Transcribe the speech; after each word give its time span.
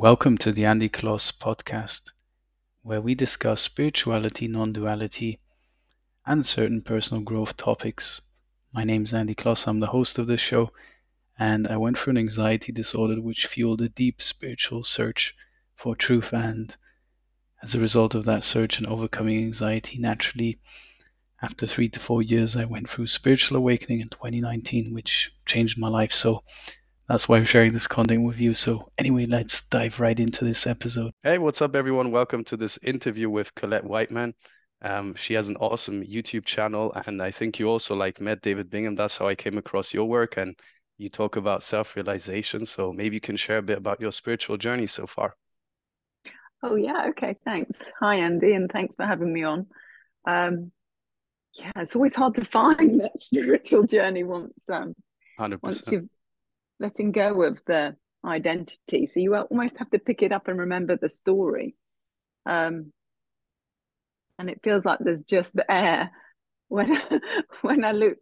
Welcome 0.00 0.38
to 0.38 0.52
the 0.52 0.64
Andy 0.64 0.88
Kloss 0.88 1.36
podcast, 1.36 2.12
where 2.82 3.00
we 3.00 3.16
discuss 3.16 3.62
spirituality, 3.62 4.46
non 4.46 4.72
duality, 4.72 5.40
and 6.24 6.46
certain 6.46 6.82
personal 6.82 7.24
growth 7.24 7.56
topics. 7.56 8.20
My 8.72 8.84
name 8.84 9.02
is 9.02 9.12
Andy 9.12 9.34
Kloss, 9.34 9.66
I'm 9.66 9.80
the 9.80 9.88
host 9.88 10.20
of 10.20 10.28
this 10.28 10.40
show, 10.40 10.70
and 11.36 11.66
I 11.66 11.78
went 11.78 11.98
through 11.98 12.12
an 12.12 12.18
anxiety 12.18 12.70
disorder 12.70 13.20
which 13.20 13.48
fueled 13.48 13.82
a 13.82 13.88
deep 13.88 14.22
spiritual 14.22 14.84
search 14.84 15.34
for 15.74 15.96
truth. 15.96 16.32
And 16.32 16.76
as 17.60 17.74
a 17.74 17.80
result 17.80 18.14
of 18.14 18.24
that 18.26 18.44
search 18.44 18.78
and 18.78 18.86
overcoming 18.86 19.38
anxiety, 19.38 19.98
naturally, 19.98 20.60
after 21.42 21.66
three 21.66 21.88
to 21.88 21.98
four 21.98 22.22
years, 22.22 22.54
I 22.54 22.66
went 22.66 22.88
through 22.88 23.08
spiritual 23.08 23.56
awakening 23.56 23.98
in 23.98 24.08
2019, 24.10 24.94
which 24.94 25.32
changed 25.44 25.76
my 25.76 25.88
life. 25.88 26.12
So 26.12 26.44
that's 27.08 27.28
why 27.28 27.38
I'm 27.38 27.46
sharing 27.46 27.72
this 27.72 27.86
content 27.86 28.22
with 28.24 28.38
you. 28.38 28.52
So, 28.54 28.90
anyway, 28.98 29.24
let's 29.24 29.66
dive 29.68 29.98
right 29.98 30.18
into 30.18 30.44
this 30.44 30.66
episode. 30.66 31.10
Hey, 31.22 31.38
what's 31.38 31.62
up, 31.62 31.74
everyone? 31.74 32.10
Welcome 32.10 32.44
to 32.44 32.56
this 32.56 32.78
interview 32.82 33.30
with 33.30 33.54
Collette 33.54 33.84
Whiteman. 33.84 34.34
Um, 34.82 35.14
she 35.14 35.32
has 35.34 35.48
an 35.48 35.56
awesome 35.56 36.04
YouTube 36.04 36.44
channel, 36.44 36.92
and 37.06 37.22
I 37.22 37.30
think 37.30 37.58
you 37.58 37.68
also 37.68 37.94
like 37.94 38.20
met 38.20 38.42
David 38.42 38.68
Bingham. 38.68 38.94
That's 38.94 39.16
how 39.16 39.26
I 39.26 39.34
came 39.34 39.56
across 39.56 39.94
your 39.94 40.04
work, 40.04 40.36
and 40.36 40.54
you 40.98 41.08
talk 41.08 41.36
about 41.36 41.62
self-realization. 41.62 42.66
So 42.66 42.92
maybe 42.92 43.16
you 43.16 43.20
can 43.22 43.36
share 43.36 43.58
a 43.58 43.62
bit 43.62 43.78
about 43.78 44.02
your 44.02 44.12
spiritual 44.12 44.58
journey 44.58 44.86
so 44.86 45.06
far. 45.06 45.34
Oh 46.62 46.76
yeah, 46.76 47.06
okay, 47.10 47.36
thanks. 47.42 47.78
Hi 48.00 48.16
Andy, 48.16 48.52
and 48.52 48.70
thanks 48.70 48.96
for 48.96 49.06
having 49.06 49.32
me 49.32 49.44
on. 49.44 49.66
Um, 50.26 50.72
yeah, 51.54 51.72
it's 51.76 51.96
always 51.96 52.14
hard 52.14 52.34
to 52.34 52.44
find 52.44 53.00
that 53.00 53.12
spiritual 53.18 53.84
journey 53.84 54.24
once 54.24 54.68
um, 54.70 54.94
100%. 55.40 55.62
once 55.62 55.90
you've 55.90 56.08
letting 56.80 57.12
go 57.12 57.42
of 57.42 57.60
the 57.66 57.96
identity. 58.24 59.06
So 59.06 59.20
you 59.20 59.36
almost 59.36 59.78
have 59.78 59.90
to 59.90 59.98
pick 59.98 60.22
it 60.22 60.32
up 60.32 60.48
and 60.48 60.58
remember 60.58 60.96
the 60.96 61.08
story. 61.08 61.74
Um, 62.46 62.92
and 64.38 64.48
it 64.48 64.60
feels 64.62 64.84
like 64.84 64.98
there's 65.00 65.24
just 65.24 65.54
the 65.54 65.70
air 65.70 66.10
when 66.68 67.00
when 67.62 67.84
I 67.84 67.92
look. 67.92 68.18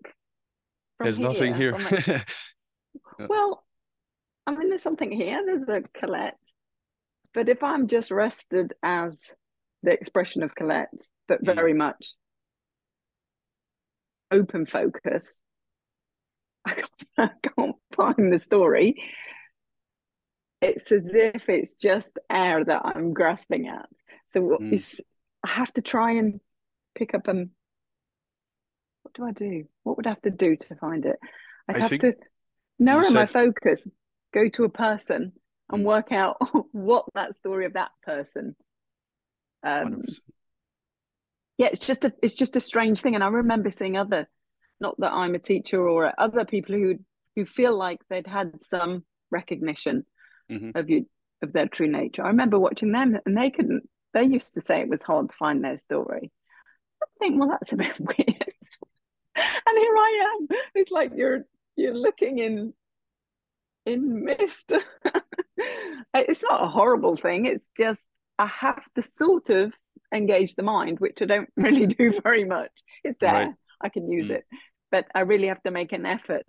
There's 0.99 1.19
here, 1.19 1.29
nothing 1.29 1.55
here. 1.55 1.73
Like, 1.73 2.33
well, 3.29 3.65
I 4.47 4.53
mean, 4.53 4.71
there's 4.71 4.83
something 4.83 5.11
here. 5.11 5.43
There's 5.45 5.69
a 5.69 5.83
Collette, 5.99 6.39
but 7.35 7.49
if 7.49 7.63
I'm 7.63 7.87
just 7.87 8.11
rested 8.11 8.73
as 8.83 9.21
the 9.83 9.93
expression 9.93 10.43
of 10.43 10.55
Collette, 10.55 10.89
but 11.29 11.43
mm. 11.43 11.55
very 11.55 11.75
much 11.75 12.15
open 14.31 14.65
focus, 14.65 15.43
I 16.67 16.75
can't, 16.75 16.91
I 17.19 17.31
can't 17.43 17.77
find 17.95 18.33
the 18.33 18.39
story. 18.39 19.03
It's 20.61 20.91
as 20.91 21.05
if 21.07 21.49
it's 21.49 21.75
just 21.75 22.19
air 22.31 22.65
that 22.65 22.83
I'm 22.85 23.13
grasping 23.13 23.69
at. 23.69 23.89
So 24.29 24.59
mm. 24.61 25.01
I 25.45 25.49
have 25.49 25.73
to 25.75 25.83
try 25.83 26.13
and 26.13 26.41
pick 26.95 27.15
up 27.15 27.29
and 27.29 27.51
what 29.03 29.15
do 29.15 29.25
I 29.25 29.33
do? 29.33 29.65
What 29.85 29.97
would 29.97 30.07
I 30.07 30.11
have 30.11 30.23
to 30.23 30.31
do 30.31 30.57
to 30.57 30.75
find 30.77 31.07
it? 31.07 31.17
I'd 31.69 31.77
I 31.77 31.81
have 31.81 31.99
to 31.99 32.15
narrow 32.79 33.05
said... 33.05 33.15
my 33.15 33.27
focus, 33.27 33.87
go 34.35 34.49
to 34.49 34.65
a 34.65 34.69
person 34.69 35.33
and 35.71 35.83
mm. 35.83 35.87
work 35.87 36.11
out 36.11 36.37
what 36.73 37.05
that 37.15 37.37
story 37.37 37.67
of 37.67 37.75
that 37.75 37.91
person. 38.03 38.57
Um, 39.63 40.05
yeah, 41.59 41.69
it's 41.73 41.87
just 41.87 42.05
a 42.05 42.13
it's 42.23 42.35
just 42.35 42.57
a 42.57 42.61
strange 42.61 43.01
thing, 43.01 43.15
and 43.15 43.25
I 43.25 43.29
remember 43.29 43.71
seeing 43.71 43.97
other 43.97 44.29
not 44.81 44.99
that 45.01 45.13
I'm 45.13 45.35
a 45.35 45.39
teacher 45.39 45.89
or 45.89 46.13
other 46.19 46.45
people 46.45 46.75
who 46.75 46.99
who 47.35 47.45
feel 47.45 47.77
like 47.77 48.01
they'd 48.09 48.27
had 48.27 48.65
some 48.65 49.05
recognition 49.31 50.05
mm-hmm. 50.51 50.71
of 50.75 50.89
you 50.89 51.07
of 51.43 51.53
their 51.53 51.69
true 51.69 51.89
nature. 51.89 52.23
I 52.25 52.29
remember 52.29 52.59
watching 52.59 52.93
them 52.93 53.19
and 53.25 53.37
they 53.37 53.51
couldn't 53.51 53.89
they 54.15 54.25
used 54.25 54.55
to 54.55 54.63
say 54.63 54.81
it 54.81 54.89
was 54.89 55.03
hard 55.03 55.29
to 55.31 55.37
find 55.37 55.63
their 55.63 55.77
story. 55.77 56.33
I 57.03 57.07
think, 57.19 57.39
well, 57.39 57.51
that's 57.51 57.73
a 57.73 57.77
bit 57.77 57.99
weird. 58.01 58.55
and 59.37 59.79
here 59.79 59.97
I 59.97 60.39
am. 60.41 60.49
It's 60.75 60.91
like 60.91 61.13
you're 61.15 61.45
you're 61.77 61.95
looking 61.95 62.39
in 62.39 62.73
in 63.85 64.25
mist. 64.25 64.73
it's 66.15 66.43
not 66.43 66.65
a 66.65 66.69
horrible 66.69 67.17
thing. 67.17 67.47
It's 67.47 67.71
just 67.77 68.07
I 68.39 68.47
have 68.47 68.85
to 68.95 69.03
sort 69.03 69.51
of 69.51 69.73
engage 70.13 70.55
the 70.55 70.63
mind, 70.63 70.99
which 71.01 71.23
I 71.23 71.27
don't 71.27 71.51
really 71.57 71.87
do 71.87 72.21
very 72.23 72.45
much. 72.45 72.73
It's 73.05 73.19
there. 73.21 73.33
Right. 73.33 73.55
I 73.81 73.89
can 73.89 74.11
use 74.11 74.29
mm. 74.29 74.37
it. 74.37 74.45
But 74.91 75.07
I 75.15 75.21
really 75.21 75.49
have 75.49 75.63
to 75.65 75.71
make 75.71 75.93
an 75.93 76.07
effort 76.07 76.47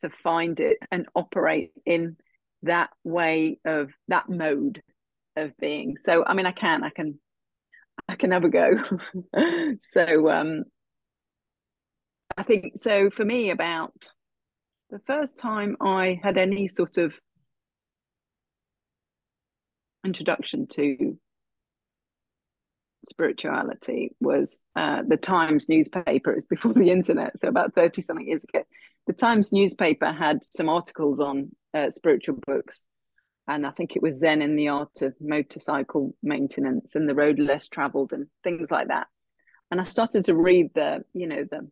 to 0.00 0.10
find 0.10 0.58
it 0.60 0.78
and 0.90 1.06
operate 1.14 1.72
in 1.86 2.16
that 2.62 2.90
way 3.04 3.58
of 3.64 3.90
that 4.08 4.28
mode 4.28 4.82
of 5.36 5.56
being. 5.58 5.96
So 6.02 6.24
I 6.26 6.34
mean 6.34 6.46
I 6.46 6.52
can, 6.52 6.82
I 6.84 6.90
can 6.90 7.18
I 8.08 8.16
can 8.16 8.30
have 8.32 8.44
a 8.44 8.48
go. 8.48 8.72
so 9.82 10.30
um 10.30 10.64
I 12.36 12.42
think 12.42 12.74
so 12.76 13.10
for 13.10 13.24
me 13.24 13.50
about 13.50 13.94
the 14.90 15.00
first 15.06 15.38
time 15.38 15.76
I 15.80 16.20
had 16.22 16.38
any 16.38 16.68
sort 16.68 16.98
of 16.98 17.14
introduction 20.04 20.66
to 20.66 21.18
spirituality 23.06 24.14
was 24.20 24.64
uh, 24.76 25.02
the 25.06 25.16
Times 25.16 25.68
newspaper. 25.68 26.32
It's 26.32 26.46
before 26.46 26.72
the 26.72 26.90
internet, 26.90 27.38
so 27.38 27.48
about 27.48 27.74
30 27.74 28.02
something 28.02 28.26
years 28.26 28.44
ago. 28.44 28.64
The 29.06 29.12
Times 29.12 29.52
newspaper 29.52 30.12
had 30.12 30.44
some 30.44 30.68
articles 30.68 31.20
on 31.20 31.50
uh, 31.74 31.90
spiritual 31.90 32.38
books. 32.46 32.86
And 33.46 33.66
I 33.66 33.70
think 33.70 33.94
it 33.94 34.02
was 34.02 34.20
Zen 34.20 34.40
in 34.40 34.56
the 34.56 34.68
Art 34.68 35.02
of 35.02 35.14
Motorcycle 35.20 36.14
Maintenance 36.22 36.94
and 36.94 37.06
the 37.06 37.14
Road 37.14 37.38
Less 37.38 37.68
Traveled 37.68 38.12
and 38.12 38.26
things 38.42 38.70
like 38.70 38.88
that. 38.88 39.06
And 39.70 39.80
I 39.80 39.84
started 39.84 40.24
to 40.24 40.34
read 40.34 40.70
the, 40.74 41.04
you 41.12 41.26
know, 41.26 41.44
the, 41.50 41.68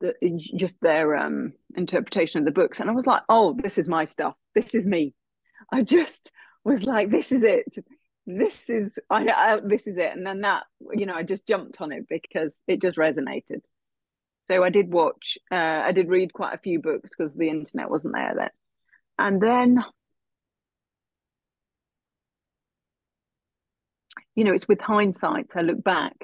the 0.00 0.40
just 0.56 0.80
their 0.80 1.16
um, 1.16 1.52
interpretation 1.76 2.40
of 2.40 2.46
the 2.46 2.52
books. 2.52 2.80
And 2.80 2.90
I 2.90 2.94
was 2.94 3.06
like, 3.06 3.22
oh, 3.28 3.56
this 3.62 3.78
is 3.78 3.86
my 3.86 4.06
stuff. 4.06 4.34
This 4.54 4.74
is 4.74 4.86
me. 4.86 5.14
I 5.72 5.82
just 5.82 6.32
was 6.64 6.82
like, 6.84 7.10
this 7.10 7.30
is 7.30 7.42
it 7.42 7.66
this 8.26 8.68
is 8.68 8.98
I, 9.08 9.26
I, 9.26 9.60
this 9.62 9.86
is 9.86 9.96
it. 9.96 10.16
And 10.16 10.26
then 10.26 10.40
that 10.42 10.64
you 10.92 11.06
know 11.06 11.14
i 11.14 11.22
just 11.22 11.46
jumped 11.46 11.80
on 11.80 11.92
it 11.92 12.08
because 12.08 12.58
it 12.66 12.80
just 12.80 12.98
resonated. 12.98 13.60
So 14.44 14.62
i 14.62 14.70
did 14.70 14.92
watch 14.92 15.38
uh, 15.50 15.54
i 15.54 15.92
did 15.92 16.08
read 16.08 16.32
quite 16.32 16.54
a 16.54 16.58
few 16.58 16.80
books 16.80 17.10
because 17.10 17.34
the 17.34 17.48
internet 17.48 17.90
wasn't 17.90 18.14
there 18.14 18.34
then. 18.36 18.50
And 19.18 19.40
then 19.42 19.84
you 24.34 24.44
know 24.44 24.52
it's 24.52 24.68
with 24.68 24.80
hindsight 24.80 25.50
i 25.54 25.60
look 25.60 25.82
back 25.84 26.14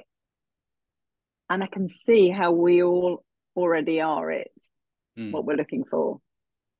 and 1.51 1.63
i 1.63 1.67
can 1.67 1.89
see 1.89 2.31
how 2.31 2.51
we 2.51 2.83
all 2.83 3.25
already 3.57 4.01
are 4.01 4.31
it 4.31 4.51
mm. 5.19 5.31
what 5.33 5.45
we're 5.45 5.57
looking 5.57 5.85
for 5.85 6.21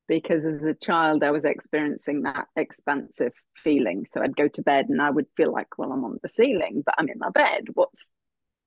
because 0.07 0.45
as 0.45 0.63
a 0.63 0.73
child 0.73 1.23
I 1.23 1.31
was 1.31 1.45
experiencing 1.45 2.23
that 2.23 2.47
expansive 2.55 3.33
feeling. 3.63 4.05
So 4.11 4.21
I'd 4.21 4.35
go 4.35 4.47
to 4.47 4.61
bed 4.61 4.87
and 4.89 5.01
I 5.01 5.09
would 5.09 5.27
feel 5.35 5.51
like, 5.51 5.77
well, 5.77 5.91
I'm 5.91 6.05
on 6.05 6.19
the 6.21 6.29
ceiling, 6.29 6.83
but 6.85 6.95
I'm 6.97 7.09
in 7.09 7.19
my 7.19 7.29
bed. 7.29 7.65
What's 7.73 8.11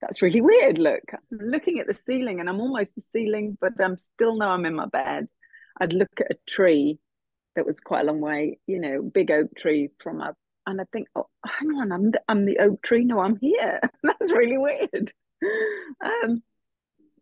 that's 0.00 0.22
really 0.22 0.40
weird. 0.40 0.78
Look, 0.78 1.02
I'm 1.12 1.38
looking 1.38 1.78
at 1.78 1.86
the 1.86 1.94
ceiling 1.94 2.40
and 2.40 2.48
I'm 2.48 2.60
almost 2.60 2.94
the 2.94 3.02
ceiling, 3.02 3.58
but 3.60 3.72
I'm 3.82 3.98
still 3.98 4.36
know 4.36 4.48
I'm 4.48 4.64
in 4.64 4.74
my 4.74 4.86
bed. 4.86 5.28
I'd 5.78 5.92
look 5.92 6.08
at 6.18 6.30
a 6.30 6.38
tree 6.46 6.98
that 7.54 7.66
was 7.66 7.80
quite 7.80 8.02
a 8.02 8.06
long 8.06 8.20
way, 8.20 8.58
you 8.66 8.80
know, 8.80 9.02
big 9.02 9.30
oak 9.30 9.48
tree 9.56 9.90
from 10.02 10.20
up, 10.22 10.36
and 10.66 10.80
I'd 10.80 10.90
think, 10.90 11.08
oh, 11.16 11.26
hang 11.44 11.68
on, 11.72 11.92
I'm 11.92 12.10
the, 12.12 12.20
I'm 12.28 12.44
the 12.46 12.58
oak 12.58 12.82
tree. 12.82 13.04
No, 13.04 13.20
I'm 13.20 13.36
here. 13.36 13.80
that's 14.02 14.32
really 14.32 14.58
weird. 14.58 15.12
Um, 16.04 16.42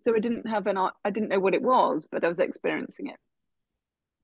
so 0.03 0.15
I 0.15 0.21
didn't 0.21 0.47
have 0.49 0.67
an 0.67 0.79
I 0.79 1.11
didn't 1.11 1.31
know 1.31 1.41
what 1.41 1.55
it 1.55 1.63
was, 1.63 2.07
but 2.11 2.25
I 2.25 2.29
was 2.29 2.39
experiencing 2.39 3.09
it 3.09 3.17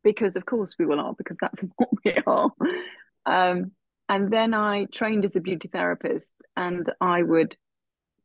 because 0.05 0.37
of 0.37 0.47
course 0.47 0.77
we 0.79 0.87
will 0.87 1.01
are 1.01 1.15
because 1.15 1.39
that's 1.41 1.61
what 1.77 1.89
we 2.05 2.17
are. 2.27 2.51
Um, 3.27 3.73
and 4.09 4.31
then 4.31 4.53
i 4.53 4.85
trained 4.93 5.25
as 5.25 5.35
a 5.35 5.41
beauty 5.41 5.69
therapist 5.69 6.35
and 6.57 6.93
i 7.01 7.23
would 7.23 7.57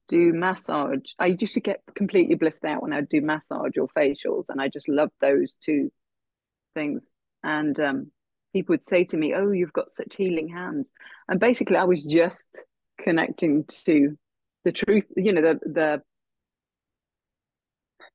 do 0.10 0.34
massage. 0.34 1.12
I 1.20 1.28
used 1.28 1.54
to 1.54 1.60
get 1.60 1.82
completely 1.96 2.36
blissed 2.36 2.66
out 2.66 2.82
when 2.82 2.94
i'd 2.94 3.10
do 3.10 3.22
massage 3.22 3.78
or 3.80 3.88
facials 3.98 4.50
and 4.50 4.62
i 4.62 4.68
just 4.68 4.90
loved 4.90 5.14
those 5.22 5.56
two 5.56 5.92
things. 6.76 7.14
And 7.44 7.80
um, 7.80 8.12
people 8.54 8.74
would 8.74 8.86
say 8.86 9.06
to 9.06 9.18
me 9.18 9.34
oh 9.34 9.52
you've 9.52 9.74
got 9.74 9.90
such 9.90 10.16
healing 10.18 10.50
hands. 10.50 10.90
And 11.28 11.40
basically 11.40 11.78
i 11.78 11.86
was 11.86 12.04
just 12.04 12.64
connecting 13.02 13.64
to 13.86 14.18
the 14.66 14.72
truth 14.72 15.06
you 15.16 15.32
know 15.32 15.42
the 15.42 15.60
the 15.64 16.02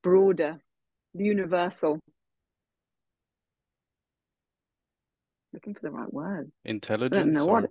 broader 0.03 0.59
the 1.15 1.25
universal 1.25 1.99
looking 5.55 5.75
for 5.75 5.81
the 5.83 5.91
right 5.91 6.13
word. 6.13 6.53
Intelligence. 6.65 7.17
I 7.17 7.23
don't 7.23 7.33
know 7.33 7.47
or... 7.49 7.63
what. 7.63 7.71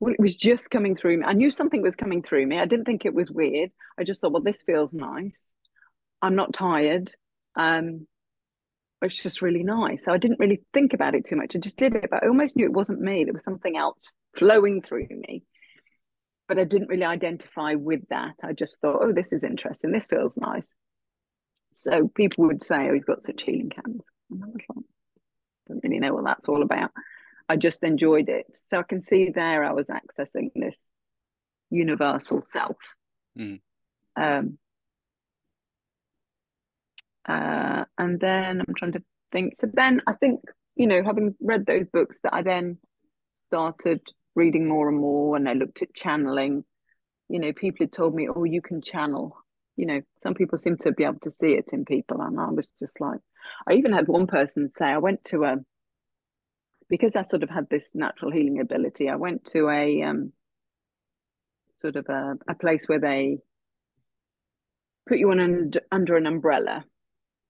Well, 0.00 0.14
it 0.14 0.20
was 0.20 0.34
just 0.34 0.70
coming 0.70 0.96
through 0.96 1.18
me. 1.18 1.24
I 1.26 1.32
knew 1.32 1.50
something 1.50 1.80
was 1.80 1.94
coming 1.94 2.22
through 2.22 2.46
me. 2.46 2.58
I 2.58 2.64
didn't 2.64 2.86
think 2.86 3.04
it 3.04 3.14
was 3.14 3.30
weird. 3.30 3.70
I 3.98 4.04
just 4.04 4.20
thought, 4.20 4.32
well, 4.32 4.42
this 4.42 4.62
feels 4.62 4.92
nice. 4.92 5.54
I'm 6.20 6.34
not 6.34 6.52
tired. 6.52 7.12
Um, 7.54 8.06
it's 9.00 9.22
just 9.22 9.42
really 9.42 9.62
nice. 9.62 10.04
So 10.04 10.12
I 10.12 10.18
didn't 10.18 10.40
really 10.40 10.62
think 10.72 10.92
about 10.92 11.14
it 11.14 11.24
too 11.24 11.36
much. 11.36 11.54
I 11.54 11.58
just 11.60 11.76
did 11.76 11.94
it, 11.94 12.08
but 12.10 12.22
I 12.24 12.28
almost 12.28 12.56
knew 12.56 12.64
it 12.64 12.72
wasn't 12.72 13.00
me. 13.00 13.24
There 13.24 13.32
was 13.32 13.44
something 13.44 13.76
else 13.76 14.10
flowing 14.36 14.82
through 14.82 15.08
me. 15.10 15.44
But 16.48 16.58
I 16.58 16.64
didn't 16.64 16.88
really 16.88 17.04
identify 17.04 17.74
with 17.74 18.08
that. 18.10 18.34
I 18.42 18.52
just 18.52 18.80
thought, 18.80 19.00
oh, 19.02 19.12
this 19.12 19.32
is 19.32 19.44
interesting. 19.44 19.92
This 19.92 20.08
feels 20.08 20.36
nice. 20.36 20.64
So 21.72 22.08
people 22.14 22.46
would 22.46 22.62
say, 22.62 22.88
oh, 22.88 22.92
you've 22.92 23.06
got 23.06 23.22
such 23.22 23.42
healing 23.42 23.70
candles. 23.70 24.04
And 24.30 24.42
I 24.42 24.46
was 24.46 24.62
like, 24.68 24.84
don't 25.68 25.84
really 25.84 25.91
know 26.02 26.14
what 26.14 26.24
that's 26.24 26.48
all 26.48 26.62
about. 26.62 26.90
I 27.48 27.56
just 27.56 27.82
enjoyed 27.82 28.28
it. 28.28 28.46
So 28.62 28.78
I 28.78 28.82
can 28.82 29.02
see 29.02 29.30
there 29.30 29.64
I 29.64 29.72
was 29.72 29.88
accessing 29.88 30.50
this 30.54 30.88
universal 31.70 32.42
self. 32.42 32.76
Mm. 33.38 33.60
Um, 34.16 34.58
uh, 37.28 37.84
and 37.98 38.20
then 38.20 38.60
I'm 38.60 38.74
trying 38.74 38.92
to 38.92 39.02
think. 39.30 39.56
So 39.56 39.68
then 39.72 40.02
I 40.06 40.12
think, 40.14 40.40
you 40.76 40.86
know, 40.86 41.02
having 41.02 41.34
read 41.40 41.66
those 41.66 41.88
books, 41.88 42.20
that 42.22 42.34
I 42.34 42.42
then 42.42 42.78
started 43.46 44.00
reading 44.34 44.68
more 44.68 44.88
and 44.88 44.98
more 44.98 45.36
and 45.36 45.48
I 45.48 45.52
looked 45.52 45.82
at 45.82 45.94
channeling. 45.94 46.64
You 47.28 47.38
know, 47.38 47.52
people 47.52 47.84
had 47.84 47.92
told 47.92 48.14
me, 48.14 48.28
oh, 48.34 48.44
you 48.44 48.62
can 48.62 48.82
channel. 48.82 49.36
You 49.76 49.86
know, 49.86 50.00
some 50.22 50.34
people 50.34 50.58
seem 50.58 50.76
to 50.78 50.92
be 50.92 51.04
able 51.04 51.20
to 51.20 51.30
see 51.30 51.52
it 51.54 51.70
in 51.72 51.84
people. 51.84 52.20
And 52.20 52.38
I 52.38 52.50
was 52.50 52.72
just 52.78 53.00
like, 53.00 53.20
I 53.66 53.74
even 53.74 53.92
had 53.92 54.08
one 54.08 54.26
person 54.26 54.68
say, 54.68 54.86
I 54.86 54.98
went 54.98 55.24
to 55.24 55.44
a, 55.44 55.56
because 56.88 57.16
I 57.16 57.22
sort 57.22 57.42
of 57.42 57.50
had 57.50 57.68
this 57.68 57.90
natural 57.94 58.30
healing 58.30 58.60
ability, 58.60 59.08
I 59.08 59.16
went 59.16 59.44
to 59.46 59.68
a 59.68 60.02
um, 60.02 60.32
sort 61.78 61.96
of 61.96 62.06
a, 62.08 62.34
a 62.48 62.54
place 62.54 62.86
where 62.86 63.00
they 63.00 63.38
put 65.08 65.18
you 65.18 65.30
on 65.30 65.40
under, 65.40 65.80
under 65.90 66.16
an 66.16 66.26
umbrella 66.26 66.84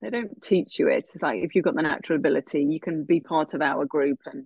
they 0.03 0.09
don't 0.09 0.41
teach 0.41 0.77
you 0.79 0.89
it. 0.89 1.09
It's 1.13 1.23
like 1.23 1.41
if 1.41 1.55
you've 1.55 1.63
got 1.63 1.75
the 1.75 1.81
natural 1.81 2.17
ability, 2.19 2.61
you 2.63 2.79
can 2.79 3.05
be 3.05 3.21
part 3.21 3.53
of 3.53 3.61
our 3.61 3.85
group 3.85 4.19
and 4.25 4.45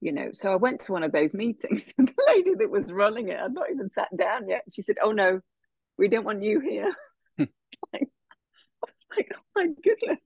you 0.00 0.12
know. 0.12 0.30
So 0.34 0.52
I 0.52 0.56
went 0.56 0.80
to 0.82 0.92
one 0.92 1.04
of 1.04 1.12
those 1.12 1.34
meetings 1.34 1.82
and 1.96 2.08
the 2.16 2.24
lady 2.26 2.54
that 2.56 2.68
was 2.70 2.90
running 2.90 3.28
it, 3.28 3.38
I'd 3.38 3.54
not 3.54 3.70
even 3.70 3.90
sat 3.90 4.08
down 4.16 4.48
yet. 4.48 4.64
She 4.72 4.82
said, 4.82 4.96
Oh 5.00 5.12
no, 5.12 5.40
we 5.96 6.08
don't 6.08 6.24
want 6.24 6.42
you 6.42 6.58
here. 6.58 6.92
like, 7.38 8.08
like, 9.16 9.30
oh 9.34 9.40
my 9.54 9.68
goodness. 9.84 10.20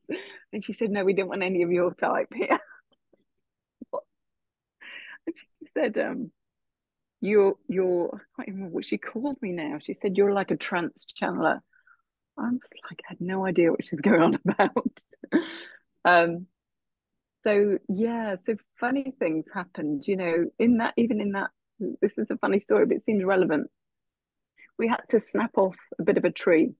And 0.55 0.65
she 0.65 0.73
said, 0.73 0.91
No, 0.91 1.05
we 1.05 1.13
don't 1.13 1.29
want 1.29 1.43
any 1.43 1.63
of 1.63 1.71
your 1.71 1.93
type 1.93 2.33
here. 2.35 2.59
and 5.27 5.37
she 5.37 5.47
said, 5.75 5.99
um, 5.99 6.31
you're 7.21 7.55
you're 7.69 8.11
I 8.15 8.19
can't 8.37 8.49
even 8.49 8.55
remember 8.55 8.75
what 8.75 8.87
she 8.87 8.99
called 8.99 9.37
me 9.41 9.53
now. 9.53 9.79
She 9.81 9.95
said 9.95 10.17
you're 10.17 10.33
like 10.33 10.51
a 10.51 10.57
trance 10.57 11.07
channeler. 11.21 11.61
I 12.39 12.43
was 12.43 12.61
like, 12.91 13.01
I 13.05 13.11
had 13.11 13.21
no 13.21 13.47
idea 13.47 13.71
what 13.71 13.85
she 13.85 13.91
was 13.93 14.01
going 14.03 14.23
on 14.23 14.39
about. 14.47 14.99
um, 16.05 16.47
so 17.45 17.79
yeah, 17.89 18.37
so 18.47 18.57
funny 18.79 19.13
things 19.19 19.47
happened, 19.53 20.07
you 20.07 20.17
know, 20.17 20.47
in 20.59 20.79
that, 20.79 20.95
even 20.97 21.21
in 21.21 21.33
that, 21.33 21.51
this 22.01 22.19
is 22.19 22.31
a 22.31 22.37
funny 22.37 22.61
story, 22.61 22.87
but 22.87 22.97
it 22.97 23.05
seems 23.05 23.25
relevant. 23.25 23.69
We 24.79 24.89
had 24.89 25.03
to 25.09 25.21
snap 25.21 25.53
off 25.57 25.77
a 25.99 26.03
bit 26.03 26.19
of 26.19 26.25
a 26.25 26.31
tree. 26.31 26.73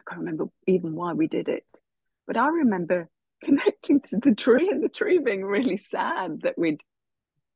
I 0.00 0.10
can't 0.10 0.22
remember 0.22 0.46
even 0.66 0.94
why 0.94 1.12
we 1.12 1.26
did 1.26 1.48
it, 1.48 1.66
but 2.26 2.36
I 2.36 2.48
remember 2.48 3.08
connecting 3.44 4.00
to 4.00 4.18
the 4.22 4.34
tree 4.34 4.68
and 4.70 4.82
the 4.82 4.88
tree 4.88 5.18
being 5.18 5.44
really 5.44 5.76
sad 5.76 6.42
that 6.42 6.58
we'd, 6.58 6.80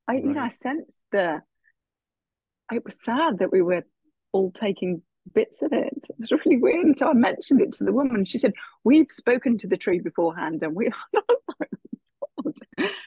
I, 0.09 0.15
right. 0.15 0.25
you 0.25 0.33
know, 0.33 0.43
I 0.43 0.49
sensed 0.49 1.03
the, 1.13 1.43
it 2.73 2.85
was 2.85 3.01
sad 3.03 3.39
that 3.39 3.53
we 3.53 3.63
were 3.63 3.85
all 4.33 4.51
taking 4.51 5.03
bits 5.35 5.63
of 5.63 5.73
it. 5.73 6.07
It 6.09 6.17
was 6.19 6.33
really 6.33 6.57
weird. 6.57 6.87
And 6.87 6.97
so 6.97 7.09
I 7.09 7.13
mentioned 7.13 7.61
it 7.61 7.73
to 7.73 7.85
the 7.85 7.93
woman. 7.93 8.25
She 8.25 8.39
said, 8.39 8.55
We've 8.85 9.11
spoken 9.11 9.59
to 9.59 9.67
the 9.69 9.77
tree 9.77 10.01
beforehand 10.01 10.63
and 10.63 10.75
we 10.75 10.87
are 10.87 10.93
not 11.13 11.25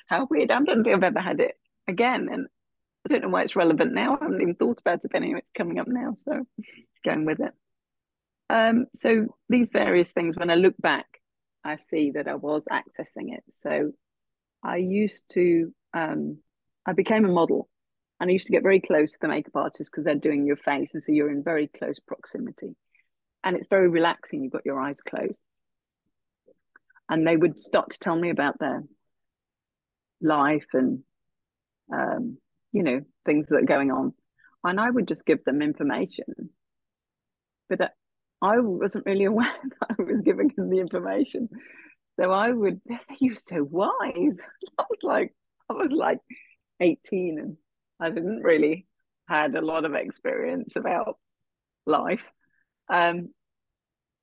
how 0.08 0.28
weird. 0.30 0.52
I 0.52 0.62
don't 0.62 0.84
think 0.84 0.96
I've 0.96 1.04
ever 1.04 1.20
had 1.20 1.40
it 1.40 1.56
again. 1.88 2.30
And 2.32 2.48
I 3.06 3.10
don't 3.10 3.24
know 3.24 3.30
why 3.30 3.44
it's 3.44 3.56
relevant 3.56 3.94
now. 3.94 4.16
I 4.16 4.24
haven't 4.24 4.42
even 4.42 4.56
thought 4.56 4.80
about 4.80 5.04
it, 5.04 5.12
but 5.12 5.16
anyway, 5.16 5.40
it's 5.40 5.52
coming 5.58 5.80
up 5.80 5.88
now. 5.88 6.14
So 6.18 6.46
going 7.04 7.26
with 7.26 7.40
it. 7.40 7.54
Um, 8.50 8.88
so 8.94 9.28
these 9.50 9.70
various 9.72 10.12
things, 10.12 10.36
when 10.36 10.52
I 10.52 10.56
look 10.56 10.76
back, 10.78 11.08
I 11.64 11.78
see 11.78 12.12
that 12.12 12.28
I 12.28 12.36
was 12.36 12.66
accessing 12.70 13.34
it. 13.34 13.44
So 13.50 13.92
I 14.64 14.78
used 14.78 15.32
to, 15.34 15.74
um, 15.94 16.40
I 16.86 16.94
became 16.94 17.26
a 17.26 17.32
model 17.32 17.70
and 18.22 18.30
I 18.30 18.34
used 18.34 18.46
to 18.46 18.52
get 18.52 18.62
very 18.62 18.80
close 18.80 19.14
to 19.14 19.18
the 19.20 19.28
makeup 19.28 19.56
artist 19.56 19.92
because 19.92 20.04
they're 20.04 20.16
doing 20.16 20.46
your 20.46 20.56
face. 20.56 20.94
And 20.94 21.02
so 21.02 21.12
you're 21.12 21.32
in 21.32 21.44
very 21.44 21.68
close 21.68 22.00
proximity. 22.00 22.76
And 23.44 23.58
it's 23.58 23.68
very 23.68 23.90
relaxing. 23.90 24.44
You've 24.44 24.54
got 24.54 24.66
your 24.66 24.80
eyes 24.80 25.02
closed. 25.02 25.34
And 27.10 27.28
they 27.28 27.36
would 27.36 27.60
start 27.60 27.90
to 27.90 28.00
tell 28.00 28.16
me 28.16 28.30
about 28.30 28.60
their 28.60 28.84
life 30.22 30.68
and, 30.74 31.00
um, 31.92 32.38
you 32.72 32.84
know, 32.84 33.02
things 33.26 33.48
that 33.48 33.58
are 33.58 33.66
going 33.66 33.92
on. 33.92 34.14
And 34.64 34.80
I 34.80 34.88
would 34.88 35.08
just 35.08 35.26
give 35.26 35.44
them 35.44 35.64
information. 35.64 36.52
But 37.70 37.92
I 38.40 38.60
wasn't 38.60 39.08
really 39.08 39.26
aware 39.26 39.56
that 39.64 39.96
I 39.98 40.02
was 40.02 40.22
giving 40.24 40.52
them 40.56 40.70
the 40.70 40.80
information. 40.80 41.50
So 42.20 42.32
I 42.32 42.52
would, 42.52 42.82
they 42.88 43.00
say, 43.00 43.18
you're 43.20 43.36
so 43.36 43.64
wise. 43.64 43.90
I 44.78 44.84
was 44.90 45.00
like, 45.02 45.34
I 45.70 45.74
was 45.74 45.90
like 45.92 46.20
18 46.82 47.40
and 47.40 47.58
I 48.00 48.10
didn't 48.10 48.42
really 48.42 48.88
had 49.28 49.56
a 49.56 49.62
lot 49.62 49.86
of 49.86 49.94
experience 49.94 50.76
about 50.76 51.18
life. 51.86 52.24
Um, 52.90 53.30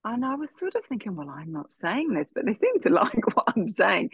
and 0.04 0.24
I 0.24 0.34
was 0.34 0.56
sort 0.56 0.74
of 0.74 0.84
thinking, 0.84 1.16
well, 1.16 1.30
I'm 1.30 1.52
not 1.52 1.72
saying 1.72 2.12
this, 2.12 2.30
but 2.34 2.44
they 2.44 2.54
seem 2.54 2.80
to 2.80 2.90
like 2.92 3.36
what 3.36 3.54
I'm 3.56 3.68
saying. 3.68 4.10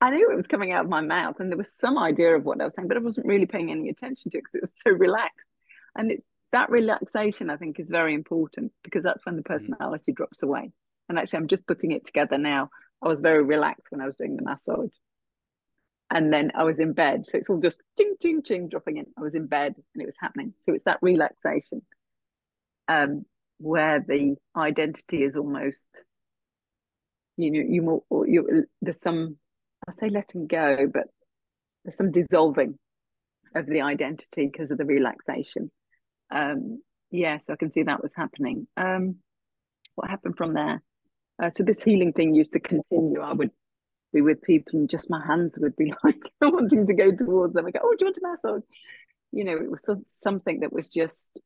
I 0.00 0.10
knew 0.10 0.30
it 0.30 0.36
was 0.36 0.46
coming 0.46 0.72
out 0.72 0.84
of 0.84 0.90
my 0.90 1.02
mouth, 1.02 1.40
and 1.40 1.50
there 1.50 1.58
was 1.58 1.74
some 1.74 1.98
idea 1.98 2.34
of 2.34 2.44
what 2.44 2.60
I 2.60 2.64
was 2.64 2.74
saying, 2.74 2.88
but 2.88 2.96
I 2.96 3.00
wasn't 3.00 3.26
really 3.26 3.46
paying 3.46 3.70
any 3.70 3.90
attention 3.90 4.30
to 4.30 4.38
it 4.38 4.42
because 4.42 4.54
it 4.54 4.62
was 4.62 4.78
so 4.82 4.90
relaxed. 4.98 5.46
And 5.94 6.10
it's 6.10 6.24
that 6.52 6.70
relaxation, 6.70 7.50
I 7.50 7.56
think, 7.56 7.78
is 7.78 7.88
very 7.88 8.14
important 8.14 8.72
because 8.82 9.02
that's 9.02 9.24
when 9.26 9.36
the 9.36 9.42
mm. 9.42 9.46
personality 9.46 10.12
mm. 10.12 10.16
drops 10.16 10.42
away. 10.42 10.72
And 11.08 11.18
actually, 11.18 11.38
I'm 11.38 11.48
just 11.48 11.66
putting 11.66 11.92
it 11.92 12.06
together 12.06 12.38
now. 12.38 12.70
I 13.02 13.08
was 13.08 13.20
very 13.20 13.42
relaxed 13.42 13.88
when 13.90 14.00
I 14.00 14.06
was 14.06 14.16
doing 14.16 14.36
the 14.36 14.42
massage 14.42 14.90
and 16.10 16.32
then 16.32 16.50
I 16.54 16.64
was 16.64 16.80
in 16.80 16.92
bed. 16.92 17.26
So 17.26 17.38
it's 17.38 17.48
all 17.48 17.60
just 17.60 17.80
ching, 17.96 18.14
ching, 18.20 18.42
ching 18.42 18.68
dropping 18.68 18.96
in. 18.96 19.06
I 19.16 19.22
was 19.22 19.34
in 19.34 19.46
bed 19.46 19.74
and 19.94 20.02
it 20.02 20.06
was 20.06 20.16
happening. 20.20 20.54
So 20.60 20.72
it's 20.74 20.84
that 20.84 20.98
relaxation 21.02 21.82
um, 22.88 23.24
where 23.58 24.00
the 24.00 24.34
identity 24.56 25.22
is 25.22 25.36
almost, 25.36 25.88
you 27.36 27.50
know, 27.52 27.60
you 27.60 27.82
more, 27.82 28.26
you, 28.26 28.66
there's 28.82 29.00
some, 29.00 29.36
I 29.88 29.92
say 29.92 30.08
letting 30.08 30.48
go, 30.48 30.88
but 30.92 31.04
there's 31.84 31.96
some 31.96 32.10
dissolving 32.10 32.78
of 33.54 33.66
the 33.66 33.82
identity 33.82 34.48
because 34.50 34.72
of 34.72 34.78
the 34.78 34.84
relaxation. 34.84 35.70
Um, 36.32 36.82
yeah, 37.12 37.38
so 37.38 37.52
I 37.52 37.56
can 37.56 37.72
see 37.72 37.84
that 37.84 38.02
was 38.02 38.14
happening. 38.14 38.66
Um, 38.76 39.16
what 39.94 40.10
happened 40.10 40.36
from 40.36 40.54
there? 40.54 40.82
Uh, 41.42 41.50
so 41.54 41.62
this 41.62 41.82
healing 41.82 42.12
thing 42.12 42.34
used 42.34 42.52
to 42.52 42.60
continue. 42.60 43.20
I 43.20 43.32
would 43.32 43.50
be 44.12 44.20
with 44.20 44.42
people 44.42 44.78
and 44.78 44.90
just 44.90 45.10
my 45.10 45.24
hands 45.24 45.58
would 45.60 45.76
be 45.76 45.92
like 46.04 46.32
wanting 46.40 46.86
to 46.86 46.94
go 46.94 47.14
towards 47.14 47.54
them. 47.54 47.66
I 47.66 47.70
go, 47.70 47.80
oh, 47.82 47.94
do 47.98 48.04
you 48.04 48.06
want 48.06 48.18
a 48.18 48.28
massage? 48.28 48.62
You 49.32 49.44
know, 49.44 49.56
it 49.56 49.70
was 49.70 49.88
something 50.06 50.60
that 50.60 50.72
was 50.72 50.88
just 50.88 51.40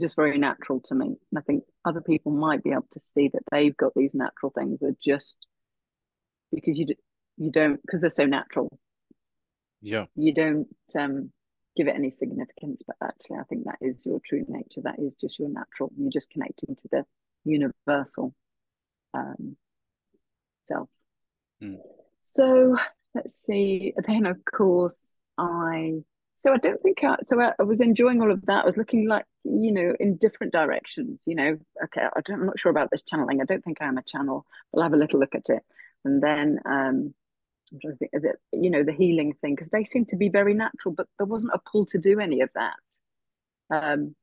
just 0.00 0.16
very 0.16 0.38
natural 0.38 0.80
to 0.86 0.94
me. 0.94 1.06
And 1.06 1.38
I 1.38 1.40
think 1.40 1.64
other 1.84 2.00
people 2.00 2.32
might 2.32 2.62
be 2.62 2.70
able 2.70 2.86
to 2.92 3.00
see 3.00 3.28
that 3.28 3.42
they've 3.50 3.76
got 3.76 3.92
these 3.94 4.14
natural 4.14 4.52
things 4.56 4.78
that 4.80 4.96
just 5.04 5.46
because 6.52 6.78
you 6.78 6.86
you 7.36 7.50
don't 7.50 7.80
because 7.82 8.00
they're 8.00 8.10
so 8.10 8.26
natural. 8.26 8.78
Yeah, 9.80 10.06
you 10.14 10.34
don't 10.34 10.68
um, 10.98 11.32
give 11.76 11.88
it 11.88 11.94
any 11.94 12.10
significance, 12.10 12.82
but 12.86 12.96
actually, 13.02 13.38
I 13.38 13.44
think 13.44 13.64
that 13.64 13.78
is 13.80 14.04
your 14.04 14.20
true 14.24 14.44
nature. 14.48 14.82
That 14.82 14.98
is 14.98 15.14
just 15.14 15.38
your 15.38 15.48
natural. 15.48 15.90
You're 15.96 16.10
just 16.10 16.30
connecting 16.30 16.76
to 16.76 16.88
the 16.90 17.04
universal. 17.44 18.34
Um, 19.14 19.56
itself. 20.62 20.88
Mm. 21.62 21.78
So 22.22 22.76
let's 23.14 23.34
see. 23.34 23.94
Then, 24.06 24.26
of 24.26 24.38
course, 24.44 25.18
I. 25.38 25.94
So 26.36 26.54
I 26.54 26.56
don't 26.56 26.80
think 26.80 27.04
I. 27.04 27.16
So 27.22 27.40
I, 27.40 27.52
I, 27.58 27.64
was 27.64 27.80
enjoying 27.80 28.22
all 28.22 28.32
of 28.32 28.46
that. 28.46 28.62
I 28.62 28.66
was 28.66 28.78
looking 28.78 29.06
like 29.08 29.26
you 29.44 29.72
know 29.72 29.94
in 30.00 30.16
different 30.16 30.52
directions. 30.52 31.24
You 31.26 31.34
know, 31.34 31.58
okay, 31.84 32.02
I 32.02 32.20
don't, 32.24 32.40
I'm 32.40 32.46
not 32.46 32.58
sure 32.58 32.70
about 32.70 32.90
this 32.90 33.02
channeling. 33.02 33.40
I 33.40 33.44
don't 33.44 33.62
think 33.62 33.78
I 33.80 33.86
am 33.86 33.98
a 33.98 34.02
channel. 34.02 34.46
I'll 34.74 34.82
have 34.82 34.94
a 34.94 34.98
little 34.98 35.20
look 35.20 35.34
at 35.34 35.50
it, 35.50 35.62
and 36.04 36.22
then 36.22 36.58
um, 36.64 37.14
I'm 37.72 37.80
trying 37.80 37.92
to 37.92 37.98
think. 37.98 38.12
You 38.52 38.70
know, 38.70 38.84
the 38.84 38.92
healing 38.92 39.34
thing 39.40 39.54
because 39.54 39.68
they 39.68 39.84
seem 39.84 40.06
to 40.06 40.16
be 40.16 40.30
very 40.30 40.54
natural, 40.54 40.94
but 40.94 41.08
there 41.18 41.26
wasn't 41.26 41.54
a 41.54 41.60
pull 41.70 41.84
to 41.86 41.98
do 41.98 42.20
any 42.20 42.40
of 42.40 42.48
that. 42.54 42.74
Um, 43.70 44.14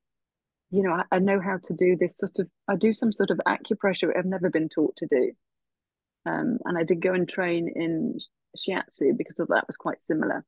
you 0.71 0.83
know, 0.83 0.91
I, 0.91 1.03
I, 1.11 1.19
know 1.19 1.39
how 1.39 1.57
to 1.63 1.73
do 1.73 1.95
this 1.95 2.17
sort 2.17 2.39
of, 2.39 2.49
I 2.67 2.75
do 2.75 2.91
some 2.91 3.11
sort 3.11 3.31
of 3.31 3.39
acupressure 3.47 4.11
I've 4.17 4.25
never 4.25 4.49
been 4.49 4.67
taught 4.67 4.95
to 4.97 5.07
do. 5.07 5.31
Um, 6.27 6.57
and 6.65 6.77
I 6.77 6.83
did 6.83 7.01
go 7.01 7.13
and 7.13 7.27
train 7.27 7.71
in 7.73 8.19
shiatsu 8.57 9.17
because 9.17 9.39
of 9.39 9.47
that 9.49 9.67
was 9.67 9.77
quite 9.77 10.01
similar. 10.01 10.43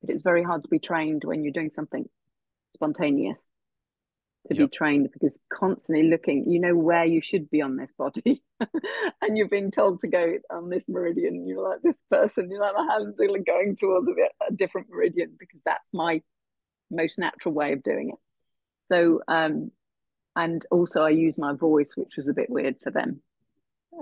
But 0.00 0.10
it's 0.10 0.22
very 0.22 0.42
hard 0.42 0.62
to 0.62 0.68
be 0.68 0.78
trained 0.78 1.22
when 1.24 1.42
you're 1.42 1.52
doing 1.52 1.70
something 1.70 2.08
spontaneous 2.74 3.48
to 4.48 4.54
yep. 4.54 4.70
be 4.70 4.76
trained 4.76 5.08
because 5.12 5.40
constantly 5.52 6.08
looking, 6.08 6.50
you 6.50 6.60
know 6.60 6.74
where 6.74 7.04
you 7.04 7.20
should 7.20 7.50
be 7.50 7.60
on 7.60 7.76
this 7.76 7.92
body, 7.92 8.42
and 9.22 9.36
you're 9.36 9.48
being 9.48 9.70
told 9.70 10.00
to 10.00 10.06
go 10.06 10.34
on 10.50 10.70
this 10.70 10.84
meridian. 10.88 11.46
You're 11.46 11.68
like 11.68 11.82
this 11.82 11.98
person, 12.10 12.50
you're 12.50 12.60
like 12.60 12.74
my 12.74 12.88
hands 12.92 13.20
are 13.20 13.38
going 13.38 13.76
towards 13.76 14.08
a, 14.08 14.46
a 14.48 14.52
different 14.54 14.88
meridian 14.90 15.36
because 15.38 15.60
that's 15.64 15.92
my 15.92 16.22
most 16.90 17.18
natural 17.18 17.54
way 17.54 17.72
of 17.72 17.82
doing 17.82 18.10
it. 18.10 18.18
So, 18.78 19.20
um, 19.28 19.70
and 20.34 20.64
also 20.70 21.02
I 21.02 21.10
use 21.10 21.36
my 21.36 21.52
voice, 21.52 21.94
which 21.96 22.14
was 22.16 22.28
a 22.28 22.34
bit 22.34 22.48
weird 22.48 22.76
for 22.82 22.90
them, 22.90 23.20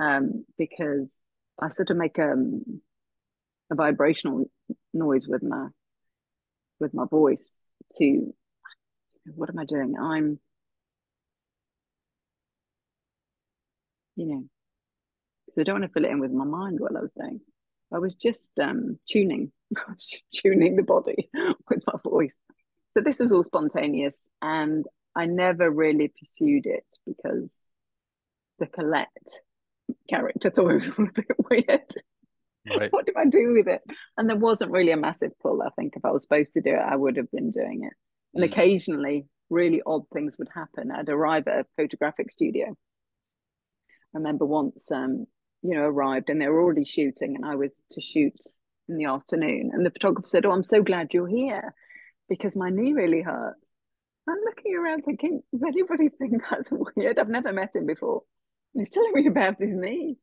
um, 0.01 0.45
because 0.59 1.09
I 1.61 1.71
sort 1.71 1.91
of 1.91 1.97
make 1.97 2.19
a, 2.19 2.33
um, 2.33 2.81
a 3.71 3.75
vibrational 3.75 4.51
noise 4.93 5.27
with 5.27 5.43
my 5.43 5.69
with 6.79 6.93
my 6.93 7.07
voice 7.07 7.71
to 7.99 8.35
what 9.35 9.51
am 9.51 9.59
I 9.59 9.65
doing? 9.65 9.97
I'm, 9.99 10.39
you 14.15 14.27
know, 14.27 14.45
because 15.47 15.61
I 15.61 15.63
don't 15.65 15.81
want 15.81 15.85
to 15.85 15.93
fill 15.93 16.05
it 16.05 16.13
in 16.13 16.21
with 16.21 16.31
my 16.31 16.45
mind 16.45 16.81
what 16.81 16.97
I 16.97 17.01
was 17.01 17.13
doing. 17.13 17.41
I 17.93 17.99
was 17.99 18.15
just 18.15 18.53
um, 18.59 18.99
tuning, 19.09 19.53
I 19.77 19.93
was 19.93 20.09
just 20.09 20.25
tuning 20.33 20.77
the 20.77 20.83
body 20.83 21.31
with 21.35 21.83
my 21.87 21.99
voice. 22.05 22.37
So 22.93 23.01
this 23.01 23.21
was 23.21 23.33
all 23.33 23.43
spontaneous, 23.43 24.29
and 24.41 24.87
I 25.15 25.27
never 25.27 25.71
really 25.71 26.09
pursued 26.09 26.67
it 26.67 26.87
because 27.07 27.71
the 28.59 28.67
Collette 28.67 29.09
character 30.09 30.51
thought 30.51 30.71
it 30.71 30.75
was 30.75 30.87
a 30.99 31.13
bit 31.15 31.37
weird. 31.51 31.95
Right. 32.69 32.93
what 32.93 33.07
do 33.07 33.13
I 33.17 33.27
do 33.27 33.53
with 33.53 33.69
it? 33.69 33.81
And 34.17 34.29
there 34.29 34.37
wasn't 34.37 34.73
really 34.73 34.91
a 34.91 34.97
massive 34.97 35.31
pull. 35.41 35.63
I 35.63 35.71
think 35.77 35.95
if 35.97 36.05
I 36.05 36.11
was 36.11 36.23
supposed 36.23 36.53
to 36.55 36.61
do 36.61 36.71
it, 36.71 36.81
I 36.81 36.97
would 36.97 37.17
have 37.17 37.31
been 37.31 37.53
doing 37.53 37.85
it. 37.85 37.93
And 38.35 38.43
mm. 38.43 38.51
occasionally, 38.51 39.27
really 39.51 39.83
odd 39.87 40.03
things 40.13 40.37
would 40.39 40.49
happen. 40.53 40.91
I'd 40.91 41.09
arrive 41.09 41.47
at 41.47 41.61
a 41.61 41.67
photographic 41.77 42.33
studio. 42.33 42.71
I 42.71 44.19
remember 44.19 44.47
once, 44.47 44.91
um, 44.91 45.27
you 45.63 45.77
know, 45.77 45.83
arrived 45.83 46.29
and 46.29 46.41
they 46.41 46.49
were 46.49 46.61
already 46.61 46.85
shooting, 46.85 47.37
and 47.37 47.45
I 47.45 47.55
was 47.55 47.83
to 47.93 48.01
shoot 48.01 48.35
in 48.89 48.97
the 48.97 49.05
afternoon. 49.05 49.71
And 49.73 49.87
the 49.87 49.91
photographer 49.91 50.29
said, 50.29 50.45
"Oh, 50.45 50.51
I'm 50.51 50.63
so 50.63 50.83
glad 50.83 51.15
you're 51.15 51.29
here 51.29 51.73
because 52.29 52.57
my 52.57 52.71
knee 52.71 52.95
really 52.95 53.23
hurts." 53.23 53.61
I'm 54.29 54.41
looking 54.45 54.75
around 54.75 55.03
thinking, 55.03 55.43
does 55.53 55.63
anybody 55.63 56.09
think 56.09 56.43
that's 56.51 56.69
weird? 56.71 57.19
I've 57.19 57.29
never 57.29 57.53
met 57.53 57.77
him 57.77 57.87
before. 57.87 58.23
He's 58.79 58.91
telling 58.91 59.13
me 59.15 59.27
about 59.27 59.59
his 59.59 59.75
knee. 59.75 60.17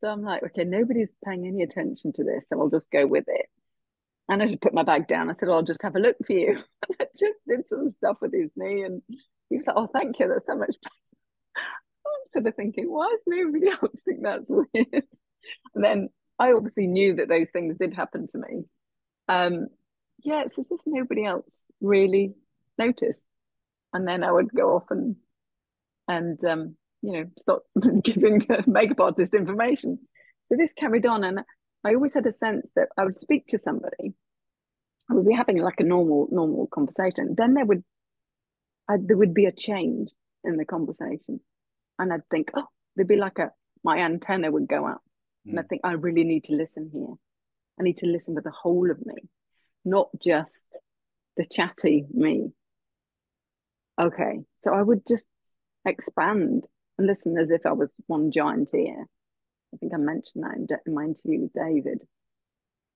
So 0.00 0.08
I'm 0.08 0.22
like, 0.22 0.42
okay, 0.42 0.64
nobody's 0.64 1.14
paying 1.24 1.46
any 1.46 1.62
attention 1.62 2.12
to 2.14 2.24
this, 2.24 2.46
so 2.48 2.60
I'll 2.60 2.70
just 2.70 2.90
go 2.90 3.06
with 3.06 3.24
it. 3.28 3.46
And 4.28 4.42
I 4.42 4.46
just 4.46 4.60
put 4.60 4.74
my 4.74 4.82
bag 4.82 5.06
down. 5.06 5.28
I 5.28 5.32
said, 5.32 5.48
I'll 5.48 5.62
just 5.62 5.82
have 5.82 5.94
a 5.96 6.00
look 6.00 6.16
for 6.26 6.32
you. 6.32 6.50
And 6.88 6.96
I 7.00 7.06
just 7.16 7.34
did 7.46 7.68
some 7.68 7.90
stuff 7.90 8.16
with 8.20 8.32
his 8.32 8.50
knee. 8.56 8.82
And 8.82 9.02
he 9.50 9.58
was 9.58 9.66
like, 9.66 9.76
oh, 9.76 9.88
thank 9.92 10.18
you. 10.18 10.28
That's 10.28 10.46
so 10.46 10.56
much 10.56 10.76
better. 10.82 10.94
I'm 12.06 12.30
sort 12.30 12.46
of 12.46 12.54
thinking, 12.54 12.90
why 12.90 13.10
does 13.10 13.20
nobody 13.26 13.68
else 13.70 14.00
think 14.04 14.22
that's 14.22 14.48
weird? 14.48 15.04
And 15.74 15.84
then 15.84 16.08
I 16.38 16.52
obviously 16.52 16.86
knew 16.86 17.16
that 17.16 17.28
those 17.28 17.50
things 17.50 17.76
did 17.78 17.94
happen 17.94 18.26
to 18.28 18.38
me. 18.38 18.64
Um, 19.28 19.68
yeah, 20.22 20.42
it's 20.46 20.58
as 20.58 20.70
if 20.70 20.80
nobody 20.86 21.24
else 21.24 21.64
really 21.80 22.34
noticed. 22.78 23.26
And 23.92 24.06
then 24.08 24.24
I 24.24 24.32
would 24.32 24.52
go 24.52 24.76
off 24.76 24.86
and 24.90 25.16
and 26.08 26.42
um, 26.44 26.76
you 27.02 27.12
know 27.12 27.24
stop 27.38 27.62
giving 28.02 28.46
makeup 28.66 29.00
artist 29.00 29.34
information. 29.34 29.98
So 30.48 30.56
this 30.56 30.72
carried 30.72 31.06
on, 31.06 31.24
and 31.24 31.40
I 31.84 31.94
always 31.94 32.14
had 32.14 32.26
a 32.26 32.32
sense 32.32 32.70
that 32.76 32.88
I 32.96 33.04
would 33.04 33.16
speak 33.16 33.46
to 33.48 33.58
somebody, 33.58 34.14
I 35.10 35.14
would 35.14 35.26
be 35.26 35.34
having 35.34 35.58
like 35.58 35.80
a 35.80 35.84
normal 35.84 36.28
normal 36.30 36.68
conversation. 36.68 37.34
Then 37.36 37.54
there 37.54 37.64
would 37.64 37.84
I, 38.88 38.96
there 39.00 39.16
would 39.16 39.34
be 39.34 39.46
a 39.46 39.52
change 39.52 40.10
in 40.44 40.56
the 40.56 40.64
conversation, 40.64 41.40
and 41.98 42.12
I'd 42.12 42.28
think, 42.30 42.50
oh, 42.54 42.66
there'd 42.96 43.08
be 43.08 43.16
like 43.16 43.38
a 43.38 43.50
my 43.84 43.98
antenna 43.98 44.50
would 44.50 44.68
go 44.68 44.86
up, 44.86 45.02
mm. 45.46 45.50
and 45.50 45.60
I 45.60 45.62
think 45.62 45.82
I 45.84 45.92
really 45.92 46.24
need 46.24 46.44
to 46.44 46.54
listen 46.54 46.90
here. 46.92 47.14
I 47.80 47.82
need 47.82 47.98
to 47.98 48.06
listen 48.06 48.34
with 48.34 48.44
the 48.44 48.50
whole 48.50 48.90
of 48.90 49.04
me, 49.04 49.14
not 49.84 50.08
just 50.22 50.78
the 51.36 51.44
chatty 51.44 52.06
me. 52.12 52.52
Okay, 54.00 54.40
so 54.62 54.72
I 54.72 54.82
would 54.82 55.06
just 55.06 55.26
expand 55.84 56.66
and 56.98 57.06
listen 57.06 57.36
as 57.38 57.50
if 57.50 57.66
I 57.66 57.72
was 57.72 57.94
one 58.06 58.30
giant 58.30 58.74
ear. 58.74 59.06
I 59.74 59.76
think 59.78 59.94
I 59.94 59.98
mentioned 59.98 60.44
that 60.44 60.56
in, 60.56 60.66
in 60.86 60.94
my 60.94 61.04
interview 61.04 61.42
with 61.42 61.52
David. 61.52 62.00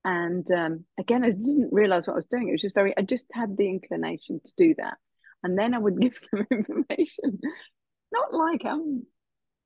And 0.05 0.49
um, 0.53 0.85
again, 1.00 1.25
I 1.25 1.31
didn't 1.31 1.73
realize 1.73 2.07
what 2.07 2.12
I 2.12 2.17
was 2.17 2.26
doing. 2.26 2.49
It 2.49 2.53
was 2.53 2.61
just 2.61 2.75
very, 2.75 2.97
I 2.97 3.03
just 3.03 3.26
had 3.33 3.57
the 3.57 3.69
inclination 3.69 4.41
to 4.45 4.53
do 4.57 4.75
that. 4.79 4.99
And 5.43 5.59
then 5.59 5.75
I 5.75 5.79
would 5.79 6.00
give 6.00 6.19
them 6.31 6.47
information, 6.50 7.41
not 8.12 8.33
like 8.33 8.65
I'm 8.65 9.05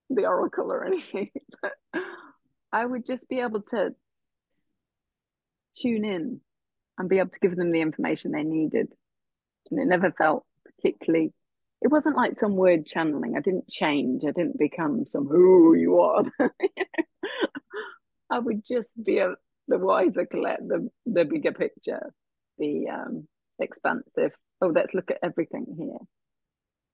the 0.09 0.25
oracle 0.25 0.71
or 0.71 0.85
anything, 0.85 1.29
but 1.61 1.73
I 2.71 2.85
would 2.85 3.05
just 3.05 3.29
be 3.29 3.39
able 3.39 3.61
to 3.69 3.93
tune 5.77 6.05
in 6.05 6.41
and 6.97 7.09
be 7.09 7.19
able 7.19 7.29
to 7.29 7.39
give 7.39 7.55
them 7.55 7.71
the 7.71 7.81
information 7.81 8.31
they 8.31 8.43
needed. 8.43 8.87
And 9.69 9.79
it 9.79 9.85
never 9.85 10.11
felt 10.11 10.45
particularly 10.65 11.33
it 11.81 11.89
wasn't 11.89 12.15
like 12.15 12.35
some 12.35 12.55
word 12.55 12.85
channeling. 12.85 13.35
I 13.35 13.41
didn't 13.41 13.67
change. 13.69 14.23
I 14.23 14.31
didn't 14.31 14.59
become 14.59 15.05
some 15.07 15.27
who 15.27 15.75
you 15.75 15.99
are. 15.99 16.23
I 18.29 18.39
would 18.39 18.63
just 18.65 18.91
be 19.03 19.17
a, 19.17 19.33
the 19.67 19.77
wiser 19.77 20.25
Collette, 20.25 20.67
the 20.67 20.89
the 21.05 21.25
bigger 21.25 21.51
picture, 21.51 22.13
the 22.57 22.87
um, 22.89 23.27
expansive. 23.59 24.31
Oh, 24.61 24.67
let's 24.67 24.93
look 24.93 25.09
at 25.09 25.19
everything 25.23 25.65
here, 25.77 25.97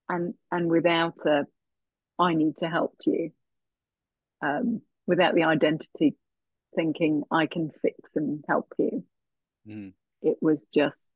and 0.08 0.34
and 0.50 0.70
without 0.70 1.18
a, 1.26 1.44
I 2.18 2.34
need 2.34 2.56
to 2.58 2.68
help 2.68 2.96
you. 3.04 3.30
Um, 4.40 4.82
without 5.06 5.34
the 5.34 5.44
identity 5.44 6.16
thinking 6.76 7.24
I 7.30 7.46
can 7.46 7.70
fix 7.70 8.14
and 8.14 8.44
help 8.48 8.72
you. 8.78 9.04
Mm. 9.66 9.92
It 10.22 10.36
was 10.40 10.66
just 10.72 11.10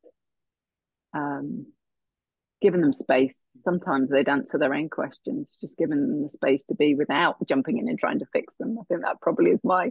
um, 1.15 1.67
given 2.63 2.81
them 2.81 2.93
space. 2.93 3.43
Sometimes 3.61 4.09
they'd 4.09 4.29
answer 4.29 4.57
their 4.57 4.75
own 4.75 4.89
questions, 4.89 5.59
just 5.61 5.77
giving 5.77 6.01
them 6.01 6.23
the 6.23 6.31
space 6.31 6.63
to 6.65 6.75
be 6.75 6.95
without 6.95 7.37
jumping 7.49 7.79
in 7.79 7.89
and 7.89 7.99
trying 7.99 8.21
to 8.21 8.27
fix 8.33 8.55
them. 8.55 8.79
I 8.81 8.85
think 8.85 9.03
that 9.03 9.21
probably 9.21 9.51
is 9.51 9.61
my 9.65 9.91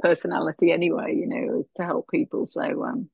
personality 0.00 0.72
anyway, 0.72 1.14
you 1.16 1.26
know, 1.26 1.60
is 1.60 1.68
to 1.76 1.84
help 1.84 2.08
people. 2.10 2.46
So, 2.46 2.84
um, 2.84 3.08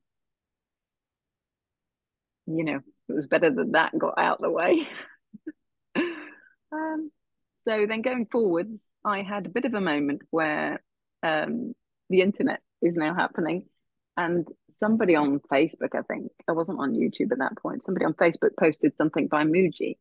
you 2.47 2.63
know, 2.63 2.81
it 3.09 3.13
was 3.13 3.27
better 3.27 3.51
that 3.51 3.71
that 3.71 3.97
got 3.97 4.15
out 4.17 4.41
the 4.41 4.49
way. 4.49 4.87
um, 6.71 7.11
so 7.67 7.85
then 7.87 8.01
going 8.01 8.27
forwards, 8.31 8.83
I 9.03 9.21
had 9.21 9.45
a 9.45 9.49
bit 9.49 9.65
of 9.65 9.73
a 9.73 9.81
moment 9.81 10.23
where 10.31 10.83
um, 11.23 11.73
the 12.09 12.21
internet 12.21 12.61
is 12.81 12.97
now 12.97 13.13
happening 13.13 13.65
and 14.17 14.47
somebody 14.69 15.15
on 15.15 15.39
Facebook, 15.51 15.93
I 15.93 16.01
think, 16.01 16.31
I 16.47 16.53
wasn't 16.53 16.79
on 16.79 16.93
YouTube 16.93 17.31
at 17.31 17.39
that 17.39 17.57
point, 17.57 17.83
somebody 17.83 18.05
on 18.05 18.13
Facebook 18.13 18.51
posted 18.57 18.95
something 18.95 19.27
by 19.27 19.43
Mooji. 19.43 19.97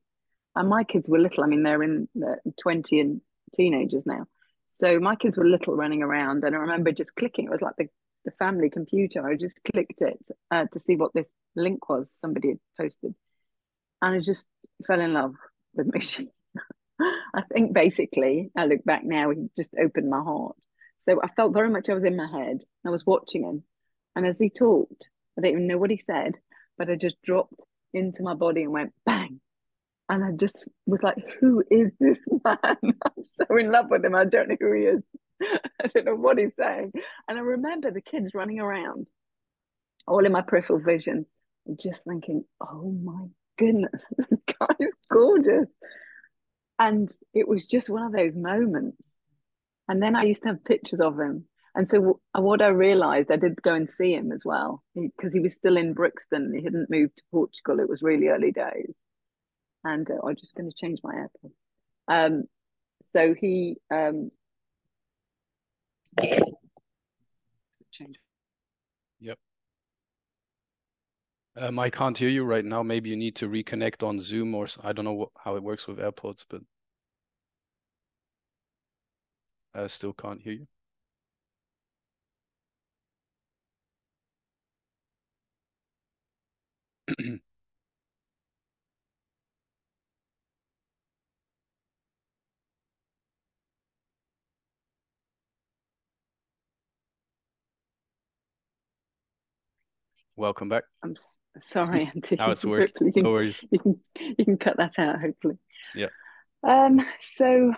And 0.54 0.68
my 0.68 0.85
kids 0.85 1.09
were 1.09 1.18
little, 1.18 1.42
I 1.42 1.49
mean, 1.49 1.64
they're 1.64 1.83
in 1.83 2.09
the 2.14 2.38
20 2.62 3.00
and 3.00 3.21
teenagers 3.56 4.06
now. 4.06 4.26
So 4.68 5.00
my 5.00 5.16
kids 5.16 5.37
were 5.37 5.44
little 5.44 5.75
running 5.75 6.02
around. 6.02 6.44
And 6.44 6.54
I 6.54 6.59
remember 6.59 6.92
just 6.92 7.16
clicking, 7.16 7.47
it 7.47 7.50
was 7.50 7.62
like 7.62 7.75
the, 7.76 7.88
the 8.25 8.30
family 8.33 8.71
computer. 8.71 9.28
I 9.28 9.37
just 9.37 9.61
clicked 9.73 10.00
it 10.00 10.28
uh, 10.50 10.66
to 10.71 10.78
see 10.78 10.94
what 10.94 11.12
this 11.12 11.33
link 11.56 11.88
was 11.88 12.12
somebody 12.12 12.50
had 12.50 12.59
posted. 12.80 13.14
And 14.00 14.14
I 14.14 14.21
just 14.21 14.47
fell 14.87 15.00
in 15.00 15.12
love 15.12 15.35
with 15.75 15.90
Mooji. 15.90 16.28
I 17.00 17.42
think 17.52 17.73
basically, 17.73 18.52
I 18.56 18.66
look 18.66 18.85
back 18.85 19.02
now, 19.04 19.30
he 19.30 19.49
just 19.56 19.75
opened 19.76 20.09
my 20.09 20.23
heart. 20.23 20.56
So 20.99 21.21
I 21.21 21.28
felt 21.35 21.52
very 21.52 21.68
much 21.68 21.88
I 21.88 21.94
was 21.94 22.04
in 22.04 22.16
my 22.16 22.28
head. 22.28 22.62
I 22.87 22.90
was 22.90 23.04
watching 23.04 23.42
him 23.42 23.64
and 24.16 24.26
as 24.26 24.38
he 24.38 24.50
talked, 24.50 25.09
I 25.38 25.42
didn't 25.42 25.56
even 25.56 25.66
know 25.66 25.78
what 25.78 25.90
he 25.90 25.99
said, 25.99 26.35
but 26.78 26.90
I 26.90 26.97
just 26.97 27.21
dropped 27.23 27.64
into 27.92 28.23
my 28.23 28.35
body 28.35 28.62
and 28.62 28.73
went 28.73 28.92
bang. 29.04 29.40
And 30.09 30.23
I 30.23 30.33
just 30.33 30.64
was 30.87 31.02
like, 31.02 31.16
who 31.40 31.64
is 31.71 31.92
this 31.99 32.21
man? 32.44 32.59
I'm 32.62 33.25
so 33.25 33.56
in 33.56 33.71
love 33.71 33.87
with 33.90 34.04
him. 34.04 34.14
I 34.14 34.25
don't 34.25 34.49
know 34.49 34.56
who 34.61 34.73
he 34.73 34.83
is. 34.83 35.02
I 35.42 35.87
don't 35.88 36.04
know 36.04 36.14
what 36.14 36.38
he's 36.38 36.54
saying. 36.56 36.92
And 37.28 37.38
I 37.38 37.40
remember 37.40 37.90
the 37.90 38.00
kids 38.00 38.35
running 38.35 38.61
around, 38.61 39.06
all 40.06 40.25
in 40.25 40.33
my 40.33 40.42
peripheral 40.42 40.80
vision, 40.80 41.26
just 41.78 42.04
thinking, 42.04 42.44
oh 42.61 42.92
my 43.02 43.26
goodness, 43.59 44.06
this 44.18 44.40
guy 44.61 44.75
is 44.78 44.94
gorgeous. 45.11 45.73
And 46.78 47.11
it 47.33 47.49
was 47.49 47.66
just 47.66 47.88
one 47.88 48.02
of 48.02 48.12
those 48.12 48.35
moments. 48.35 49.11
And 49.88 50.02
then 50.02 50.16
I 50.16 50.25
used 50.25 50.42
to 50.42 50.50
have 50.50 50.64
pictures 50.64 51.00
of 51.00 51.18
him 51.18 51.47
and 51.75 51.88
so 51.88 52.21
what 52.33 52.62
I 52.62 52.69
realized, 52.69 53.33
I 53.33 53.37
did 53.37 53.61
go 53.62 53.75
and 53.75 53.90
see 53.90 54.14
him 54.14 54.31
as 54.31 54.45
well 54.45 54.83
because 54.95 55.35
he, 55.35 55.40
was 55.40 55.54
still 55.54 55.76
in 55.76 55.93
Brixton. 55.93 56.54
He 56.54 56.62
hadn't 56.62 56.88
moved 56.88 57.16
to 57.16 57.23
Portugal. 57.33 57.81
It 57.81 57.88
was 57.88 58.00
really 58.00 58.28
early 58.28 58.52
days. 58.52 58.95
And 59.83 60.09
uh, 60.09 60.26
I'm 60.26 60.37
just 60.37 60.54
going 60.54 60.71
to 60.71 60.76
change 60.76 61.00
my 61.02 61.14
AirPod. 61.14 61.50
Um, 62.07 62.45
so 63.02 63.35
he 63.35 63.76
um. 63.93 64.31
Yep. 69.19 69.38
Um, 71.57 71.78
I 71.81 71.90
can't 71.90 72.16
hear 72.16 72.28
you 72.28 72.45
right 72.45 72.64
now. 72.64 72.85
Maybe 72.85 73.11
you 73.11 73.16
need 73.16 73.35
to 73.37 73.49
reconnect 73.49 74.07
on 74.07 74.21
Zoom 74.21 74.54
or 74.54 74.69
I 74.83 74.93
don't 74.93 75.04
know 75.04 75.33
how 75.37 75.57
it 75.57 75.62
works 75.62 75.88
with 75.88 75.99
AirPods, 75.99 76.45
but 76.49 76.62
I 79.75 79.88
still 79.88 80.12
can't 80.12 80.40
hear 80.40 80.52
you. 80.52 80.66
Welcome 100.36 100.68
back. 100.68 100.84
I'm 101.02 101.14
sorry, 101.60 102.10
Andy. 102.14 102.36
now 102.36 102.50
it's 102.50 102.64
working. 102.64 103.12
Can, 103.12 103.22
no 103.22 103.30
worries. 103.30 103.64
You 103.70 103.78
can 103.78 104.00
you 104.36 104.44
can 104.44 104.58
cut 104.58 104.76
that 104.78 104.98
out, 104.98 105.20
hopefully. 105.20 105.58
Yeah. 105.94 106.08
Um. 106.66 107.06
So 107.20 107.72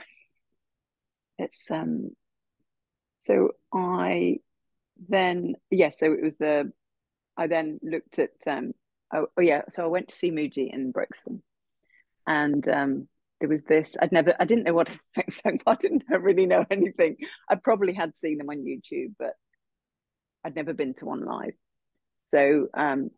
it's 1.38 1.70
um. 1.70 2.10
So 3.18 3.50
I 3.74 4.38
then 5.08 5.56
yes. 5.70 5.96
Yeah, 6.00 6.08
so 6.08 6.12
it 6.14 6.22
was 6.22 6.36
the. 6.38 6.72
I 7.36 7.46
then 7.46 7.78
looked 7.82 8.18
at 8.18 8.30
um. 8.46 8.72
Oh, 9.12 9.26
oh 9.36 9.42
yeah. 9.42 9.62
So 9.68 9.84
I 9.84 9.88
went 9.88 10.08
to 10.08 10.14
see 10.14 10.30
Mooji 10.30 10.72
in 10.72 10.92
Brixton, 10.92 11.42
and 12.26 12.66
um. 12.68 13.08
There 13.38 13.50
was 13.50 13.64
this. 13.64 13.98
I'd 14.00 14.12
never. 14.12 14.34
I 14.40 14.46
didn't 14.46 14.64
know 14.64 14.72
what 14.72 14.86
to 14.86 14.98
expect. 15.18 15.62
I 15.66 15.74
didn't 15.74 16.04
really 16.08 16.46
know 16.46 16.64
anything. 16.70 17.18
I 17.50 17.56
probably 17.56 17.92
had 17.92 18.16
seen 18.16 18.38
them 18.38 18.48
on 18.48 18.64
YouTube, 18.64 19.12
but 19.18 19.34
I'd 20.42 20.56
never 20.56 20.72
been 20.72 20.94
to 20.94 21.04
one 21.04 21.22
live. 21.22 21.52
So 22.26 22.68
um, 22.74 23.10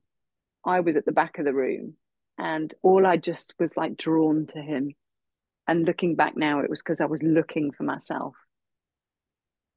I 0.65 0.81
was 0.81 0.97
at 0.97 1.05
the 1.05 1.13
back 1.13 1.39
of 1.39 1.45
the 1.45 1.55
room, 1.55 1.95
and 2.37 2.73
all 2.83 3.07
I 3.07 3.17
just 3.17 3.55
was 3.59 3.77
like 3.77 3.97
drawn 3.97 4.47
to 4.49 4.61
him. 4.61 4.93
And 5.67 5.85
looking 5.85 6.15
back 6.15 6.37
now, 6.37 6.61
it 6.61 6.71
was 6.71 6.83
because 6.83 7.01
I 7.01 7.07
was 7.07 7.23
looking 7.23 7.73
for 7.73 7.83
myself. 7.83 8.35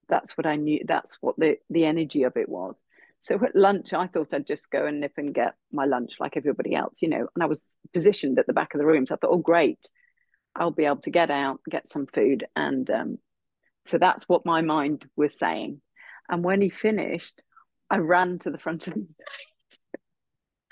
That's 0.07 0.38
what 0.38 0.45
I 0.45 0.55
knew. 0.55 0.81
That's 0.85 1.17
what 1.21 1.35
the 1.38 1.57
the 1.69 1.85
energy 1.85 2.23
of 2.23 2.38
it 2.38 2.50
was. 2.50 2.81
So 3.21 3.35
at 3.35 3.55
lunch, 3.55 3.93
I 3.93 4.07
thought 4.07 4.33
I'd 4.33 4.47
just 4.47 4.71
go 4.71 4.88
and 4.88 5.00
nip 5.00 5.13
and 5.17 5.33
get 5.33 5.53
my 5.71 5.85
lunch 5.85 6.13
like 6.19 6.35
everybody 6.35 6.73
else, 6.73 6.95
you 7.01 7.09
know. 7.09 7.27
And 7.35 7.43
I 7.43 7.45
was 7.45 7.77
positioned 7.93 8.39
at 8.39 8.47
the 8.47 8.53
back 8.53 8.73
of 8.73 8.79
the 8.79 8.85
room, 8.85 9.05
so 9.05 9.15
I 9.15 9.17
thought, 9.17 9.31
oh 9.31 9.38
great, 9.38 9.79
I'll 10.55 10.71
be 10.71 10.85
able 10.85 11.01
to 11.01 11.11
get 11.11 11.29
out, 11.29 11.61
get 11.69 11.88
some 11.88 12.07
food, 12.07 12.45
and 12.55 12.89
um, 12.89 13.17
so 13.85 13.97
that's 13.97 14.27
what 14.27 14.45
my 14.45 14.61
mind 14.61 15.05
was 15.15 15.38
saying. 15.38 15.81
And 16.29 16.43
when 16.43 16.61
he 16.61 16.69
finished, 16.69 17.41
I 17.91 17.98
ran 17.98 18.39
to 18.39 18.50
the 18.50 18.57
front 18.57 18.88
of 18.88 18.93
the 18.93 19.01
stage. 19.01 19.79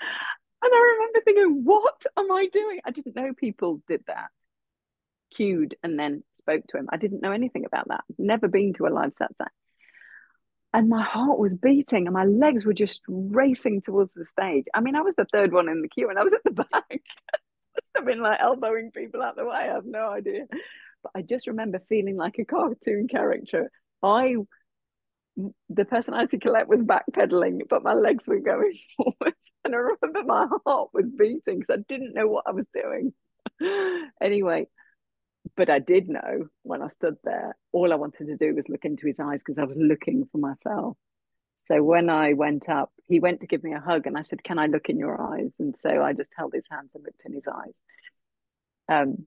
and 0.00 0.72
I 0.72 0.94
remember 0.94 1.20
thinking, 1.22 1.64
what 1.64 2.02
am 2.16 2.32
I 2.32 2.48
doing? 2.50 2.80
I 2.84 2.90
didn't 2.90 3.14
know 3.14 3.34
people 3.34 3.82
did 3.86 4.02
that. 4.06 4.28
Cued 5.30 5.76
and 5.82 5.98
then 5.98 6.24
spoke 6.36 6.64
to 6.68 6.78
him. 6.78 6.88
I 6.90 6.96
didn't 6.96 7.20
know 7.20 7.32
anything 7.32 7.66
about 7.66 7.88
that. 7.88 8.04
Never 8.18 8.48
been 8.48 8.72
to 8.74 8.86
a 8.86 8.88
live 8.88 9.12
satsang. 9.12 9.48
And 10.72 10.88
my 10.88 11.02
heart 11.02 11.38
was 11.38 11.54
beating 11.54 12.06
and 12.06 12.14
my 12.14 12.24
legs 12.24 12.64
were 12.64 12.72
just 12.72 13.02
racing 13.06 13.82
towards 13.82 14.14
the 14.14 14.24
stage. 14.24 14.64
I 14.72 14.80
mean, 14.80 14.96
I 14.96 15.02
was 15.02 15.14
the 15.14 15.26
third 15.30 15.52
one 15.52 15.68
in 15.68 15.82
the 15.82 15.88
queue 15.88 16.08
and 16.08 16.18
I 16.18 16.22
was 16.22 16.32
at 16.32 16.42
the 16.42 16.50
back. 16.52 16.64
Must 17.76 17.90
have 17.96 18.06
been 18.06 18.22
like 18.22 18.40
elbowing 18.40 18.92
people 18.92 19.20
out 19.20 19.36
the 19.36 19.44
way. 19.44 19.56
I 19.56 19.74
have 19.74 19.84
no 19.84 20.08
idea. 20.08 20.46
But 21.02 21.12
I 21.14 21.20
just 21.20 21.48
remember 21.48 21.82
feeling 21.88 22.16
like 22.16 22.38
a 22.38 22.46
cartoon 22.46 23.08
character. 23.08 23.70
I 24.02 24.36
the 25.68 25.84
personality 25.84 26.38
Collette 26.38 26.68
was 26.68 26.80
backpedaling, 26.80 27.60
but 27.68 27.82
my 27.82 27.94
legs 27.94 28.26
were 28.26 28.40
going 28.40 28.74
forward. 28.96 29.34
And 29.64 29.74
I 29.74 29.78
remember 29.78 30.24
my 30.24 30.46
heart 30.64 30.90
was 30.92 31.08
beating 31.10 31.60
because 31.60 31.76
I 31.78 31.82
didn't 31.88 32.14
know 32.14 32.26
what 32.26 32.44
I 32.46 32.52
was 32.52 32.66
doing. 32.74 33.12
anyway, 34.20 34.66
but 35.56 35.70
I 35.70 35.78
did 35.78 36.08
know 36.08 36.48
when 36.62 36.82
I 36.82 36.88
stood 36.88 37.16
there, 37.24 37.56
all 37.72 37.92
I 37.92 37.96
wanted 37.96 38.26
to 38.26 38.36
do 38.36 38.54
was 38.54 38.68
look 38.68 38.84
into 38.84 39.06
his 39.06 39.20
eyes 39.20 39.40
because 39.44 39.58
I 39.58 39.64
was 39.64 39.76
looking 39.78 40.28
for 40.30 40.38
myself. 40.38 40.96
So 41.54 41.82
when 41.82 42.08
I 42.08 42.32
went 42.32 42.68
up, 42.68 42.90
he 43.06 43.20
went 43.20 43.40
to 43.42 43.46
give 43.46 43.62
me 43.62 43.74
a 43.74 43.80
hug 43.80 44.06
and 44.06 44.16
I 44.16 44.22
said, 44.22 44.42
Can 44.42 44.58
I 44.58 44.66
look 44.66 44.88
in 44.88 44.98
your 44.98 45.20
eyes? 45.20 45.50
And 45.58 45.74
so 45.78 46.02
I 46.02 46.14
just 46.14 46.30
held 46.36 46.54
his 46.54 46.64
hands 46.70 46.90
and 46.94 47.04
looked 47.04 47.22
in 47.26 47.34
his 47.34 47.44
eyes. 47.46 47.74
Um, 48.88 49.26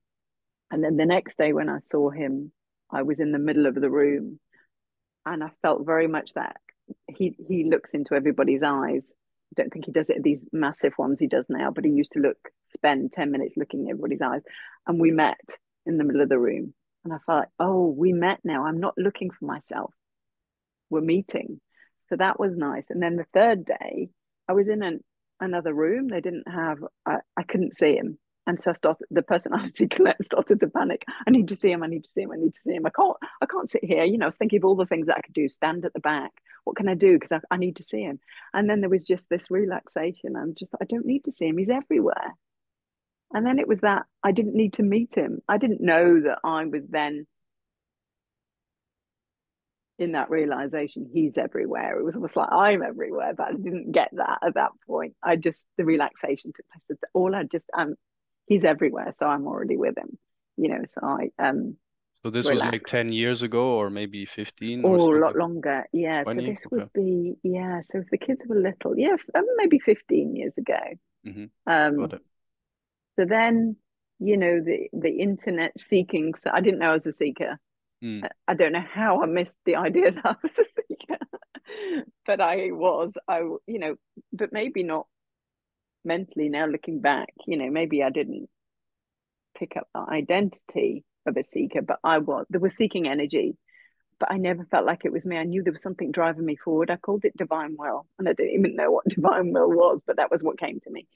and 0.72 0.84
then 0.84 0.98
the 0.98 1.06
next 1.06 1.38
day 1.38 1.54
when 1.54 1.70
I 1.70 1.78
saw 1.78 2.10
him, 2.10 2.52
I 2.92 3.04
was 3.04 3.20
in 3.20 3.32
the 3.32 3.40
middle 3.40 3.68
of 3.68 3.76
the 3.76 3.90
room 3.90 4.40
and 5.26 5.44
I 5.44 5.52
felt 5.62 5.86
very 5.86 6.08
much 6.08 6.34
that 6.34 6.58
he 7.08 7.36
he 7.48 7.64
looks 7.64 7.94
into 7.94 8.16
everybody's 8.16 8.64
eyes. 8.64 9.14
I 9.52 9.62
don't 9.62 9.72
think 9.72 9.86
he 9.86 9.92
does 9.92 10.10
it 10.10 10.24
these 10.24 10.48
massive 10.52 10.94
ones 10.98 11.20
he 11.20 11.28
does 11.28 11.48
now, 11.50 11.72
but 11.72 11.86
he 11.86 11.92
used 11.92 12.14
to 12.14 12.20
look 12.20 12.38
spend 12.66 13.12
10 13.12 13.32
minutes 13.32 13.56
looking 13.56 13.82
in 13.82 13.92
everybody's 13.92 14.22
eyes. 14.22 14.42
And 14.88 15.00
we 15.00 15.12
met 15.12 15.40
in 15.86 15.98
the 15.98 16.04
middle 16.04 16.22
of 16.22 16.30
the 16.30 16.40
room. 16.40 16.74
And 17.04 17.14
I 17.14 17.18
felt 17.26 17.40
like, 17.40 17.50
oh, 17.60 17.88
we 17.90 18.14
met 18.14 18.40
now. 18.44 18.66
I'm 18.66 18.80
not 18.80 18.98
looking 18.98 19.30
for 19.30 19.46
myself. 19.46 19.94
We're 20.90 21.02
meeting. 21.02 21.60
So 22.10 22.16
that 22.16 22.40
was 22.40 22.58
nice. 22.58 22.90
And 22.90 23.02
then 23.02 23.16
the 23.16 23.26
third 23.34 23.66
day, 23.66 24.10
I 24.48 24.54
was 24.54 24.70
in 24.70 24.84
an, 24.84 25.04
another 25.40 25.74
room. 25.74 26.08
They 26.08 26.22
didn't 26.22 26.48
have, 26.48 26.80
I, 27.06 27.18
I 27.38 27.44
couldn't 27.44 27.76
see 27.76 27.96
him 27.96 28.18
and 28.46 28.60
so 28.60 28.72
I 28.72 28.74
started 28.74 29.08
the 29.10 29.22
personality 29.22 29.88
Collette 29.90 30.24
started 30.24 30.60
to 30.60 30.68
panic. 30.68 31.06
I 31.26 31.32
need 31.32 31.48
to 31.48 31.56
see 31.56 31.72
him. 31.72 31.84
I 31.84 31.88
need 31.88 32.04
to 32.04 32.10
see 32.10 32.22
him. 32.22 32.32
I 32.32 32.38
need 32.38 32.54
to 32.54 32.62
see 32.62 32.74
him. 32.74 32.86
I 32.86 32.90
can't. 32.90 33.16
I 33.42 33.46
can't 33.46 33.70
sit 33.70 33.84
here. 33.84 34.04
You 34.04 34.18
know, 34.18 34.26
I 34.26 34.28
was 34.28 34.38
thinking 34.38 34.58
of 34.58 34.66
all 34.66 34.76
the 34.76 34.86
things 34.86 35.08
that 35.08 35.18
I 35.18 35.22
could 35.22 35.34
do. 35.34 35.48
Stand 35.48 35.86
at 35.86 35.94
the 35.94 36.00
back. 36.02 36.32
What 36.66 36.76
can 36.76 36.90
I 36.90 36.96
do? 36.96 37.14
Because 37.14 37.32
I, 37.32 37.40
I 37.52 37.58
need 37.58 37.78
to 37.78 37.84
see 37.84 38.02
him. 38.02 38.20
And 38.54 38.70
then 38.70 38.82
there 38.82 38.90
was 38.90 39.06
just 39.06 39.30
this 39.30 39.50
relaxation. 39.50 40.36
I'm 40.36 40.56
just. 40.56 40.74
I 40.82 40.86
don't 40.86 41.06
need 41.06 41.24
to 41.26 41.32
see 41.32 41.48
him. 41.48 41.58
He's 41.58 41.70
everywhere. 41.70 42.36
And 43.34 43.46
then 43.46 43.60
it 43.60 43.68
was 43.68 43.80
that 43.80 44.04
I 44.24 44.32
didn't 44.32 44.56
need 44.56 44.74
to 44.74 44.84
meet 44.84 45.16
him. 45.16 45.42
I 45.48 45.58
didn't 45.58 45.82
know 45.82 46.20
that 46.22 46.40
I 46.44 46.66
was 46.66 46.86
then 46.88 47.26
in 50.00 50.14
that 50.14 50.30
realization 50.30 51.08
he's 51.14 51.38
everywhere 51.38 52.00
it 52.00 52.04
was 52.04 52.16
almost 52.16 52.36
like 52.36 52.52
i'm 52.52 52.82
everywhere 52.82 53.32
but 53.38 53.50
i 53.50 53.52
didn't 53.52 53.92
get 53.92 54.10
that 54.14 54.40
at 54.46 54.56
that 54.56 54.72
point 54.88 55.14
i 55.22 55.36
just 55.36 55.68
the 55.78 55.86
relaxation 55.86 56.52
took 56.52 56.66
place 56.88 57.00
all 57.14 57.36
i 57.36 57.44
just 57.44 57.66
um 57.78 57.94
he's 58.46 58.64
everywhere 58.64 59.12
so 59.12 59.26
i'm 59.26 59.48
already 59.48 59.78
with 59.78 59.98
him 59.98 60.18
you 60.58 60.70
know 60.70 60.82
so 60.86 61.02
i 61.04 61.30
um 61.40 61.76
so 62.24 62.30
this 62.30 62.46
relax. 62.46 62.64
was 62.64 62.72
like 62.72 62.86
10 62.86 63.12
years 63.12 63.44
ago 63.44 63.74
or 63.74 63.90
maybe 63.90 64.26
15 64.26 64.86
or 64.86 64.98
oh, 64.98 65.14
a 65.14 65.20
lot 65.20 65.36
longer 65.36 65.86
yeah 65.92 66.24
20? 66.24 66.42
so 66.42 66.52
this 66.52 66.66
okay. 66.66 66.76
would 66.76 66.94
be 66.94 67.36
yeah 67.44 67.82
so 67.86 68.00
if 68.00 68.10
the 68.12 68.18
kids 68.18 68.42
were 68.48 68.60
little 68.60 68.98
yeah 68.98 69.16
um, 69.36 69.46
maybe 69.58 69.80
15 69.80 70.36
years 70.36 70.58
ago 70.58 70.80
mm-hmm. 71.26 71.46
um 71.68 72.10
so 73.18 73.26
then 73.26 73.76
you 74.20 74.38
know 74.38 74.62
the 74.62 74.88
the 74.94 75.10
internet 75.10 75.72
seeking 75.78 76.34
so 76.34 76.50
i 76.54 76.62
didn't 76.62 76.80
know 76.80 76.92
i 76.92 76.94
was 76.94 77.08
a 77.08 77.12
seeker 77.12 77.60
mm. 78.04 78.28
I, 78.48 78.54
don't 78.54 78.72
know 78.72 78.86
how 78.90 79.22
i 79.22 79.26
missed 79.26 79.58
the 79.66 79.76
idea 79.76 80.12
that 80.14 80.26
i 80.26 80.36
was 80.42 80.58
a 80.58 80.66
seeker 80.66 81.20
but 82.26 82.40
i 82.40 82.72
was 82.72 83.18
i 83.28 83.40
you 83.68 83.80
know 83.80 83.96
but 84.32 84.54
maybe 84.54 84.84
not 84.84 85.08
mentally 86.06 86.50
now 86.50 86.66
looking 86.66 87.00
back, 87.00 87.30
you 87.48 87.58
know, 87.58 87.70
maybe 87.70 88.04
I 88.04 88.10
didn't 88.10 88.50
pick 89.58 89.78
up 89.78 89.88
the 89.94 90.02
identity 90.02 91.06
of 91.26 91.38
a 91.38 91.44
seeker, 91.44 91.82
but 91.82 92.00
I 92.04 92.18
was 92.20 92.46
there 92.50 92.62
was 92.62 92.76
seeking 92.76 93.08
energy, 93.08 93.58
but 94.20 94.32
I 94.32 94.38
never 94.38 94.66
felt 94.66 94.86
like 94.86 95.06
it 95.06 95.12
was 95.12 95.26
me. 95.26 95.38
I 95.38 95.44
knew 95.44 95.64
there 95.64 95.74
was 95.74 95.82
something 95.82 96.12
driving 96.12 96.46
me 96.46 96.56
forward. 96.56 96.92
I 96.92 96.98
called 96.98 97.26
it 97.26 97.38
divine 97.38 97.76
will, 97.78 98.06
and 98.20 98.28
I 98.28 98.34
didn't 98.34 98.54
even 98.54 98.76
know 98.76 98.92
what 98.92 99.06
divine 99.10 99.52
will 99.54 99.70
was, 99.70 100.04
but 100.06 100.18
that 100.18 100.32
was 100.32 100.44
what 100.44 100.60
came 100.60 100.80
to 100.82 100.90
me. 100.90 101.08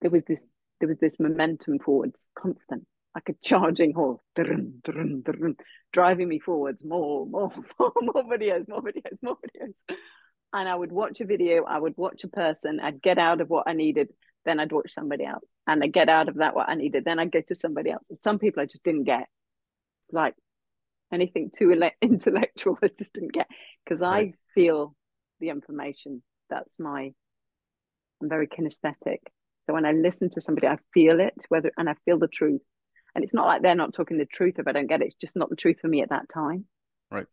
There 0.00 0.10
was 0.10 0.22
this 0.26 0.46
there 0.80 0.88
was 0.88 0.98
this 0.98 1.20
momentum 1.20 1.78
forwards, 1.78 2.28
constant, 2.34 2.86
like 3.14 3.28
a 3.28 3.34
charging 3.42 3.92
horse, 3.92 4.20
dun, 4.34 4.80
dun, 4.84 5.22
dun, 5.24 5.56
driving 5.92 6.28
me 6.28 6.40
forwards 6.40 6.84
more, 6.84 7.24
more, 7.26 7.52
more, 7.78 7.92
more 8.00 8.24
videos, 8.24 8.68
more 8.68 8.82
videos, 8.82 9.22
more 9.22 9.36
videos 9.36 9.96
and 10.52 10.68
I 10.68 10.74
would 10.74 10.92
watch 10.92 11.20
a 11.20 11.24
video, 11.24 11.64
I 11.64 11.78
would 11.78 11.96
watch 11.96 12.24
a 12.24 12.28
person, 12.28 12.80
I'd 12.80 13.02
get 13.02 13.18
out 13.18 13.40
of 13.40 13.48
what 13.48 13.66
I 13.66 13.72
needed, 13.72 14.08
then 14.44 14.60
I'd 14.60 14.72
watch 14.72 14.92
somebody 14.92 15.24
else. 15.24 15.44
And 15.66 15.82
I'd 15.82 15.92
get 15.92 16.08
out 16.08 16.28
of 16.28 16.36
that 16.36 16.54
what 16.54 16.68
I 16.68 16.74
needed, 16.74 17.04
then 17.04 17.18
I'd 17.18 17.32
go 17.32 17.40
to 17.40 17.54
somebody 17.54 17.90
else. 17.90 18.04
And 18.10 18.18
some 18.20 18.38
people 18.38 18.62
I 18.62 18.66
just 18.66 18.84
didn't 18.84 19.04
get. 19.04 19.28
It's 20.02 20.12
like 20.12 20.34
anything 21.12 21.50
too 21.54 21.70
intellectual, 22.02 22.78
I 22.82 22.90
just 22.98 23.14
didn't 23.14 23.32
get 23.32 23.48
because 23.84 24.00
right. 24.00 24.34
I 24.34 24.52
feel 24.54 24.94
the 25.40 25.48
information. 25.48 26.22
That's 26.50 26.78
my, 26.78 27.12
I'm 28.20 28.28
very 28.28 28.46
kinesthetic. 28.46 29.18
So 29.66 29.74
when 29.74 29.86
I 29.86 29.92
listen 29.92 30.28
to 30.30 30.40
somebody, 30.40 30.66
I 30.66 30.78
feel 30.92 31.20
it, 31.20 31.34
whether, 31.48 31.70
and 31.76 31.88
I 31.88 31.94
feel 32.04 32.18
the 32.18 32.28
truth. 32.28 32.62
And 33.14 33.22
it's 33.22 33.34
not 33.34 33.46
like 33.46 33.62
they're 33.62 33.74
not 33.74 33.92
talking 33.94 34.18
the 34.18 34.26
truth 34.26 34.54
if 34.58 34.66
I 34.66 34.72
don't 34.72 34.86
get 34.86 35.02
it. 35.02 35.06
It's 35.06 35.14
just 35.14 35.36
not 35.36 35.50
the 35.50 35.56
truth 35.56 35.80
for 35.80 35.88
me 35.88 36.02
at 36.02 36.08
that 36.10 36.28
time. 36.32 36.64
Right. 37.10 37.26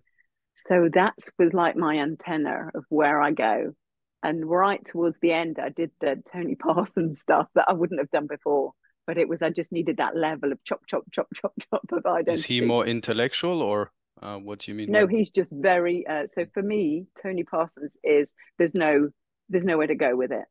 So 0.53 0.89
that 0.93 1.13
was 1.37 1.53
like 1.53 1.75
my 1.75 1.97
antenna 1.99 2.69
of 2.73 2.85
where 2.89 3.21
I 3.21 3.31
go. 3.31 3.73
And 4.21 4.45
right 4.49 4.83
towards 4.85 5.19
the 5.19 5.31
end, 5.31 5.59
I 5.59 5.69
did 5.69 5.91
the 6.01 6.21
Tony 6.31 6.55
Parsons 6.59 7.19
stuff 7.19 7.47
that 7.55 7.65
I 7.67 7.73
wouldn't 7.73 7.99
have 7.99 8.09
done 8.09 8.27
before. 8.27 8.73
But 9.07 9.17
it 9.17 9.27
was 9.27 9.41
I 9.41 9.49
just 9.49 9.71
needed 9.71 9.97
that 9.97 10.15
level 10.15 10.51
of 10.51 10.63
chop, 10.63 10.81
chop, 10.87 11.03
chop, 11.11 11.27
chop, 11.33 11.53
chop 11.71 11.83
of 11.91 12.05
identity. 12.05 12.31
Is 12.31 12.45
he 12.45 12.61
more 12.61 12.85
intellectual, 12.85 13.61
or 13.63 13.91
uh, 14.21 14.37
what 14.37 14.59
do 14.59 14.71
you 14.71 14.75
mean? 14.75 14.91
No, 14.91 15.07
he's 15.07 15.31
just 15.31 15.51
very. 15.51 16.05
Uh, 16.05 16.27
so 16.27 16.45
for 16.53 16.61
me, 16.61 17.07
Tony 17.19 17.43
Parsons 17.43 17.97
is 18.03 18.33
there's 18.59 18.75
no 18.75 19.09
there's 19.49 19.65
nowhere 19.65 19.87
to 19.87 19.95
go 19.95 20.15
with 20.15 20.31
it. 20.31 20.45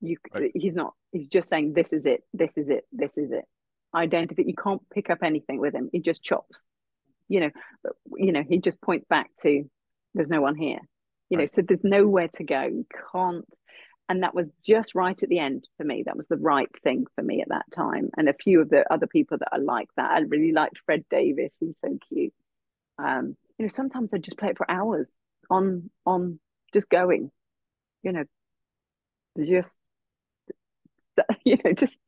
You, 0.00 0.16
right. 0.34 0.50
he's 0.52 0.74
not. 0.74 0.94
He's 1.12 1.28
just 1.28 1.48
saying, 1.48 1.74
"This 1.74 1.92
is 1.92 2.06
it. 2.06 2.24
This 2.32 2.58
is 2.58 2.70
it. 2.70 2.84
This 2.90 3.18
is 3.18 3.30
it." 3.30 3.44
Identify. 3.94 4.42
You 4.46 4.54
can't 4.54 4.82
pick 4.92 5.10
up 5.10 5.18
anything 5.22 5.60
with 5.60 5.74
him. 5.74 5.88
He 5.92 6.00
just 6.00 6.24
chops. 6.24 6.66
You 7.28 7.40
know. 7.40 7.50
You 8.16 8.32
know. 8.32 8.42
He 8.48 8.58
just 8.58 8.80
points 8.80 9.06
back 9.08 9.30
to, 9.42 9.64
"There's 10.14 10.28
no 10.28 10.40
one 10.40 10.56
here." 10.56 10.78
You 11.30 11.38
right. 11.38 11.42
know. 11.42 11.46
So 11.46 11.62
there's 11.62 11.84
nowhere 11.84 12.28
to 12.34 12.44
go. 12.44 12.62
You 12.62 12.86
can't. 13.12 13.46
And 14.08 14.22
that 14.22 14.34
was 14.34 14.50
just 14.66 14.94
right 14.94 15.20
at 15.22 15.28
the 15.28 15.38
end 15.38 15.66
for 15.76 15.84
me. 15.84 16.02
That 16.04 16.16
was 16.16 16.26
the 16.26 16.36
right 16.36 16.68
thing 16.82 17.06
for 17.14 17.22
me 17.22 17.40
at 17.40 17.48
that 17.48 17.64
time. 17.70 18.10
And 18.16 18.28
a 18.28 18.34
few 18.34 18.60
of 18.60 18.68
the 18.68 18.84
other 18.92 19.06
people 19.06 19.38
that 19.38 19.48
I 19.52 19.56
like 19.56 19.88
that. 19.96 20.10
I 20.10 20.18
really 20.20 20.52
liked 20.52 20.80
Fred 20.84 21.04
Davis. 21.08 21.56
He's 21.58 21.78
so 21.78 21.96
cute. 22.08 22.34
Um, 22.98 23.36
you 23.58 23.64
know, 23.64 23.68
sometimes 23.68 24.12
I 24.12 24.18
just 24.18 24.38
play 24.38 24.50
it 24.50 24.58
for 24.58 24.70
hours 24.70 25.14
on 25.48 25.90
on 26.04 26.40
just 26.74 26.88
going. 26.90 27.30
You 28.02 28.12
know, 28.12 28.24
just 29.38 29.78
you 31.44 31.58
know 31.64 31.72
just 31.72 31.98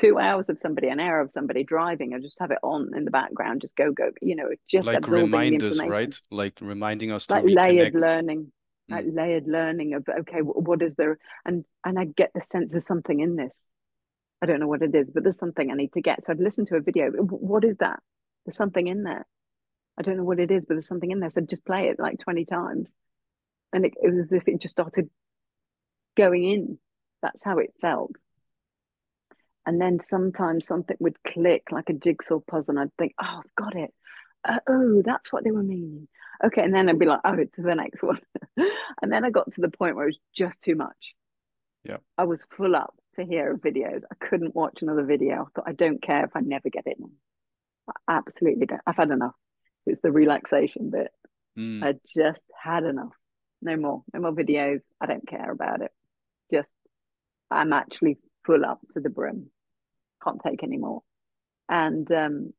two 0.00 0.18
hours 0.18 0.48
of 0.48 0.58
somebody 0.58 0.88
an 0.88 1.00
hour 1.00 1.20
of 1.20 1.30
somebody 1.30 1.64
driving 1.64 2.14
and 2.14 2.22
just 2.22 2.38
have 2.38 2.50
it 2.50 2.58
on 2.62 2.90
in 2.96 3.04
the 3.04 3.10
background 3.10 3.60
just 3.60 3.76
go 3.76 3.92
go 3.92 4.10
you 4.22 4.34
know 4.34 4.48
just 4.68 4.86
like 4.86 5.06
reminders 5.08 5.78
right? 5.84 6.18
like 6.30 6.54
reminding 6.60 7.12
us 7.12 7.28
like 7.28 7.44
layered 7.46 7.94
learning 7.94 8.50
mm. 8.90 8.94
like 8.94 9.04
layered 9.08 9.46
learning 9.46 9.94
of 9.94 10.06
okay 10.08 10.40
what 10.40 10.82
is 10.82 10.94
there? 10.94 11.18
And 11.44 11.64
and 11.84 11.98
i 11.98 12.04
get 12.04 12.30
the 12.34 12.40
sense 12.40 12.74
of 12.74 12.82
something 12.82 13.20
in 13.20 13.36
this. 13.36 13.54
I 14.42 14.46
don't 14.46 14.60
know 14.60 14.68
what 14.68 14.82
it 14.82 14.94
is 14.94 15.10
but 15.10 15.22
there's 15.22 15.38
something 15.38 15.70
i 15.70 15.74
need 15.74 15.92
to 15.94 16.00
get. 16.00 16.24
So 16.24 16.32
i'd 16.32 16.40
listen 16.40 16.66
to 16.66 16.76
a 16.76 16.80
video 16.80 17.10
what 17.10 17.64
is 17.64 17.76
that? 17.78 18.00
There's 18.44 18.56
something 18.56 18.86
in 18.86 19.02
there. 19.02 19.26
I 19.98 20.02
don't 20.02 20.16
know 20.16 20.24
what 20.24 20.40
it 20.40 20.50
is 20.50 20.64
but 20.64 20.74
there's 20.74 20.88
something 20.88 21.10
in 21.10 21.20
there. 21.20 21.30
So 21.30 21.40
I'd 21.40 21.48
just 21.48 21.66
play 21.66 21.88
it 21.88 21.98
like 21.98 22.18
20 22.20 22.44
times. 22.44 22.94
And 23.72 23.84
it, 23.84 23.94
it 24.00 24.14
was 24.14 24.28
as 24.28 24.32
if 24.32 24.48
it 24.48 24.60
just 24.60 24.72
started 24.72 25.10
going 26.16 26.44
in. 26.44 26.78
That's 27.22 27.42
how 27.42 27.58
it 27.58 27.74
felt 27.80 28.12
and 29.66 29.80
then 29.80 29.98
sometimes 29.98 30.66
something 30.66 30.96
would 31.00 31.22
click 31.24 31.64
like 31.70 31.90
a 31.90 31.92
jigsaw 31.94 32.38
puzzle 32.40 32.78
and 32.78 32.80
i'd 32.80 32.96
think 32.96 33.14
oh 33.20 33.40
i've 33.44 33.54
got 33.56 33.76
it. 33.76 33.92
Uh, 34.48 34.60
oh 34.68 35.02
that's 35.04 35.32
what 35.32 35.42
they 35.44 35.50
were 35.50 35.62
meaning. 35.62 36.08
Okay 36.44 36.62
and 36.62 36.72
then 36.72 36.88
i'd 36.88 36.98
be 36.98 37.06
like 37.06 37.20
oh 37.24 37.34
it's 37.34 37.56
the 37.56 37.74
next 37.74 38.02
one. 38.02 38.20
And 39.02 39.12
then 39.12 39.24
i 39.24 39.30
got 39.30 39.50
to 39.52 39.60
the 39.60 39.68
point 39.68 39.96
where 39.96 40.04
it 40.04 40.10
was 40.10 40.18
just 40.34 40.62
too 40.62 40.76
much. 40.76 41.14
Yeah. 41.84 41.98
I 42.16 42.24
was 42.24 42.46
full 42.56 42.74
up 42.74 42.94
to 43.16 43.24
hear 43.24 43.56
videos. 43.56 44.02
I 44.10 44.24
couldn't 44.24 44.54
watch 44.54 44.82
another 44.82 45.04
video. 45.04 45.42
I 45.42 45.44
thought 45.54 45.68
i 45.68 45.72
don't 45.72 46.02
care 46.02 46.24
if 46.24 46.30
i 46.34 46.40
never 46.40 46.70
get 46.70 46.86
it. 46.86 46.98
I 47.88 48.16
absolutely 48.16 48.66
don't. 48.66 48.80
I've 48.86 48.96
had 48.96 49.10
enough. 49.10 49.34
It's 49.86 50.00
the 50.00 50.10
relaxation 50.10 50.90
bit. 50.90 51.10
Mm. 51.58 51.82
i 51.82 51.94
just 52.14 52.42
had 52.62 52.84
enough. 52.84 53.14
No 53.62 53.76
more. 53.76 54.02
No 54.12 54.20
more 54.20 54.32
videos. 54.32 54.80
I 55.00 55.06
don't 55.06 55.26
care 55.26 55.50
about 55.50 55.82
it. 55.82 55.90
Just 56.52 56.68
i'm 57.50 57.72
actually 57.72 58.18
full 58.44 58.64
up 58.64 58.80
to 58.90 59.00
the 59.00 59.08
brim 59.08 59.50
can't 60.26 60.42
take 60.42 60.62
anymore. 60.62 61.02
And 61.68 62.10
um, 62.12 62.52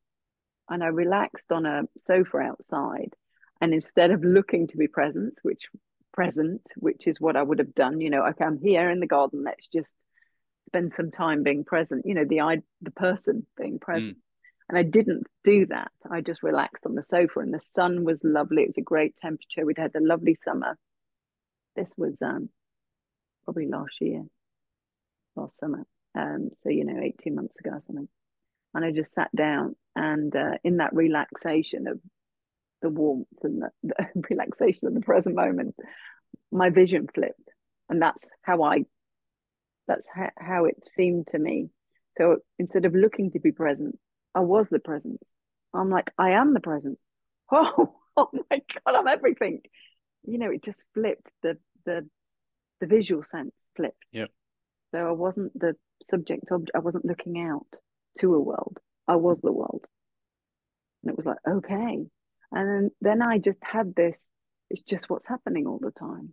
and 0.68 0.82
I 0.82 0.88
relaxed 0.88 1.50
on 1.52 1.66
a 1.66 1.82
sofa 1.98 2.38
outside, 2.38 3.14
and 3.60 3.72
instead 3.72 4.10
of 4.10 4.22
looking 4.22 4.66
to 4.68 4.76
be 4.76 4.88
present, 4.88 5.34
which 5.42 5.66
present, 6.12 6.62
which 6.76 7.06
is 7.06 7.20
what 7.20 7.36
I 7.36 7.42
would 7.42 7.58
have 7.58 7.74
done, 7.74 8.00
you 8.00 8.10
know, 8.10 8.26
okay, 8.26 8.44
I'm 8.44 8.58
here 8.58 8.90
in 8.90 9.00
the 9.00 9.06
garden. 9.06 9.44
Let's 9.44 9.68
just 9.68 9.96
spend 10.66 10.92
some 10.92 11.10
time 11.10 11.42
being 11.42 11.64
present. 11.64 12.06
You 12.06 12.14
know, 12.14 12.24
the 12.24 12.40
I 12.40 12.58
the 12.82 12.90
person 12.90 13.46
being 13.56 13.78
present. 13.78 14.16
Mm. 14.16 14.20
And 14.70 14.76
I 14.76 14.82
didn't 14.82 15.26
do 15.44 15.64
that. 15.66 15.92
I 16.10 16.20
just 16.20 16.42
relaxed 16.42 16.84
on 16.84 16.94
the 16.94 17.02
sofa, 17.02 17.40
and 17.40 17.54
the 17.54 17.60
sun 17.60 18.04
was 18.04 18.22
lovely. 18.22 18.62
It 18.62 18.68
was 18.68 18.76
a 18.76 18.82
great 18.82 19.16
temperature. 19.16 19.64
We'd 19.64 19.78
had 19.78 19.94
a 19.96 20.00
lovely 20.04 20.34
summer. 20.34 20.76
This 21.74 21.94
was 21.96 22.20
um, 22.20 22.50
probably 23.44 23.66
last 23.66 23.94
year, 24.02 24.24
last 25.36 25.58
summer. 25.58 25.86
Um, 26.18 26.50
so, 26.52 26.68
you 26.68 26.84
know, 26.84 27.00
18 27.00 27.34
months 27.34 27.58
ago 27.60 27.70
or 27.70 27.80
something. 27.86 28.08
And 28.74 28.84
I 28.84 28.90
just 28.90 29.12
sat 29.12 29.34
down 29.34 29.76
and 29.94 30.34
uh, 30.34 30.58
in 30.64 30.78
that 30.78 30.94
relaxation 30.94 31.86
of 31.86 32.00
the 32.82 32.90
warmth 32.90 33.26
and 33.42 33.62
the, 33.62 33.70
the 33.82 34.06
relaxation 34.30 34.88
of 34.88 34.94
the 34.94 35.00
present 35.00 35.36
moment, 35.36 35.74
my 36.50 36.70
vision 36.70 37.06
flipped. 37.14 37.48
And 37.88 38.02
that's 38.02 38.30
how 38.42 38.62
I, 38.62 38.84
that's 39.86 40.08
ha- 40.08 40.30
how 40.36 40.64
it 40.66 40.86
seemed 40.86 41.28
to 41.28 41.38
me. 41.38 41.70
So 42.16 42.38
instead 42.58 42.84
of 42.84 42.94
looking 42.94 43.30
to 43.32 43.40
be 43.40 43.52
present, 43.52 43.98
I 44.34 44.40
was 44.40 44.68
the 44.68 44.80
presence. 44.80 45.22
I'm 45.74 45.90
like, 45.90 46.10
I 46.18 46.30
am 46.30 46.52
the 46.52 46.60
presence. 46.60 47.00
Oh, 47.52 47.94
oh 48.16 48.30
my 48.50 48.60
God, 48.74 48.94
I'm 48.94 49.08
everything. 49.08 49.60
You 50.24 50.38
know, 50.38 50.50
it 50.50 50.62
just 50.62 50.84
flipped 50.94 51.30
the 51.42 51.58
the 51.86 52.06
the 52.80 52.86
visual 52.86 53.22
sense 53.22 53.54
flipped. 53.76 54.04
Yep. 54.12 54.30
So 54.92 54.98
I 54.98 55.12
wasn't 55.12 55.58
the 55.58 55.74
subject 56.02 56.50
object. 56.50 56.72
I 56.74 56.80
wasn't 56.80 57.04
looking 57.04 57.38
out 57.40 57.66
to 58.18 58.34
a 58.34 58.40
world. 58.40 58.78
I 59.06 59.16
was 59.16 59.40
the 59.40 59.52
world. 59.52 59.84
And 61.02 61.10
it 61.10 61.16
was 61.16 61.26
like, 61.26 61.38
okay. 61.48 62.06
And 62.52 62.68
then, 62.68 62.90
then 63.00 63.22
I 63.22 63.38
just 63.38 63.58
had 63.62 63.94
this, 63.94 64.24
it's 64.70 64.82
just 64.82 65.10
what's 65.10 65.28
happening 65.28 65.66
all 65.66 65.78
the 65.80 65.90
time. 65.90 66.30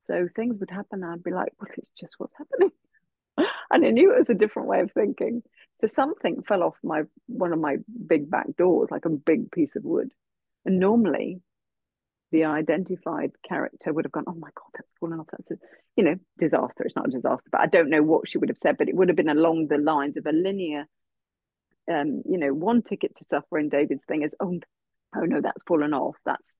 So 0.00 0.28
things 0.34 0.58
would 0.58 0.70
happen, 0.70 1.04
I'd 1.04 1.22
be 1.22 1.30
like, 1.30 1.52
well, 1.60 1.70
it's 1.76 1.90
just 1.90 2.14
what's 2.18 2.34
happening. 2.36 2.70
and 3.70 3.84
I 3.84 3.90
knew 3.90 4.12
it 4.12 4.18
was 4.18 4.30
a 4.30 4.34
different 4.34 4.68
way 4.68 4.80
of 4.80 4.92
thinking. 4.92 5.42
So 5.76 5.86
something 5.86 6.42
fell 6.42 6.62
off 6.62 6.76
my 6.82 7.02
one 7.26 7.52
of 7.52 7.60
my 7.60 7.76
big 8.06 8.30
back 8.30 8.46
doors, 8.58 8.90
like 8.90 9.04
a 9.04 9.10
big 9.10 9.50
piece 9.52 9.76
of 9.76 9.84
wood. 9.84 10.10
And 10.64 10.78
normally 10.78 11.40
the 12.32 12.44
identified 12.44 13.30
character 13.46 13.92
would 13.92 14.04
have 14.04 14.12
gone, 14.12 14.24
oh 14.26 14.34
my 14.34 14.48
God, 14.54 14.70
that's 14.74 14.88
fallen 14.98 15.20
off. 15.20 15.28
That's 15.30 15.50
a, 15.50 15.54
you 15.96 16.02
know, 16.02 16.16
disaster. 16.38 16.82
It's 16.84 16.96
not 16.96 17.06
a 17.06 17.10
disaster, 17.10 17.48
but 17.52 17.60
I 17.60 17.66
don't 17.66 17.90
know 17.90 18.02
what 18.02 18.28
she 18.28 18.38
would 18.38 18.48
have 18.48 18.58
said, 18.58 18.78
but 18.78 18.88
it 18.88 18.96
would 18.96 19.08
have 19.08 19.16
been 19.16 19.28
along 19.28 19.68
the 19.68 19.78
lines 19.78 20.16
of 20.16 20.26
a 20.26 20.32
linear, 20.32 20.86
um, 21.90 22.22
you 22.28 22.38
know, 22.38 22.52
one 22.52 22.82
ticket 22.82 23.14
to 23.16 23.24
suffer 23.24 23.58
in 23.58 23.68
David's 23.68 24.04
thing 24.04 24.22
is, 24.22 24.34
oh, 24.40 24.58
oh 25.14 25.20
no, 25.20 25.40
that's 25.40 25.62
fallen 25.64 25.94
off. 25.94 26.16
That's, 26.24 26.58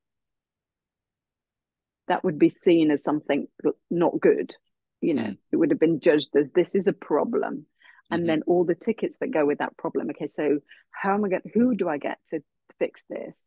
that 2.08 2.22
would 2.22 2.38
be 2.38 2.50
seen 2.50 2.90
as 2.90 3.02
something 3.02 3.48
not 3.90 4.20
good. 4.20 4.54
You 5.00 5.14
know, 5.14 5.22
mm. 5.22 5.38
it 5.50 5.56
would 5.56 5.70
have 5.70 5.80
been 5.80 6.00
judged 6.00 6.36
as 6.36 6.52
this 6.52 6.74
is 6.74 6.86
a 6.86 6.92
problem. 6.92 7.66
And 8.10 8.20
mm-hmm. 8.20 8.26
then 8.26 8.42
all 8.46 8.64
the 8.64 8.74
tickets 8.74 9.16
that 9.20 9.30
go 9.30 9.46
with 9.46 9.58
that 9.58 9.76
problem. 9.78 10.10
Okay, 10.10 10.28
so 10.28 10.58
how 10.90 11.14
am 11.14 11.24
I 11.24 11.30
going, 11.30 11.42
who 11.54 11.74
do 11.74 11.88
I 11.88 11.96
get 11.96 12.18
to 12.30 12.40
fix 12.78 13.02
this? 13.08 13.42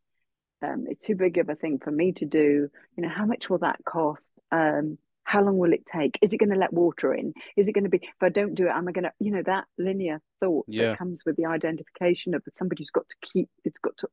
Um, 0.62 0.86
it's 0.88 1.04
too 1.04 1.16
big 1.16 1.38
of 1.38 1.48
a 1.48 1.54
thing 1.54 1.78
for 1.78 1.90
me 1.90 2.12
to 2.12 2.24
do. 2.24 2.68
You 2.96 3.02
know 3.02 3.08
how 3.08 3.26
much 3.26 3.50
will 3.50 3.58
that 3.58 3.78
cost? 3.84 4.32
Um, 4.50 4.98
how 5.26 5.42
long 5.42 5.58
will 5.58 5.72
it 5.72 5.84
take? 5.84 6.18
Is 6.22 6.32
it 6.32 6.38
going 6.38 6.50
to 6.50 6.58
let 6.58 6.72
water 6.72 7.12
in? 7.12 7.34
Is 7.56 7.68
it 7.68 7.72
going 7.72 7.84
to 7.84 7.90
be 7.90 7.98
if 7.98 8.22
i 8.22 8.28
don't 8.28 8.54
do 8.54 8.66
it 8.66 8.70
am 8.70 8.88
i 8.88 8.92
going 8.92 9.04
to 9.04 9.12
you 9.18 9.32
know 9.32 9.42
that 9.44 9.64
linear 9.76 10.20
thought 10.40 10.66
yeah. 10.68 10.90
that 10.90 10.98
comes 10.98 11.24
with 11.26 11.36
the 11.36 11.46
identification 11.46 12.34
of 12.34 12.42
somebody 12.54 12.82
who's 12.82 12.90
got 12.90 13.08
to 13.08 13.16
keep 13.20 13.48
it's 13.64 13.78
got 13.78 13.96
to 13.98 14.08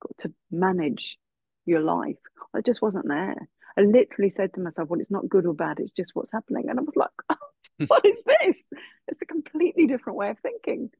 got 0.00 0.16
to 0.18 0.32
manage 0.50 1.18
your 1.66 1.80
life. 1.80 2.18
I 2.54 2.60
just 2.60 2.82
wasn't 2.82 3.08
there. 3.08 3.36
I 3.76 3.80
literally 3.80 4.30
said 4.30 4.54
to 4.54 4.60
myself 4.60 4.88
well 4.88 5.00
it's 5.00 5.10
not 5.10 5.28
good 5.28 5.44
or 5.44 5.54
bad 5.54 5.80
it's 5.80 5.90
just 5.90 6.12
what's 6.14 6.32
happening. 6.32 6.68
And 6.68 6.78
i 6.78 6.82
was 6.82 6.96
like 6.96 7.10
oh, 7.30 7.36
what 7.88 8.04
is 8.04 8.18
this? 8.24 8.68
It's 9.08 9.22
a 9.22 9.26
completely 9.26 9.86
different 9.86 10.16
way 10.16 10.30
of 10.30 10.38
thinking. 10.38 10.90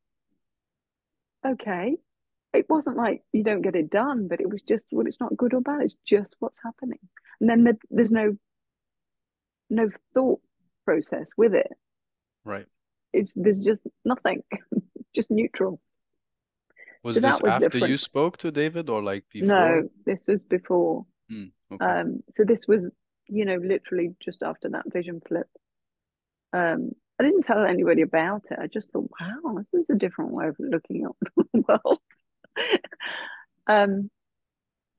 Okay 1.47 1.97
it 2.55 2.67
wasn't 2.69 2.97
like 2.97 3.23
you 3.33 3.43
don't 3.43 3.63
get 3.63 3.75
it 3.75 3.91
done, 3.91 4.29
but 4.29 4.41
it 4.41 4.49
was 4.49 4.63
just 4.63 4.87
well, 4.93 5.07
it's 5.07 5.21
not 5.21 5.37
good 5.37 5.55
or 5.55 5.61
bad. 5.61 5.83
It's 5.83 5.97
just 6.07 6.37
what's 6.39 6.61
happening, 6.63 7.01
and 7.41 7.51
then 7.51 7.65
the, 7.65 7.77
there's 7.91 8.13
no 8.13 8.37
no 9.71 9.91
thought 10.15 10.41
process 10.85 11.29
with 11.37 11.55
it. 11.55 11.73
Right. 12.45 12.67
It's 13.13 13.35
there's 13.35 13.59
just 13.59 13.83
nothing, 14.05 14.43
just 15.15 15.31
neutral. 15.31 15.81
Was 17.03 17.17
so 17.17 17.21
this 17.21 17.43
was 17.43 17.51
after 17.51 17.69
different. 17.69 17.91
you 17.91 17.97
spoke 17.97 18.39
to 18.39 18.51
David, 18.51 18.89
or 18.89 19.03
like 19.03 19.25
before? 19.33 19.49
No, 19.49 19.89
this 20.07 20.25
was 20.27 20.43
before. 20.43 21.05
Mm, 21.31 21.51
okay. 21.73 21.85
Um, 21.85 22.23
so 22.31 22.45
this 22.45 22.67
was, 22.67 22.91
you 23.29 23.45
know, 23.45 23.57
literally 23.57 24.15
just 24.25 24.43
after 24.43 24.71
that 24.71 24.91
vision 24.93 25.21
flip. 25.27 25.49
Um, 26.53 26.93
I 27.21 27.25
didn't 27.25 27.43
tell 27.43 27.65
anybody 27.65 28.03
about 28.03 28.45
it. 28.51 28.59
I 28.59 28.67
just 28.67 28.91
thought, 28.91 29.11
wow, 29.21 29.57
this 29.73 29.83
is 29.83 29.87
a 29.91 29.95
different 29.95 30.33
way 30.33 30.49
of 30.49 30.57
looking 30.59 31.05
at 31.05 31.45
the 31.53 31.61
world. 31.69 32.01
um, 33.67 34.11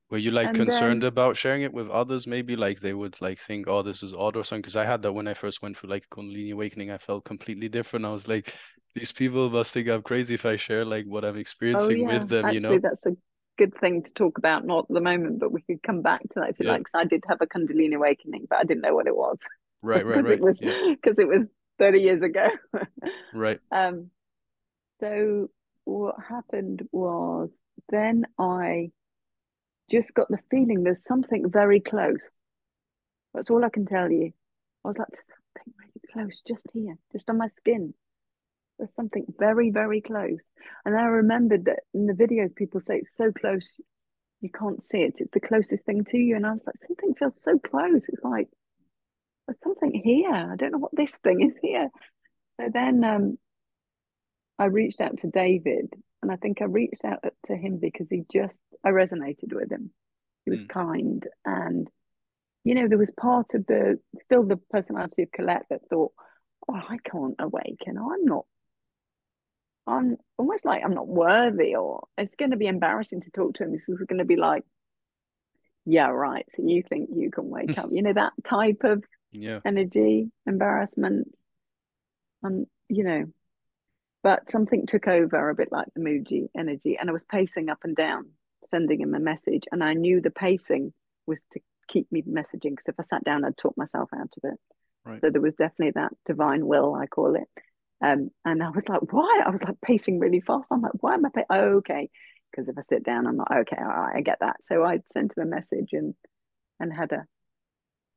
were 0.08 0.18
you 0.18 0.30
like 0.30 0.54
concerned 0.54 1.02
then, 1.02 1.08
about 1.08 1.36
sharing 1.36 1.62
it 1.62 1.72
with 1.72 1.90
others? 1.90 2.28
Maybe 2.28 2.54
like 2.54 2.78
they 2.78 2.92
would 2.92 3.20
like 3.20 3.40
think, 3.40 3.66
oh, 3.66 3.82
this 3.82 4.04
is 4.04 4.14
odd 4.14 4.36
or 4.36 4.44
something. 4.44 4.62
Because 4.62 4.76
I 4.76 4.84
had 4.84 5.02
that 5.02 5.12
when 5.12 5.26
I 5.26 5.34
first 5.34 5.62
went 5.62 5.76
through 5.76 5.90
like 5.90 6.08
Kundalini 6.10 6.52
awakening. 6.52 6.92
I 6.92 6.98
felt 6.98 7.24
completely 7.24 7.68
different. 7.68 8.04
I 8.04 8.12
was 8.12 8.28
like, 8.28 8.54
these 8.94 9.10
people 9.10 9.50
must 9.50 9.74
think 9.74 9.88
I'm 9.88 10.02
crazy 10.02 10.34
if 10.34 10.46
I 10.46 10.56
share 10.56 10.84
like 10.84 11.06
what 11.06 11.24
I'm 11.24 11.36
experiencing 11.36 12.06
oh, 12.06 12.12
yeah. 12.12 12.18
with 12.18 12.28
them. 12.28 12.44
Actually, 12.44 12.54
you 12.54 12.60
know, 12.60 12.78
that's 12.78 13.04
a 13.06 13.16
good 13.58 13.76
thing 13.80 14.04
to 14.04 14.12
talk 14.14 14.38
about. 14.38 14.64
Not 14.64 14.86
at 14.88 14.94
the 14.94 15.00
moment, 15.00 15.40
but 15.40 15.50
we 15.50 15.62
could 15.62 15.82
come 15.82 16.02
back 16.02 16.22
to 16.22 16.28
that 16.36 16.50
if 16.50 16.60
you 16.60 16.66
yeah. 16.66 16.72
like. 16.72 16.80
Because 16.82 16.94
I 16.94 17.04
did 17.04 17.24
have 17.28 17.38
a 17.40 17.46
Kundalini 17.46 17.96
awakening, 17.96 18.46
but 18.48 18.60
I 18.60 18.64
didn't 18.64 18.82
know 18.82 18.94
what 18.94 19.08
it 19.08 19.16
was. 19.16 19.40
Right, 19.82 20.06
right, 20.06 20.16
right. 20.24 20.32
It 20.34 20.40
was 20.40 20.60
because 20.60 21.18
yeah. 21.18 21.24
it 21.24 21.28
was 21.28 21.46
30 21.80 21.98
years 21.98 22.22
ago. 22.22 22.46
right. 23.34 23.58
Um. 23.72 24.10
So 25.00 25.50
what 25.86 26.16
happened 26.28 26.82
was 26.90 27.50
then 27.88 28.24
I 28.38 28.90
just 29.90 30.12
got 30.14 30.28
the 30.28 30.38
feeling 30.50 30.82
there's 30.82 31.04
something 31.04 31.48
very 31.48 31.80
close. 31.80 32.28
That's 33.32 33.50
all 33.50 33.64
I 33.64 33.70
can 33.70 33.86
tell 33.86 34.10
you. 34.10 34.32
I 34.84 34.88
was 34.88 34.98
like, 34.98 35.08
there's 35.10 35.28
something 35.28 35.74
really 35.78 36.12
close, 36.12 36.42
just 36.46 36.66
here, 36.72 36.96
just 37.12 37.30
on 37.30 37.38
my 37.38 37.46
skin. 37.46 37.94
There's 38.78 38.94
something 38.94 39.26
very, 39.38 39.70
very 39.70 40.00
close. 40.00 40.44
And 40.84 40.96
I 40.96 41.04
remembered 41.04 41.66
that 41.66 41.80
in 41.94 42.06
the 42.06 42.14
videos, 42.14 42.54
people 42.54 42.80
say 42.80 42.96
it's 42.96 43.16
so 43.16 43.30
close, 43.30 43.80
you 44.40 44.50
can't 44.50 44.82
see 44.82 44.98
it. 44.98 45.14
It's 45.18 45.30
the 45.32 45.40
closest 45.40 45.86
thing 45.86 46.04
to 46.06 46.18
you. 46.18 46.34
And 46.34 46.44
I 46.44 46.52
was 46.52 46.66
like, 46.66 46.76
something 46.76 47.14
feels 47.14 47.40
so 47.40 47.58
close. 47.60 48.02
It's 48.08 48.24
like, 48.24 48.48
there's 49.46 49.60
something 49.62 49.92
here. 50.04 50.32
I 50.32 50.56
don't 50.56 50.72
know 50.72 50.78
what 50.78 50.96
this 50.96 51.16
thing 51.18 51.42
is 51.42 51.56
here. 51.62 51.90
So 52.60 52.68
then 52.72 53.04
um, 53.04 53.38
I 54.58 54.66
reached 54.66 55.00
out 55.00 55.18
to 55.18 55.28
David, 55.28 55.92
and 56.22 56.32
I 56.32 56.36
think 56.36 56.60
I 56.60 56.64
reached 56.64 57.04
out 57.04 57.24
to 57.46 57.56
him 57.56 57.78
because 57.78 58.08
he 58.08 58.24
just, 58.32 58.60
I 58.84 58.90
resonated 58.90 59.52
with 59.52 59.70
him. 59.70 59.90
He 60.44 60.50
was 60.50 60.62
mm. 60.62 60.68
kind. 60.68 61.26
And, 61.44 61.88
you 62.64 62.74
know, 62.74 62.88
there 62.88 62.98
was 62.98 63.10
part 63.10 63.54
of 63.54 63.66
the, 63.66 63.98
still 64.16 64.44
the 64.44 64.56
personality 64.70 65.22
of 65.22 65.32
Collette 65.32 65.66
that 65.70 65.88
thought, 65.90 66.12
oh, 66.68 66.74
I 66.74 66.98
can't 67.04 67.36
awaken. 67.38 67.98
I'm 67.98 68.24
not 68.24 68.46
I'm 69.86 70.16
almost 70.36 70.64
like 70.64 70.82
I'm 70.84 70.94
not 70.94 71.06
worthy, 71.06 71.76
or 71.76 72.06
it's 72.18 72.34
going 72.34 72.50
to 72.50 72.56
be 72.56 72.66
embarrassing 72.66 73.20
to 73.22 73.30
talk 73.30 73.54
to 73.54 73.64
him. 73.64 73.72
This 73.72 73.88
is 73.88 73.98
going 74.08 74.18
to 74.18 74.24
be 74.24 74.36
like, 74.36 74.64
yeah, 75.84 76.08
right. 76.08 76.44
So 76.50 76.62
you 76.66 76.82
think 76.82 77.10
you 77.14 77.30
can 77.30 77.48
wake 77.48 77.78
up? 77.78 77.90
You 77.92 78.02
know 78.02 78.12
that 78.12 78.32
type 78.44 78.82
of 78.82 79.04
yeah 79.30 79.60
energy, 79.64 80.30
embarrassment, 80.46 81.28
and 82.42 82.66
you 82.88 83.04
know. 83.04 83.24
But 84.26 84.50
something 84.50 84.86
took 84.86 85.06
over, 85.06 85.50
a 85.50 85.54
bit 85.54 85.70
like 85.70 85.86
the 85.94 86.00
Mooji 86.00 86.48
energy, 86.58 86.98
and 86.98 87.08
I 87.08 87.12
was 87.12 87.22
pacing 87.22 87.68
up 87.68 87.84
and 87.84 87.94
down, 87.94 88.30
sending 88.64 89.00
him 89.00 89.14
a 89.14 89.20
message, 89.20 89.62
and 89.70 89.84
I 89.84 89.92
knew 89.92 90.20
the 90.20 90.32
pacing 90.32 90.92
was 91.28 91.44
to 91.52 91.60
keep 91.86 92.10
me 92.10 92.22
messaging 92.22 92.70
because 92.70 92.88
if 92.88 92.96
I 92.98 93.04
sat 93.04 93.22
down, 93.22 93.44
I'd 93.44 93.56
talk 93.56 93.76
myself 93.76 94.10
out 94.12 94.34
of 94.36 94.50
it. 94.50 94.58
Right. 95.04 95.20
So 95.20 95.30
there 95.30 95.40
was 95.40 95.54
definitely 95.54 95.92
that 95.92 96.10
divine 96.26 96.66
will, 96.66 96.96
I 96.96 97.06
call 97.06 97.36
it. 97.36 97.48
Um, 98.04 98.30
and 98.44 98.64
I 98.64 98.70
was 98.70 98.88
like, 98.88 99.12
why? 99.12 99.42
I 99.46 99.50
was 99.50 99.62
like 99.62 99.80
pacing 99.80 100.18
really 100.18 100.40
fast. 100.40 100.66
I'm 100.72 100.82
like, 100.82 101.00
why 101.00 101.14
am 101.14 101.24
I? 101.24 101.28
Pa-? 101.28 101.44
Oh, 101.48 101.76
okay. 101.76 102.10
Because 102.50 102.68
if 102.68 102.76
I 102.76 102.80
sit 102.80 103.04
down, 103.04 103.28
I'm 103.28 103.36
like, 103.36 103.52
okay, 103.52 103.76
all 103.78 103.86
right, 103.86 104.16
I 104.16 104.22
get 104.22 104.38
that. 104.40 104.56
So 104.64 104.82
I 104.82 105.02
sent 105.12 105.36
him 105.36 105.44
a 105.44 105.46
message 105.46 105.90
and 105.92 106.16
and 106.80 106.92
had 106.92 107.12
a 107.12 107.26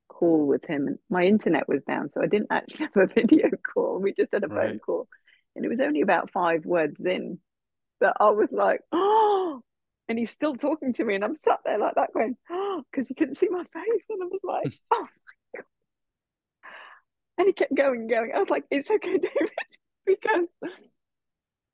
call 0.07 0.47
with 0.47 0.65
him. 0.65 0.87
And 0.87 0.97
my 1.07 1.25
internet 1.25 1.67
was 1.67 1.83
down, 1.83 2.09
so 2.09 2.23
I 2.23 2.25
didn't 2.25 2.47
actually 2.51 2.87
have 2.95 2.97
a 2.97 3.13
video 3.13 3.49
call. 3.75 3.99
We 3.99 4.11
just 4.15 4.33
had 4.33 4.43
a 4.43 4.49
phone 4.49 4.79
call, 4.79 5.07
and 5.59 5.65
it 5.65 5.69
was 5.69 5.81
only 5.81 5.99
about 5.99 6.31
five 6.31 6.65
words 6.65 7.03
in 7.03 7.37
that 7.99 8.15
I 8.17 8.29
was 8.29 8.47
like, 8.49 8.79
oh. 8.93 9.61
And 10.07 10.17
he's 10.17 10.31
still 10.31 10.55
talking 10.55 10.93
to 10.93 11.03
me, 11.03 11.15
and 11.15 11.23
I'm 11.23 11.35
sat 11.35 11.59
there 11.65 11.77
like 11.77 11.95
that, 11.95 12.13
going, 12.13 12.37
oh, 12.49 12.81
because 12.89 13.09
he 13.09 13.13
couldn't 13.13 13.35
see 13.35 13.49
my 13.49 13.65
face, 13.65 14.03
and 14.09 14.23
I 14.23 14.25
was 14.25 14.39
like, 14.41 14.67
hmm. 14.67 14.93
oh 14.93 15.01
my 15.01 15.57
God. 15.57 15.65
and 17.39 17.47
he 17.47 17.53
kept 17.53 17.75
going 17.75 17.99
and 17.99 18.09
going. 18.09 18.31
I 18.33 18.39
was 18.39 18.49
like, 18.49 18.63
it's 18.71 18.89
okay, 18.89 19.17
David, 19.17 19.51
because 20.05 20.47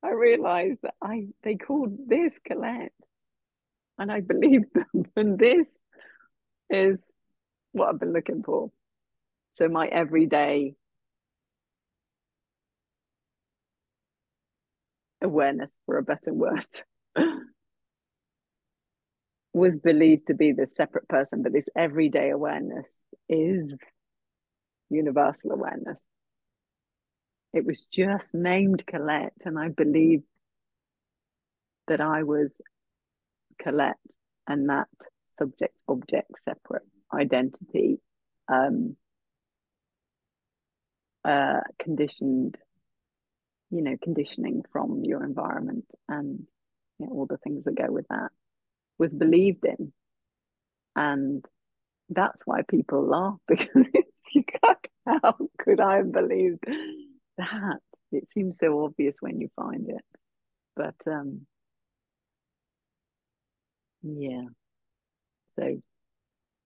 I 0.02 0.10
realized 0.10 0.80
that 0.82 0.94
I 1.00 1.28
they 1.44 1.54
called 1.54 1.96
this 2.08 2.36
Collette. 2.44 2.92
And 3.98 4.10
I 4.10 4.20
believed 4.20 4.74
them. 4.74 5.04
And 5.16 5.38
this 5.38 5.68
is 6.68 6.98
what 7.70 7.88
I've 7.88 8.00
been 8.00 8.12
looking 8.12 8.42
for. 8.42 8.72
So 9.52 9.68
my 9.68 9.86
everyday 9.86 10.74
awareness, 15.26 15.70
for 15.84 15.98
a 15.98 16.02
better 16.02 16.32
word, 16.32 16.66
was 19.52 19.76
believed 19.76 20.28
to 20.28 20.34
be 20.34 20.52
the 20.52 20.66
separate 20.66 21.08
person, 21.08 21.42
but 21.42 21.52
this 21.52 21.68
everyday 21.76 22.30
awareness 22.30 22.86
is 23.28 23.74
universal 24.90 25.50
awareness. 25.50 26.00
It 27.52 27.64
was 27.64 27.86
just 27.86 28.34
named 28.34 28.86
Collette, 28.86 29.32
and 29.44 29.58
I 29.58 29.68
believed 29.68 30.24
that 31.88 32.00
I 32.00 32.22
was 32.22 32.60
Collette 33.60 33.96
and 34.46 34.68
that 34.68 34.88
subject 35.38 35.74
object 35.88 36.30
separate 36.44 36.86
identity 37.12 37.98
um, 38.48 38.96
uh, 41.24 41.60
conditioned 41.78 42.56
you 43.70 43.82
know 43.82 43.96
conditioning 44.02 44.62
from 44.72 45.02
your 45.04 45.24
environment 45.24 45.84
and 46.08 46.46
you 46.98 47.06
know, 47.06 47.12
all 47.12 47.26
the 47.26 47.38
things 47.38 47.64
that 47.64 47.74
go 47.76 47.90
with 47.90 48.06
that 48.08 48.30
was 48.98 49.14
believed 49.14 49.64
in 49.64 49.92
and 50.94 51.44
that's 52.10 52.42
why 52.46 52.62
people 52.68 53.06
laugh 53.06 53.38
because 53.48 53.86
you 54.34 54.44
can't, 54.44 54.78
how 55.06 55.36
could 55.58 55.80
I 55.80 55.98
have 55.98 56.12
believed 56.12 56.64
that? 57.38 57.78
It 58.12 58.30
seems 58.30 58.58
so 58.58 58.84
obvious 58.84 59.16
when 59.20 59.40
you 59.40 59.50
find 59.56 59.88
it, 59.88 60.04
but 60.76 60.96
um, 61.06 61.46
yeah. 64.02 64.46
So 65.58 65.82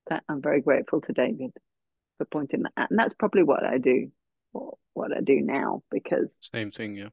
that 0.09 0.25
I'm 0.29 0.43
very 0.43 0.61
grateful 0.61 1.01
to 1.03 1.13
David 1.13 1.53
for 2.19 2.25
pointing 2.27 2.63
that 2.63 2.73
out, 2.77 2.91
and 2.91 2.99
that's 2.99 3.15
probably 3.15 3.43
what 3.45 3.65
I 3.65 3.79
do, 3.79 4.11
what, 4.53 4.75
what 4.95 5.17
I 5.17 5.21
do 5.21 5.41
now 5.41 5.83
because 5.91 6.37
same 6.41 6.71
thing, 6.71 6.97
yeah, 6.97 7.09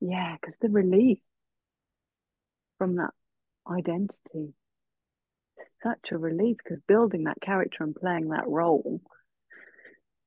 yeah, 0.00 0.36
because 0.40 0.56
the 0.60 0.68
relief 0.68 1.18
from 2.78 2.96
that 2.96 3.10
identity 3.70 4.54
is 5.58 5.68
such 5.82 6.12
a 6.12 6.18
relief 6.18 6.56
because 6.62 6.80
building 6.86 7.24
that 7.24 7.40
character 7.40 7.84
and 7.84 7.94
playing 7.94 8.28
that 8.28 8.46
role. 8.46 9.00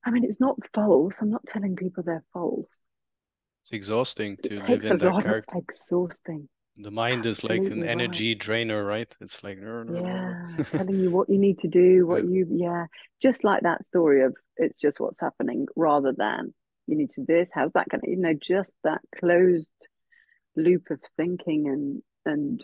I 0.05 0.11
mean, 0.11 0.23
it's 0.23 0.39
not 0.39 0.55
false. 0.73 1.19
I'm 1.21 1.29
not 1.29 1.45
telling 1.45 1.75
people 1.75 2.03
they're 2.03 2.23
false. 2.33 2.81
It's 3.63 3.73
exhausting 3.73 4.37
to 4.43 4.55
live 4.63 4.85
in 4.85 4.97
that 4.99 5.23
character. 5.23 5.57
Exhausting. 5.57 6.47
The 6.77 6.91
mind 6.91 7.25
is 7.25 7.43
like 7.43 7.69
an 7.71 7.83
energy 7.83 8.29
right. 8.29 8.39
drainer, 8.39 8.83
right? 8.85 9.13
It's 9.21 9.43
like 9.43 9.57
yeah, 9.59 10.33
telling 10.71 10.99
you 10.99 11.11
what 11.11 11.29
you 11.29 11.39
need 11.39 11.59
to 11.59 11.67
do, 11.67 12.05
what 12.05 12.23
you 12.23 12.47
yeah, 12.51 12.85
just 13.21 13.43
like 13.43 13.63
that 13.63 13.83
story 13.83 14.23
of 14.23 14.35
it's 14.57 14.79
just 14.79 14.99
what's 14.99 15.21
happening, 15.21 15.67
rather 15.75 16.13
than 16.13 16.53
you 16.87 16.97
need 16.97 17.11
to 17.11 17.21
do 17.21 17.27
this. 17.27 17.49
How's 17.53 17.73
that 17.73 17.89
going 17.89 18.01
to 18.01 18.09
you 18.09 18.17
know 18.17 18.33
just 18.33 18.75
that 18.83 19.01
closed 19.19 19.73
loop 20.55 20.91
of 20.91 21.01
thinking 21.17 21.67
and 21.67 22.03
and 22.25 22.63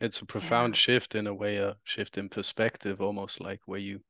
It's 0.00 0.20
a 0.22 0.26
profound 0.26 0.74
yeah. 0.74 0.78
shift 0.78 1.14
in 1.14 1.26
a 1.26 1.34
way, 1.34 1.56
a 1.58 1.76
shift 1.84 2.18
in 2.18 2.28
perspective, 2.28 3.00
almost 3.00 3.40
like 3.40 3.60
where 3.66 3.78
you 3.78 4.02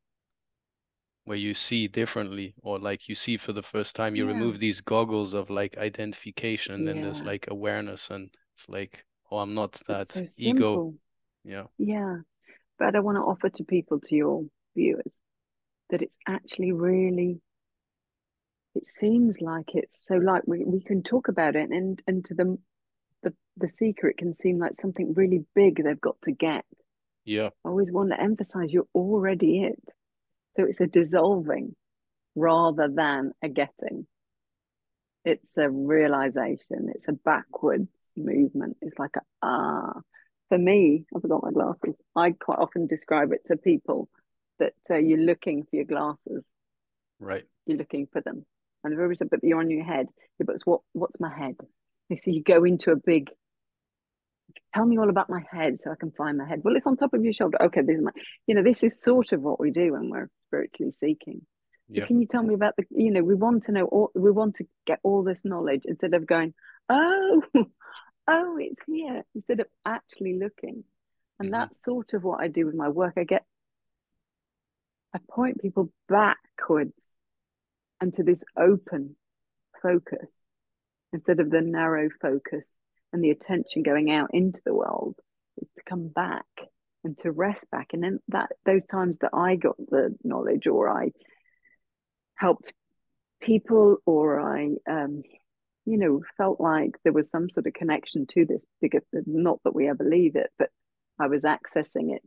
where 1.31 1.38
you 1.38 1.55
see 1.55 1.87
differently 1.87 2.53
or 2.62 2.81
like 2.81 3.09
you 3.09 3.14
see 3.14 3.37
for 3.37 3.53
the 3.53 3.62
first 3.62 3.95
time 3.95 4.16
you 4.16 4.27
yeah. 4.27 4.33
remove 4.33 4.59
these 4.59 4.81
goggles 4.81 5.33
of 5.33 5.49
like 5.49 5.79
identification 5.79 6.75
and 6.75 6.85
yeah. 6.85 6.93
then 6.93 7.03
there's 7.03 7.23
like 7.23 7.47
awareness 7.49 8.11
and 8.11 8.29
it's 8.55 8.69
like 8.69 9.05
oh 9.31 9.38
i'm 9.38 9.55
not 9.55 9.81
that 9.87 10.11
so 10.11 10.25
ego 10.38 10.93
yeah 11.45 11.66
yeah 11.79 12.16
but 12.81 12.97
i 12.97 12.99
want 12.99 13.16
to 13.16 13.21
offer 13.21 13.49
to 13.49 13.62
people 13.62 14.01
to 14.01 14.16
your 14.16 14.45
viewers 14.75 15.14
that 15.90 16.03
it's 16.03 16.16
actually 16.27 16.73
really 16.73 17.40
it 18.75 18.88
seems 18.88 19.40
like 19.40 19.71
it's 19.75 20.05
so 20.09 20.16
like 20.16 20.43
we, 20.47 20.64
we 20.64 20.83
can 20.83 21.01
talk 21.01 21.29
about 21.29 21.55
it 21.55 21.71
and 21.71 22.03
and 22.09 22.25
to 22.25 22.35
the 22.35 22.59
the 23.23 23.33
the 23.57 23.69
seeker, 23.69 24.09
it 24.09 24.16
can 24.16 24.35
seem 24.35 24.59
like 24.59 24.75
something 24.75 25.14
really 25.14 25.45
big 25.55 25.83
they've 25.83 26.01
got 26.01 26.16
to 26.23 26.33
get. 26.33 26.64
Yeah. 27.25 27.51
I 27.64 27.69
always 27.69 27.93
want 27.93 28.11
to 28.11 28.21
emphasize 28.21 28.73
you're 28.73 28.88
already 28.95 29.62
it. 29.62 29.93
So 30.56 30.64
it's 30.64 30.80
a 30.80 30.86
dissolving 30.86 31.74
rather 32.34 32.88
than 32.88 33.32
a 33.42 33.48
getting. 33.48 34.06
It's 35.24 35.56
a 35.56 35.68
realization, 35.68 36.90
it's 36.94 37.08
a 37.08 37.12
backwards 37.12 37.88
movement. 38.16 38.76
It's 38.80 38.98
like 38.98 39.16
a 39.16 39.20
ah. 39.42 40.00
For 40.48 40.58
me, 40.58 41.04
I 41.14 41.20
forgot 41.20 41.44
my 41.44 41.52
glasses. 41.52 42.00
I 42.16 42.32
quite 42.32 42.58
often 42.58 42.88
describe 42.88 43.32
it 43.32 43.44
to 43.46 43.56
people 43.56 44.08
that 44.58 44.74
uh, 44.90 44.96
you're 44.96 45.18
looking 45.18 45.62
for 45.62 45.76
your 45.76 45.84
glasses. 45.84 46.44
Right. 47.20 47.44
You're 47.66 47.78
looking 47.78 48.08
for 48.12 48.20
them. 48.20 48.44
And 48.82 48.92
everybody 48.92 49.14
said, 49.14 49.30
but 49.30 49.40
you're 49.44 49.60
on 49.60 49.70
your 49.70 49.84
head. 49.84 50.06
Yeah, 50.38 50.46
but 50.46 50.56
what, 50.64 50.80
what's 50.92 51.20
my 51.20 51.32
head? 51.32 51.54
So 52.16 52.32
you 52.32 52.42
go 52.42 52.64
into 52.64 52.90
a 52.90 52.96
big, 52.96 53.30
tell 54.74 54.86
me 54.86 54.98
all 54.98 55.10
about 55.10 55.30
my 55.30 55.42
head 55.50 55.80
so 55.80 55.90
I 55.90 55.94
can 55.98 56.10
find 56.12 56.38
my 56.38 56.48
head. 56.48 56.60
Well, 56.62 56.76
it's 56.76 56.86
on 56.86 56.96
top 56.96 57.14
of 57.14 57.24
your 57.24 57.32
shoulder. 57.32 57.60
Okay, 57.62 57.82
this 57.82 57.96
is 57.96 58.02
my, 58.02 58.10
you 58.46 58.54
know, 58.54 58.62
this 58.62 58.82
is 58.82 59.02
sort 59.02 59.32
of 59.32 59.40
what 59.40 59.60
we 59.60 59.70
do 59.70 59.92
when 59.92 60.10
we're 60.10 60.30
spiritually 60.48 60.92
seeking. 60.92 61.42
So 61.90 61.98
yeah. 61.98 62.06
can 62.06 62.20
you 62.20 62.26
tell 62.26 62.42
me 62.42 62.54
about 62.54 62.76
the, 62.76 62.84
you 62.90 63.10
know, 63.10 63.22
we 63.22 63.34
want 63.34 63.64
to 63.64 63.72
know 63.72 63.84
all, 63.86 64.10
we 64.14 64.30
want 64.30 64.56
to 64.56 64.64
get 64.86 65.00
all 65.02 65.24
this 65.24 65.44
knowledge 65.44 65.82
instead 65.84 66.14
of 66.14 66.26
going, 66.26 66.54
oh, 66.88 67.42
oh, 68.28 68.56
it's 68.58 68.80
here, 68.86 69.24
instead 69.34 69.60
of 69.60 69.66
actually 69.84 70.38
looking. 70.38 70.84
And 71.38 71.48
mm-hmm. 71.48 71.50
that's 71.50 71.82
sort 71.82 72.12
of 72.14 72.22
what 72.22 72.40
I 72.40 72.48
do 72.48 72.66
with 72.66 72.74
my 72.74 72.88
work. 72.88 73.14
I 73.16 73.24
get, 73.24 73.44
I 75.14 75.18
point 75.28 75.60
people 75.60 75.90
backwards 76.08 76.92
and 78.00 78.14
to 78.14 78.22
this 78.22 78.44
open 78.56 79.16
focus 79.82 80.30
instead 81.12 81.40
of 81.40 81.50
the 81.50 81.60
narrow 81.60 82.08
focus 82.22 82.70
and 83.12 83.23
the 83.23 83.31
attention 83.31 83.83
going 83.83 84.11
out 84.11 84.31
into 84.33 84.61
the 84.64 84.75
world 84.75 85.16
is 85.61 85.68
to 85.77 85.83
come 85.88 86.09
back 86.09 86.46
and 87.05 87.16
to 87.18 87.33
rest 87.33 87.66
back. 87.70 87.88
And 87.92 88.03
then 88.03 88.18
that 88.29 88.51
those 88.64 88.85
times 88.85 89.18
that 89.18 89.31
I 89.33 89.57
got 89.57 89.77
the 89.79 90.16
knowledge 90.23 90.66
or 90.66 90.88
I 90.88 91.12
helped 92.35 92.73
people 93.40 93.99
or 94.07 94.40
I 94.40 94.70
um, 94.88 95.23
you 95.87 95.99
know, 95.99 96.23
felt 96.37 96.61
like 96.61 96.92
there 97.03 97.12
was 97.12 97.31
some 97.31 97.49
sort 97.49 97.66
of 97.66 97.73
connection 97.73 98.27
to 98.27 98.44
this 98.46 98.64
because 98.81 99.03
not 99.12 99.59
that 99.64 99.75
we 99.75 99.88
ever 99.88 100.05
leave 100.05 100.37
it, 100.37 100.51
but 100.59 100.70
I 101.18 101.27
was 101.27 101.42
accessing 101.42 102.14
it. 102.14 102.23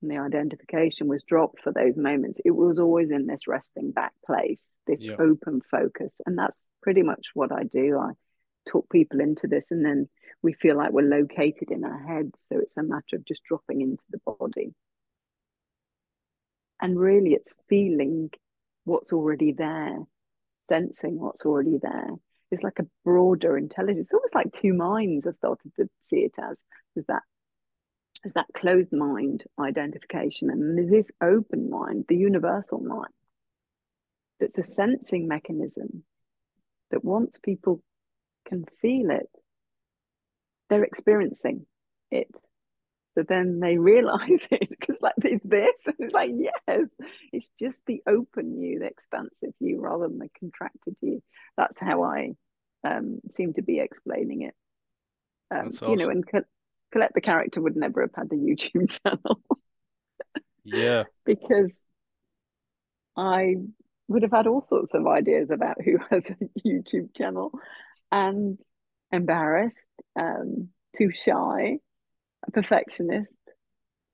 And 0.00 0.10
the 0.10 0.18
identification 0.18 1.08
was 1.08 1.22
dropped 1.24 1.60
for 1.62 1.72
those 1.72 1.96
moments. 1.96 2.40
It 2.44 2.52
was 2.52 2.78
always 2.78 3.10
in 3.10 3.26
this 3.26 3.46
resting 3.46 3.90
back 3.90 4.12
place, 4.24 4.60
this 4.86 5.02
yeah. 5.02 5.16
open 5.18 5.60
focus. 5.70 6.20
And 6.24 6.38
that's 6.38 6.68
pretty 6.82 7.02
much 7.02 7.28
what 7.34 7.52
I 7.52 7.64
do. 7.64 7.98
I 7.98 8.12
talk 8.66 8.88
people 8.90 9.20
into 9.20 9.46
this, 9.46 9.70
and 9.70 9.84
then 9.84 10.08
we 10.42 10.52
feel 10.52 10.76
like 10.76 10.90
we're 10.90 11.02
located 11.02 11.70
in 11.70 11.84
our 11.84 12.02
heads. 12.06 12.38
So 12.48 12.58
it's 12.58 12.76
a 12.76 12.82
matter 12.82 13.16
of 13.16 13.24
just 13.24 13.42
dropping 13.48 13.80
into 13.80 14.02
the 14.10 14.20
body. 14.26 14.74
And 16.80 16.98
really, 16.98 17.32
it's 17.32 17.52
feeling 17.68 18.30
what's 18.84 19.12
already 19.12 19.52
there 19.52 19.98
sensing 20.64 21.20
what's 21.20 21.44
already 21.44 21.78
there. 21.80 22.10
It's 22.50 22.62
like 22.62 22.78
a 22.78 22.86
broader 23.04 23.56
intelligence, 23.56 24.06
it's 24.06 24.14
almost 24.14 24.34
like 24.34 24.52
two 24.52 24.74
minds. 24.74 25.26
I've 25.26 25.36
started 25.36 25.72
to 25.76 25.88
see 26.02 26.18
it 26.18 26.36
as 26.38 26.62
is 26.96 27.04
that 27.06 27.22
is 28.24 28.32
that 28.34 28.46
closed 28.54 28.92
mind 28.92 29.44
identification, 29.58 30.50
and 30.50 30.78
there's 30.78 30.90
this 30.90 31.12
open 31.22 31.68
mind, 31.68 32.06
the 32.08 32.16
universal 32.16 32.80
mind, 32.80 33.12
that's 34.40 34.56
a 34.56 34.62
sensing 34.62 35.28
mechanism 35.28 36.04
that 36.90 37.04
wants 37.04 37.38
people 37.38 37.82
can 38.46 38.64
feel 38.80 39.10
it, 39.10 39.28
they're 40.68 40.84
experiencing 40.84 41.66
it. 42.10 42.28
So 43.14 43.24
then 43.26 43.60
they 43.60 43.78
realize 43.78 44.48
it 44.50 44.68
because 44.68 44.96
like 45.00 45.14
it's 45.22 45.44
this 45.44 45.86
and 45.86 45.96
it's 46.00 46.14
like 46.14 46.30
yes 46.34 46.88
it's 47.32 47.50
just 47.60 47.80
the 47.86 48.02
open 48.08 48.60
you 48.60 48.80
the 48.80 48.86
expansive 48.86 49.54
you 49.60 49.80
rather 49.80 50.08
than 50.08 50.18
the 50.18 50.28
contracted 50.38 50.96
you. 51.00 51.22
That's 51.56 51.78
how 51.78 52.02
i 52.02 52.32
um, 52.86 53.20
seem 53.30 53.54
to 53.54 53.62
be 53.62 53.80
explaining 53.80 54.42
it. 54.42 54.54
Um, 55.54 55.68
awesome. 55.68 55.90
you 55.90 55.96
know 55.96 56.08
and 56.08 56.24
Collette 56.92 57.12
the 57.14 57.20
character 57.20 57.60
would 57.60 57.76
never 57.76 58.02
have 58.02 58.14
had 58.14 58.30
the 58.30 58.36
youtube 58.36 58.90
channel. 59.04 59.40
Yeah. 60.64 61.04
Because 61.24 61.78
i 63.16 63.54
would 64.08 64.22
have 64.22 64.32
had 64.32 64.46
all 64.46 64.60
sorts 64.60 64.92
of 64.92 65.06
ideas 65.06 65.50
about 65.50 65.80
who 65.82 65.98
has 66.10 66.28
a 66.28 66.36
youtube 66.66 67.14
channel 67.14 67.52
and 68.10 68.58
embarrassed 69.12 69.84
um, 70.18 70.68
too 70.96 71.10
shy 71.14 71.78
a 72.46 72.50
perfectionist, 72.50 73.32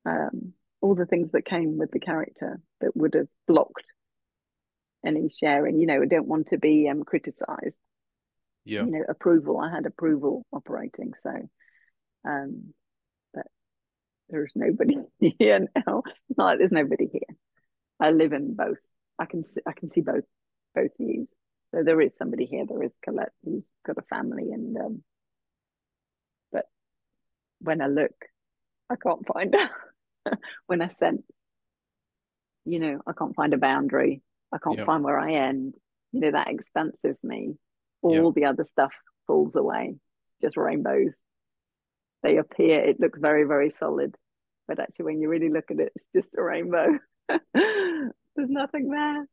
um, 0.07 0.53
all 0.81 0.94
the 0.94 1.07
things 1.07 1.33
that 1.33 1.44
came 1.44 1.79
with 1.79 1.90
the 1.90 2.00
character 2.00 2.61
that 2.81 2.96
would 2.96 3.14
have 3.14 3.29
blocked 3.46 3.85
any 5.05 5.33
sharing. 5.40 5.79
You 5.79 5.87
know, 5.87 6.03
I 6.03 6.07
don't 6.07 6.29
want 6.29 6.48
to 6.48 6.59
be 6.59 6.88
um, 6.88 7.03
criticized. 7.05 7.79
Yeah. 8.64 8.85
You 8.85 8.90
know, 8.90 9.05
approval. 9.09 9.59
I 9.59 9.70
had 9.70 9.87
approval 9.87 10.44
operating. 10.53 11.12
So, 11.22 11.48
um, 12.26 12.74
but 13.33 13.46
there's 14.29 14.53
nobody 14.55 14.98
here 15.38 15.66
now. 15.74 16.03
It's 16.29 16.38
not 16.38 16.44
like 16.44 16.59
there's 16.59 16.72
nobody 16.72 17.09
here. 17.11 17.37
I 17.98 18.11
live 18.11 18.33
in 18.33 18.55
both. 18.55 18.79
I 19.18 19.26
can 19.26 19.44
see, 19.44 19.61
I 19.66 19.72
can 19.72 19.88
see 19.88 20.00
both 20.00 20.24
both 20.74 20.90
views. 20.98 21.29
So 21.74 21.83
there 21.85 22.00
is 22.00 22.16
somebody 22.16 22.46
here. 22.46 22.66
There 22.66 22.83
is 22.83 22.92
Collette 23.04 23.33
who's 23.44 23.68
got 23.87 23.98
a 23.98 24.02
family, 24.02 24.52
and 24.52 24.76
um, 24.76 25.02
but 26.50 26.66
when 27.61 27.80
I 27.80 27.87
look, 27.87 28.14
I 28.88 28.96
can't 28.96 29.26
find 29.26 29.54
when 30.66 30.83
I 30.83 30.88
sense, 30.88 31.22
you 32.64 32.80
know, 32.80 33.00
I 33.06 33.12
can't 33.12 33.37
find 33.37 33.54
a 33.54 33.59
boundary. 33.59 34.22
I 34.52 34.59
can't 34.59 34.78
yep. 34.78 34.87
find 34.87 35.04
where 35.04 35.18
I 35.18 35.35
end. 35.35 35.74
You 36.12 36.20
know, 36.20 36.33
that 36.33 36.48
expansive 36.48 37.16
me. 37.22 37.54
All 38.02 38.24
yep. 38.26 38.35
the 38.35 38.44
other 38.46 38.64
stuff 38.64 38.92
falls 39.26 39.54
away. 39.54 39.94
Just 40.42 40.56
rainbows. 40.56 41.12
They 42.22 42.37
appear, 42.37 42.80
it 42.80 43.00
looks 43.00 43.18
very, 43.20 43.44
very 43.44 43.70
solid. 43.70 44.16
But 44.66 44.80
actually 44.80 45.04
when 45.06 45.20
you 45.20 45.28
really 45.28 45.50
look 45.50 45.70
at 45.70 45.78
it, 45.78 45.92
it's 45.94 46.06
just 46.14 46.35
a 46.37 46.42
rainbow. 46.42 46.98
There's 47.54 48.12
nothing 48.37 48.90
there. 48.90 49.26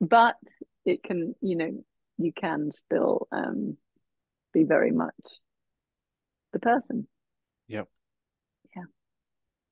But 0.00 0.36
it 0.88 1.02
can, 1.02 1.34
you 1.40 1.56
know, 1.56 1.84
you 2.16 2.32
can 2.32 2.72
still 2.72 3.28
um, 3.30 3.76
be 4.52 4.64
very 4.64 4.90
much 4.90 5.14
the 6.52 6.58
person. 6.58 7.06
Yep. 7.68 7.88
Yeah. 8.74 8.84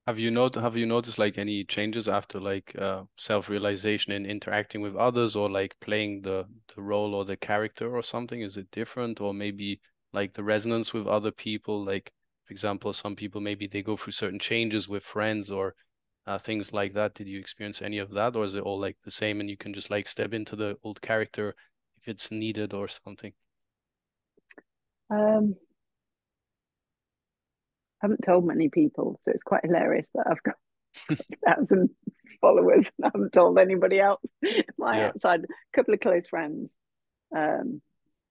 Have 0.07 0.19
you 0.19 0.31
not 0.31 0.55
have 0.55 0.77
you 0.77 0.87
noticed 0.87 1.19
like 1.19 1.39
any 1.39 1.65
changes 1.65 2.07
after 2.07 2.39
like 2.39 2.77
uh, 2.79 3.05
self-realization 3.17 4.13
in 4.13 4.27
interacting 4.27 4.83
with 4.83 4.95
others 4.95 5.35
or 5.35 5.51
like 5.51 5.81
playing 5.81 6.21
the 6.23 6.47
the 6.75 6.83
role 6.83 7.15
or 7.15 7.25
the 7.25 7.37
character 7.37 7.97
or 7.97 8.03
something? 8.03 8.43
Is 8.43 8.57
it 8.59 8.71
different 8.71 9.21
or 9.21 9.33
maybe 9.33 9.81
like 10.13 10.35
the 10.35 10.45
resonance 10.45 10.93
with 10.93 11.07
other 11.07 11.33
people? 11.33 11.83
Like 11.83 12.13
for 12.45 12.53
example, 12.53 12.93
some 12.93 13.17
people 13.17 13.41
maybe 13.41 13.67
they 13.67 13.83
go 13.83 13.97
through 13.97 14.13
certain 14.13 14.39
changes 14.39 14.89
with 14.89 15.03
friends 15.03 15.51
or 15.51 15.75
uh, 16.27 16.39
things 16.39 16.73
like 16.73 16.95
that. 16.95 17.15
Did 17.15 17.29
you 17.29 17.39
experience 17.39 17.83
any 17.83 17.99
of 17.99 18.11
that, 18.11 18.37
or 18.37 18.45
is 18.45 18.55
it 18.55 18.63
all 18.63 18.79
like 18.79 18.97
the 19.05 19.11
same 19.11 19.41
and 19.41 19.49
you 19.49 19.57
can 19.57 19.73
just 19.73 19.91
like 19.91 20.09
step 20.09 20.33
into 20.33 20.57
the 20.57 20.77
old 20.83 21.01
character 21.01 21.55
if 21.99 22.09
it's 22.09 22.31
needed 22.31 22.75
or 22.75 22.89
something? 22.89 23.33
Um, 25.09 25.55
I 28.03 28.07
haven't 28.07 28.25
told 28.25 28.45
many 28.45 28.69
people, 28.69 29.21
so 29.23 29.31
it's 29.31 29.43
quite 29.43 29.65
hilarious 29.65 30.11
that 30.15 30.27
I've 30.29 30.43
got 30.43 30.57
a 31.11 31.55
thousand 31.55 31.91
followers 32.41 32.91
and 32.99 33.07
I 33.07 33.11
haven't 33.15 33.33
told 33.33 33.59
anybody 33.59 34.01
else. 34.01 34.25
My 34.77 34.99
yeah. 34.99 35.07
outside, 35.09 35.45
a 35.45 35.77
couple 35.77 35.95
of 35.95 36.01
close 36.01 36.27
friends, 36.27 36.71
um, 37.35 37.81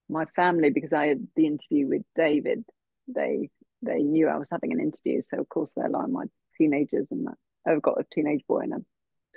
my 0.10 0.26
family, 0.36 0.70
because 0.70 0.94
I 0.94 1.08
had 1.08 1.28
the 1.36 1.48
interview 1.48 1.88
with 1.88 2.04
David, 2.16 2.66
they 3.08 3.50
they 3.82 4.02
knew 4.02 4.28
I 4.28 4.38
was 4.38 4.50
having 4.52 4.72
an 4.74 4.80
interview, 4.80 5.22
so 5.22 5.40
of 5.40 5.48
course 5.48 5.72
they're 5.76 5.90
like 5.90 6.10
my 6.10 6.26
teenagers 6.58 7.08
and 7.12 7.28
that. 7.28 7.38
I've 7.66 7.82
got 7.82 8.00
a 8.00 8.06
teenage 8.12 8.44
boy 8.48 8.60
and 8.60 8.74
a 8.74 8.78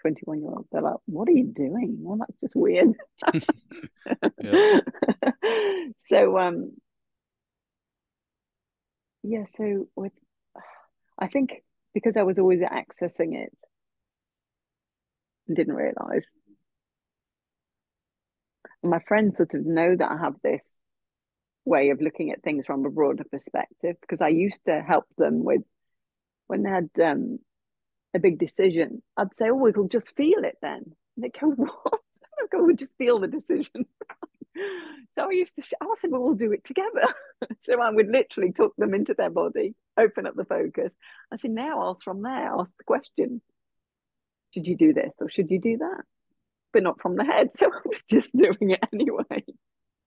21 0.02 0.40
year 0.40 0.50
old. 0.50 0.66
They're 0.70 0.82
like, 0.82 0.96
"What 1.06 1.28
are 1.28 1.32
you 1.32 1.46
doing?" 1.46 1.98
Well, 2.00 2.18
that's 2.18 2.38
just 2.40 2.56
weird. 2.56 2.94
so 5.98 6.38
um, 6.38 6.72
yeah, 9.22 9.44
so 9.44 9.88
with 9.96 10.12
I 11.18 11.28
think 11.28 11.62
because 11.94 12.16
I 12.16 12.22
was 12.22 12.38
always 12.38 12.60
accessing 12.60 13.34
it 13.34 13.52
and 15.46 15.56
didn't 15.56 15.74
realize. 15.74 16.26
My 18.82 19.00
friends 19.00 19.36
sort 19.36 19.54
of 19.54 19.66
know 19.66 19.96
that 19.96 20.10
I 20.10 20.16
have 20.18 20.34
this 20.42 20.76
way 21.64 21.90
of 21.90 22.00
looking 22.00 22.30
at 22.30 22.42
things 22.42 22.64
from 22.64 22.86
a 22.86 22.90
broader 22.90 23.24
perspective 23.30 23.96
because 24.00 24.22
I 24.22 24.28
used 24.28 24.64
to 24.66 24.80
help 24.80 25.04
them 25.18 25.44
with 25.44 25.62
when 26.46 26.62
they 26.62 26.70
had 26.70 26.88
um, 27.02 27.40
a 28.14 28.18
big 28.18 28.38
decision. 28.38 29.02
I'd 29.16 29.34
say, 29.34 29.50
"Oh, 29.50 29.54
we'll 29.54 29.88
just 29.88 30.16
feel 30.16 30.44
it 30.44 30.56
then." 30.62 30.94
And 31.16 31.24
they 31.24 31.28
go, 31.28 31.48
"What?" 31.56 32.00
I 32.40 32.46
go, 32.50 32.62
"We 32.62 32.74
just 32.74 32.96
feel 32.96 33.18
the 33.18 33.28
decision." 33.28 33.86
so 35.14 35.26
I 35.26 35.30
used 35.30 35.56
to, 35.56 35.62
I 35.80 35.86
said, 35.98 36.10
well, 36.10 36.22
we'll 36.22 36.34
do 36.34 36.52
it 36.52 36.64
together. 36.64 37.06
so 37.60 37.80
I 37.80 37.90
would 37.90 38.08
literally 38.08 38.52
talk 38.52 38.74
them 38.76 38.94
into 38.94 39.14
their 39.14 39.30
body, 39.30 39.74
open 39.96 40.26
up 40.26 40.34
the 40.36 40.44
focus. 40.44 40.94
I 41.32 41.36
said, 41.36 41.50
now 41.50 41.90
ask 41.90 42.02
from 42.04 42.22
there, 42.22 42.52
ask 42.58 42.72
the 42.76 42.84
question, 42.84 43.40
should 44.54 44.66
you 44.66 44.76
do 44.76 44.92
this 44.92 45.14
or 45.20 45.28
should 45.28 45.50
you 45.50 45.60
do 45.60 45.78
that? 45.78 46.02
But 46.72 46.82
not 46.82 47.00
from 47.00 47.16
the 47.16 47.24
head. 47.24 47.50
So 47.54 47.66
I 47.66 47.80
was 47.84 48.02
just 48.10 48.36
doing 48.36 48.70
it 48.70 48.80
anyway. 48.92 49.44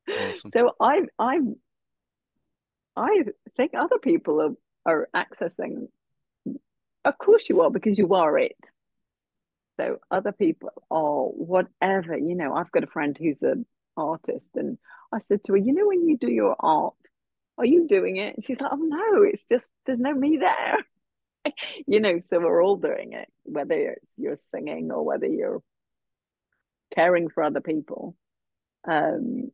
Awesome. 0.10 0.52
So 0.52 0.72
I, 0.80 1.02
I, 1.18 1.40
I 2.96 3.24
think 3.56 3.72
other 3.74 4.00
people 4.00 4.42
are, 4.86 4.92
are 4.92 5.10
accessing. 5.16 5.88
Of 7.04 7.18
course 7.18 7.50
you 7.50 7.62
are, 7.62 7.72
because 7.72 7.98
you 7.98 8.14
are 8.14 8.38
it. 8.38 8.58
So 9.80 9.98
other 10.12 10.32
people, 10.32 10.70
are 10.92 11.24
whatever, 11.26 12.18
you 12.18 12.36
know, 12.36 12.54
I've 12.54 12.72
got 12.72 12.84
a 12.84 12.88
friend 12.88 13.18
who's 13.18 13.42
an 13.42 13.66
artist. 13.98 14.52
And 14.56 14.78
I 15.12 15.20
said 15.20 15.44
to 15.46 15.54
her, 15.54 15.58
You 15.58 15.74
know, 15.74 15.88
when 15.88 16.08
you 16.08 16.18
do 16.18 16.30
your 16.30 16.56
art, 16.60 16.94
are 17.58 17.66
you 17.66 17.88
doing 17.88 18.18
it? 18.18 18.36
And 18.36 18.46
she's 18.46 18.62
like, 18.62 18.72
Oh, 18.72 18.78
no, 18.78 19.24
it's 19.24 19.46
just 19.46 19.68
there's 19.86 20.00
no 20.00 20.14
me 20.14 20.38
there. 20.38 21.54
you 21.88 22.00
know, 22.00 22.20
so 22.24 22.40
we're 22.40 22.64
all 22.64 22.76
doing 22.78 23.14
it, 23.14 23.28
whether 23.44 23.74
it's 23.74 24.14
you're 24.18 24.36
singing 24.36 24.92
or 24.92 25.04
whether 25.04 25.26
you're 25.26 25.64
caring 26.94 27.30
for 27.30 27.44
other 27.44 27.62
people. 27.62 28.16
Um, 28.88 29.52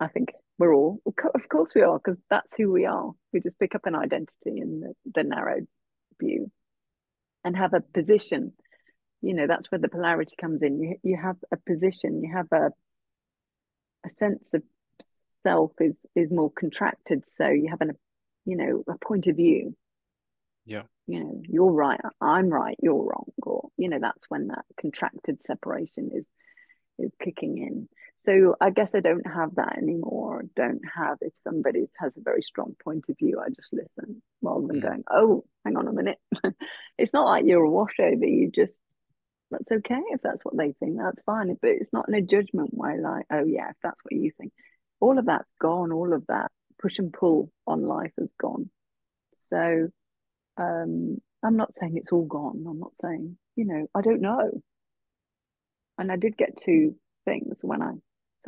I 0.00 0.08
think 0.08 0.32
we're 0.58 0.74
all, 0.74 1.00
of 1.06 1.48
course, 1.48 1.74
we 1.74 1.82
are, 1.82 1.98
because 1.98 2.20
that's 2.30 2.54
who 2.56 2.70
we 2.70 2.86
are. 2.86 3.12
We 3.32 3.40
just 3.40 3.58
pick 3.58 3.74
up 3.74 3.86
an 3.86 3.94
identity 3.94 4.30
in 4.60 4.80
the, 4.80 4.94
the 5.14 5.22
narrow 5.24 5.66
view 6.20 6.50
and 7.44 7.56
have 7.56 7.74
a 7.74 7.80
position. 7.80 8.52
You 9.22 9.34
know, 9.34 9.46
that's 9.46 9.70
where 9.70 9.78
the 9.80 9.88
polarity 9.88 10.36
comes 10.40 10.62
in. 10.62 10.80
You 10.80 10.96
you 11.02 11.16
have 11.16 11.36
a 11.52 11.56
position, 11.56 12.22
you 12.22 12.32
have 12.34 12.48
a 12.52 12.70
a 14.04 14.10
sense 14.10 14.54
of 14.54 14.62
self 15.44 15.72
is 15.80 16.04
is 16.14 16.30
more 16.30 16.50
contracted 16.50 17.28
so 17.28 17.48
you 17.48 17.68
have 17.70 17.80
an 17.80 17.92
you 18.44 18.56
know 18.56 18.82
a 18.88 18.98
point 18.98 19.26
of 19.28 19.36
view 19.36 19.74
Yeah. 20.64 20.82
You 21.06 21.20
know, 21.24 21.42
you're 21.48 21.72
right, 21.72 22.00
I'm 22.20 22.50
right, 22.50 22.76
you're 22.82 23.02
wrong, 23.02 23.32
or 23.42 23.70
you 23.78 23.88
know, 23.88 23.98
that's 24.00 24.26
when 24.28 24.48
that 24.48 24.64
contracted 24.80 25.42
separation 25.42 26.10
is 26.14 26.28
is 26.98 27.12
kicking 27.22 27.58
in. 27.58 27.88
So 28.20 28.56
I 28.60 28.70
guess 28.70 28.94
I 28.94 29.00
don't 29.00 29.26
have 29.26 29.54
that 29.56 29.78
anymore. 29.78 30.44
Don't 30.56 30.82
have 30.96 31.18
if 31.20 31.32
somebody 31.44 31.88
has 31.98 32.16
a 32.16 32.22
very 32.22 32.42
strong 32.42 32.74
point 32.82 33.04
of 33.08 33.16
view, 33.16 33.40
I 33.40 33.48
just 33.50 33.72
listen 33.72 34.22
rather 34.42 34.66
than 34.66 34.80
mm. 34.80 34.82
going, 34.82 35.04
oh, 35.08 35.44
hang 35.64 35.76
on 35.76 35.86
a 35.86 35.92
minute. 35.92 36.18
it's 36.98 37.12
not 37.12 37.26
like 37.26 37.44
you're 37.46 37.64
a 37.64 37.70
washover. 37.70 38.26
You 38.26 38.50
just 38.52 38.80
that's 39.50 39.70
okay 39.70 40.00
if 40.10 40.20
that's 40.20 40.44
what 40.44 40.56
they 40.56 40.72
think. 40.80 40.98
That's 40.98 41.22
fine. 41.22 41.56
But 41.62 41.70
it's 41.70 41.92
not 41.92 42.08
in 42.08 42.14
a 42.14 42.20
judgment 42.20 42.70
way, 42.72 42.98
like, 43.00 43.26
oh 43.32 43.44
yeah, 43.44 43.70
if 43.70 43.76
that's 43.82 44.02
what 44.04 44.12
you 44.12 44.32
think. 44.36 44.52
All 45.00 45.18
of 45.18 45.26
that's 45.26 45.48
gone. 45.60 45.92
All 45.92 46.12
of 46.12 46.26
that 46.26 46.50
push 46.80 46.98
and 46.98 47.12
pull 47.12 47.50
on 47.66 47.86
life 47.86 48.12
has 48.18 48.30
gone. 48.40 48.68
So 49.36 49.88
um, 50.56 51.18
I'm 51.44 51.56
not 51.56 51.72
saying 51.72 51.96
it's 51.96 52.10
all 52.12 52.24
gone. 52.24 52.64
I'm 52.68 52.80
not 52.80 52.96
saying, 53.00 53.38
you 53.54 53.64
know, 53.64 53.86
I 53.94 54.00
don't 54.00 54.20
know. 54.20 54.60
And 55.98 56.10
I 56.10 56.16
did 56.16 56.36
get 56.36 56.56
two 56.56 56.96
things 57.24 57.58
when 57.62 57.82
I 57.82 57.92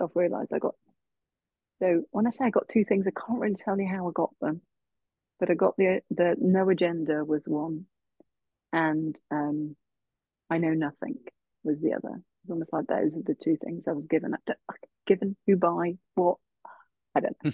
self 0.01 0.16
realized 0.16 0.53
I 0.53 0.59
got. 0.59 0.74
So 1.82 2.03
when 2.11 2.26
I 2.26 2.30
say 2.30 2.46
I 2.46 2.51
got 2.51 2.68
two 2.68 2.84
things, 2.84 3.07
I 3.07 3.11
can't 3.11 3.38
really 3.38 3.55
tell 3.55 3.78
you 3.78 3.86
how 3.86 4.09
I 4.09 4.12
got 4.14 4.30
them, 4.40 4.62
but 5.38 5.51
I 5.51 5.55
got 5.55 5.76
the 5.76 6.01
the 6.11 6.36
no 6.38 6.68
agenda 6.70 7.24
was 7.24 7.42
one, 7.46 7.84
and 8.72 9.18
um, 9.30 9.76
I 10.48 10.59
know 10.59 10.72
nothing 10.72 11.18
was 11.64 11.80
the 11.80 11.92
other. 11.94 12.22
It's 12.42 12.51
almost 12.51 12.72
like 12.72 12.86
those 12.86 13.16
are 13.16 13.22
the 13.22 13.34
two 13.34 13.57
things 13.62 13.86
I 13.86 13.92
was 13.92 14.07
given. 14.07 14.34
Given 15.07 15.36
who 15.46 15.57
by 15.57 15.98
what? 16.14 16.38
I 17.14 17.20
don't 17.20 17.36
know. 17.44 17.51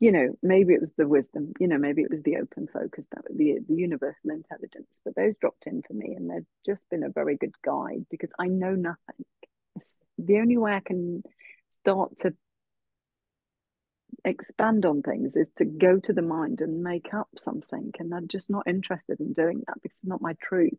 you 0.00 0.12
know, 0.12 0.28
maybe 0.42 0.72
it 0.72 0.80
was 0.80 0.92
the 0.96 1.06
wisdom, 1.06 1.52
you 1.60 1.68
know, 1.68 1.76
maybe 1.76 2.02
it 2.02 2.10
was 2.10 2.22
the 2.22 2.36
open 2.36 2.68
focus, 2.72 3.06
that 3.12 3.24
the 3.34 3.58
the 3.68 3.74
universal 3.74 4.30
intelligence. 4.30 5.00
But 5.04 5.14
those 5.14 5.36
dropped 5.36 5.66
in 5.66 5.82
for 5.82 5.92
me, 5.92 6.14
and 6.16 6.30
they've 6.30 6.46
just 6.64 6.88
been 6.90 7.02
a 7.04 7.10
very 7.10 7.36
good 7.36 7.54
guide 7.62 8.06
because 8.10 8.30
I 8.38 8.46
know 8.46 8.74
nothing. 8.74 9.26
The 10.18 10.38
only 10.38 10.56
way 10.56 10.72
I 10.72 10.80
can 10.80 11.22
start 11.70 12.18
to 12.18 12.34
expand 14.24 14.84
on 14.84 15.02
things 15.02 15.36
is 15.36 15.50
to 15.56 15.64
go 15.64 15.98
to 16.00 16.12
the 16.12 16.22
mind 16.22 16.60
and 16.60 16.82
make 16.82 17.14
up 17.14 17.28
something, 17.38 17.92
and 17.98 18.14
I'm 18.14 18.28
just 18.28 18.50
not 18.50 18.66
interested 18.66 19.20
in 19.20 19.32
doing 19.32 19.62
that 19.66 19.74
because 19.82 19.98
it's 19.98 20.04
not 20.04 20.20
my 20.20 20.34
truth. 20.42 20.78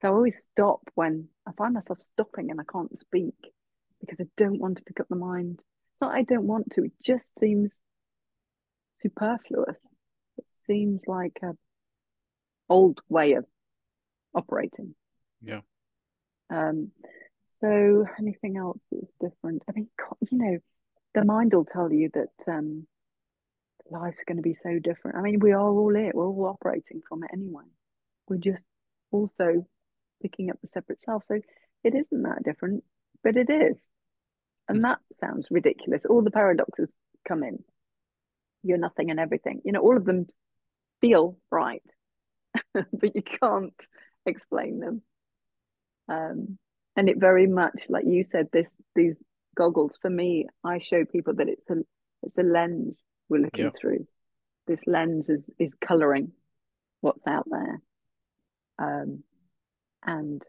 So 0.00 0.08
I 0.08 0.12
always 0.12 0.42
stop 0.42 0.80
when 0.94 1.28
I 1.46 1.52
find 1.52 1.74
myself 1.74 2.00
stopping 2.00 2.50
and 2.50 2.60
I 2.60 2.64
can't 2.70 2.96
speak 2.96 3.34
because 4.00 4.20
I 4.20 4.24
don't 4.36 4.58
want 4.58 4.78
to 4.78 4.84
pick 4.84 5.00
up 5.00 5.08
the 5.08 5.16
mind. 5.16 5.60
It's 5.92 6.00
not 6.00 6.14
I 6.14 6.22
don't 6.22 6.46
want 6.46 6.72
to; 6.72 6.84
it 6.84 6.92
just 7.02 7.38
seems 7.38 7.80
superfluous. 8.94 9.88
It 10.38 10.46
seems 10.66 11.02
like 11.06 11.38
a 11.42 11.52
old 12.68 13.00
way 13.08 13.32
of 13.34 13.44
operating. 14.34 14.94
Yeah. 15.42 15.60
Um, 16.48 16.92
so 17.60 18.06
anything 18.18 18.56
else 18.56 18.78
that's 18.90 19.12
different? 19.20 19.62
I 19.68 19.72
mean, 19.72 19.88
you 20.30 20.38
know, 20.38 20.58
the 21.14 21.24
mind 21.24 21.52
will 21.52 21.64
tell 21.64 21.92
you 21.92 22.10
that 22.14 22.52
um, 22.52 22.86
life's 23.90 24.24
going 24.24 24.36
to 24.36 24.42
be 24.42 24.54
so 24.54 24.78
different. 24.78 25.16
I 25.16 25.22
mean, 25.22 25.40
we 25.40 25.52
are 25.52 25.60
all 25.60 25.94
it. 25.96 26.14
We're 26.14 26.26
all 26.26 26.46
operating 26.46 27.02
from 27.08 27.24
it 27.24 27.30
anyway. 27.32 27.64
We're 28.28 28.38
just 28.38 28.66
also 29.10 29.66
picking 30.22 30.50
up 30.50 30.60
the 30.60 30.68
separate 30.68 31.02
self. 31.02 31.24
So 31.28 31.40
it 31.84 31.94
isn't 31.94 32.22
that 32.22 32.42
different, 32.44 32.84
but 33.24 33.36
it 33.36 33.50
is. 33.50 33.80
And 34.68 34.78
mm. 34.78 34.82
that 34.82 34.98
sounds 35.18 35.48
ridiculous. 35.50 36.06
All 36.06 36.22
the 36.22 36.30
paradoxes 36.30 36.94
come 37.26 37.42
in 37.42 37.64
you're 38.62 38.78
nothing 38.78 39.10
and 39.10 39.20
everything. 39.20 39.62
You 39.64 39.72
know, 39.72 39.80
all 39.80 39.96
of 39.96 40.04
them 40.04 40.26
feel 41.00 41.36
right, 41.50 41.82
but 42.74 43.14
you 43.14 43.22
can't 43.22 43.74
explain 44.26 44.80
them. 44.80 45.02
Um, 46.08 46.58
and 46.96 47.08
it 47.08 47.18
very 47.18 47.46
much, 47.46 47.86
like 47.88 48.04
you 48.06 48.24
said, 48.24 48.48
this 48.52 48.76
these 48.94 49.22
goggles 49.56 49.98
for 50.00 50.10
me, 50.10 50.46
I 50.64 50.78
show 50.78 51.04
people 51.04 51.34
that 51.34 51.48
it's 51.48 51.68
a 51.70 51.76
it's 52.22 52.38
a 52.38 52.42
lens 52.42 53.04
we're 53.28 53.42
looking 53.42 53.66
yeah. 53.66 53.70
through. 53.78 54.06
This 54.66 54.86
lens 54.86 55.28
is 55.28 55.50
is 55.58 55.74
coloring 55.74 56.32
what's 57.00 57.26
out 57.26 57.46
there. 57.50 57.80
Um, 58.78 59.22
and 60.04 60.42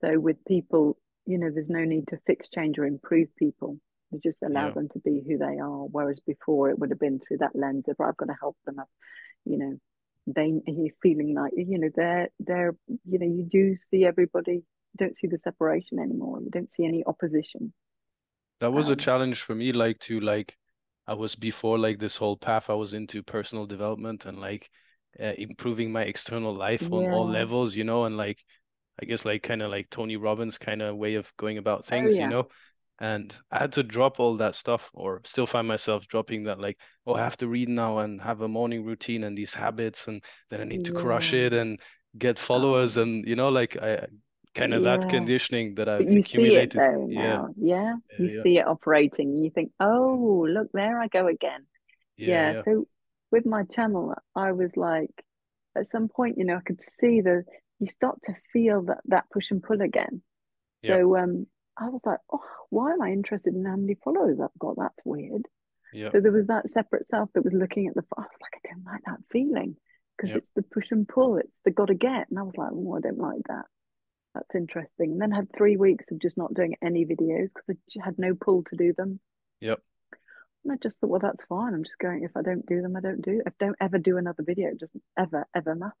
so 0.00 0.18
with 0.18 0.44
people, 0.46 0.98
you 1.26 1.38
know, 1.38 1.50
there's 1.52 1.70
no 1.70 1.84
need 1.84 2.08
to 2.08 2.18
fix, 2.26 2.48
change, 2.48 2.78
or 2.78 2.84
improve 2.84 3.28
people 3.36 3.78
you 4.14 4.20
just 4.22 4.42
allow 4.42 4.68
yeah. 4.68 4.74
them 4.74 4.88
to 4.90 4.98
be 5.00 5.22
who 5.26 5.38
they 5.38 5.58
are. 5.58 5.84
Whereas 5.90 6.20
before 6.20 6.70
it 6.70 6.78
would 6.78 6.90
have 6.90 7.00
been 7.00 7.20
through 7.20 7.38
that 7.38 7.56
lens 7.56 7.88
of 7.88 7.96
I've 8.00 8.16
got 8.16 8.26
to 8.26 8.36
help 8.40 8.56
them 8.64 8.78
up, 8.78 8.88
you 9.44 9.58
know, 9.58 9.74
they 10.26 10.46
you 10.66 10.90
feeling 11.02 11.34
like 11.34 11.52
you 11.54 11.78
know 11.78 11.90
they're 11.94 12.30
they're 12.40 12.74
you 12.88 13.18
know 13.18 13.26
you 13.26 13.44
do 13.44 13.76
see 13.76 14.06
everybody 14.06 14.62
you 14.94 15.06
don't 15.06 15.16
see 15.16 15.26
the 15.26 15.38
separation 15.38 15.98
anymore 15.98 16.40
you 16.40 16.50
don't 16.50 16.72
see 16.72 16.84
any 16.84 17.04
opposition 17.06 17.72
that 18.60 18.72
was 18.72 18.88
um, 18.88 18.94
a 18.94 18.96
challenge 18.96 19.42
for 19.42 19.54
me 19.54 19.72
like 19.72 19.98
to 19.98 20.20
like 20.20 20.56
i 21.06 21.14
was 21.14 21.34
before 21.34 21.78
like 21.78 21.98
this 21.98 22.16
whole 22.16 22.36
path 22.36 22.70
i 22.70 22.74
was 22.74 22.94
into 22.94 23.22
personal 23.22 23.66
development 23.66 24.24
and 24.24 24.38
like 24.40 24.70
uh, 25.20 25.32
improving 25.38 25.92
my 25.92 26.02
external 26.02 26.54
life 26.54 26.82
yeah. 26.82 26.96
on 26.96 27.12
all 27.12 27.28
levels 27.28 27.76
you 27.76 27.84
know 27.84 28.04
and 28.04 28.16
like 28.16 28.42
i 29.00 29.04
guess 29.04 29.24
like 29.24 29.42
kind 29.42 29.62
of 29.62 29.70
like 29.70 29.88
tony 29.90 30.16
robbins 30.16 30.58
kind 30.58 30.82
of 30.82 30.96
way 30.96 31.14
of 31.14 31.30
going 31.36 31.58
about 31.58 31.80
oh, 31.80 31.82
things 31.82 32.14
oh, 32.14 32.16
yeah. 32.16 32.24
you 32.24 32.30
know 32.30 32.48
and 33.00 33.34
I 33.50 33.58
had 33.58 33.72
to 33.72 33.82
drop 33.82 34.20
all 34.20 34.36
that 34.36 34.54
stuff, 34.54 34.90
or 34.94 35.20
still 35.24 35.46
find 35.46 35.66
myself 35.66 36.06
dropping 36.06 36.44
that, 36.44 36.60
like, 36.60 36.78
oh, 37.06 37.14
I 37.14 37.20
have 37.20 37.36
to 37.38 37.48
read 37.48 37.68
now 37.68 37.98
and 37.98 38.20
have 38.20 38.40
a 38.40 38.48
morning 38.48 38.84
routine 38.84 39.24
and 39.24 39.36
these 39.36 39.52
habits, 39.52 40.06
and 40.06 40.22
then 40.50 40.60
I 40.60 40.64
need 40.64 40.84
to 40.84 40.92
crush 40.92 41.32
it 41.32 41.52
and 41.52 41.80
get 42.16 42.38
followers, 42.38 42.96
oh. 42.96 43.02
and 43.02 43.26
you 43.26 43.34
know, 43.34 43.48
like 43.48 43.76
I 43.82 44.06
kind 44.54 44.74
of 44.74 44.82
yeah. 44.82 44.96
that 44.96 45.08
conditioning 45.08 45.74
that 45.76 45.88
I've 45.88 46.04
but 46.04 46.12
you 46.12 46.20
accumulated. 46.20 46.72
See 46.72 46.78
it 46.78 46.80
though 46.80 47.06
now. 47.06 47.48
Yeah, 47.56 47.74
yeah? 47.76 47.94
you 48.18 48.36
yeah. 48.36 48.42
see 48.42 48.58
it 48.58 48.66
operating, 48.66 49.28
and 49.30 49.44
you 49.44 49.50
think, 49.50 49.72
oh, 49.80 50.46
look, 50.48 50.68
there 50.72 51.00
I 51.00 51.08
go 51.08 51.26
again. 51.26 51.66
Yeah, 52.16 52.62
So 52.64 52.86
with 53.30 53.44
my 53.44 53.64
channel, 53.64 54.14
I 54.36 54.52
was 54.52 54.76
like, 54.76 55.10
at 55.76 55.88
some 55.88 56.08
point, 56.08 56.38
you 56.38 56.44
know, 56.44 56.56
I 56.56 56.60
could 56.60 56.82
see 56.82 57.20
the 57.20 57.44
you 57.80 57.88
start 57.88 58.20
to 58.24 58.34
feel 58.52 58.82
that 58.82 59.00
that 59.06 59.24
push 59.32 59.50
and 59.50 59.62
pull 59.62 59.80
again. 59.80 60.22
So 60.84 61.16
um 61.16 61.46
I 61.76 61.88
was 61.88 62.02
like, 62.04 62.20
oh, 62.32 62.44
why 62.70 62.92
am 62.92 63.02
I 63.02 63.10
interested 63.10 63.54
in 63.54 63.64
how 63.64 63.76
many 63.76 63.96
followers 64.04 64.38
I've 64.40 64.58
got? 64.58 64.76
That's 64.78 64.98
weird. 65.04 65.42
Yeah. 65.92 66.10
So 66.12 66.20
there 66.20 66.32
was 66.32 66.46
that 66.46 66.68
separate 66.68 67.06
self 67.06 67.30
that 67.34 67.44
was 67.44 67.52
looking 67.52 67.88
at 67.88 67.94
the. 67.94 68.02
I 68.16 68.22
was 68.22 68.38
like, 68.40 68.60
I 68.64 68.68
don't 68.68 68.84
like 68.84 69.02
that 69.06 69.18
feeling 69.30 69.76
because 70.16 70.30
yep. 70.30 70.38
it's 70.38 70.50
the 70.54 70.62
push 70.62 70.90
and 70.90 71.08
pull. 71.08 71.38
It's 71.38 71.58
the 71.64 71.70
got 71.70 71.86
to 71.86 71.94
get, 71.94 72.28
and 72.30 72.38
I 72.38 72.42
was 72.42 72.54
like, 72.56 72.70
oh, 72.72 72.96
I 72.96 73.00
don't 73.00 73.18
like 73.18 73.42
that. 73.48 73.64
That's 74.34 74.54
interesting. 74.54 75.12
And 75.12 75.20
then 75.20 75.30
had 75.30 75.50
three 75.52 75.76
weeks 75.76 76.10
of 76.10 76.18
just 76.18 76.36
not 76.36 76.54
doing 76.54 76.74
any 76.82 77.04
videos 77.06 77.52
because 77.54 77.76
I 78.00 78.04
had 78.04 78.18
no 78.18 78.34
pull 78.34 78.64
to 78.64 78.76
do 78.76 78.92
them. 78.92 79.20
Yep. 79.60 79.80
And 80.64 80.72
I 80.72 80.76
just 80.82 81.00
thought, 81.00 81.10
well, 81.10 81.20
that's 81.20 81.44
fine. 81.44 81.74
I'm 81.74 81.84
just 81.84 81.98
going. 81.98 82.24
If 82.24 82.36
I 82.36 82.42
don't 82.42 82.66
do 82.66 82.82
them, 82.82 82.96
I 82.96 83.00
don't 83.00 83.22
do. 83.22 83.42
If 83.46 83.52
I 83.60 83.64
don't 83.64 83.76
ever 83.80 83.98
do 83.98 84.16
another 84.16 84.42
video, 84.42 84.68
it 84.68 84.80
doesn't 84.80 85.02
ever 85.18 85.46
ever 85.54 85.74
matter. 85.74 85.94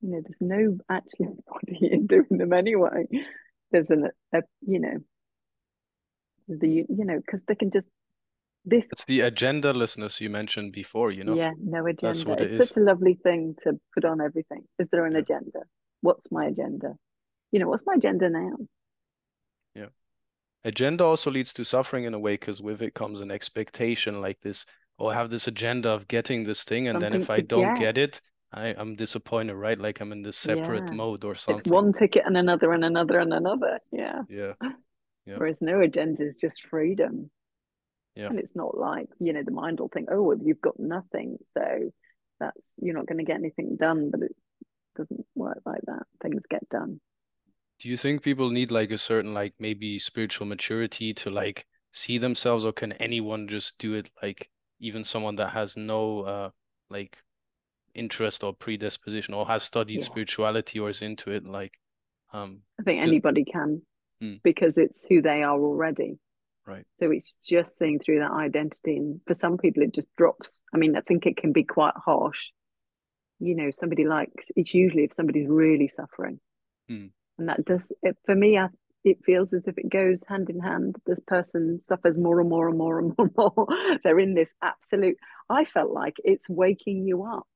You 0.00 0.10
know, 0.10 0.20
there's 0.22 0.40
no 0.40 0.78
actually 0.88 1.28
body 1.46 1.78
in 1.92 2.06
doing 2.06 2.38
them 2.38 2.52
anyway 2.52 3.06
there's 3.70 3.90
an 3.90 4.08
a, 4.32 4.42
you 4.66 4.80
know 4.80 4.98
the 6.48 6.68
you 6.88 7.04
know 7.04 7.18
because 7.18 7.42
they 7.46 7.54
can 7.54 7.70
just 7.70 7.88
this 8.64 8.88
it's 8.92 9.04
the 9.04 9.20
agendalessness 9.20 10.20
you 10.20 10.28
mentioned 10.28 10.72
before 10.72 11.10
you 11.10 11.24
know 11.24 11.34
yeah 11.34 11.52
no 11.62 11.86
agenda 11.86 12.36
it's 12.38 12.68
such 12.68 12.76
a 12.76 12.80
lovely 12.80 13.14
thing 13.14 13.54
to 13.62 13.78
put 13.94 14.04
on 14.04 14.20
everything 14.20 14.62
is 14.78 14.88
there 14.90 15.06
an 15.06 15.12
yeah. 15.12 15.20
agenda 15.20 15.60
what's 16.02 16.30
my 16.30 16.46
agenda 16.46 16.94
you 17.52 17.58
know 17.58 17.68
what's 17.68 17.86
my 17.86 17.94
agenda 17.94 18.28
now 18.28 18.52
yeah 19.74 19.86
agenda 20.64 21.04
also 21.04 21.30
leads 21.30 21.52
to 21.52 21.64
suffering 21.64 22.04
in 22.04 22.14
a 22.14 22.18
way 22.18 22.34
because 22.34 22.60
with 22.60 22.82
it 22.82 22.94
comes 22.94 23.20
an 23.20 23.30
expectation 23.30 24.20
like 24.20 24.40
this 24.40 24.66
oh 24.98 25.06
i 25.06 25.14
have 25.14 25.30
this 25.30 25.46
agenda 25.46 25.90
of 25.90 26.08
getting 26.08 26.44
this 26.44 26.64
thing 26.64 26.88
and 26.88 26.96
Something 26.96 27.12
then 27.12 27.22
if 27.22 27.30
i 27.30 27.40
don't 27.40 27.74
get. 27.74 27.96
get 27.96 27.98
it 27.98 28.20
I, 28.52 28.74
I'm 28.76 28.96
disappointed, 28.96 29.54
right? 29.54 29.78
Like 29.78 30.00
I'm 30.00 30.12
in 30.12 30.22
this 30.22 30.36
separate 30.36 30.88
yeah. 30.88 30.94
mode 30.94 31.24
or 31.24 31.34
something. 31.34 31.60
It's 31.60 31.70
one 31.70 31.92
ticket 31.92 32.24
and 32.26 32.36
another 32.36 32.72
and 32.72 32.84
another 32.84 33.20
and 33.20 33.32
another. 33.32 33.78
Yeah. 33.92 34.22
Yeah. 34.28 34.54
yeah. 35.24 35.36
Whereas 35.36 35.58
no 35.60 35.80
agenda 35.80 36.24
is 36.24 36.36
just 36.36 36.56
freedom. 36.68 37.30
Yeah. 38.16 38.26
And 38.26 38.40
it's 38.40 38.56
not 38.56 38.76
like, 38.76 39.08
you 39.20 39.32
know, 39.32 39.42
the 39.44 39.52
mind 39.52 39.78
will 39.78 39.88
think, 39.88 40.08
oh, 40.10 40.22
well, 40.22 40.38
you've 40.42 40.60
got 40.60 40.80
nothing. 40.80 41.38
So 41.56 41.92
that's, 42.40 42.60
you're 42.82 42.96
not 42.96 43.06
going 43.06 43.18
to 43.18 43.24
get 43.24 43.36
anything 43.38 43.76
done. 43.76 44.10
But 44.10 44.22
it 44.22 44.36
doesn't 44.96 45.24
work 45.36 45.60
like 45.64 45.82
that. 45.86 46.02
Things 46.20 46.42
get 46.50 46.68
done. 46.70 47.00
Do 47.80 47.88
you 47.88 47.96
think 47.96 48.22
people 48.22 48.50
need 48.50 48.70
like 48.70 48.90
a 48.90 48.98
certain, 48.98 49.34
like 49.34 49.54
maybe 49.58 49.98
spiritual 49.98 50.46
maturity 50.46 51.14
to 51.14 51.30
like 51.30 51.66
see 51.92 52.18
themselves, 52.18 52.64
or 52.64 52.72
can 52.72 52.92
anyone 52.92 53.48
just 53.48 53.78
do 53.78 53.94
it? 53.94 54.10
Like 54.22 54.50
even 54.78 55.04
someone 55.04 55.36
that 55.36 55.50
has 55.50 55.76
no, 55.76 56.20
uh, 56.20 56.50
like 56.90 57.16
interest 57.94 58.44
or 58.44 58.54
predisposition 58.54 59.34
or 59.34 59.46
has 59.46 59.62
studied 59.62 59.98
yeah. 59.98 60.04
spirituality 60.04 60.78
or 60.78 60.88
is 60.88 61.02
into 61.02 61.32
it 61.32 61.44
like 61.44 61.72
um 62.32 62.60
i 62.78 62.84
think 62.84 63.02
anybody 63.02 63.44
can 63.44 63.82
hmm. 64.20 64.34
because 64.44 64.78
it's 64.78 65.04
who 65.08 65.20
they 65.20 65.42
are 65.42 65.58
already 65.58 66.16
right 66.68 66.86
so 67.00 67.10
it's 67.10 67.34
just 67.44 67.76
seeing 67.76 67.98
through 67.98 68.20
that 68.20 68.30
identity 68.30 68.96
and 68.96 69.20
for 69.26 69.34
some 69.34 69.58
people 69.58 69.82
it 69.82 69.92
just 69.92 70.06
drops 70.16 70.60
i 70.72 70.78
mean 70.78 70.94
i 70.96 71.00
think 71.00 71.26
it 71.26 71.36
can 71.36 71.50
be 71.50 71.64
quite 71.64 71.94
harsh 71.96 72.46
you 73.40 73.56
know, 73.56 73.70
somebody 73.72 74.04
like 74.04 74.30
it's 74.54 74.74
usually 74.74 75.04
if 75.04 75.14
somebody's 75.14 75.48
really 75.48 75.88
suffering. 75.88 76.38
Mm. 76.90 77.10
And 77.40 77.48
that 77.48 77.64
does 77.64 77.90
it 78.02 78.16
for 78.26 78.34
me, 78.34 78.58
I, 78.58 78.68
it 79.02 79.24
feels 79.24 79.54
as 79.54 79.66
if 79.66 79.78
it 79.78 79.88
goes 79.88 80.22
hand 80.28 80.50
in 80.50 80.60
hand. 80.60 80.96
This 81.06 81.18
person 81.26 81.80
suffers 81.82 82.18
more 82.18 82.38
and 82.38 82.50
more 82.50 82.68
and 82.68 82.76
more 82.78 82.98
and 82.98 83.14
more 83.18 83.26
and 83.26 83.56
more. 83.56 83.66
They're 84.04 84.20
in 84.20 84.34
this 84.34 84.54
absolute, 84.62 85.16
I 85.48 85.64
felt 85.64 85.90
like 85.90 86.16
it's 86.22 86.48
waking 86.48 87.08
you 87.08 87.24
up. 87.24 87.46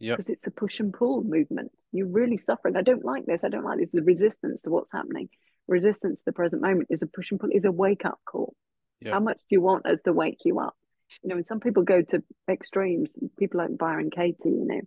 Yeah. 0.00 0.14
Because 0.14 0.30
it's 0.30 0.46
a 0.46 0.50
push 0.50 0.80
and 0.80 0.92
pull 0.92 1.22
movement. 1.22 1.70
You're 1.92 2.08
really 2.08 2.36
suffering. 2.36 2.76
I 2.76 2.82
don't 2.82 3.04
like 3.04 3.26
this. 3.26 3.44
I 3.44 3.48
don't 3.48 3.64
like 3.64 3.78
this. 3.78 3.92
The 3.92 4.02
resistance 4.02 4.62
to 4.62 4.70
what's 4.70 4.92
happening, 4.92 5.28
resistance 5.68 6.20
to 6.20 6.24
the 6.26 6.32
present 6.32 6.62
moment 6.62 6.88
is 6.90 7.02
a 7.02 7.06
push 7.06 7.30
and 7.30 7.38
pull, 7.38 7.50
is 7.52 7.64
a 7.64 7.72
wake 7.72 8.04
up 8.04 8.18
call. 8.26 8.54
How 9.12 9.20
much 9.20 9.38
do 9.38 9.46
you 9.50 9.60
want 9.60 9.86
us 9.86 10.02
to 10.02 10.12
wake 10.12 10.40
you 10.44 10.58
up? 10.58 10.74
You 11.22 11.28
know, 11.28 11.36
and 11.36 11.46
some 11.46 11.60
people 11.60 11.82
go 11.82 12.00
to 12.00 12.22
extremes. 12.50 13.14
People 13.38 13.58
like 13.58 13.76
Byron 13.76 14.10
Katie, 14.10 14.48
you 14.48 14.64
know, 14.64 14.80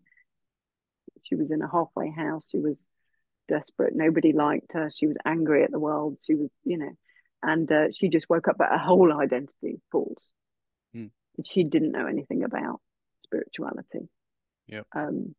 she 1.24 1.36
was 1.36 1.52
in 1.52 1.62
a 1.62 1.70
halfway 1.70 2.10
house. 2.12 2.50
She 2.52 2.60
was 2.60 2.88
desperate. 3.48 3.94
Nobody 3.96 4.34
liked 4.34 4.74
her. 4.74 4.92
She 4.96 5.08
was 5.08 5.18
angry 5.26 5.64
at 5.64 5.72
the 5.72 5.80
world. 5.80 6.20
She 6.26 6.36
was, 6.36 6.52
you 6.64 6.78
know, 6.78 6.92
and 7.44 7.72
uh, 7.72 7.88
she 7.98 8.10
just 8.10 8.30
woke 8.30 8.48
up, 8.48 8.58
but 8.58 8.70
her 8.70 8.78
whole 8.78 9.12
identity 9.14 9.80
falls. 9.92 10.34
Mm. 10.96 11.12
She 11.46 11.64
didn't 11.64 11.92
know 11.92 12.08
anything 12.08 12.44
about 12.44 12.82
spirituality. 13.24 14.10
Yeah. 14.68 14.82
Um, 14.96 15.36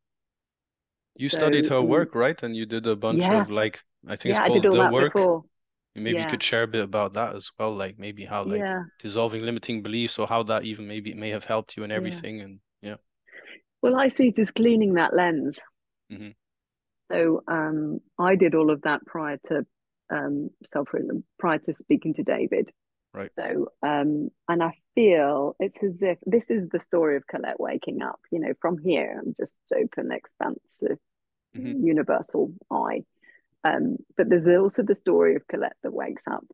you 1.16 1.28
so, 1.28 1.38
studied 1.38 1.66
her 1.66 1.76
um, 1.76 1.88
work, 1.88 2.14
right? 2.14 2.40
And 2.42 2.56
you 2.56 2.66
did 2.66 2.86
a 2.86 2.96
bunch 2.96 3.22
yeah. 3.22 3.40
of 3.40 3.50
like, 3.50 3.82
I 4.06 4.16
think 4.16 4.34
yeah, 4.34 4.44
it's 4.44 4.48
called 4.52 4.66
all 4.66 4.72
the 4.72 4.78
that 4.78 4.92
work. 4.92 5.12
before. 5.12 5.44
Maybe 5.94 6.20
you 6.20 6.26
could 6.28 6.42
share 6.42 6.62
a 6.62 6.68
bit 6.68 6.84
about 6.84 7.14
that 7.14 7.34
as 7.34 7.50
well, 7.58 7.74
like 7.74 7.98
maybe 7.98 8.24
how 8.24 8.44
like 8.44 8.60
Yeah. 8.60 8.84
dissolving 9.00 9.42
limiting 9.42 9.82
beliefs 9.82 10.18
or 10.18 10.28
how 10.28 10.44
that 10.44 10.64
even 10.64 10.86
maybe 10.86 11.12
may 11.12 11.30
have 11.30 11.44
helped 11.44 11.76
you 11.76 11.82
and 11.82 11.90
Yeah. 11.90 11.96
everything. 11.96 12.40
And 12.40 12.60
yeah. 12.82 12.96
Well, 13.82 13.96
I 13.96 14.06
see 14.06 14.28
it 14.28 14.38
as 14.38 14.52
cleaning 14.52 14.94
that 14.94 15.12
lens. 15.12 15.60
Mhm. 16.12 16.34
So 17.10 17.42
um, 17.48 18.00
I 18.18 18.36
did 18.36 18.54
all 18.54 18.70
of 18.70 18.82
that 18.82 19.04
prior 19.06 19.38
to 19.44 19.66
um, 20.10 20.50
self 20.64 20.88
prior 21.38 21.58
to 21.58 21.74
speaking 21.74 22.14
to 22.14 22.22
David. 22.22 22.72
Right. 23.14 23.30
So 23.30 23.68
um, 23.82 24.30
and 24.48 24.62
I 24.62 24.74
feel 24.94 25.56
it's 25.58 25.82
as 25.82 26.02
if 26.02 26.18
this 26.26 26.50
is 26.50 26.68
the 26.68 26.80
story 26.80 27.16
of 27.16 27.26
Collette 27.26 27.60
waking 27.60 28.02
up. 28.02 28.20
You 28.30 28.40
know, 28.40 28.52
from 28.60 28.78
here, 28.78 29.20
I'm 29.20 29.34
just 29.36 29.58
open, 29.74 30.12
expansive, 30.12 30.98
Mhm. 31.56 31.84
universal 31.84 32.52
eye. 32.70 33.04
Um, 33.64 33.96
but 34.16 34.28
there's 34.28 34.48
also 34.48 34.82
the 34.82 34.94
story 34.94 35.34
of 35.34 35.46
Collette 35.46 35.76
that 35.82 35.92
wakes 35.92 36.22
up, 36.30 36.44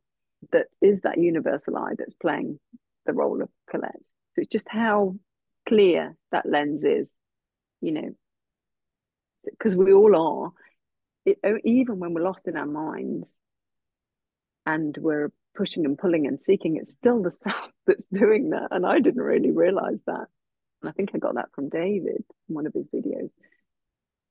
that 0.51 0.67
is 0.81 1.01
that 1.01 1.17
universal 1.17 1.77
eye 1.77 1.93
that's 1.97 2.13
playing 2.13 2.59
the 3.05 3.13
role 3.13 3.41
of 3.41 3.49
Collette. 3.69 4.01
So 4.33 4.41
it's 4.41 4.51
just 4.51 4.67
how 4.69 5.15
clear 5.67 6.15
that 6.31 6.45
lens 6.45 6.83
is, 6.83 7.11
you 7.81 7.91
know, 7.91 8.15
because 9.49 9.75
we 9.75 9.93
all 9.93 10.15
are. 10.15 10.51
It, 11.25 11.39
even 11.63 11.99
when 11.99 12.13
we're 12.13 12.23
lost 12.23 12.47
in 12.47 12.55
our 12.55 12.67
minds 12.67 13.37
and 14.65 14.95
we're 14.99 15.31
pushing 15.55 15.85
and 15.85 15.97
pulling 15.97 16.27
and 16.27 16.39
seeking, 16.39 16.75
it's 16.77 16.91
still 16.91 17.21
the 17.21 17.31
self 17.43 17.71
that's 17.87 18.07
doing 18.07 18.51
that. 18.51 18.67
And 18.71 18.85
I 18.85 18.99
didn't 18.99 19.21
really 19.21 19.51
realize 19.51 20.01
that. 20.05 20.27
And 20.81 20.89
I 20.89 20.91
think 20.91 21.11
I 21.13 21.17
got 21.17 21.35
that 21.35 21.51
from 21.53 21.69
David 21.69 22.23
in 22.47 22.55
one 22.55 22.67
of 22.67 22.73
his 22.73 22.87
videos. 22.89 23.31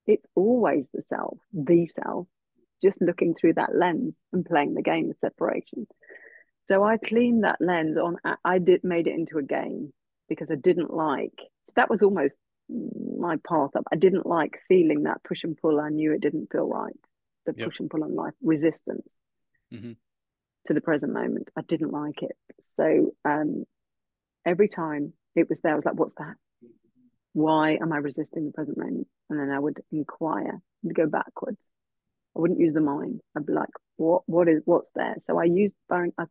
It's 0.06 0.26
always 0.34 0.84
the 0.92 1.02
self, 1.08 1.38
the 1.52 1.86
self, 1.86 2.28
just 2.82 3.00
looking 3.00 3.34
through 3.34 3.54
that 3.54 3.74
lens 3.74 4.14
and 4.32 4.44
playing 4.44 4.74
the 4.74 4.82
game 4.82 5.10
of 5.10 5.16
separation. 5.18 5.86
So 6.66 6.84
I 6.84 6.96
cleaned 6.98 7.44
that 7.44 7.60
lens 7.60 7.96
on. 7.96 8.18
I 8.44 8.58
did 8.58 8.84
made 8.84 9.06
it 9.06 9.14
into 9.14 9.38
a 9.38 9.42
game 9.42 9.92
because 10.28 10.50
I 10.50 10.56
didn't 10.56 10.92
like. 10.92 11.38
So 11.66 11.72
that 11.76 11.90
was 11.90 12.02
almost 12.02 12.36
my 12.68 13.36
path 13.48 13.76
up. 13.76 13.84
I 13.92 13.96
didn't 13.96 14.26
like 14.26 14.60
feeling 14.68 15.02
that 15.04 15.22
push 15.24 15.44
and 15.44 15.56
pull. 15.56 15.80
I 15.80 15.90
knew 15.90 16.12
it 16.12 16.20
didn't 16.20 16.50
feel 16.50 16.68
right. 16.68 16.96
The 17.46 17.54
Yep. 17.56 17.66
push 17.66 17.80
and 17.80 17.90
pull 17.90 18.04
on 18.04 18.14
life, 18.14 18.34
resistance 18.42 19.20
Mhm. 19.72 19.96
to 20.66 20.74
the 20.74 20.80
present 20.80 21.12
moment. 21.12 21.50
I 21.56 21.60
didn't 21.62 21.90
like 21.90 22.22
it. 22.22 22.36
So 22.60 23.14
um, 23.24 23.64
every 24.46 24.68
time 24.68 25.12
it 25.34 25.48
was 25.48 25.60
there, 25.60 25.72
I 25.72 25.76
was 25.76 25.84
like, 25.84 25.98
"What's 25.98 26.14
that? 26.14 26.36
Why 27.34 27.72
am 27.72 27.92
I 27.92 27.98
resisting 27.98 28.46
the 28.46 28.52
present 28.52 28.78
moment?" 28.78 29.08
And 29.28 29.38
then 29.38 29.50
I 29.50 29.58
would 29.58 29.82
inquire 29.92 30.60
and 30.82 30.94
go 30.94 31.06
backwards. 31.06 31.70
I 32.34 32.40
wouldn't 32.40 32.60
use 32.60 32.72
the 32.72 32.80
mind. 32.80 33.20
I'd 33.36 33.46
be 33.46 33.52
like, 33.52 33.70
"What? 33.96 34.22
What 34.26 34.48
is? 34.48 34.62
What's 34.64 34.90
there?" 34.90 35.16
So 35.20 35.38
I 35.38 35.44
used 35.44 35.76
Byron. 35.88 36.12
I 36.16 36.24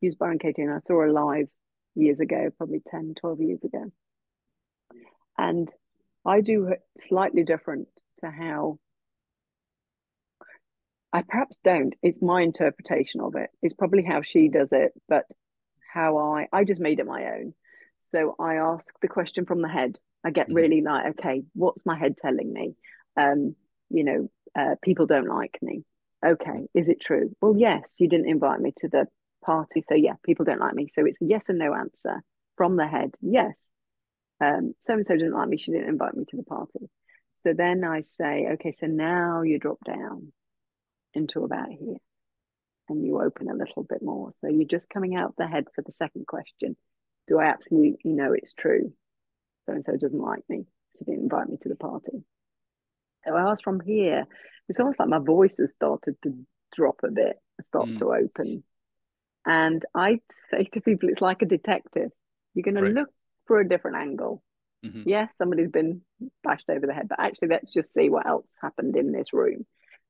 used 0.00 0.18
Byron 0.18 0.38
Katie, 0.38 0.62
and 0.62 0.72
I 0.72 0.80
saw 0.80 1.00
her 1.00 1.10
live 1.12 1.48
years 1.94 2.20
ago, 2.20 2.50
probably 2.56 2.80
10, 2.90 3.14
12 3.14 3.40
years 3.40 3.64
ago. 3.64 3.90
And 5.38 5.72
I 6.24 6.40
do 6.40 6.68
it 6.68 6.80
slightly 6.96 7.42
different 7.44 7.88
to 8.18 8.30
how 8.30 8.78
I 11.12 11.22
perhaps 11.22 11.58
don't. 11.62 11.94
It's 12.02 12.22
my 12.22 12.42
interpretation 12.42 13.20
of 13.20 13.34
it. 13.34 13.50
It's 13.60 13.74
probably 13.74 14.02
how 14.02 14.22
she 14.22 14.48
does 14.48 14.72
it, 14.72 14.92
but 15.08 15.30
how 15.92 16.16
I 16.18 16.48
I 16.52 16.64
just 16.64 16.80
made 16.80 17.00
it 17.00 17.06
my 17.06 17.32
own. 17.32 17.54
So 18.00 18.34
I 18.38 18.54
ask 18.56 18.94
the 19.00 19.08
question 19.08 19.44
from 19.44 19.62
the 19.62 19.68
head. 19.68 19.98
I 20.24 20.30
get 20.30 20.48
Mhm. 20.48 20.54
really 20.54 20.80
like, 20.80 21.06
okay, 21.18 21.44
what's 21.54 21.84
my 21.84 21.98
head 21.98 22.16
telling 22.16 22.52
me? 22.52 22.76
Um, 23.16 23.56
you 23.90 24.04
know, 24.04 24.30
uh, 24.54 24.76
people 24.82 25.06
don't 25.06 25.28
like 25.28 25.58
me. 25.60 25.84
Okay, 26.24 26.68
is 26.74 26.88
it 26.88 27.00
true? 27.00 27.34
Well, 27.40 27.56
yes, 27.56 27.96
you 27.98 28.08
didn't 28.08 28.28
invite 28.28 28.60
me 28.60 28.72
to 28.78 28.88
the 28.88 29.06
party, 29.44 29.82
so 29.82 29.94
yeah, 29.94 30.14
people 30.22 30.44
don't 30.44 30.60
like 30.60 30.74
me. 30.74 30.88
So 30.90 31.04
it's 31.04 31.20
a 31.20 31.24
yes 31.26 31.50
or 31.50 31.54
no 31.54 31.74
answer 31.74 32.22
from 32.56 32.76
the 32.76 32.86
head. 32.86 33.14
Yes, 33.20 33.54
um, 34.42 34.74
so 34.80 34.94
and 34.94 35.06
so 35.06 35.14
didn't 35.14 35.34
like 35.34 35.48
me. 35.48 35.56
She 35.58 35.70
didn't 35.70 35.88
invite 35.88 36.16
me 36.16 36.24
to 36.26 36.36
the 36.36 36.42
party. 36.42 36.90
So 37.44 37.52
then 37.56 37.84
I 37.84 38.02
say, 38.02 38.48
okay, 38.54 38.74
so 38.76 38.86
now 38.86 39.42
you 39.42 39.58
drop 39.58 39.78
down 39.84 40.32
into 41.14 41.44
about 41.44 41.68
here 41.68 41.96
and 42.88 43.04
you 43.04 43.20
open 43.22 43.48
a 43.48 43.54
little 43.54 43.84
bit 43.84 44.02
more. 44.02 44.30
So 44.40 44.48
you're 44.48 44.64
just 44.64 44.90
coming 44.90 45.14
out 45.14 45.34
the 45.36 45.46
head 45.46 45.66
for 45.74 45.82
the 45.82 45.92
second 45.92 46.26
question. 46.26 46.76
Do 47.28 47.38
I 47.38 47.44
absolutely 47.46 48.12
know 48.12 48.32
it's 48.32 48.52
true? 48.52 48.92
So 49.64 49.72
and 49.72 49.84
so 49.84 49.96
doesn't 49.96 50.18
like 50.20 50.42
me. 50.48 50.66
She 50.98 51.04
didn't 51.04 51.22
invite 51.22 51.48
me 51.48 51.56
to 51.60 51.68
the 51.68 51.76
party. 51.76 52.24
So 53.24 53.36
I 53.36 53.50
asked 53.50 53.62
from 53.62 53.80
here, 53.80 54.26
it's 54.68 54.80
almost 54.80 54.98
like 54.98 55.08
my 55.08 55.20
voice 55.20 55.58
has 55.58 55.72
started 55.72 56.16
to 56.22 56.34
drop 56.74 57.00
a 57.04 57.10
bit, 57.10 57.36
start 57.62 57.90
Mm. 57.90 57.98
to 57.98 58.12
open. 58.12 58.64
And 59.46 59.84
I 59.94 60.20
say 60.50 60.64
to 60.64 60.80
people, 60.80 61.08
it's 61.08 61.20
like 61.20 61.42
a 61.42 61.46
detective. 61.46 62.10
You're 62.54 62.64
going 62.64 62.82
Right. 62.82 62.94
to 62.94 63.00
look 63.00 63.10
for 63.46 63.60
a 63.60 63.68
different 63.68 63.96
angle. 63.96 64.42
Mhm. 64.84 65.04
Yes, 65.06 65.36
somebody's 65.36 65.70
been 65.70 66.02
bashed 66.42 66.68
over 66.68 66.86
the 66.86 66.94
head, 66.94 67.08
but 67.08 67.20
actually, 67.20 67.48
let's 67.48 67.72
just 67.72 67.92
see 67.92 68.08
what 68.08 68.26
else 68.26 68.58
happened 68.60 68.96
in 68.96 69.12
this 69.12 69.32
room. 69.32 69.66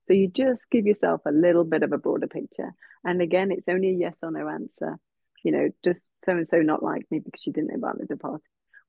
So 0.06 0.14
you 0.14 0.28
just 0.28 0.70
give 0.70 0.86
yourself 0.86 1.22
a 1.26 1.32
little 1.32 1.64
bit 1.64 1.82
of 1.82 1.92
a 1.92 1.98
broader 1.98 2.26
picture. 2.26 2.72
And 3.04 3.22
again, 3.22 3.52
it's 3.52 3.68
only 3.68 3.90
a 3.90 3.92
yes 3.98 4.20
or 4.22 4.30
no 4.30 4.48
answer. 4.48 4.98
You 5.44 5.52
know, 5.52 5.68
just 5.84 6.08
so 6.22 6.32
and 6.32 6.46
so 6.46 6.58
not 6.58 6.82
like 6.82 7.06
me 7.10 7.18
because 7.18 7.42
she 7.42 7.50
didn't 7.50 7.72
invite 7.72 7.96
me 7.96 8.06
to 8.06 8.14
the 8.14 8.16
party. 8.16 8.44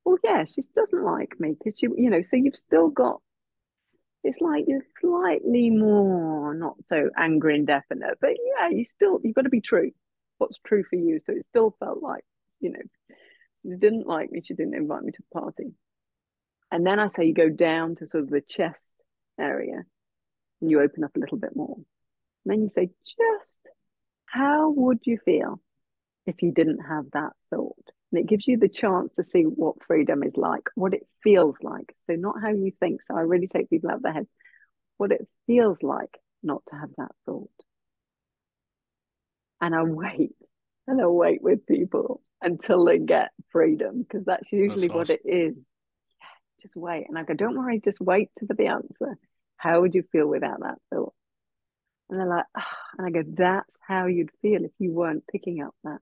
Well, 0.05 0.17
yeah, 0.23 0.45
she 0.45 0.61
doesn't 0.75 1.03
like 1.03 1.39
me 1.39 1.55
because 1.57 1.79
she, 1.79 1.87
you 1.97 2.09
know, 2.09 2.21
so 2.21 2.35
you've 2.35 2.55
still 2.55 2.89
got, 2.89 3.21
it's 4.23 4.39
like 4.39 4.65
you're 4.67 4.83
slightly 4.99 5.69
more 5.69 6.53
not 6.53 6.75
so 6.85 7.09
angry 7.17 7.55
and 7.55 7.65
definite, 7.65 8.17
but 8.21 8.31
yeah, 8.57 8.69
you 8.69 8.85
still, 8.85 9.19
you've 9.23 9.35
got 9.35 9.43
to 9.43 9.49
be 9.49 9.61
true. 9.61 9.91
What's 10.37 10.59
true 10.65 10.83
for 10.83 10.95
you. 10.95 11.19
So 11.19 11.33
it 11.33 11.43
still 11.43 11.75
felt 11.79 12.03
like, 12.03 12.23
you 12.59 12.71
know, 12.71 13.15
she 13.63 13.75
didn't 13.77 14.07
like 14.07 14.31
me, 14.31 14.41
she 14.43 14.53
didn't 14.53 14.75
invite 14.75 15.03
me 15.03 15.11
to 15.11 15.21
the 15.21 15.39
party. 15.39 15.73
And 16.71 16.85
then 16.85 16.99
I 16.99 17.07
say 17.07 17.25
you 17.25 17.33
go 17.33 17.49
down 17.49 17.95
to 17.97 18.07
sort 18.07 18.23
of 18.23 18.29
the 18.29 18.41
chest 18.41 18.95
area 19.39 19.83
and 20.61 20.71
you 20.71 20.81
open 20.81 21.03
up 21.03 21.15
a 21.15 21.19
little 21.19 21.37
bit 21.37 21.55
more. 21.55 21.75
And 21.75 22.51
then 22.51 22.61
you 22.63 22.69
say, 22.69 22.89
just 23.05 23.59
how 24.25 24.71
would 24.71 24.99
you 25.03 25.17
feel 25.23 25.61
if 26.25 26.41
you 26.41 26.51
didn't 26.51 26.79
have 26.79 27.05
that 27.13 27.33
thought? 27.49 27.91
And 28.11 28.19
it 28.19 28.27
gives 28.27 28.47
you 28.47 28.57
the 28.57 28.69
chance 28.69 29.13
to 29.13 29.23
see 29.23 29.43
what 29.43 29.83
freedom 29.85 30.23
is 30.23 30.35
like, 30.35 30.63
what 30.75 30.93
it 30.93 31.07
feels 31.23 31.55
like. 31.61 31.95
So, 32.07 32.15
not 32.15 32.41
how 32.41 32.49
you 32.49 32.71
think. 32.79 33.01
So, 33.07 33.15
I 33.15 33.21
really 33.21 33.47
take 33.47 33.69
people 33.69 33.89
out 33.89 33.97
of 33.97 34.03
their 34.03 34.13
heads, 34.13 34.29
what 34.97 35.11
it 35.11 35.27
feels 35.47 35.81
like 35.81 36.19
not 36.43 36.63
to 36.67 36.75
have 36.75 36.89
that 36.97 37.11
thought. 37.25 37.49
And 39.61 39.73
I 39.73 39.83
wait 39.83 40.35
and 40.87 41.01
I 41.01 41.07
wait 41.07 41.41
with 41.41 41.65
people 41.65 42.21
until 42.43 42.85
they 42.85 42.99
get 42.99 43.31
freedom 43.51 44.03
because 44.03 44.25
that's 44.25 44.51
usually 44.51 44.87
That's 44.87 44.93
what 44.93 45.09
it 45.09 45.21
is. 45.25 45.55
Yeah, 45.55 46.27
just 46.61 46.75
wait. 46.75 47.05
And 47.07 47.17
I 47.17 47.23
go, 47.23 47.33
don't 47.33 47.57
worry, 47.57 47.81
just 47.83 48.01
wait 48.01 48.29
to 48.37 48.45
the 48.45 48.67
answer. 48.67 49.17
How 49.57 49.81
would 49.81 49.95
you 49.95 50.03
feel 50.11 50.27
without 50.27 50.59
that 50.61 50.77
thought? 50.91 51.13
And 52.09 52.19
they're 52.19 52.27
like, 52.27 52.45
ah, 52.55 52.77
and 52.97 53.07
I 53.07 53.09
go, 53.09 53.23
that's 53.27 53.75
how 53.81 54.07
you'd 54.07 54.31
feel 54.41 54.65
if 54.65 54.71
you 54.77 54.91
weren't 54.91 55.23
picking 55.31 55.63
up 55.63 55.73
that. 55.83 55.99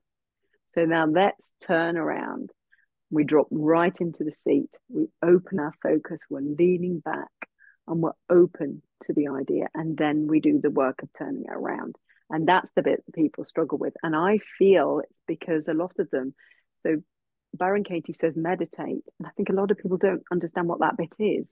So 0.74 0.84
now 0.84 1.06
let's 1.06 1.52
turn 1.66 1.96
around. 1.96 2.50
We 3.10 3.24
drop 3.24 3.46
right 3.50 3.96
into 4.00 4.24
the 4.24 4.32
seat. 4.32 4.70
We 4.88 5.06
open 5.22 5.60
our 5.60 5.74
focus. 5.82 6.22
We're 6.30 6.40
leaning 6.40 7.00
back 7.00 7.28
and 7.86 8.00
we're 8.00 8.12
open 8.30 8.82
to 9.04 9.12
the 9.12 9.28
idea. 9.28 9.68
And 9.74 9.96
then 9.96 10.26
we 10.26 10.40
do 10.40 10.60
the 10.60 10.70
work 10.70 11.02
of 11.02 11.10
turning 11.12 11.44
it 11.44 11.52
around. 11.52 11.96
And 12.32 12.48
that's 12.48 12.70
the 12.74 12.82
bit 12.82 13.04
that 13.06 13.14
people 13.14 13.44
struggle 13.44 13.78
with. 13.78 13.94
And 14.02 14.16
I 14.16 14.38
feel 14.58 15.00
it's 15.04 15.18
because 15.28 15.68
a 15.68 15.74
lot 15.74 15.92
of 16.00 16.10
them, 16.10 16.34
so 16.84 16.96
Byron 17.54 17.84
Katie 17.84 18.14
says 18.14 18.36
meditate. 18.36 19.04
And 19.18 19.26
I 19.26 19.30
think 19.36 19.50
a 19.50 19.52
lot 19.52 19.70
of 19.70 19.78
people 19.78 19.98
don't 19.98 20.22
understand 20.32 20.66
what 20.68 20.80
that 20.80 20.96
bit 20.96 21.14
is. 21.20 21.50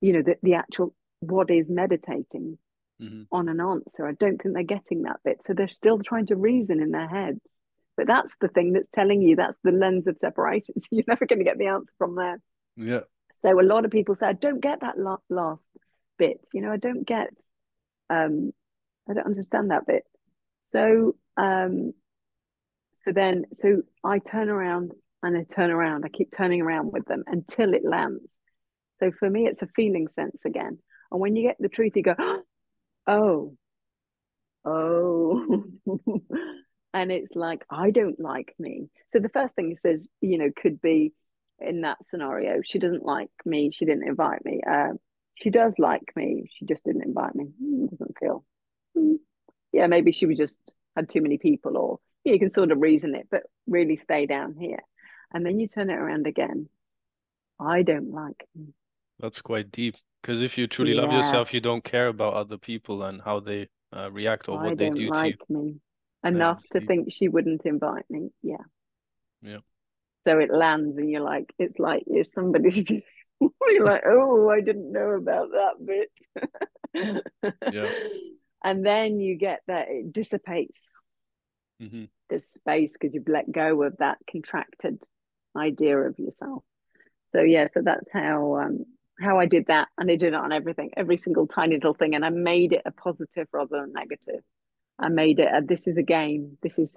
you 0.00 0.12
know, 0.12 0.22
the, 0.22 0.36
the 0.42 0.54
actual 0.54 0.94
what 1.20 1.50
is 1.50 1.68
meditating 1.70 2.58
Mm-hmm. 3.00 3.22
on 3.32 3.48
an 3.48 3.60
answer. 3.60 4.06
I 4.06 4.12
don't 4.12 4.40
think 4.40 4.54
they're 4.54 4.62
getting 4.62 5.02
that 5.02 5.18
bit. 5.24 5.42
So 5.44 5.54
they're 5.54 5.66
still 5.66 5.98
trying 5.98 6.26
to 6.26 6.36
reason 6.36 6.80
in 6.80 6.92
their 6.92 7.08
heads. 7.08 7.40
But 7.96 8.06
that's 8.06 8.32
the 8.40 8.46
thing 8.46 8.74
that's 8.74 8.90
telling 8.92 9.22
you 9.22 9.34
that's 9.34 9.58
the 9.64 9.72
lens 9.72 10.06
of 10.06 10.18
separation. 10.18 10.78
So 10.78 10.86
you're 10.92 11.04
never 11.08 11.26
going 11.26 11.40
to 11.40 11.44
get 11.44 11.58
the 11.58 11.66
answer 11.66 11.92
from 11.98 12.14
there. 12.14 12.40
Yeah. 12.76 13.00
So 13.38 13.58
a 13.58 13.62
lot 13.62 13.84
of 13.84 13.90
people 13.90 14.14
say, 14.14 14.28
I 14.28 14.34
don't 14.34 14.60
get 14.60 14.82
that 14.82 14.94
last 15.28 15.66
bit. 16.16 16.46
You 16.52 16.60
know, 16.60 16.70
I 16.70 16.76
don't 16.76 17.04
get, 17.04 17.30
um, 18.08 18.52
I 19.08 19.14
don't 19.14 19.26
understand 19.26 19.70
that 19.70 19.86
bit. 19.86 20.04
So, 20.64 21.16
um, 21.36 21.92
so 22.94 23.12
then, 23.12 23.46
so 23.52 23.82
I 24.04 24.18
turn 24.18 24.48
around 24.48 24.92
and 25.22 25.36
I 25.36 25.44
turn 25.44 25.70
around. 25.70 26.04
I 26.04 26.08
keep 26.08 26.30
turning 26.32 26.62
around 26.62 26.92
with 26.92 27.06
them 27.06 27.24
until 27.26 27.74
it 27.74 27.84
lands. 27.84 28.34
So 29.00 29.10
for 29.10 29.28
me, 29.28 29.46
it's 29.46 29.62
a 29.62 29.68
feeling 29.74 30.08
sense 30.08 30.44
again. 30.44 30.78
And 31.10 31.20
when 31.20 31.36
you 31.36 31.48
get 31.48 31.56
the 31.58 31.68
truth, 31.68 31.92
you 31.96 32.02
go, 32.02 32.14
oh, 33.06 33.56
oh. 34.64 35.64
and 36.94 37.12
it's 37.12 37.34
like, 37.34 37.64
I 37.70 37.90
don't 37.90 38.20
like 38.20 38.54
me. 38.58 38.88
So 39.08 39.18
the 39.18 39.28
first 39.28 39.54
thing 39.56 39.68
he 39.68 39.76
says, 39.76 40.08
you 40.20 40.38
know, 40.38 40.50
could 40.54 40.80
be 40.80 41.12
in 41.58 41.82
that 41.82 42.04
scenario, 42.04 42.60
she 42.64 42.78
doesn't 42.78 43.04
like 43.04 43.30
me. 43.44 43.70
She 43.72 43.84
didn't 43.84 44.08
invite 44.08 44.44
me. 44.44 44.60
Uh, 44.68 44.94
she 45.34 45.50
does 45.50 45.78
like 45.78 46.12
me. 46.16 46.48
She 46.54 46.66
just 46.66 46.84
didn't 46.84 47.04
invite 47.04 47.34
me. 47.34 47.46
Mm, 47.62 47.90
doesn't 47.90 48.18
feel. 48.18 48.44
Mm. 48.96 49.16
Yeah, 49.72 49.86
maybe 49.86 50.12
she 50.12 50.26
was 50.26 50.38
just 50.38 50.60
had 50.96 51.08
too 51.08 51.22
many 51.22 51.38
people, 51.38 51.76
or 51.76 51.98
yeah, 52.24 52.34
you 52.34 52.38
can 52.38 52.48
sort 52.48 52.70
of 52.70 52.80
reason 52.80 53.14
it, 53.14 53.28
but 53.30 53.42
really 53.66 53.96
stay 53.96 54.26
down 54.26 54.54
here. 54.54 54.80
And 55.32 55.46
then 55.46 55.58
you 55.58 55.66
turn 55.66 55.90
it 55.90 55.94
around 55.94 56.26
again. 56.26 56.68
I 57.58 57.82
don't 57.82 58.12
like 58.12 58.46
me. 58.54 58.74
That's 59.18 59.40
quite 59.40 59.70
deep. 59.70 59.96
Because 60.20 60.42
if 60.42 60.56
you 60.56 60.66
truly 60.68 60.94
love 60.94 61.10
yourself, 61.10 61.52
you 61.52 61.60
don't 61.60 61.82
care 61.82 62.06
about 62.06 62.34
other 62.34 62.56
people 62.56 63.02
and 63.02 63.20
how 63.20 63.40
they 63.40 63.68
uh, 63.92 64.10
react 64.12 64.48
or 64.48 64.60
I 64.60 64.68
what 64.68 64.78
they 64.78 64.90
do 64.90 64.94
to 64.94 65.02
you. 65.02 65.10
like 65.10 65.40
me 65.48 65.80
enough 66.24 66.62
to 66.72 66.80
think 66.80 67.12
she 67.12 67.28
wouldn't 67.28 67.62
invite 67.64 68.04
me. 68.08 68.30
Yeah. 68.42 68.56
Yeah. 69.40 69.58
So 70.26 70.38
it 70.38 70.52
lands, 70.52 70.98
and 70.98 71.10
you're 71.10 71.20
like, 71.20 71.52
it's 71.58 71.78
like 71.80 72.04
if 72.06 72.28
somebody's 72.28 72.84
just 72.84 73.16
you're 73.40 73.84
like, 73.84 74.04
oh, 74.06 74.48
I 74.48 74.60
didn't 74.60 74.92
know 74.92 75.10
about 75.10 75.48
that 75.50 75.86
bit. 76.94 77.20
Yeah. 77.72 77.90
And 78.64 78.84
then 78.84 79.20
you 79.20 79.36
get 79.36 79.60
that 79.66 79.88
it 79.88 80.12
dissipates. 80.12 80.90
hmm 81.80 82.04
There's 82.28 82.46
space 82.46 82.92
because 82.92 83.14
you've 83.14 83.28
let 83.28 83.50
go 83.50 83.82
of 83.82 83.96
that 83.98 84.18
contracted 84.30 85.02
idea 85.56 85.98
of 85.98 86.18
yourself. 86.18 86.62
So 87.32 87.42
yeah, 87.42 87.68
so 87.68 87.82
that's 87.82 88.10
how 88.12 88.56
um 88.58 88.84
how 89.20 89.38
I 89.38 89.46
did 89.46 89.66
that, 89.66 89.88
and 89.98 90.10
I 90.10 90.16
did 90.16 90.28
it 90.28 90.34
on 90.34 90.52
everything, 90.52 90.90
every 90.96 91.16
single 91.16 91.46
tiny 91.46 91.76
little 91.76 91.94
thing, 91.94 92.14
and 92.14 92.24
I 92.24 92.30
made 92.30 92.72
it 92.72 92.82
a 92.84 92.92
positive 92.92 93.46
rather 93.52 93.80
than 93.80 93.92
negative. 93.92 94.42
I 94.98 95.08
made 95.08 95.38
it 95.38 95.48
a 95.52 95.60
this 95.64 95.86
is 95.86 95.96
a 95.98 96.02
game. 96.02 96.58
This 96.62 96.78
is 96.78 96.94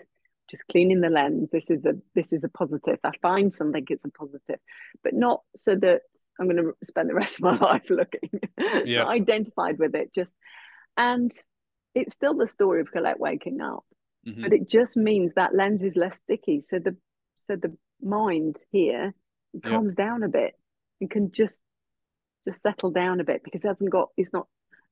just 0.50 0.68
cleaning 0.68 1.02
the 1.02 1.10
lens. 1.10 1.50
This 1.52 1.70
is 1.70 1.86
a 1.86 1.94
this 2.14 2.34
is 2.34 2.44
a 2.44 2.50
positive. 2.50 3.00
I 3.04 3.12
find 3.22 3.52
something 3.52 3.86
it's 3.90 4.06
a 4.06 4.10
positive, 4.10 4.60
but 5.04 5.14
not 5.14 5.42
so 5.56 5.76
that 5.76 6.02
I'm 6.40 6.48
going 6.50 6.58
to 6.58 6.74
spend 6.84 7.10
the 7.10 7.16
rest 7.16 7.36
of 7.36 7.42
my 7.42 7.58
life 7.72 7.90
looking. 7.90 8.30
Yeah. 8.86 9.06
Identified 9.06 9.80
with 9.80 9.96
it. 9.96 10.12
Just 10.14 10.34
and 10.98 11.32
it's 11.96 12.14
still 12.14 12.36
the 12.36 12.48
story 12.48 12.82
of 12.82 12.92
Collette 12.92 13.20
waking 13.20 13.62
up, 13.62 13.86
hmm 14.26 14.44
but 14.44 14.54
it 14.54 14.70
just 14.70 14.96
means 14.98 15.34
that 15.34 15.56
lens 15.56 15.84
is 15.84 15.96
less 15.96 16.18
sticky. 16.18 16.62
So 16.62 16.80
the 16.80 16.96
so 17.38 17.56
the 17.56 17.76
mind 18.02 18.60
here 18.72 19.14
Yeah. 19.64 19.82
down 19.96 20.24
a 20.24 20.28
bit 20.30 20.54
and 21.02 21.10
can 21.10 21.32
just 21.32 21.64
just 22.48 22.62
settle 22.62 22.92
down 22.92 23.20
a 23.20 23.24
bit 23.24 23.44
because 23.44 23.66
it 23.66 23.70
hasn't 23.70 23.90
got 23.92 24.10
it's 24.18 24.34
not 24.34 24.48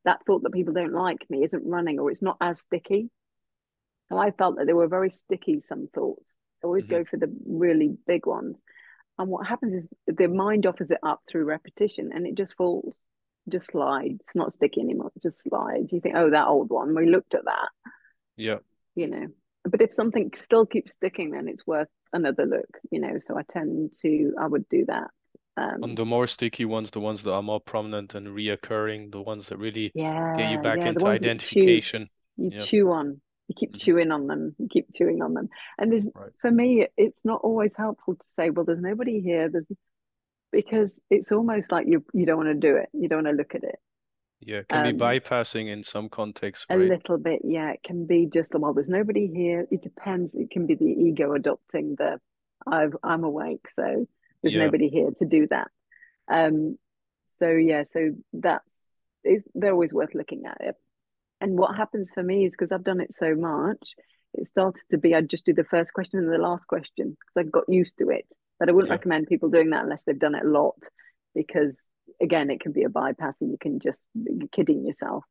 that 0.06 0.26
thought 0.26 0.44
that 0.44 0.52
people 0.54 0.74
don't 0.74 0.94
like 0.94 1.30
me 1.30 1.44
isn't 1.44 1.66
running 1.66 2.00
or 2.00 2.10
it's 2.12 2.22
not 2.22 2.38
as 2.42 2.60
sticky. 2.62 3.10
So 4.10 4.18
I 4.18 4.32
felt 4.32 4.58
that 4.58 4.68
they 4.68 4.74
were 4.74 4.88
very 4.88 5.10
sticky, 5.10 5.62
some 5.62 5.88
thoughts. 5.94 6.36
I 6.64 6.68
always 6.68 6.86
Mhm. 6.86 6.90
go 6.90 7.06
for 7.06 7.18
the 7.18 7.34
really 7.46 7.98
big 8.06 8.26
ones. 8.26 8.62
And 9.18 9.30
what 9.30 9.48
happens 9.48 9.74
is 9.84 9.94
the 10.08 10.28
mind 10.28 10.66
offers 10.66 10.92
it 10.92 11.00
up 11.04 11.22
through 11.28 11.46
repetition 11.46 12.12
and 12.14 12.26
it 12.28 12.36
just 12.36 12.56
falls, 12.56 13.00
just 13.50 13.68
slides. 13.72 14.20
It's 14.22 14.36
not 14.36 14.54
sticky 14.54 14.82
anymore, 14.82 15.12
just 15.22 15.42
slides. 15.44 15.92
You 15.94 16.00
think, 16.02 16.16
oh, 16.18 16.30
that 16.32 16.48
old 16.48 16.70
one, 16.70 16.96
we 16.96 17.08
looked 17.08 17.34
at 17.36 17.46
that, 17.46 17.70
Yeah. 18.36 18.60
you 18.96 19.08
know. 19.08 19.28
But 19.66 19.82
if 19.82 19.94
something 19.94 20.32
still 20.36 20.66
keeps 20.66 20.94
sticking, 20.94 21.32
then 21.32 21.48
it's 21.48 21.66
worth 21.66 21.88
another 22.12 22.46
look, 22.46 22.68
you 22.92 23.00
know. 23.00 23.18
So 23.20 23.38
I 23.38 23.44
tend 23.44 23.92
to, 24.02 24.34
I 24.40 24.48
would 24.48 24.68
do 24.70 24.86
that. 24.88 25.08
Um, 25.58 25.84
On 25.84 25.94
the 25.94 26.04
more 26.04 26.26
sticky 26.26 26.66
ones, 26.66 26.90
the 26.90 27.00
ones 27.00 27.22
that 27.22 27.32
are 27.32 27.44
more 27.44 27.62
prominent 27.62 28.16
and 28.16 28.26
reoccurring, 28.30 29.12
the 29.12 29.22
ones 29.22 29.50
that 29.50 29.58
really 29.58 29.94
yeah, 29.94 30.34
get 30.34 30.48
you 30.48 30.58
back 30.58 30.84
yeah, 30.86 30.88
into 30.88 31.04
ones 31.04 31.22
that 31.22 31.38
chew, 31.40 31.84
identification. 31.84 32.10
you 32.38 32.52
Yeah. 32.52 32.66
chew 32.66 32.92
on 32.92 33.22
you 33.48 33.56
keep 33.58 33.76
Mhm. 33.76 33.78
chewing 33.78 34.12
on 34.12 34.28
them 34.28 34.56
you 34.60 34.68
keep 34.72 34.88
chewing 34.96 35.22
on 35.22 35.34
them 35.34 35.50
and 35.78 35.92
there's 35.92 36.10
Right. 36.16 36.34
for 36.42 36.52
me 36.52 36.88
it's 36.98 37.26
not 37.26 37.42
always 37.44 37.76
helpful 37.76 38.16
to 38.16 38.24
say 38.28 38.50
well 38.50 38.66
there's 38.66 38.82
nobody 38.82 39.22
here 39.22 39.50
there's 39.50 39.68
because 40.54 41.02
it's 41.10 41.32
almost 41.34 41.72
like 41.72 41.88
you 41.88 42.06
you 42.14 42.26
don't 42.26 42.38
want 42.38 42.50
to 42.50 42.68
do 42.70 42.78
it. 42.78 42.90
You 42.94 43.10
don't 43.10 43.26
want 43.26 43.36
to 43.36 43.38
look 43.38 43.56
at 43.56 43.64
it. 43.66 43.80
Yeah, 44.40 44.58
it 44.60 44.70
can 44.70 44.84
be 44.84 44.90
Um, 44.90 44.98
bypassing 44.98 45.70
in 45.70 45.84
some 45.84 46.10
contexts, 46.10 46.66
a 46.70 46.76
little 46.78 47.18
bit 47.18 47.42
yeah. 47.44 47.72
It 47.72 47.84
can 47.84 48.06
be 48.06 48.28
just 48.28 48.54
well 48.56 48.74
there's 48.74 48.90
nobody 48.90 49.28
here. 49.28 49.68
It 49.72 49.82
depends. 49.82 50.36
It 50.36 50.52
can 50.52 50.66
be 50.68 50.76
the 50.76 50.86
ego 50.86 51.34
adopting 51.34 51.96
the 51.98 52.20
I've, 52.66 52.96
i'm 53.04 53.26
awake 53.26 53.68
so 53.74 54.08
there's 54.42 54.56
Yeah. 54.56 54.66
nobody 54.66 54.88
here 54.90 55.12
to 55.20 55.26
do 55.26 55.48
that. 55.48 55.70
Um 56.32 56.78
so 57.28 57.50
yeah 57.50 57.84
so 57.88 58.12
that's 58.34 58.66
is 59.26 59.44
they're 59.56 59.74
always 59.74 59.94
worth 59.94 60.16
looking 60.16 60.46
at 60.46 60.58
it. 60.62 60.76
And 61.42 61.58
what 61.58 61.76
happens 61.76 62.12
for 62.12 62.24
me 62.24 62.46
is 62.46 62.54
because 62.54 62.72
i've 62.72 62.84
done 62.86 63.02
it 63.02 63.14
so 63.14 63.36
much 63.36 63.96
it 64.34 64.48
started 64.48 64.84
to 64.92 64.98
be 64.98 65.14
i'd 65.16 65.30
just 65.30 65.46
do 65.46 65.54
the 65.54 65.64
first 65.66 65.94
question 65.94 66.20
and 66.20 66.32
the 66.32 66.38
last 66.38 66.68
question 66.68 67.18
because 67.20 67.36
i 67.38 67.44
got 67.44 67.66
used 67.68 67.98
to 67.98 68.10
it 68.10 68.28
but 68.60 68.70
i 68.70 68.72
wouldn't 68.72 68.90
Yeah. 68.90 68.96
recommend 68.96 69.28
people 69.28 69.50
doing 69.50 69.70
that 69.72 69.84
unless 69.84 70.04
they've 70.04 70.20
done 70.20 70.36
it 70.36 70.46
a 70.46 70.50
lot 70.50 70.78
because 71.36 71.86
again 72.22 72.50
it 72.50 72.60
can 72.62 72.72
be 72.72 72.84
a 72.84 72.90
bypass 72.90 73.36
and 73.42 73.52
you 73.52 73.58
can 73.60 73.80
just 73.80 74.08
be 74.14 74.48
kidding 74.52 74.86
yourself. 74.86 75.24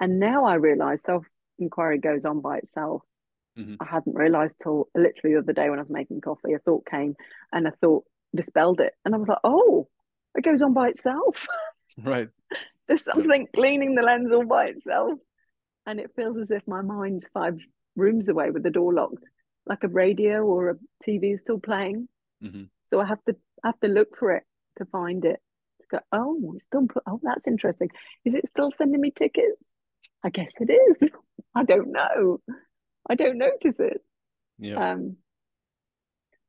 And 0.00 0.18
now 0.18 0.44
i 0.44 0.54
realize 0.54 1.02
self 1.02 1.24
inquiry 1.58 1.98
goes 1.98 2.24
on 2.24 2.40
by 2.40 2.58
itself. 2.58 3.02
Mhm. 3.56 3.76
i 3.80 3.84
hadn't 3.84 4.16
realized 4.16 4.58
till 4.60 4.88
literally 4.96 5.34
the 5.34 5.40
other 5.40 5.52
day 5.52 5.70
when 5.70 5.78
i 5.78 5.82
was 5.82 5.90
making 5.90 6.20
coffee 6.20 6.54
a 6.54 6.58
thought 6.58 6.84
came 6.86 7.14
and 7.52 7.66
a 7.68 7.70
thought 7.70 8.04
dispelled 8.34 8.80
it. 8.80 8.92
And 9.04 9.14
i 9.14 9.18
was 9.18 9.28
like 9.28 9.38
oh 9.44 9.88
it 10.36 10.42
goes 10.42 10.62
on 10.62 10.72
by 10.74 10.88
itself. 10.88 11.46
Right. 11.96 12.28
there's 12.88 13.04
something 13.04 13.46
cleaning 13.54 13.94
the 13.94 14.02
lens 14.02 14.32
all 14.32 14.44
by 14.44 14.64
itself. 14.66 15.20
And 15.86 16.00
it 16.00 16.10
feels 16.16 16.36
as 16.38 16.50
if 16.50 16.66
my 16.66 16.82
mind's 16.82 17.28
five 17.32 17.56
rooms 17.94 18.28
away 18.28 18.50
with 18.50 18.64
the 18.64 18.70
door 18.78 18.92
locked 18.92 19.22
like 19.64 19.84
a 19.84 19.88
radio 19.88 20.42
or 20.44 20.70
a 20.70 20.74
tv 21.04 21.34
is 21.34 21.40
still 21.42 21.60
playing 21.60 22.08
hmm 22.50 22.64
so 22.90 23.00
i 23.00 23.04
have 23.06 23.22
to 23.24 23.34
I 23.64 23.68
have 23.68 23.80
to 23.80 23.88
look 23.88 24.16
for 24.18 24.32
it 24.32 24.44
to 24.78 24.84
find 24.84 25.24
it. 25.24 25.40
To 25.80 25.86
go 25.92 25.98
oh 26.12 26.52
it's 26.56 26.66
still 26.66 26.86
put 26.86 27.02
oh 27.06 27.20
that's 27.22 27.46
interesting. 27.48 27.88
Is 28.24 28.34
it 28.34 28.46
still 28.46 28.70
sending 28.70 29.00
me 29.00 29.10
tickets? 29.10 29.62
I 30.22 30.30
guess 30.30 30.52
it 30.60 30.70
is. 30.70 31.10
I 31.54 31.64
don't 31.64 31.90
know. 31.92 32.40
I 33.08 33.14
don't 33.14 33.38
notice 33.38 33.80
it. 33.80 34.00
Yeah. 34.58 34.92
um 34.92 35.16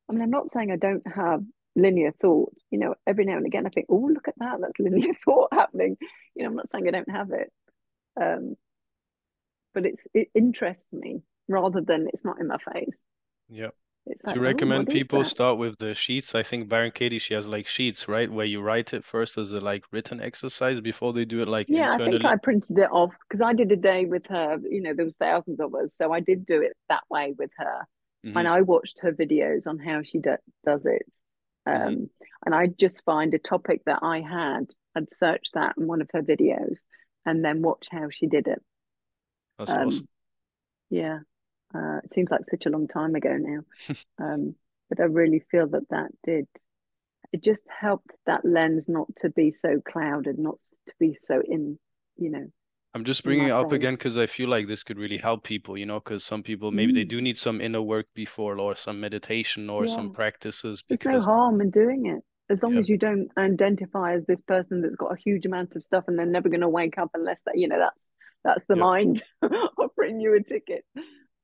i 0.08 0.14
mean 0.14 0.22
i'm 0.22 0.30
not 0.30 0.52
saying 0.52 0.72
i 0.72 0.76
don't 0.76 1.06
have 1.08 1.42
linear 1.76 2.12
thought 2.22 2.54
you 2.70 2.78
know 2.78 2.94
every 3.08 3.26
now 3.26 3.38
and 3.38 3.48
again 3.48 3.66
i 3.66 3.70
think 3.70 3.88
oh 3.90 4.10
look 4.14 4.28
at 4.28 4.38
that. 4.38 4.60
That's 4.62 4.78
linear 4.80 5.14
thought 5.26 5.50
happening. 5.52 5.98
You 6.36 6.44
know 6.44 6.50
i'm 6.50 6.56
not 6.56 6.70
saying 6.70 6.88
i 6.88 6.92
don't 6.92 7.10
have 7.10 7.32
it. 7.32 7.52
Um 8.22 8.56
but 9.74 9.86
it's 9.86 10.06
it 10.14 10.30
interests 10.36 10.92
me 10.94 11.22
rather 11.48 11.82
than 11.82 12.08
it's 12.14 12.26
not 12.26 12.40
in 12.40 12.48
my 12.48 12.58
face. 12.58 12.98
Yeah. 13.50 13.70
It's 14.08 14.24
Do 14.28 14.32
like 14.32 14.36
you 14.36 14.42
oh, 14.42 14.44
recommend 14.44 14.88
what 14.88 14.90
is 14.90 14.94
people 14.94 15.20
that? 15.24 15.26
start 15.26 15.58
with 15.58 15.78
the 15.80 15.94
sheets? 15.96 16.36
I 16.36 16.44
think 16.44 16.70
Byron 16.70 16.92
Katie, 16.92 17.20
she 17.20 17.34
has 17.34 17.48
like 17.48 17.68
sheets, 17.68 18.08
right? 18.08 18.32
Where 18.32 18.46
you 18.46 18.62
write 18.62 18.94
it 18.94 19.04
first 19.04 19.38
as 19.38 19.52
a 19.52 19.60
like 19.60 19.84
written 19.92 20.22
exercise 20.22 20.80
before 20.80 21.14
they 21.14 21.26
do 21.26 21.42
it 21.42 21.48
like 21.48 21.68
yeah 21.68 21.92
i 21.92 21.98
think 21.98 22.24
i 22.26 22.36
printed 22.36 22.78
it 22.78 22.92
off 22.92 23.12
because 23.28 23.42
i 23.42 23.54
did 23.54 23.72
a 23.72 23.76
day 23.76 24.06
with 24.06 24.26
her 24.28 24.60
you 24.70 24.82
know 24.82 24.94
there 24.94 25.06
was 25.06 25.18
thousands 25.18 25.60
of 25.60 25.74
us 25.74 25.96
so 25.96 26.12
i 26.12 26.20
did 26.20 26.46
do 26.46 26.62
it 26.62 26.74
that 26.90 27.04
way 27.10 27.34
with 27.38 27.52
her 27.58 27.88
Mhm. 28.26 28.38
and 28.38 28.48
i 28.48 28.62
watched 28.62 29.00
her 29.02 29.12
videos 29.12 29.66
on 29.68 29.80
how 29.80 30.02
she 30.04 30.20
do- 30.20 30.38
does 30.64 30.86
it 30.86 31.18
um 31.66 31.74
Mhm. 31.74 32.10
and 32.46 32.54
i 32.56 32.68
just 32.68 33.04
find 33.04 33.34
a 33.34 33.40
topic 33.40 33.82
that 33.86 34.00
i 34.04 34.22
had 34.22 34.66
i'd 34.96 35.12
search 35.12 35.50
that 35.54 35.76
in 35.78 35.88
one 35.88 36.02
of 36.02 36.10
her 36.14 36.22
videos 36.22 36.86
and 37.26 37.44
then 37.44 37.62
watch 37.64 37.88
how 37.92 38.10
she 38.12 38.28
did 38.28 38.48
it 38.48 38.62
That's 39.58 39.70
um 39.72 39.88
awesome. 39.88 40.08
yeah 40.90 41.20
uh 41.74 41.98
it 42.04 42.12
seems 42.12 42.30
like 42.30 42.46
such 42.46 42.66
a 42.66 42.70
long 42.70 42.88
time 42.88 43.16
ago 43.16 43.36
now 43.38 43.62
um 44.20 44.56
but 44.90 45.00
i 45.00 45.04
really 45.04 45.44
feel 45.52 45.68
that 45.68 45.88
that 45.90 46.12
did 46.24 46.48
it 47.34 47.44
just 47.44 47.66
helped 47.70 48.12
that 48.26 48.46
lens 48.46 48.90
not 48.90 49.08
to 49.18 49.30
be 49.30 49.52
so 49.52 49.82
clouded 49.82 50.40
not 50.40 50.60
to 50.88 50.94
be 51.00 51.14
so 51.14 51.42
in 51.46 51.80
you 52.18 52.30
know 52.32 52.48
I'm 52.96 53.04
just 53.06 53.24
bringing 53.24 53.46
it 53.50 53.52
up 53.52 53.72
again 53.74 53.94
because 53.94 54.18
I 54.18 54.26
feel 54.26 54.50
like 54.50 54.66
this 54.66 54.82
could 54.82 54.98
really 54.98 55.18
help 55.20 55.44
people, 55.44 55.78
you 55.78 55.86
know, 55.86 56.00
because 56.00 56.24
some 56.24 56.42
people 56.42 56.72
maybe 56.72 56.92
they 56.92 57.04
Mm. 57.04 57.06
do 57.06 57.22
need 57.22 57.38
some 57.38 57.62
inner 57.62 57.82
work 57.84 58.08
before 58.16 58.58
or 58.58 58.76
some 58.76 59.00
meditation 59.00 59.70
or 59.70 59.86
some 59.86 60.10
yeah 60.10 60.12
practices 60.12 60.82
there's 60.90 61.06
no 61.06 61.22
because 61.22 61.24
harm 61.24 61.62
in 61.62 61.70
doing 61.72 62.08
it 62.08 62.24
as 62.52 62.64
long 62.64 62.78
Yeah. 62.78 62.80
as 62.80 62.90
you 62.90 62.98
don't 62.98 63.30
identify 63.38 64.14
as 64.16 64.26
this 64.28 64.42
person 64.42 64.82
that's 64.82 64.96
got 64.98 65.14
a 65.14 65.18
huge 65.18 65.46
amount 65.46 65.76
of 65.76 65.84
stuff 65.84 66.06
and 66.08 66.20
they're 66.20 66.26
never 66.26 66.50
going 66.50 66.62
to 66.62 66.70
wake 66.70 66.98
up 66.98 67.12
unless 67.14 67.42
that 67.44 67.58
you 67.58 67.68
know 67.68 67.80
that's 67.80 68.02
that's 68.44 68.66
the 68.68 68.76
Yeah. 68.76 68.78
mind 68.78 69.24
offering 69.78 70.20
you 70.20 70.36
a 70.36 70.44
ticket 70.44 70.86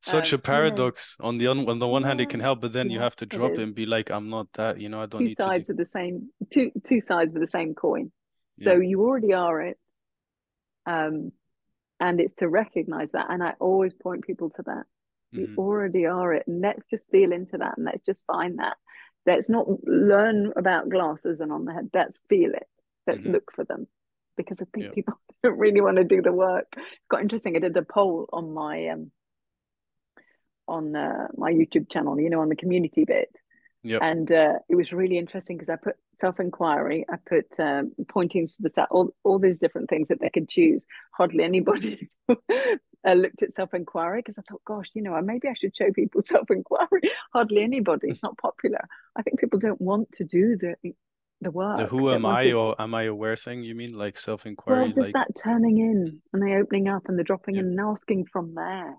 Such 0.02 0.34
Um, 0.34 0.40
a 0.40 0.42
paradox. 0.42 1.18
On 1.20 1.38
the 1.38 1.48
on, 1.48 1.70
on 1.70 1.80
the 1.80 1.88
one 1.88 2.04
hand, 2.04 2.20
it 2.22 2.30
can 2.30 2.40
help, 2.40 2.62
but 2.62 2.74
then 2.74 2.90
you 2.90 3.00
have 3.00 3.16
to 3.18 3.26
it 3.26 3.30
drop 3.30 3.52
it 3.52 3.60
is. 3.62 3.64
and 3.64 3.76
be 3.76 3.86
like, 3.86 4.10
I'm 4.10 4.30
not 4.30 4.52
that, 4.54 4.80
you 4.80 4.90
know, 4.90 5.02
I 5.02 5.06
don't 5.06 5.22
two 5.22 5.28
need 5.28 5.38
to 5.38 5.44
sides 5.44 5.68
do. 5.68 5.74
of 5.74 5.78
the 5.78 5.86
same 5.86 6.30
two 6.52 6.72
two 6.84 7.02
sides 7.02 7.36
of 7.36 7.42
the 7.42 7.48
same 7.48 7.74
coin 7.76 8.12
so 8.58 8.74
you 8.76 9.02
already 9.02 9.34
are 9.34 9.62
it 9.62 9.78
um 10.86 11.32
and 12.00 12.20
it's 12.20 12.34
to 12.36 12.48
recognize 12.48 13.12
that 13.12 13.28
and 13.30 13.44
i 13.44 13.54
always 13.60 13.94
point 13.94 14.26
people 14.26 14.50
to 14.50 14.64
that 14.64 14.84
you 15.34 15.48
Mhm. 15.48 15.58
already 15.58 16.06
are 16.06 16.34
it 16.34 16.48
and 16.48 16.62
let's 16.62 16.84
just 16.90 17.10
feel 17.12 17.32
into 17.32 17.58
that 17.58 17.78
and 17.78 17.86
let's 17.86 18.06
just 18.06 18.26
find 18.26 18.60
that 18.60 18.78
let's 19.26 19.50
not 19.50 19.68
learn 19.86 20.52
about 20.56 20.90
glasses 20.90 21.42
and 21.42 21.52
on 21.52 21.66
the 21.66 21.74
head 21.74 21.90
let's 21.94 22.20
feel 22.30 22.52
it 22.54 22.68
let's 23.08 23.22
Mhm. 23.22 23.34
look 23.34 23.52
for 23.56 23.64
them 23.66 23.88
because 24.38 24.62
i 24.62 24.66
think 24.74 24.86
Yeah. 24.88 24.92
people 24.96 25.20
don't 25.44 25.58
really 25.60 25.82
want 25.82 25.98
to 25.98 26.04
do 26.04 26.22
the 26.22 26.34
work 26.34 26.68
it's 26.76 27.08
quite 27.10 27.22
interesting 27.22 27.56
i 27.56 27.60
did 27.60 27.78
a 27.78 27.84
poll 27.84 28.28
on 28.34 28.54
my 28.54 28.88
um 28.90 29.12
on 30.78 30.96
uh, 30.96 31.28
my 31.46 31.52
youtube 31.60 31.88
channel 31.94 32.20
you 32.20 32.30
know 32.32 32.42
on 32.42 32.50
the 32.50 32.56
community 32.64 33.04
bit 33.06 33.30
Yep. 33.84 34.02
and 34.04 34.32
uh, 34.32 34.54
it 34.70 34.76
was 34.76 34.94
really 34.94 35.18
interesting 35.18 35.58
because 35.58 35.72
I 35.76 35.76
put 35.76 35.96
self 36.14 36.40
inquiry, 36.40 37.04
I 37.10 37.16
put 37.34 37.50
um, 37.60 37.84
pointing 38.16 38.46
to 38.46 38.58
the 38.60 38.70
sa- 38.70 38.86
all 38.92 39.08
all 39.24 39.40
these 39.40 39.58
different 39.64 39.90
things 39.90 40.08
that 40.10 40.20
they 40.22 40.30
could 40.30 40.48
choose. 40.48 40.86
Hardly 41.18 41.44
anybody 41.44 42.08
uh, 42.30 43.14
looked 43.24 43.42
at 43.42 43.54
self 43.54 43.74
inquiry 43.74 44.20
because 44.20 44.38
I 44.38 44.44
thought, 44.48 44.62
gosh, 44.66 44.90
you 44.94 45.02
know, 45.02 45.20
maybe 45.22 45.48
I 45.48 45.56
should 45.56 45.76
show 45.76 45.90
people 45.92 46.22
self 46.34 46.52
inquiry. 46.52 47.02
Hardly 47.34 47.64
anybody. 47.64 48.10
It's 48.10 48.22
not 48.22 48.38
popular. 48.38 48.82
I 49.16 49.24
think 49.24 49.40
people 49.40 49.58
don't 49.58 49.82
want 49.82 50.12
to 50.18 50.26
do 50.26 50.58
the 50.58 50.76
the 51.42 51.50
work. 51.50 51.80
The 51.80 51.88
who 51.88 52.12
am 52.12 52.24
I 52.24 52.52
or 52.52 52.80
am 52.80 52.94
I 52.94 53.04
aware 53.06 53.36
thing, 53.36 53.64
you 53.64 53.74
mean? 53.74 53.94
Like 53.98 54.16
self-inquiry, 54.20 54.80
Well, 54.80 54.88
just 54.90 55.00
like 55.00 55.14
that 55.16 55.36
turning 55.44 55.80
in 55.80 56.22
and 56.34 56.42
the 56.44 56.54
opening 56.62 56.88
up 56.88 57.10
and 57.10 57.18
the 57.18 57.24
dropping 57.24 57.56
Yeah. 57.56 57.62
in 57.62 57.68
and 57.70 57.80
asking 57.80 58.28
from 58.32 58.54
there. 58.54 58.96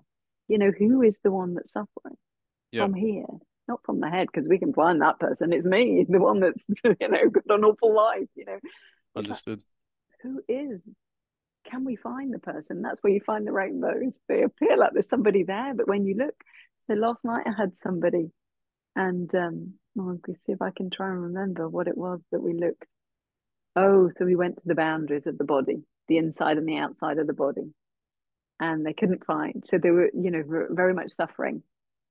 You 0.47 0.57
know, 0.57 0.71
who 0.77 1.01
is 1.01 1.19
the 1.19 1.31
one 1.31 1.55
that's 1.55 1.71
suffering 1.71 2.17
Yeah. 2.71 2.83
from 2.83 2.93
here, 2.93 3.25
not 3.67 3.81
from 3.85 3.99
the 3.99 4.09
head, 4.09 4.27
because 4.31 4.47
we 4.49 4.59
can 4.59 4.73
find 4.73 5.01
that 5.01 5.19
person. 5.19 5.53
It's 5.53 5.65
me, 5.65 6.05
the 6.09 6.19
one 6.19 6.39
that's 6.39 6.65
you 6.83 6.95
know 7.07 7.29
got 7.29 7.57
an 7.57 7.63
awful 7.63 7.95
life. 7.95 8.29
You 8.35 8.45
know, 8.45 8.59
understood. 9.15 9.61
who 10.21 10.41
is? 10.47 10.81
Can 11.69 11.85
we 11.85 11.95
find 11.95 12.33
the 12.33 12.39
person? 12.39 12.81
That's 12.81 13.01
where 13.01 13.13
you 13.13 13.21
find 13.25 13.47
the 13.47 13.53
rainbows. 13.53 14.17
They 14.27 14.43
appear 14.43 14.75
like 14.77 14.91
there's 14.93 15.07
somebody 15.07 15.43
there, 15.43 15.73
but 15.73 15.87
when 15.87 16.05
you 16.05 16.15
look, 16.15 16.35
so 16.87 16.93
last 16.93 17.23
night 17.23 17.47
I 17.47 17.53
had 17.57 17.71
somebody, 17.81 18.31
and 18.95 19.33
um, 19.33 19.73
I'll 19.97 20.19
see 20.25 20.51
if 20.51 20.61
I 20.61 20.71
can 20.71 20.89
try 20.89 21.09
and 21.09 21.21
remember 21.21 21.69
what 21.69 21.87
it 21.87 21.97
was 21.97 22.19
that 22.31 22.41
we 22.41 22.53
looked. 22.53 22.85
Oh, 23.75 24.09
so 24.09 24.25
we 24.25 24.35
went 24.35 24.57
to 24.57 24.61
the 24.65 24.75
boundaries 24.75 25.25
of 25.25 25.37
the 25.37 25.45
body, 25.45 25.83
the 26.07 26.17
inside 26.17 26.57
and 26.57 26.67
the 26.67 26.77
outside 26.77 27.17
of 27.17 27.27
the 27.27 27.33
body, 27.33 27.73
and 28.63 28.85
they 28.85 28.93
couldn't 28.93 29.25
find. 29.25 29.63
So 29.67 29.77
they 29.77 29.91
were, 29.91 30.09
you 30.13 30.31
know, 30.31 30.43
very 30.69 30.93
much 30.93 31.11
suffering. 31.11 31.63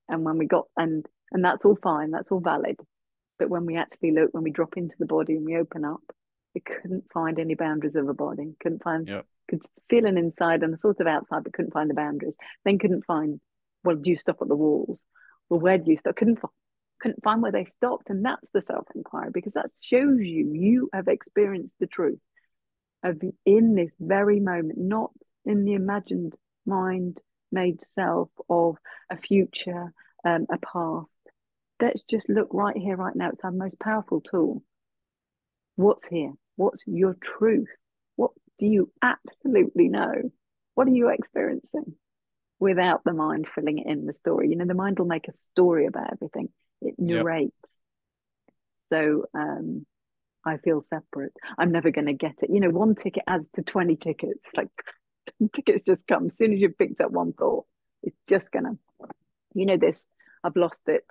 And 0.07 0.23
when 0.23 0.37
we 0.37 0.45
got 0.45 0.67
and 0.77 1.05
and 1.31 1.43
that's 1.43 1.65
all 1.65 1.77
fine, 1.81 2.11
that's 2.11 2.31
all 2.31 2.41
valid. 2.41 2.79
But 3.39 3.49
when 3.49 3.65
we 3.65 3.75
actually 3.75 4.11
look, 4.11 4.33
when 4.33 4.43
we 4.43 4.51
drop 4.51 4.77
into 4.77 4.95
the 4.99 5.07
body 5.07 5.35
and 5.35 5.45
we 5.45 5.57
open 5.57 5.83
up, 5.83 6.03
we 6.53 6.61
couldn't 6.61 7.05
find 7.11 7.39
any 7.39 7.55
boundaries 7.55 7.95
of 7.95 8.07
a 8.07 8.13
body. 8.13 8.53
Couldn't 8.61 8.83
find. 8.83 9.07
Yeah. 9.07 9.21
Could 9.49 9.63
feel 9.89 10.05
an 10.05 10.17
inside 10.17 10.61
and 10.61 10.73
a 10.73 10.77
sort 10.77 10.99
of 10.99 11.07
outside, 11.07 11.43
but 11.43 11.53
couldn't 11.53 11.73
find 11.73 11.89
the 11.89 11.95
boundaries. 11.95 12.35
Then 12.63 12.77
couldn't 12.77 13.05
find. 13.05 13.41
Well, 13.83 13.95
do 13.95 14.11
you 14.11 14.17
stop 14.17 14.37
at 14.41 14.47
the 14.47 14.55
walls? 14.55 15.05
Well, 15.49 15.59
where 15.59 15.79
do 15.79 15.89
you 15.89 15.97
stop? 15.97 16.15
Couldn't 16.15 16.39
find. 16.39 16.53
Couldn't 17.01 17.23
find 17.23 17.41
where 17.41 17.51
they 17.51 17.65
stopped, 17.65 18.11
and 18.11 18.23
that's 18.23 18.49
the 18.51 18.61
self 18.61 18.85
inquiry 18.93 19.31
because 19.33 19.53
that 19.53 19.71
shows 19.81 20.19
you 20.19 20.53
you 20.53 20.89
have 20.93 21.07
experienced 21.07 21.75
the 21.79 21.87
truth 21.87 22.19
of 23.03 23.19
in 23.43 23.73
this 23.73 23.91
very 23.99 24.39
moment, 24.39 24.77
not 24.77 25.11
in 25.45 25.65
the 25.65 25.73
imagined 25.73 26.33
mind 26.65 27.21
made 27.51 27.81
self 27.81 28.29
of 28.49 28.77
a 29.09 29.17
future, 29.17 29.93
um, 30.25 30.45
a 30.51 30.57
past. 30.57 31.17
Let's 31.81 32.03
just 32.03 32.29
look 32.29 32.49
right 32.51 32.77
here, 32.77 32.95
right 32.95 33.15
now. 33.15 33.29
It's 33.29 33.43
our 33.43 33.51
most 33.51 33.79
powerful 33.79 34.21
tool. 34.21 34.63
What's 35.75 36.07
here? 36.07 36.33
What's 36.55 36.83
your 36.85 37.15
truth? 37.21 37.69
What 38.15 38.31
do 38.59 38.65
you 38.67 38.91
absolutely 39.01 39.89
know? 39.89 40.31
What 40.75 40.87
are 40.87 40.91
you 40.91 41.09
experiencing 41.09 41.95
without 42.59 43.03
the 43.03 43.13
mind 43.13 43.47
filling 43.53 43.79
it 43.79 43.87
in 43.87 44.05
the 44.05 44.13
story? 44.13 44.49
You 44.49 44.55
know, 44.55 44.65
the 44.65 44.73
mind 44.73 44.99
will 44.99 45.05
make 45.07 45.27
a 45.27 45.33
story 45.33 45.85
about 45.87 46.11
everything, 46.13 46.49
it 46.81 46.95
Yep. 47.07 47.27
narrates. 47.27 47.53
So, 48.81 49.25
um, 49.33 49.85
I 50.45 50.57
feel 50.57 50.83
separate. 50.83 51.33
I'm 51.57 51.71
never 51.71 51.91
going 51.91 52.07
to 52.07 52.13
get 52.13 52.35
it. 52.41 52.49
You 52.49 52.59
know, 52.59 52.69
one 52.69 52.95
ticket 52.95 53.23
adds 53.27 53.49
to 53.53 53.61
20 53.63 53.95
tickets. 53.95 54.45
Like 54.55 54.69
tickets 55.53 55.83
just 55.85 56.07
come 56.07 56.27
as 56.27 56.37
soon 56.37 56.53
as 56.53 56.59
you've 56.59 56.77
picked 56.77 57.01
up 57.01 57.11
one 57.11 57.33
thought. 57.33 57.65
It's 58.01 58.17
just 58.27 58.51
to, 58.51 58.77
you 59.53 59.65
know, 59.65 59.77
this 59.77 60.07
I've 60.43 60.55
lost 60.55 60.83
it 60.87 61.05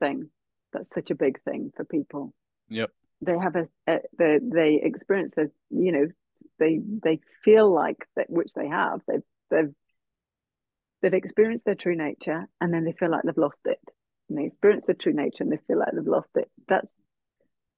thing. 0.00 0.30
That's 0.72 0.92
such 0.94 1.10
a 1.10 1.14
big 1.14 1.42
thing 1.42 1.72
for 1.76 1.84
people. 1.84 2.34
Yep. 2.68 2.90
They 3.20 3.36
have 3.38 3.56
a, 3.56 3.68
a 3.86 3.98
they, 4.18 4.38
they 4.42 4.80
experience 4.82 5.36
a, 5.38 5.46
you 5.70 5.92
know, 5.92 6.06
they 6.58 6.80
they 7.02 7.20
feel 7.44 7.72
like 7.72 8.06
that, 8.16 8.30
which 8.30 8.52
they 8.54 8.68
have. 8.68 9.00
They've 9.06 9.22
they've 9.50 9.74
they've 11.02 11.14
experienced 11.14 11.64
their 11.64 11.74
true 11.74 11.96
nature, 11.96 12.48
and 12.60 12.72
then 12.72 12.84
they 12.84 12.92
feel 12.92 13.10
like 13.10 13.22
they've 13.24 13.36
lost 13.36 13.62
it. 13.64 13.80
And 14.28 14.38
they 14.38 14.44
experience 14.44 14.86
their 14.86 14.94
true 14.94 15.14
nature, 15.14 15.42
and 15.42 15.52
they 15.52 15.60
feel 15.66 15.78
like 15.78 15.92
they've 15.92 16.06
lost 16.06 16.30
it. 16.36 16.50
That's 16.68 16.88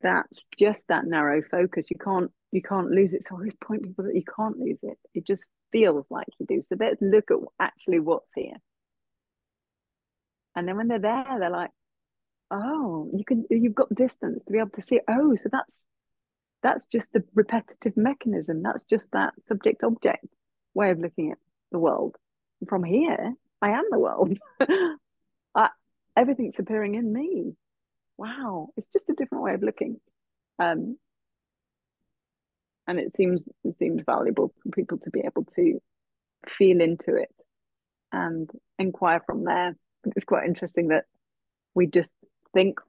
that's 0.02 0.46
just 0.58 0.88
that 0.88 1.06
narrow 1.06 1.42
focus. 1.42 1.86
You 1.90 1.98
can't 1.98 2.30
you 2.52 2.62
can't 2.62 2.90
lose 2.90 3.14
it. 3.14 3.24
So 3.24 3.34
I 3.34 3.38
always 3.38 3.54
point 3.54 3.84
people 3.84 4.04
that 4.04 4.14
you 4.14 4.24
can't 4.24 4.58
lose 4.58 4.80
it. 4.82 4.98
It 5.14 5.26
just 5.26 5.46
feels 5.72 6.06
like 6.10 6.28
you 6.38 6.46
do. 6.46 6.62
So 6.68 6.76
let's 6.78 7.00
look 7.00 7.30
at 7.30 7.38
actually 7.58 8.00
what's 8.00 8.32
here. 8.34 8.56
And 10.56 10.66
then 10.66 10.76
when 10.76 10.88
they're 10.88 10.98
there, 10.98 11.24
they're 11.38 11.50
like, 11.50 11.70
oh, 12.50 13.10
you 13.14 13.24
can 13.24 13.44
you've 13.50 13.74
got 13.74 13.94
distance 13.94 14.42
to 14.44 14.52
be 14.52 14.58
able 14.58 14.70
to 14.70 14.82
see. 14.82 15.00
Oh, 15.08 15.36
so 15.36 15.48
that's 15.50 15.84
that's 16.62 16.86
just 16.86 17.14
a 17.14 17.22
repetitive 17.34 17.96
mechanism. 17.96 18.62
That's 18.62 18.84
just 18.84 19.12
that 19.12 19.34
subject 19.48 19.82
object 19.82 20.26
way 20.74 20.90
of 20.90 20.98
looking 20.98 21.32
at 21.32 21.38
the 21.72 21.78
world. 21.78 22.16
And 22.60 22.68
from 22.68 22.84
here, 22.84 23.34
I 23.62 23.70
am 23.70 23.84
the 23.90 23.98
world. 23.98 24.36
I, 25.54 25.68
everything's 26.16 26.58
appearing 26.58 26.94
in 26.94 27.12
me. 27.12 27.54
Wow, 28.16 28.68
it's 28.76 28.88
just 28.88 29.08
a 29.08 29.14
different 29.14 29.44
way 29.44 29.54
of 29.54 29.62
looking. 29.62 29.98
Um, 30.58 30.98
and 32.90 32.98
it 32.98 33.14
seems 33.14 33.48
it 33.62 33.78
seems 33.78 34.02
valuable 34.02 34.52
for 34.62 34.70
people 34.70 34.98
to 34.98 35.10
be 35.10 35.20
able 35.20 35.44
to 35.54 35.80
feel 36.48 36.80
into 36.80 37.14
it 37.14 37.32
and 38.10 38.50
inquire 38.80 39.22
from 39.24 39.44
there. 39.44 39.76
It's 40.16 40.24
quite 40.24 40.46
interesting 40.46 40.88
that 40.88 41.04
we 41.72 41.86
just 41.86 42.12
think 42.52 42.80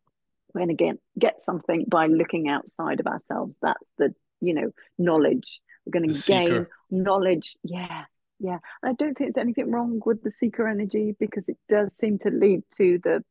we're 0.56 0.66
get, 0.74 0.97
get 1.20 1.41
something 1.41 1.86
by 1.88 2.08
looking 2.08 2.49
outside 2.49 2.99
of 2.99 3.06
ourselves. 3.06 3.58
That's 3.62 3.89
the, 3.99 4.16
you 4.41 4.56
know, 4.56 4.72
knowledge. 4.97 5.47
We're 5.86 5.99
going 5.99 6.12
to 6.12 6.22
gain 6.22 6.66
knowledge. 6.89 7.56
Yeah, 7.64 8.06
yeah. 8.39 8.58
And 8.82 8.91
I 8.91 8.93
don't 8.93 9.16
think 9.16 9.36
there's 9.36 9.43
anything 9.43 9.72
wrong 9.72 10.02
with 10.04 10.24
the 10.24 10.32
seeker 10.32 10.68
energy 10.68 11.16
because 11.20 11.47
it 11.47 11.58
does 11.70 11.95
seem 11.95 12.18
to 12.20 12.32
lead 12.32 12.64
to 12.78 12.99
the 13.04 13.24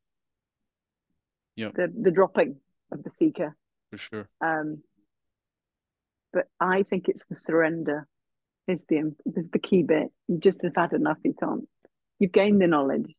Yep. 1.56 1.74
the, 1.74 1.92
the 2.00 2.10
dropping 2.10 2.56
of 2.90 3.02
the 3.02 3.10
seeker. 3.10 3.54
For 3.90 3.98
sure. 3.98 4.28
Um, 4.40 4.82
but 6.32 6.46
I 6.60 6.82
think 6.84 7.08
it's 7.08 7.24
the 7.28 7.36
surrender 7.36 8.06
is 8.68 8.84
the 8.88 9.14
is 9.36 9.50
the 9.50 9.58
key 9.58 9.82
bit. 9.82 10.08
You 10.28 10.38
just 10.38 10.62
have 10.62 10.76
had 10.76 10.92
enough. 10.92 11.18
You 11.24 11.34
can't. 11.34 11.68
You've 12.18 12.32
gained 12.32 12.60
the 12.60 12.66
knowledge, 12.66 13.14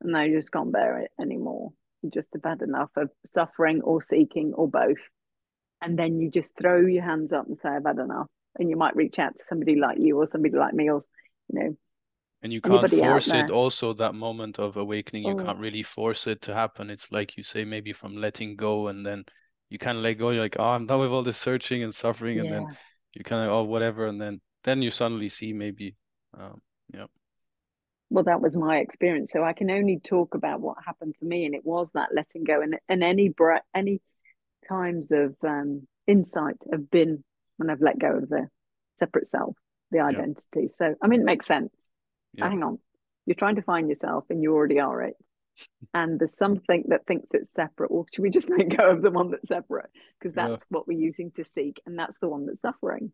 and 0.00 0.12
now 0.12 0.22
you 0.22 0.36
just 0.38 0.52
can't 0.52 0.72
bear 0.72 0.98
it 1.00 1.10
anymore. 1.20 1.72
You 2.02 2.10
just 2.10 2.32
have 2.34 2.44
had 2.44 2.62
enough 2.62 2.90
of 2.96 3.10
suffering 3.26 3.82
or 3.82 4.00
seeking 4.00 4.54
or 4.54 4.68
both, 4.68 5.08
and 5.82 5.98
then 5.98 6.20
you 6.20 6.30
just 6.30 6.56
throw 6.58 6.80
your 6.80 7.04
hands 7.04 7.32
up 7.32 7.46
and 7.46 7.58
say, 7.58 7.68
"I've 7.68 7.84
had 7.86 7.98
enough." 7.98 8.28
And 8.58 8.70
you 8.70 8.76
might 8.76 8.96
reach 8.96 9.18
out 9.18 9.36
to 9.36 9.42
somebody 9.42 9.76
like 9.76 9.98
you 9.98 10.16
or 10.18 10.26
somebody 10.26 10.56
like 10.56 10.74
me, 10.74 10.90
or 10.90 11.00
you 11.48 11.60
know, 11.60 11.76
And 12.42 12.52
you 12.52 12.60
can't 12.60 12.90
force 12.90 13.32
it. 13.34 13.50
Also, 13.50 13.92
that 13.92 14.14
moment 14.14 14.58
of 14.58 14.76
awakening, 14.76 15.24
you 15.24 15.34
Oh. 15.34 15.44
can't 15.44 15.58
really 15.58 15.82
force 15.84 16.26
it 16.26 16.42
to 16.42 16.54
happen. 16.54 16.90
It's 16.90 17.12
like 17.12 17.36
you 17.36 17.42
say, 17.44 17.64
maybe 17.64 17.92
from 17.92 18.16
letting 18.16 18.56
go, 18.56 18.88
and 18.88 19.06
then 19.06 19.24
you 19.70 19.78
kind 19.78 19.98
of 19.98 20.04
let 20.04 20.14
go. 20.14 20.30
You're 20.30 20.42
like, 20.42 20.56
oh, 20.58 20.64
I'm 20.64 20.86
done 20.86 21.00
with 21.00 21.10
all 21.10 21.22
this 21.22 21.38
searching 21.38 21.82
and 21.82 21.94
suffering, 21.94 22.40
and 22.40 22.50
then 22.50 22.66
you 23.14 23.24
kind 23.24 23.44
of, 23.44 23.52
oh, 23.52 23.62
whatever, 23.64 24.06
and 24.06 24.20
then 24.20 24.40
then 24.64 24.82
you 24.82 24.90
suddenly 24.90 25.28
see 25.28 25.52
maybe, 25.52 25.96
um, 26.38 26.60
yeah. 26.92 27.06
well 28.10 28.24
that 28.24 28.40
was 28.40 28.56
my 28.56 28.78
experience. 28.78 29.32
So 29.32 29.44
i 29.44 29.52
can 29.52 29.70
only 29.70 29.98
talk 29.98 30.34
about 30.34 30.60
what 30.60 30.76
happened 30.84 31.14
for 31.18 31.24
me 31.24 31.46
and 31.46 31.54
it 31.54 31.64
was 31.64 31.90
that 31.92 32.10
letting 32.14 32.44
go. 32.44 32.60
And, 32.60 32.76
and 32.88 33.02
any 33.02 33.28
breath 33.28 33.62
any 33.74 34.00
times 34.68 35.12
of 35.12 35.36
um, 35.42 35.86
insight 36.06 36.56
have 36.70 36.90
been 36.90 37.24
when 37.56 37.70
i've 37.70 37.80
let 37.80 37.98
go 37.98 38.16
of 38.16 38.28
the 38.28 38.48
separate 38.98 39.26
self 39.26 39.56
the 39.90 40.00
identity. 40.00 40.68
So 40.76 40.94
i 41.02 41.06
mean 41.06 41.20
it 41.20 41.26
makes 41.26 41.46
sense. 41.46 41.72
Yeah. 42.34 42.48
hang 42.48 42.62
on. 42.62 42.78
You're 43.26 43.36
trying 43.36 43.56
to 43.56 43.62
find 43.62 43.88
yourself 43.88 44.24
and 44.30 44.42
you 44.42 44.54
already 44.54 44.80
are 44.80 45.02
it 45.02 45.16
and 45.94 46.18
there's 46.18 46.36
something 46.36 46.84
that 46.88 47.06
thinks 47.06 47.28
it's 47.32 47.52
separate. 47.52 47.90
Well, 47.90 48.06
should 48.12 48.22
we 48.22 48.30
just 48.30 48.50
let 48.58 48.76
go 48.76 48.90
of 48.90 49.02
the 49.02 49.10
one 49.10 49.30
that's 49.30 49.48
separate? 49.48 49.90
Because 50.18 50.34
that's 50.34 50.50
yeah. 50.50 50.66
what 50.70 50.86
we're 50.86 50.98
using 50.98 51.30
to 51.32 51.44
seek, 51.44 51.80
and 51.86 51.98
that's 51.98 52.18
the 52.18 52.28
one 52.28 52.46
that's 52.46 52.60
suffering. 52.60 53.12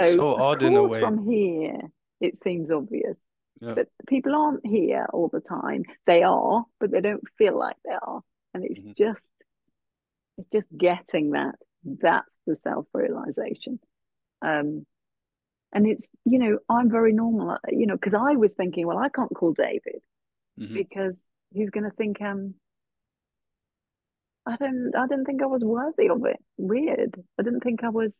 So, 0.00 0.12
so 0.12 0.34
odd 0.36 0.62
in 0.62 0.76
a 0.76 0.84
way. 0.84 1.00
From 1.00 1.28
here, 1.28 1.80
it 2.20 2.38
seems 2.38 2.70
obvious. 2.70 3.18
Yeah. 3.60 3.74
But 3.74 3.88
people 4.08 4.34
aren't 4.34 4.64
here 4.64 5.06
all 5.12 5.28
the 5.28 5.40
time. 5.40 5.84
They 6.06 6.22
are, 6.22 6.64
but 6.78 6.90
they 6.90 7.00
don't 7.00 7.24
feel 7.36 7.58
like 7.58 7.76
they 7.84 7.94
are. 8.00 8.22
And 8.54 8.64
it's 8.64 8.82
mm-hmm. 8.82 8.92
just 8.96 9.30
it's 10.38 10.48
just 10.50 10.68
getting 10.76 11.32
that. 11.32 11.56
That's 11.84 12.36
the 12.46 12.56
self-realization. 12.56 13.80
Um 14.42 14.86
and 15.72 15.86
it's, 15.86 16.10
you 16.24 16.38
know, 16.38 16.58
I'm 16.68 16.90
very 16.90 17.12
normal, 17.12 17.58
you 17.68 17.86
know, 17.86 17.94
because 17.94 18.14
I 18.14 18.32
was 18.32 18.54
thinking, 18.54 18.86
well, 18.86 18.98
I 18.98 19.08
can't 19.08 19.34
call 19.34 19.52
David 19.52 20.02
mm-hmm. 20.58 20.74
because 20.74 21.14
he's 21.52 21.70
gonna 21.70 21.90
think 21.90 22.20
um 22.20 22.54
I 24.46 24.56
don't 24.56 24.92
I 24.96 25.06
didn't 25.06 25.26
think 25.26 25.42
I 25.42 25.46
was 25.46 25.62
worthy 25.62 26.08
of 26.08 26.24
it. 26.24 26.38
Weird. 26.56 27.14
I 27.38 27.42
didn't 27.42 27.60
think 27.60 27.84
I 27.84 27.90
was 27.90 28.18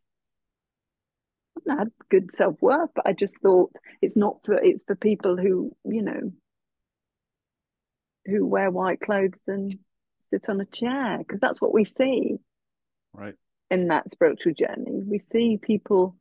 I 1.69 1.77
had 1.77 1.89
good 2.11 2.31
self 2.31 2.57
worth, 2.61 2.91
but 2.95 3.07
I 3.07 3.13
just 3.13 3.39
thought 3.41 3.73
it's 4.01 4.17
not 4.17 4.39
for 4.45 4.55
it's 4.55 4.85
for 4.85 4.95
people 4.95 5.37
who 5.37 5.75
you 5.85 6.03
know 6.03 6.33
who 8.27 8.47
wear 8.47 8.71
white 8.71 9.01
clothes 9.01 9.43
and 9.47 9.75
sit 10.21 10.49
on 10.49 10.61
a 10.61 10.67
chair 10.67 11.19
because 11.19 11.41
that's 11.41 11.61
what 11.61 11.73
we 11.73 11.85
see. 11.85 12.37
Right. 13.13 13.35
In 13.71 13.89
that 13.89 14.11
spiritual 14.11 14.53
journey, 14.53 15.03
we 15.05 15.21
see 15.21 15.59
people 15.61 16.17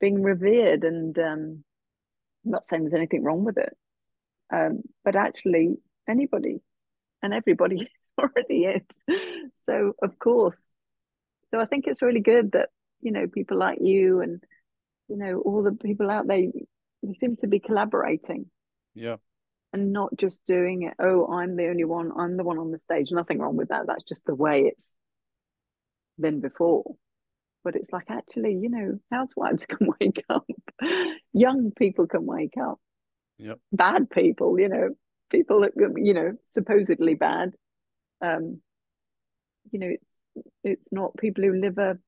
being 0.00 0.22
revered, 0.22 0.84
and 0.84 1.16
um, 1.18 1.64
I'm 2.44 2.50
not 2.50 2.64
saying 2.64 2.84
there's 2.84 2.94
anything 2.94 3.22
wrong 3.22 3.44
with 3.44 3.58
it, 3.58 3.76
um, 4.52 4.82
but 5.04 5.14
actually 5.14 5.76
anybody 6.08 6.60
and 7.22 7.32
everybody 7.32 7.76
is 7.80 7.88
already 8.18 8.64
is. 8.64 8.82
So 9.66 9.94
of 10.02 10.18
course, 10.18 10.60
so 11.50 11.60
I 11.60 11.66
think 11.66 11.86
it's 11.86 12.02
really 12.02 12.20
good 12.20 12.52
that 12.52 12.68
you 13.00 13.12
know 13.12 13.26
people 13.26 13.58
like 13.58 13.78
you 13.80 14.20
and 14.20 14.42
you 15.08 15.16
know 15.16 15.40
all 15.40 15.62
the 15.62 15.72
people 15.72 16.10
out 16.10 16.26
there 16.26 16.42
they 17.02 17.14
seem 17.14 17.36
to 17.36 17.46
be 17.46 17.58
collaborating. 17.58 18.46
Yeah. 18.94 19.16
And 19.72 19.92
not 19.92 20.10
just 20.16 20.46
doing 20.46 20.82
it 20.82 20.94
oh 21.00 21.26
i'm 21.26 21.56
the 21.56 21.66
only 21.66 21.84
one 21.84 22.12
i'm 22.16 22.36
the 22.36 22.44
one 22.44 22.58
on 22.58 22.70
the 22.70 22.78
stage. 22.78 23.10
Nothing 23.10 23.38
wrong 23.38 23.56
with 23.56 23.68
that. 23.68 23.86
That's 23.86 24.04
just 24.04 24.24
the 24.26 24.34
way 24.34 24.62
it's 24.62 24.98
been 26.20 26.40
before. 26.40 26.94
But 27.64 27.74
it's 27.74 27.92
like 27.92 28.10
actually 28.10 28.52
you 28.60 28.68
know 28.68 28.98
housewives 29.10 29.66
can 29.72 29.88
wake 30.00 30.24
up. 30.28 30.46
Young 31.32 31.72
people 31.76 32.06
can 32.06 32.24
wake 32.26 32.54
up. 32.60 32.78
Yep. 33.38 33.58
bad 33.72 34.10
people 34.10 34.60
you 34.60 34.68
know 34.68 34.90
people 35.30 35.60
that 35.60 35.72
you 35.96 36.14
know 36.14 36.32
supposedly 36.44 37.14
bad 37.14 37.52
um 38.20 38.60
you 39.70 39.78
know 39.78 39.88
it's 39.88 40.46
it's 40.62 40.88
not 40.92 41.16
people 41.16 41.44
who 41.44 41.54
live 41.54 41.78
a 41.78 41.98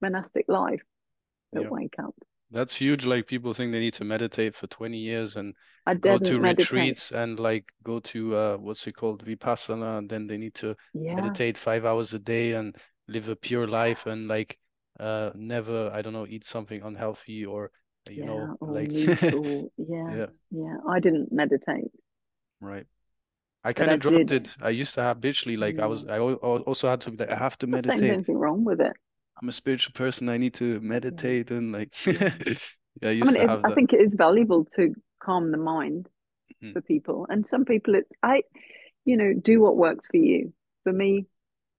monastic 0.00 0.46
life 0.48 0.82
that 1.52 1.62
yep. 1.62 1.70
wake 1.70 1.94
up 2.02 2.14
that's 2.52 2.76
huge. 2.76 3.06
Like 3.06 3.26
people 3.26 3.54
think 3.54 3.72
they 3.72 3.80
need 3.80 3.94
to 3.94 4.04
meditate 4.04 4.54
for 4.54 4.66
20 4.66 4.98
years 4.98 5.36
and 5.36 5.54
go 6.00 6.18
to 6.18 6.38
meditate. 6.38 6.70
retreats 6.70 7.10
and 7.10 7.40
like 7.40 7.64
go 7.82 7.98
to 8.00 8.36
uh 8.36 8.56
what's 8.58 8.86
it 8.86 8.92
called 8.92 9.24
vipassana 9.24 9.98
and 9.98 10.08
then 10.08 10.26
they 10.26 10.36
need 10.36 10.54
to 10.56 10.76
yeah. 10.92 11.14
meditate 11.14 11.56
five 11.56 11.86
hours 11.86 12.12
a 12.12 12.18
day 12.18 12.52
and 12.52 12.76
live 13.08 13.28
a 13.28 13.36
pure 13.36 13.66
life 13.66 14.06
and 14.06 14.28
like 14.28 14.58
uh 15.00 15.30
never 15.34 15.90
I 15.92 16.02
don't 16.02 16.12
know 16.12 16.26
eat 16.26 16.44
something 16.44 16.82
unhealthy 16.82 17.46
or 17.46 17.70
you 18.08 18.24
yeah, 18.24 18.26
know 18.26 18.56
like 18.60 18.90
yeah, 18.92 20.16
yeah 20.16 20.26
yeah 20.50 20.76
I 20.88 21.00
didn't 21.00 21.32
meditate. 21.32 21.90
Right. 22.62 22.86
I 23.64 23.72
kind 23.72 23.90
of 23.90 24.00
dropped 24.00 24.26
did. 24.26 24.46
it. 24.46 24.56
I 24.60 24.70
used 24.70 24.94
to 24.94 25.02
habitually 25.02 25.56
like 25.56 25.78
I 25.78 25.86
was 25.86 26.06
I 26.06 26.18
also 26.18 26.88
had 26.88 27.00
to 27.02 27.10
be 27.10 27.18
like 27.18 27.30
I 27.30 27.36
have 27.36 27.58
to 27.58 27.66
meditate. 27.66 28.10
Anything 28.10 28.38
wrong 28.38 28.64
with 28.64 28.80
it. 28.80 28.92
I'm 29.40 29.48
a 29.48 29.52
spiritual 29.52 29.92
person. 29.92 30.28
I 30.28 30.36
need 30.36 30.54
to 30.54 30.80
meditate 30.80 31.50
and 31.50 31.72
like 31.72 31.94
yeah, 32.06 32.30
I 33.02 33.08
I 33.08 33.12
mean, 33.12 33.36
it, 33.36 33.50
I 33.64 33.74
think 33.74 33.92
it 33.92 34.00
is 34.00 34.14
valuable 34.14 34.64
to 34.76 34.94
calm 35.22 35.52
the 35.52 35.58
mind 35.58 36.08
mm-hmm. 36.62 36.72
for 36.72 36.80
people. 36.80 37.26
And 37.28 37.46
some 37.46 37.64
people 37.64 37.94
it 37.94 38.06
I 38.22 38.42
you 39.04 39.16
know, 39.16 39.32
do 39.32 39.60
what 39.60 39.76
works 39.76 40.06
for 40.10 40.16
you. 40.16 40.52
For 40.84 40.92
me, 40.92 41.26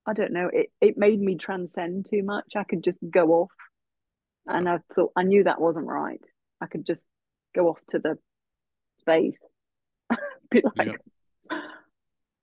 I 0.05 0.13
don't 0.13 0.33
know, 0.33 0.49
it, 0.51 0.71
it 0.81 0.97
made 0.97 1.19
me 1.19 1.35
transcend 1.35 2.07
too 2.09 2.23
much. 2.23 2.55
I 2.55 2.63
could 2.63 2.83
just 2.83 2.99
go 3.09 3.31
off 3.31 3.51
and 4.45 4.67
I 4.67 4.79
thought 4.93 5.11
I 5.15 5.23
knew 5.23 5.43
that 5.43 5.61
wasn't 5.61 5.87
right. 5.87 6.21
I 6.61 6.67
could 6.67 6.85
just 6.85 7.09
go 7.55 7.69
off 7.69 7.79
to 7.89 7.99
the 7.99 8.17
space. 8.97 9.39
Be 10.53 10.63
like 10.77 10.87
yeah. 11.51 11.59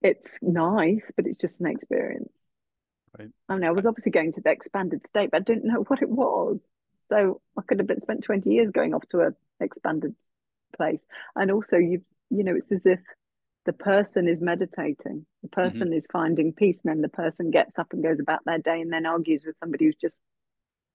it's 0.03 0.39
nice, 0.43 1.11
but 1.17 1.27
it's 1.27 1.39
just 1.39 1.61
an 1.61 1.67
experience. 1.67 2.33
Right. 3.19 3.29
I 3.49 3.55
mean, 3.55 3.65
I 3.65 3.73
was 3.73 3.87
obviously 3.87 4.13
going 4.13 4.33
to 4.35 4.41
the 4.41 4.51
expanded 4.51 5.07
state, 5.07 5.31
but 5.31 5.39
I 5.39 5.45
didn't 5.45 5.67
know 5.67 5.85
what 5.89 6.03
it 6.03 6.11
was. 6.11 6.69
So 7.09 7.41
I 7.59 7.63
could 7.67 7.79
have 7.79 7.89
been 7.89 8.01
spent 8.01 8.23
20 8.23 8.51
years 8.51 8.71
going 8.71 8.95
off 8.95 9.09
to 9.11 9.21
a 9.21 9.31
expanded 9.61 10.15
place. 10.77 11.05
And 11.35 11.51
also 11.51 11.77
you 11.77 12.03
you 12.31 12.45
know, 12.45 12.55
it's 12.55 12.73
as 12.73 12.87
if 12.87 13.01
the 13.67 13.73
person 13.73 14.29
is 14.29 14.41
meditating, 14.41 15.27
the 15.43 15.49
mm-hmm. 15.49 15.61
person 15.61 15.89
mm-hmm. 15.89 15.95
is 15.95 16.07
finding 16.11 16.53
peace, 16.53 16.81
and 16.85 16.93
then 16.93 17.03
the 17.03 17.09
person 17.09 17.51
gets 17.51 17.79
up 17.79 17.93
and 17.93 18.03
goes 18.03 18.21
about 18.21 18.41
their 18.47 18.59
day 18.59 18.81
and 18.81 18.93
then 18.93 19.07
argues 19.07 19.45
with 19.45 19.59
somebody 19.59 19.85
who's 19.85 19.97
just 20.01 20.21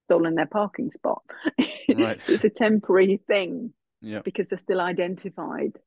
stolen 0.06 0.34
their 0.34 0.46
parking 0.46 0.90
spot. 0.92 1.22
Right. 1.88 2.20
it's 2.26 2.42
a 2.42 2.50
temporary 2.50 3.20
thing. 3.28 3.72
Yeah. 4.00 4.20
Because 4.24 4.48
they're 4.48 4.58
still 4.58 4.80
identified 4.80 5.78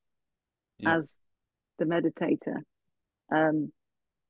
yeah. 0.80 0.98
as 0.98 1.16
the 1.78 1.86
meditator. 1.86 2.58
Um, 3.32 3.72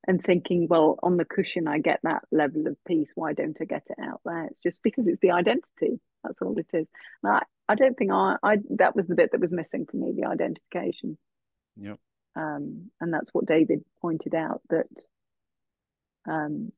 and 0.08 0.24
thinking, 0.24 0.68
well, 0.70 0.98
on 1.04 1.18
the 1.18 1.26
cushion, 1.26 1.68
I 1.68 1.80
get 1.80 2.00
that 2.04 2.24
level 2.32 2.68
of 2.68 2.78
peace. 2.88 3.12
Why 3.16 3.34
don't 3.34 3.58
I 3.60 3.66
get 3.66 3.84
it 3.90 4.02
out 4.02 4.22
there? 4.24 4.46
It's 4.46 4.62
just 4.62 4.82
because 4.82 5.08
it's 5.08 5.20
the 5.22 5.32
identity. 5.32 6.00
That's 6.24 6.42
all 6.42 6.58
it 6.58 6.72
is. 6.74 6.88
And 7.22 7.34
I, 7.34 7.44
I 7.68 7.76
don't 7.76 7.98
think 7.98 8.12
I, 8.12 8.38
I, 8.42 8.58
that 8.78 8.96
was 8.96 9.08
the 9.08 9.16
bit 9.16 9.32
that 9.32 9.42
was 9.42 9.52
missing 9.52 9.86
for 9.86 9.98
me, 9.98 10.14
the 10.16 10.28
identification. 10.28 11.18
Yep. 11.78 12.00
Um, 12.36 12.92
and 13.02 13.14
that's 13.14 13.30
what 13.34 13.46
David 13.46 13.84
pointed 14.02 14.34
out 14.34 14.62
that 14.70 14.88
um, 16.28 16.72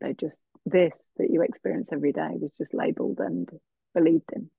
they 0.00 0.14
just, 0.14 0.42
this 0.64 0.94
that 1.16 1.30
you 1.30 1.42
experience 1.42 1.90
every 1.92 2.12
day 2.12 2.30
was 2.34 2.52
just 2.58 2.74
labeled 2.74 3.18
and 3.18 3.48
believed 3.92 4.30
in. 4.34 4.50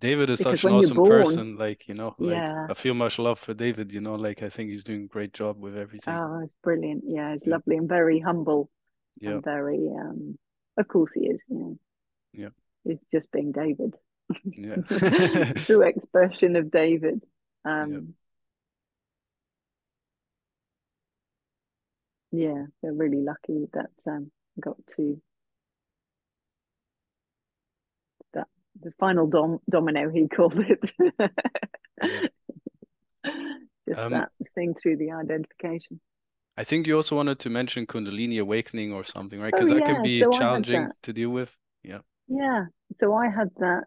David 0.00 0.30
is 0.30 0.38
because 0.38 0.60
such 0.60 0.64
an 0.64 0.76
awesome 0.76 0.96
born, 0.96 1.10
person. 1.10 1.56
Like, 1.56 1.88
you 1.88 1.94
know, 1.94 2.14
like 2.18 2.36
yeah. 2.36 2.66
I 2.68 2.74
feel 2.74 2.94
much 2.94 3.18
love 3.18 3.38
for 3.38 3.54
David, 3.54 3.92
you 3.92 4.00
know, 4.00 4.14
like 4.14 4.42
I 4.42 4.48
think 4.48 4.70
he's 4.70 4.84
doing 4.84 5.04
a 5.04 5.06
great 5.08 5.32
job 5.32 5.60
with 5.60 5.76
everything. 5.76 6.14
Oh, 6.14 6.40
it's 6.42 6.54
brilliant. 6.62 7.04
Yeah, 7.06 7.34
he's 7.34 7.42
yeah. 7.44 7.54
lovely 7.54 7.76
and 7.76 7.88
very 7.88 8.20
humble. 8.20 8.70
Yeah. 9.20 9.32
And 9.32 9.44
very 9.44 9.88
um 9.88 10.38
of 10.76 10.88
course 10.88 11.12
he 11.12 11.26
is, 11.26 11.40
yeah. 11.48 11.72
Yeah. 12.32 12.48
He's 12.84 12.98
just 13.12 13.30
being 13.32 13.52
David. 13.52 13.94
Yeah. 14.44 14.76
True 15.56 15.82
expression 15.82 16.56
of 16.56 16.70
David. 16.70 17.22
Um 17.64 18.14
yeah. 22.30 22.48
yeah, 22.50 22.66
they're 22.82 22.92
really 22.92 23.22
lucky 23.22 23.68
that 23.72 23.90
um 24.06 24.30
got 24.60 24.76
to 24.96 25.20
the 28.82 28.92
final 28.98 29.26
dom- 29.26 29.60
domino 29.68 30.10
he 30.10 30.28
calls 30.28 30.58
it. 30.58 30.92
Just 33.88 34.00
um, 34.00 34.12
that 34.12 34.30
thing 34.54 34.74
through 34.74 34.98
the 34.98 35.12
identification. 35.12 36.00
I 36.56 36.64
think 36.64 36.86
you 36.86 36.96
also 36.96 37.16
wanted 37.16 37.38
to 37.40 37.50
mention 37.50 37.86
kundalini 37.86 38.40
awakening 38.40 38.92
or 38.92 39.02
something 39.02 39.40
right? 39.40 39.52
Because 39.52 39.70
oh, 39.72 39.74
that 39.74 39.86
yeah. 39.86 39.94
can 39.94 40.02
be 40.02 40.22
so 40.22 40.30
challenging 40.32 40.88
to 41.02 41.12
deal 41.12 41.30
with. 41.30 41.56
Yeah. 41.82 42.00
Yeah 42.28 42.64
so 42.96 43.14
i 43.14 43.28
had 43.28 43.50
that 43.56 43.84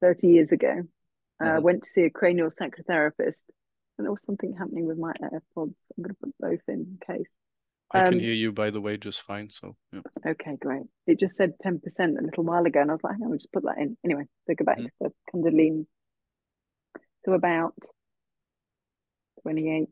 30 0.00 0.28
years 0.28 0.52
ago. 0.52 0.82
Uh, 1.40 1.44
mm-hmm. 1.44 1.62
went 1.62 1.82
to 1.82 1.88
see 1.88 2.02
a 2.02 2.10
cranial 2.10 2.48
sacrotherapist 2.48 3.44
and 3.98 4.04
there 4.04 4.12
was 4.12 4.22
something 4.22 4.54
happening 4.56 4.86
with 4.86 4.96
my 4.96 5.12
airpods 5.20 5.74
i'm 5.96 6.02
going 6.02 6.10
to 6.10 6.14
put 6.22 6.34
both 6.38 6.60
in 6.68 6.96
case 7.04 7.26
I 7.92 8.00
um, 8.00 8.10
can 8.10 8.20
hear 8.20 8.32
you, 8.32 8.52
by 8.52 8.70
the 8.70 8.80
way, 8.80 8.96
just 8.96 9.22
fine. 9.22 9.50
So, 9.50 9.76
yeah. 9.92 10.00
Okay, 10.26 10.56
great. 10.60 10.82
It 11.06 11.20
just 11.20 11.36
said 11.36 11.52
10% 11.64 11.80
a 12.18 12.24
little 12.24 12.44
while 12.44 12.64
ago, 12.64 12.80
and 12.80 12.90
I 12.90 12.94
was 12.94 13.04
like, 13.04 13.16
I'll 13.22 13.32
just 13.32 13.52
put 13.52 13.64
that 13.64 13.78
in. 13.78 13.96
Anyway, 14.04 14.24
so 14.46 14.54
go 14.54 14.64
back 14.64 14.78
mm-hmm. 14.78 15.04
to 15.04 15.12
the 15.32 15.50
Kundalini. 15.50 15.86
So, 17.24 17.32
about 17.32 17.74
28 19.42 19.88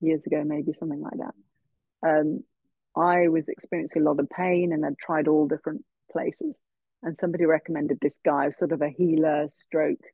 years 0.00 0.26
ago, 0.26 0.42
maybe 0.44 0.72
something 0.72 1.00
like 1.00 1.18
that, 1.18 2.08
um, 2.08 2.44
I 2.96 3.28
was 3.28 3.48
experiencing 3.48 4.02
a 4.02 4.04
lot 4.04 4.20
of 4.20 4.28
pain 4.28 4.72
and 4.72 4.84
I'd 4.84 4.98
tried 4.98 5.28
all 5.28 5.48
different 5.48 5.84
places. 6.10 6.58
And 7.02 7.18
somebody 7.18 7.46
recommended 7.46 7.98
this 8.00 8.18
guy, 8.24 8.50
sort 8.50 8.72
of 8.72 8.80
a 8.80 8.88
healer 8.88 9.48
stroke. 9.48 10.04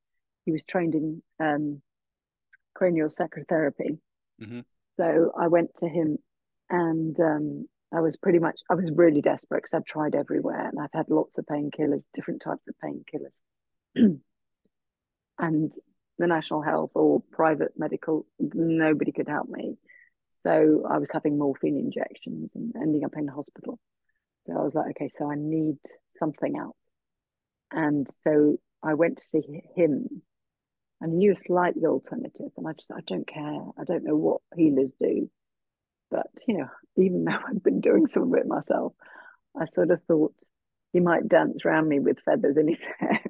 He 0.45 0.53
was 0.53 0.65
trained 0.65 0.95
in 0.95 1.23
um, 1.39 1.83
cranial 2.75 3.11
sacral 3.11 3.45
therapy. 3.49 3.99
Mm-hmm. 4.41 4.61
So 4.97 5.33
I 5.39 5.49
went 5.49 5.77
to 5.79 5.89
him 5.89 6.19
and 6.71 7.19
um, 7.21 7.69
I 7.93 8.01
was 8.01 8.17
pretty 8.17 8.39
much 8.39 8.61
I 8.71 8.75
was 8.75 8.91
really 8.95 9.23
desperate 9.23 9.59
because 9.59 9.75
I've 9.75 9.85
tried 9.85 10.15
everywhere 10.15 10.69
and 10.69 10.79
I've 10.79 10.93
had 10.93 11.09
lots 11.09 11.39
of 11.39 11.47
painkillers, 11.47 12.07
different 12.13 12.43
types 12.43 12.69
of 12.69 12.75
painkillers, 12.85 13.43
and 15.39 15.73
the 16.19 16.27
national 16.27 16.63
health 16.63 16.91
or 16.95 17.23
private 17.31 17.73
medical, 17.77 18.27
nobody 18.39 19.13
could 19.13 19.29
help 19.29 19.49
me. 19.49 19.77
So 20.39 20.85
I 20.89 20.99
was 20.99 21.11
having 21.13 21.39
morphine 21.39 21.77
injections 21.77 22.55
and 22.55 22.75
ending 22.77 23.05
up 23.05 23.13
in 23.17 23.27
the 23.27 23.33
hospital. 23.33 23.79
So 24.47 24.55
I 24.55 24.63
was 24.63 24.75
like, 24.75 24.91
okay, 24.91 25.09
so 25.09 25.31
I 25.31 25.35
need 25.37 25.79
something 26.19 26.57
else. 26.59 26.77
And 27.71 28.07
so 28.23 28.57
I 28.83 28.95
went 28.95 29.19
to 29.19 29.25
see 29.25 29.63
him 29.75 30.23
and 31.01 31.13
he 31.13 31.19
knew 31.19 31.33
a 31.33 31.37
slightly 31.37 31.87
alternative. 31.87 32.51
And 32.57 32.67
I 32.67 32.73
just, 32.73 32.91
I 32.91 33.01
don't 33.07 33.27
care. 33.27 33.61
I 33.79 33.85
don't 33.85 34.05
know 34.05 34.17
what 34.17 34.41
healers 34.57 34.95
do. 34.99 35.31
But, 36.11 36.27
you 36.47 36.59
know, 36.59 36.69
even 36.97 37.25
though 37.27 37.39
I've 37.47 37.63
been 37.63 37.81
doing 37.81 38.07
some 38.07 38.25
of 38.25 38.35
it 38.39 38.47
myself, 38.47 38.95
I 39.59 39.65
sort 39.67 39.91
of 39.91 40.01
thought 40.03 40.35
he 40.93 41.01
might 41.01 41.29
dance 41.29 41.65
around 41.65 41.89
me 41.89 42.01
with 42.01 42.21
feathers 42.21 42.57
in 42.57 42.69
his 42.69 42.87
hair, 42.99 43.23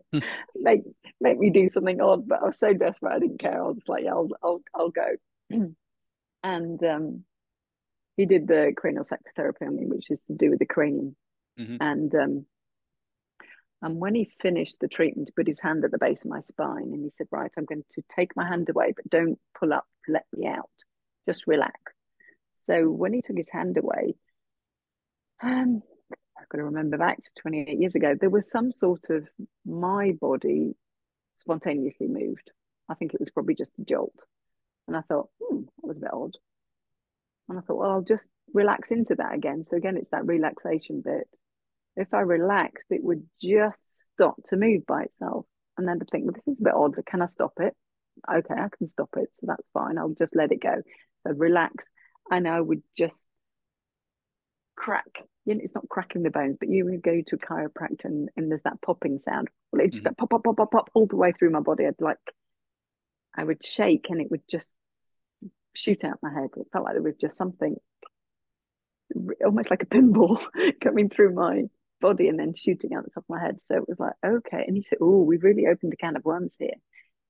make 0.55 0.83
make 1.21 1.39
me 1.39 1.51
do 1.51 1.69
something 1.69 2.01
odd. 2.01 2.29
But 2.29 2.43
I 2.43 2.47
was 2.47 2.59
so 2.59 2.73
desperate, 2.73 3.15
I 3.15 3.19
didn't 3.19 3.41
care. 3.41 3.63
I 3.63 3.67
was 3.67 3.89
like, 3.89 4.05
yeah, 4.05 4.13
I'll 4.13 4.29
I'll 4.43 4.63
I'll 4.75 4.91
go. 4.91 5.17
and 6.43 6.85
um, 6.85 7.25
he 8.17 8.27
did 8.27 8.47
the 8.47 8.73
cranial 8.77 9.05
sacral 9.05 9.33
therapy 9.35 9.65
on 9.65 9.77
me, 9.77 9.87
which 9.87 10.11
is 10.11 10.23
to 10.25 10.35
do 10.35 10.51
with 10.51 10.61
the 10.61 10.67
cranium. 10.67 11.17
Mm-hmm. 11.59 11.77
And 11.81 12.15
um, 12.15 12.47
and 13.83 14.01
when 14.01 14.15
he 14.15 14.31
finished 14.41 14.79
the 14.81 14.89
treatment, 14.89 15.29
he 15.29 15.33
put 15.33 15.47
his 15.47 15.61
hand 15.61 15.85
at 15.85 15.91
the 15.91 15.99
base 15.99 16.25
of 16.25 16.31
my 16.31 16.41
spine 16.41 16.91
and 16.93 17.03
he 17.03 17.11
said, 17.17 17.29
Right, 17.31 17.51
I'm 17.57 17.65
going 17.65 17.85
to 17.93 18.03
take 18.15 18.37
my 18.37 18.47
hand 18.47 18.69
away, 18.69 18.93
but 18.95 19.09
don't 19.09 19.39
pull 19.59 19.73
up 19.73 19.87
to 20.07 20.13
let 20.13 20.27
me 20.37 20.47
out. 20.47 20.71
Just 21.29 21.47
relax. 21.47 21.75
So 22.67 22.91
when 22.91 23.13
he 23.13 23.23
took 23.23 23.37
his 23.37 23.51
hand 23.51 23.77
away, 23.77 24.15
um, 25.43 25.83
I've 26.37 26.49
got 26.49 26.59
to 26.59 26.65
remember 26.65 26.99
back 26.99 27.19
to 27.19 27.31
28 27.41 27.79
years 27.79 27.95
ago, 27.95 28.15
there 28.19 28.31
was 28.31 28.51
some 28.51 28.71
sort 28.71 29.11
of 29.11 29.29
my 29.65 30.13
body 30.21 30.75
spontaneously 31.37 32.09
moved. 32.09 32.51
I 32.89 32.95
think 32.95 33.15
it 33.15 33.21
was 33.21 33.31
probably 33.31 33.55
just 33.55 33.79
a 33.79 33.85
jolt. 33.85 34.15
And 34.89 34.97
I 34.97 35.03
thought, 35.03 35.29
hmm, 35.41 35.61
that 35.61 35.87
was 35.87 35.99
a 35.99 36.01
bit 36.01 36.13
odd. 36.13 36.37
And 37.49 37.59
I 37.59 37.63
thought, 37.63 37.77
well, 37.77 37.91
I'll 37.91 38.03
just 38.03 38.31
relax 38.53 38.91
into 38.91 39.15
that 39.17 39.35
again. 39.35 39.65
So 39.65 39.77
again, 39.77 39.97
it's 39.97 40.11
that 40.11 40.27
relaxation 40.27 41.03
bit. 41.05 41.29
If 41.97 42.13
I 42.13 42.21
relaxed, 42.21 42.87
it 42.91 43.03
would 43.03 43.25
just 43.41 44.07
stop 44.13 44.37
to 44.47 44.57
move 44.57 44.85
by 44.87 45.03
itself. 45.03 45.47
And 45.77 45.87
then 45.87 45.99
to 46.01 46.05
think, 46.07 46.25
well, 46.25 46.35
this 46.35 46.49
is 46.49 46.61
a 46.61 46.65
bit 46.65 46.75
odd. 46.75 46.95
Can 47.07 47.23
I 47.23 47.27
stop 47.27 47.53
it? 47.61 47.75
Okay, 48.29 48.55
I 48.55 48.69
can 48.77 48.89
stop 48.89 49.11
it. 49.17 49.29
So 49.35 49.47
that's 49.47 49.69
fine. 49.73 49.97
I'll 49.97 50.15
just 50.19 50.35
let 50.35 50.51
it 50.51 50.61
go. 50.61 50.83
So 51.27 51.33
relax. 51.33 51.89
And 52.31 52.47
I 52.47 52.61
would 52.61 52.83
just 52.97 53.29
crack. 54.77 55.23
You 55.45 55.55
know, 55.55 55.61
it's 55.63 55.75
not 55.75 55.89
cracking 55.89 56.23
the 56.23 56.31
bones, 56.31 56.57
but 56.59 56.69
you 56.69 56.85
would 56.85 57.03
go 57.03 57.23
to 57.27 57.37
a 57.37 57.39
chiropractor 57.39 58.05
and, 58.05 58.29
and 58.37 58.51
there's 58.51 58.63
that 58.63 58.81
popping 58.83 59.19
sound. 59.19 59.49
Well, 59.73 59.83
it 59.83 59.93
just 59.93 60.05
mm-hmm. 60.05 60.15
pop, 60.15 60.31
pop, 60.31 60.45
pop, 60.45 60.57
pop, 60.57 60.71
pop 60.71 60.91
all 60.95 61.07
the 61.07 61.17
way 61.17 61.33
through 61.33 61.51
my 61.51 61.61
body. 61.61 61.87
I'd 61.87 62.01
like, 62.01 62.19
I 63.37 63.45
would 63.45 63.65
shake 63.65 64.07
and 64.11 64.21
it 64.21 64.31
would 64.31 64.43
just 64.51 64.75
shoot 65.75 66.05
out 66.05 66.19
my 66.23 66.33
head. 66.33 66.51
It 66.57 66.67
felt 66.73 66.85
like 66.85 66.95
there 66.95 67.03
was 67.03 67.17
just 67.21 67.37
something 67.37 67.77
almost 69.45 69.71
like 69.71 69.83
a 69.83 69.87
pinball 69.87 70.45
coming 70.83 71.09
through 71.09 71.35
my 71.35 71.63
body 72.01 72.29
and 72.29 72.39
then 72.39 72.55
shooting 72.55 72.95
out 72.95 73.05
the 73.05 73.11
top 73.11 73.25
of 73.29 73.31
my 73.31 73.41
head. 73.41 73.59
So 73.63 73.77
it 73.77 73.89
was 73.89 73.99
like, 73.99 74.15
okay. 74.25 74.65
And 74.67 74.77
he 74.77 74.85
said, 74.89 74.99
Oh, 75.01 75.23
we've 75.23 75.43
really 75.43 75.67
opened 75.67 75.93
a 75.93 75.97
can 75.97 76.17
of 76.17 76.25
worms 76.25 76.57
here. 76.59 76.75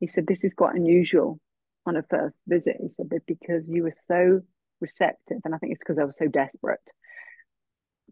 He 0.01 0.07
said, 0.07 0.26
This 0.26 0.44
is 0.44 0.55
quite 0.55 0.74
unusual 0.74 1.40
on 1.86 1.96
a 1.96 2.03
first 2.03 2.36
visit. 2.46 2.76
He 2.80 2.90
said, 2.90 3.09
But 3.09 3.26
because 3.26 3.68
you 3.68 3.84
were 3.84 3.94
so 4.07 4.42
receptive, 4.81 5.39
and 5.45 5.55
I 5.55 5.59
think 5.59 5.72
it's 5.72 5.81
because 5.81 5.99
I 5.99 6.05
was 6.05 6.16
so 6.16 6.26
desperate, 6.26 6.81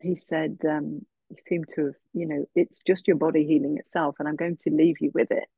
he 0.02 0.16
said, 0.16 0.58
um, 0.68 1.06
You 1.30 1.36
seem 1.46 1.64
to 1.74 1.86
have, 1.86 1.94
you 2.12 2.26
know, 2.26 2.46
it's 2.54 2.82
just 2.86 3.08
your 3.08 3.16
body 3.16 3.44
healing 3.46 3.76
itself, 3.78 4.16
and 4.18 4.28
I'm 4.28 4.36
going 4.36 4.58
to 4.64 4.70
leave 4.70 4.96
you 5.00 5.10
with 5.14 5.30
it. 5.30 5.48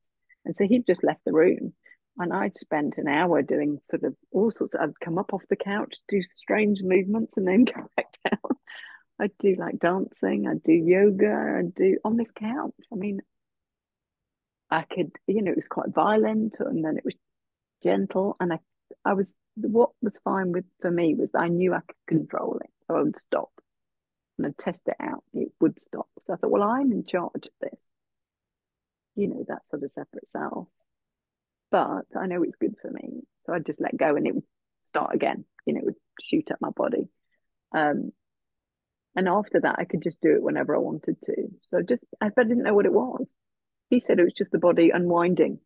And 0.45 0.55
so 0.55 0.65
he 0.65 0.81
just 0.81 1.03
left 1.03 1.21
the 1.25 1.33
room. 1.33 1.73
And 2.17 2.33
I'd 2.33 2.57
spent 2.57 2.97
an 2.97 3.07
hour 3.07 3.41
doing 3.41 3.79
sort 3.85 4.03
of 4.03 4.13
all 4.31 4.51
sorts. 4.51 4.73
Of, 4.73 4.81
I'd 4.81 4.99
come 4.99 5.17
up 5.17 5.33
off 5.33 5.43
the 5.49 5.55
couch, 5.55 5.95
do 6.09 6.21
strange 6.21 6.81
movements, 6.81 7.37
and 7.37 7.47
then 7.47 7.63
go 7.65 7.89
back 7.95 8.07
down. 8.29 8.57
I'd 9.19 9.37
do 9.37 9.55
like 9.55 9.79
dancing, 9.79 10.47
I'd 10.47 10.63
do 10.63 10.71
yoga, 10.73 11.57
I'd 11.59 11.75
do 11.75 11.97
on 12.05 12.15
this 12.15 12.31
couch. 12.31 12.73
I 12.91 12.95
mean, 12.95 13.21
I 14.71 14.83
could, 14.83 15.11
you 15.27 15.41
know, 15.41 15.51
it 15.51 15.57
was 15.57 15.67
quite 15.67 15.89
violent 15.89 16.57
and 16.59 16.83
then 16.83 16.97
it 16.97 17.03
was 17.03 17.15
gentle. 17.83 18.37
And 18.39 18.53
I, 18.53 18.59
I 19.05 19.13
was, 19.13 19.35
what 19.55 19.91
was 20.01 20.19
fine 20.23 20.51
with 20.51 20.65
for 20.81 20.91
me 20.91 21.15
was 21.15 21.31
I 21.35 21.47
knew 21.47 21.73
I 21.73 21.81
could 21.81 21.95
control 22.17 22.59
it. 22.63 22.69
So 22.87 22.95
I 22.95 23.01
would 23.01 23.17
stop 23.17 23.51
and 24.37 24.47
I'd 24.47 24.57
test 24.57 24.87
it 24.87 24.95
out. 24.99 25.23
It 25.33 25.51
would 25.59 25.79
stop. 25.79 26.07
So 26.21 26.33
I 26.33 26.37
thought, 26.37 26.51
well, 26.51 26.63
I'm 26.63 26.91
in 26.91 27.05
charge 27.05 27.31
of 27.35 27.51
this. 27.61 27.79
You 29.15 29.27
know, 29.27 29.43
that 29.47 29.67
sort 29.69 29.83
of 29.83 29.91
separate 29.91 30.27
self. 30.27 30.67
But 31.71 32.05
I 32.19 32.25
know 32.25 32.43
it's 32.43 32.55
good 32.55 32.75
for 32.81 32.89
me. 32.89 33.21
So 33.45 33.53
I'd 33.53 33.65
just 33.65 33.81
let 33.81 33.97
go 33.97 34.15
and 34.15 34.25
it 34.25 34.35
would 34.35 34.43
start 34.85 35.13
again. 35.13 35.45
You 35.65 35.73
know, 35.73 35.79
it 35.79 35.85
would 35.85 35.95
shoot 36.21 36.49
up 36.51 36.59
my 36.61 36.69
body. 36.69 37.09
Um, 37.75 38.11
and 39.15 39.27
after 39.27 39.59
that, 39.59 39.75
I 39.77 39.85
could 39.85 40.01
just 40.01 40.21
do 40.21 40.33
it 40.35 40.41
whenever 40.41 40.75
I 40.75 40.79
wanted 40.79 41.21
to. 41.23 41.35
So 41.69 41.81
just, 41.81 42.05
I 42.21 42.29
didn't 42.29 42.63
know 42.63 42.73
what 42.73 42.85
it 42.85 42.93
was. 42.93 43.33
He 43.89 43.99
said 43.99 44.19
it 44.19 44.23
was 44.23 44.33
just 44.33 44.51
the 44.51 44.59
body 44.59 44.91
unwinding. 44.91 45.59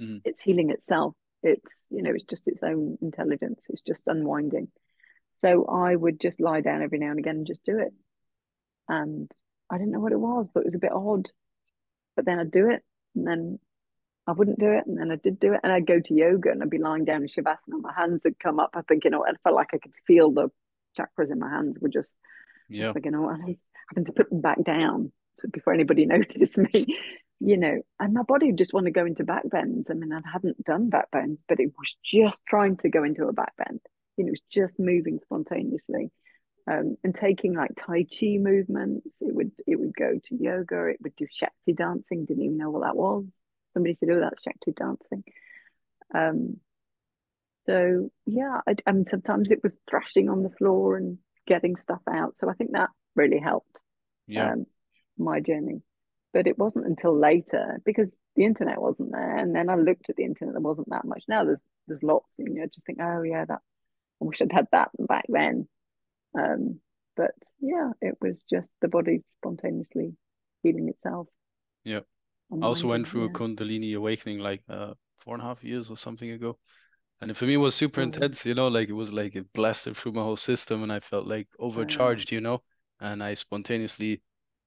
Mm. 0.00 0.22
It's 0.24 0.42
healing 0.42 0.70
itself. 0.70 1.14
It's, 1.42 1.86
you 1.90 2.02
know, 2.02 2.10
it's 2.14 2.24
just 2.24 2.48
its 2.48 2.62
own 2.62 2.98
intelligence. 3.00 3.66
It's 3.70 3.82
just 3.82 4.08
unwinding. 4.08 4.68
So 5.36 5.64
I 5.66 5.94
would 5.94 6.20
just 6.20 6.40
lie 6.40 6.60
down 6.60 6.82
every 6.82 6.98
now 6.98 7.10
and 7.10 7.18
again 7.18 7.36
and 7.36 7.46
just 7.46 7.64
do 7.64 7.78
it. 7.78 7.92
And 8.88 9.30
I 9.70 9.78
didn't 9.78 9.92
know 9.92 10.00
what 10.00 10.12
it 10.12 10.20
was, 10.20 10.48
but 10.52 10.60
it 10.60 10.66
was 10.66 10.74
a 10.74 10.80
bit 10.80 10.92
odd. 10.92 11.28
But 12.16 12.26
then 12.26 12.38
I'd 12.38 12.50
do 12.50 12.70
it 12.70 12.82
and 13.14 13.26
then 13.26 13.58
I 14.26 14.32
wouldn't 14.32 14.58
do 14.58 14.70
it. 14.70 14.84
And 14.86 14.98
then 14.98 15.10
I 15.10 15.16
did 15.16 15.40
do 15.40 15.54
it. 15.54 15.60
And 15.62 15.72
I'd 15.72 15.86
go 15.86 16.00
to 16.00 16.14
yoga 16.14 16.50
and 16.50 16.62
I'd 16.62 16.70
be 16.70 16.78
lying 16.78 17.04
down 17.04 17.22
in 17.22 17.28
Shavasana. 17.28 17.80
My 17.80 17.92
hands 17.94 18.22
would 18.24 18.38
come 18.38 18.60
up. 18.60 18.70
I 18.74 18.82
think, 18.82 19.04
you 19.04 19.10
know, 19.10 19.24
I 19.24 19.32
felt 19.42 19.56
like 19.56 19.70
I 19.72 19.78
could 19.78 19.94
feel 20.06 20.30
the 20.30 20.50
chakras 20.98 21.30
in 21.30 21.38
my 21.38 21.48
hands 21.48 21.78
were 21.80 21.88
just 21.88 22.18
yeah. 22.70 22.92
Like, 22.94 23.04
you 23.04 23.10
know, 23.10 23.28
and 23.28 23.44
he's 23.44 23.64
having 23.90 24.04
to 24.04 24.12
put 24.12 24.30
them 24.30 24.40
back 24.40 24.62
down 24.62 25.10
so 25.34 25.48
before 25.52 25.72
anybody 25.72 26.06
noticed 26.06 26.56
me, 26.56 26.86
you 27.40 27.56
know, 27.56 27.80
and 27.98 28.14
my 28.14 28.22
body 28.22 28.52
just 28.52 28.74
want 28.74 28.84
to 28.84 28.92
go 28.92 29.06
into 29.06 29.24
back 29.24 29.48
bends. 29.48 29.90
I 29.90 29.94
mean, 29.94 30.12
I 30.12 30.20
hadn't 30.30 30.62
done 30.62 30.90
back 30.90 31.10
bends, 31.10 31.42
but 31.48 31.58
it 31.58 31.72
was 31.78 31.96
just 32.04 32.42
trying 32.46 32.76
to 32.78 32.90
go 32.90 33.02
into 33.02 33.24
a 33.24 33.32
back 33.32 33.54
bend. 33.56 33.80
You 34.16 34.24
know, 34.24 34.28
it 34.28 34.32
was 34.32 34.42
just 34.50 34.78
moving 34.78 35.18
spontaneously. 35.18 36.10
Um, 36.70 36.96
and 37.02 37.14
taking 37.14 37.54
like 37.54 37.70
Tai 37.76 38.04
Chi 38.04 38.36
movements. 38.38 39.22
It 39.22 39.34
would 39.34 39.50
it 39.66 39.80
would 39.80 39.96
go 39.96 40.20
to 40.22 40.36
yoga. 40.36 40.86
It 40.86 40.98
would 41.02 41.16
do 41.16 41.26
Shakti 41.32 41.72
dancing. 41.72 42.26
Didn't 42.26 42.44
even 42.44 42.58
know 42.58 42.70
what 42.70 42.82
that 42.82 42.96
was. 42.96 43.40
Somebody 43.72 43.94
said, 43.94 44.10
"Oh, 44.12 44.20
that's 44.20 44.42
Shakti 44.42 44.72
dancing." 44.72 45.24
Um, 46.14 46.58
so 47.66 48.10
yeah, 48.26 48.60
I, 48.68 48.74
I 48.86 48.92
mean, 48.92 49.06
sometimes 49.06 49.50
it 49.50 49.62
was 49.62 49.78
thrashing 49.88 50.28
on 50.28 50.42
the 50.42 50.50
floor 50.50 50.96
and 50.96 51.18
getting 51.46 51.76
stuff 51.76 52.02
out. 52.08 52.38
So 52.38 52.48
I 52.48 52.52
think 52.52 52.72
that 52.72 52.90
really 53.16 53.38
helped 53.38 53.82
yeah. 54.26 54.52
um, 54.52 54.66
my 55.18 55.40
journey. 55.40 55.82
But 56.32 56.46
it 56.46 56.58
wasn't 56.58 56.86
until 56.86 57.18
later 57.18 57.80
because 57.84 58.16
the 58.36 58.44
internet 58.44 58.80
wasn't 58.80 59.12
there, 59.12 59.36
and 59.36 59.54
then 59.54 59.68
I 59.68 59.74
looked 59.74 60.10
at 60.10 60.16
the 60.16 60.24
internet. 60.24 60.54
There 60.54 60.60
wasn't 60.60 60.90
that 60.90 61.04
much. 61.04 61.24
Now 61.28 61.44
there's 61.44 61.62
there's 61.88 62.02
lots, 62.02 62.38
and 62.38 62.48
you 62.54 62.60
know, 62.60 62.66
just 62.72 62.86
think, 62.86 62.98
oh 63.00 63.22
yeah, 63.22 63.44
that 63.44 63.60
I 64.22 64.24
wish 64.24 64.40
I'd 64.40 64.52
had 64.52 64.66
that 64.72 64.90
back 65.08 65.24
then. 65.28 65.68
Um, 66.38 66.80
but 67.16 67.32
yeah, 67.60 67.90
it 68.00 68.16
was 68.20 68.44
just 68.48 68.70
the 68.80 68.88
body 68.88 69.24
spontaneously 69.38 70.14
healing 70.62 70.88
itself. 70.88 71.26
Yeah. 71.84 72.00
I 72.52 72.64
also 72.64 72.88
went 72.88 73.06
through 73.06 73.22
yeah. 73.22 73.30
a 73.30 73.32
Kundalini 73.32 73.96
awakening 73.96 74.40
like 74.40 74.62
uh, 74.68 74.94
four 75.18 75.34
and 75.34 75.42
a 75.42 75.46
half 75.46 75.62
years 75.62 75.90
or 75.90 75.96
something 75.96 76.30
ago 76.30 76.58
and 77.20 77.36
for 77.36 77.44
me 77.44 77.54
it 77.54 77.58
was 77.58 77.74
super 77.74 78.00
mm-hmm. 78.00 78.14
intense 78.14 78.46
you 78.46 78.54
know 78.54 78.68
like 78.68 78.88
it 78.88 78.94
was 78.94 79.12
like 79.12 79.36
it 79.36 79.52
blasted 79.52 79.96
through 79.96 80.12
my 80.12 80.22
whole 80.22 80.36
system 80.36 80.82
and 80.82 80.92
i 80.92 81.00
felt 81.00 81.26
like 81.26 81.48
overcharged 81.58 82.32
you 82.32 82.40
know 82.40 82.62
and 83.00 83.22
i 83.22 83.34
spontaneously 83.34 84.22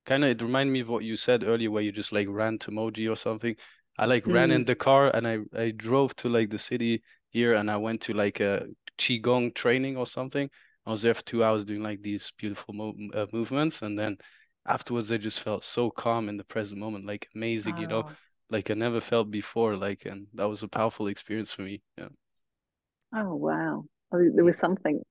kind 0.06 0.24
of 0.24 0.30
it 0.32 0.42
reminded 0.42 0.72
me 0.72 0.80
of 0.82 0.90
what 0.90 1.04
you 1.04 1.16
said 1.16 1.44
earlier 1.44 1.72
where 1.72 1.84
you 1.84 1.92
just 1.92 2.12
like 2.12 2.28
ran 2.30 2.58
to 2.60 2.72
Mooji 2.72 3.10
or 3.10 3.16
something 3.16 3.56
i 3.98 4.06
like 4.06 4.26
mm. 4.26 4.34
ran 4.34 4.52
in 4.52 4.66
the 4.66 4.76
car 4.76 5.10
and 5.16 5.28
i 5.28 5.38
i 5.56 5.72
drove 5.72 6.16
to 6.16 6.30
like 6.30 6.50
the 6.50 6.60
city 6.60 7.02
here 7.30 7.54
and 7.54 7.70
i 7.70 7.78
went 7.78 8.02
to 8.02 8.14
like 8.14 8.40
a 8.40 8.66
qigong 8.98 9.54
training 9.54 9.98
or 9.98 10.08
something 10.08 10.50
i 10.86 10.92
was 10.92 11.02
there 11.02 11.14
for 11.14 11.24
two 11.24 11.44
hours 11.44 11.66
doing 11.66 11.84
like 11.84 12.02
these 12.02 12.32
beautiful 12.38 12.74
mo- 12.74 12.96
uh, 13.14 13.26
movements 13.32 13.82
and 13.82 13.98
then 13.98 14.18
afterwards 14.68 15.12
i 15.12 15.18
just 15.18 15.42
felt 15.42 15.64
so 15.64 15.90
calm 15.90 16.30
in 16.30 16.38
the 16.38 16.44
present 16.44 16.80
moment 16.80 17.06
like 17.06 17.28
amazing 17.36 17.78
you 17.78 17.88
know 17.88 18.10
like 18.50 18.70
i 18.72 18.74
never 18.74 19.00
felt 19.02 19.30
before 19.32 19.76
like 19.76 20.06
and 20.06 20.28
that 20.34 20.50
was 20.50 20.64
a 20.64 20.68
powerful 20.68 21.08
experience 21.08 21.54
for 21.54 21.64
me 21.64 21.82
yeah 21.98 22.08
Oh 23.16 23.36
wow! 23.36 23.86
there 24.12 24.44
was 24.44 24.58
something 24.58 25.02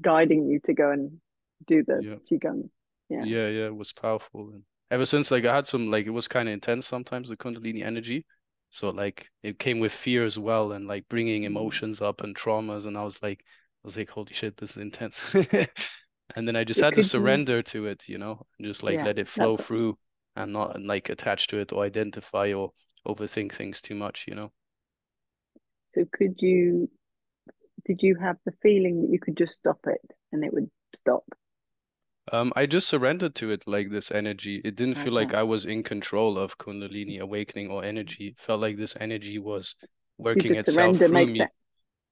guiding 0.00 0.48
you 0.48 0.58
to 0.64 0.72
go 0.72 0.90
and 0.90 1.20
do 1.66 1.84
the 1.84 2.00
yeah. 2.02 2.14
qigong. 2.30 2.70
Yeah. 3.12 3.24
Yeah, 3.24 3.48
yeah, 3.48 3.66
it 3.66 3.76
was 3.76 3.92
powerful. 3.92 4.50
And 4.52 4.62
ever 4.90 5.06
since, 5.06 5.30
like, 5.30 5.44
I 5.44 5.54
had 5.54 5.66
some, 5.66 5.90
like, 5.90 6.06
it 6.06 6.10
was 6.10 6.28
kind 6.28 6.48
of 6.48 6.52
intense 6.54 6.86
sometimes 6.86 7.28
the 7.28 7.36
Kundalini 7.36 7.84
energy. 7.84 8.24
So 8.72 8.88
like, 8.88 9.28
it 9.42 9.58
came 9.58 9.80
with 9.80 9.92
fear 9.92 10.24
as 10.24 10.38
well, 10.38 10.72
and 10.72 10.86
like 10.86 11.06
bringing 11.10 11.42
mm. 11.42 11.46
emotions 11.46 12.00
up 12.00 12.22
and 12.22 12.34
traumas. 12.34 12.86
And 12.86 12.96
I 12.96 13.04
was 13.04 13.22
like, 13.22 13.44
I 13.84 13.86
was 13.86 13.98
like, 13.98 14.08
holy 14.08 14.32
shit, 14.32 14.56
this 14.56 14.72
is 14.72 14.76
intense. 14.78 15.34
and 16.34 16.48
then 16.48 16.56
I 16.56 16.64
just 16.64 16.80
had 16.80 16.94
to 16.94 17.02
surrender 17.02 17.56
you... 17.56 17.62
to 17.64 17.86
it, 17.88 18.04
you 18.06 18.16
know, 18.16 18.46
and 18.58 18.66
just 18.66 18.82
like 18.82 18.94
yeah, 18.94 19.04
let 19.04 19.18
it 19.18 19.28
flow 19.28 19.58
through 19.58 19.98
and 20.36 20.54
not 20.54 20.74
and, 20.74 20.86
like 20.86 21.10
attach 21.10 21.48
to 21.48 21.58
it 21.58 21.70
or 21.70 21.84
identify 21.84 22.54
or 22.54 22.70
overthink 23.06 23.52
things 23.52 23.82
too 23.82 23.94
much, 23.94 24.24
you 24.26 24.34
know. 24.34 24.50
So 25.92 26.06
could 26.10 26.36
you 26.38 26.88
did 27.84 28.02
you 28.02 28.16
have 28.22 28.38
the 28.46 28.52
feeling 28.62 29.02
that 29.02 29.10
you 29.10 29.18
could 29.18 29.36
just 29.36 29.54
stop 29.54 29.80
it 29.86 30.00
and 30.32 30.44
it 30.44 30.54
would 30.54 30.70
stop? 30.96 31.24
Um, 32.30 32.52
I 32.54 32.66
just 32.66 32.88
surrendered 32.88 33.34
to 33.36 33.50
it 33.50 33.64
like 33.66 33.90
this 33.90 34.10
energy. 34.12 34.60
It 34.64 34.76
didn't 34.76 34.94
feel 34.94 35.12
like 35.12 35.34
I 35.34 35.42
was 35.42 35.66
in 35.66 35.82
control 35.82 36.38
of 36.38 36.56
Kundalini 36.56 37.18
awakening 37.20 37.70
or 37.70 37.84
energy. 37.84 38.28
It 38.28 38.38
felt 38.38 38.60
like 38.60 38.76
this 38.76 38.94
energy 39.00 39.38
was 39.38 39.74
working 40.18 40.52
the 40.52 40.60
itself 40.60 40.76
surrender 40.76 41.08
through 41.08 41.26
makes 41.26 41.38
me. 41.38 41.44
it 41.44 41.50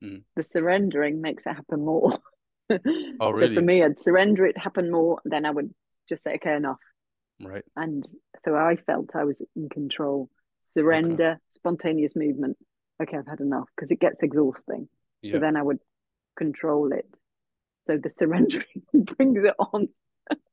Mm. 0.02 0.22
the 0.34 0.42
surrendering 0.42 1.20
makes 1.20 1.44
it 1.46 1.54
happen 1.54 1.84
more. 1.84 2.18
Oh, 3.20 3.32
really? 3.32 3.54
So 3.54 3.60
for 3.60 3.66
me, 3.66 3.82
I'd 3.82 3.98
surrender 3.98 4.46
it 4.46 4.56
happen 4.56 4.90
more, 4.90 5.20
then 5.24 5.44
I 5.44 5.50
would 5.50 5.74
just 6.08 6.22
say, 6.22 6.34
okay, 6.36 6.54
enough. 6.54 6.78
Right. 7.40 7.64
And 7.76 8.06
so 8.44 8.54
I 8.54 8.76
felt 8.76 9.10
I 9.14 9.24
was 9.24 9.42
in 9.56 9.68
control. 9.68 10.30
Surrender, 10.62 11.40
spontaneous 11.50 12.14
movement. 12.14 12.56
Okay, 13.02 13.16
I've 13.18 13.26
had 13.26 13.40
enough 13.40 13.68
because 13.74 13.90
it 13.90 13.98
gets 13.98 14.22
exhausting. 14.22 14.88
Yeah. 15.20 15.32
So 15.32 15.38
then 15.40 15.56
I 15.56 15.62
would 15.62 15.80
control 16.36 16.92
it. 16.92 17.06
So 17.82 17.96
the 17.96 18.10
surrendering 18.16 18.64
brings 18.94 19.44
it 19.44 19.54
on. 19.58 19.88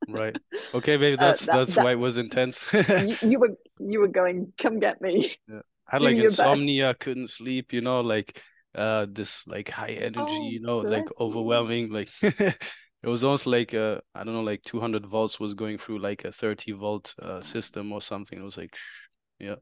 Right. 0.07 0.37
Okay, 0.73 0.97
maybe 0.97 1.15
Uh, 1.17 1.35
that's 1.35 1.47
that- 1.47 1.61
that's 1.61 1.75
that- 1.75 1.77
why 1.77 1.91
it 1.93 1.99
was 1.99 2.17
intense. 2.17 2.67
you, 2.95 3.17
you 3.21 3.39
were 3.39 3.57
you 3.79 3.99
were 3.99 4.07
going, 4.07 4.53
come 4.59 4.79
get 4.79 5.01
me. 5.01 5.37
Yeah. 5.47 5.61
I 5.87 5.91
had 5.93 6.01
do 6.01 6.05
like 6.05 6.17
your 6.17 6.31
best. 6.31 6.73
insomnia, 6.77 6.93
couldn't 6.93 7.29
sleep, 7.29 7.73
you 7.73 7.81
know, 7.81 8.01
like 8.01 8.41
uh 8.75 9.05
this 9.09 9.47
like 9.47 9.69
high 9.69 9.93
energy, 9.93 10.43
Oh, 10.43 10.43
you 10.43 10.59
know, 10.61 10.79
like 10.79 11.09
overwhelming, 11.19 11.89
like 11.91 12.09
it 12.21 12.57
was 13.03 13.23
almost 13.23 13.45
like 13.47 13.73
uh 13.73 14.01
I 14.13 14.23
don't 14.23 14.33
know, 14.33 14.41
like 14.43 14.63
200 14.63 15.05
volts 15.05 15.39
was 15.39 15.53
going 15.53 15.77
through 15.77 15.99
like 15.99 16.25
a 16.25 16.31
30 16.31 16.71
volt 16.73 17.15
uh 17.21 17.41
system 17.41 17.91
or 17.93 18.01
something. 18.01 18.39
It 18.39 18.43
was 18.43 18.57
like, 18.57 18.75
yeah. 19.39 19.55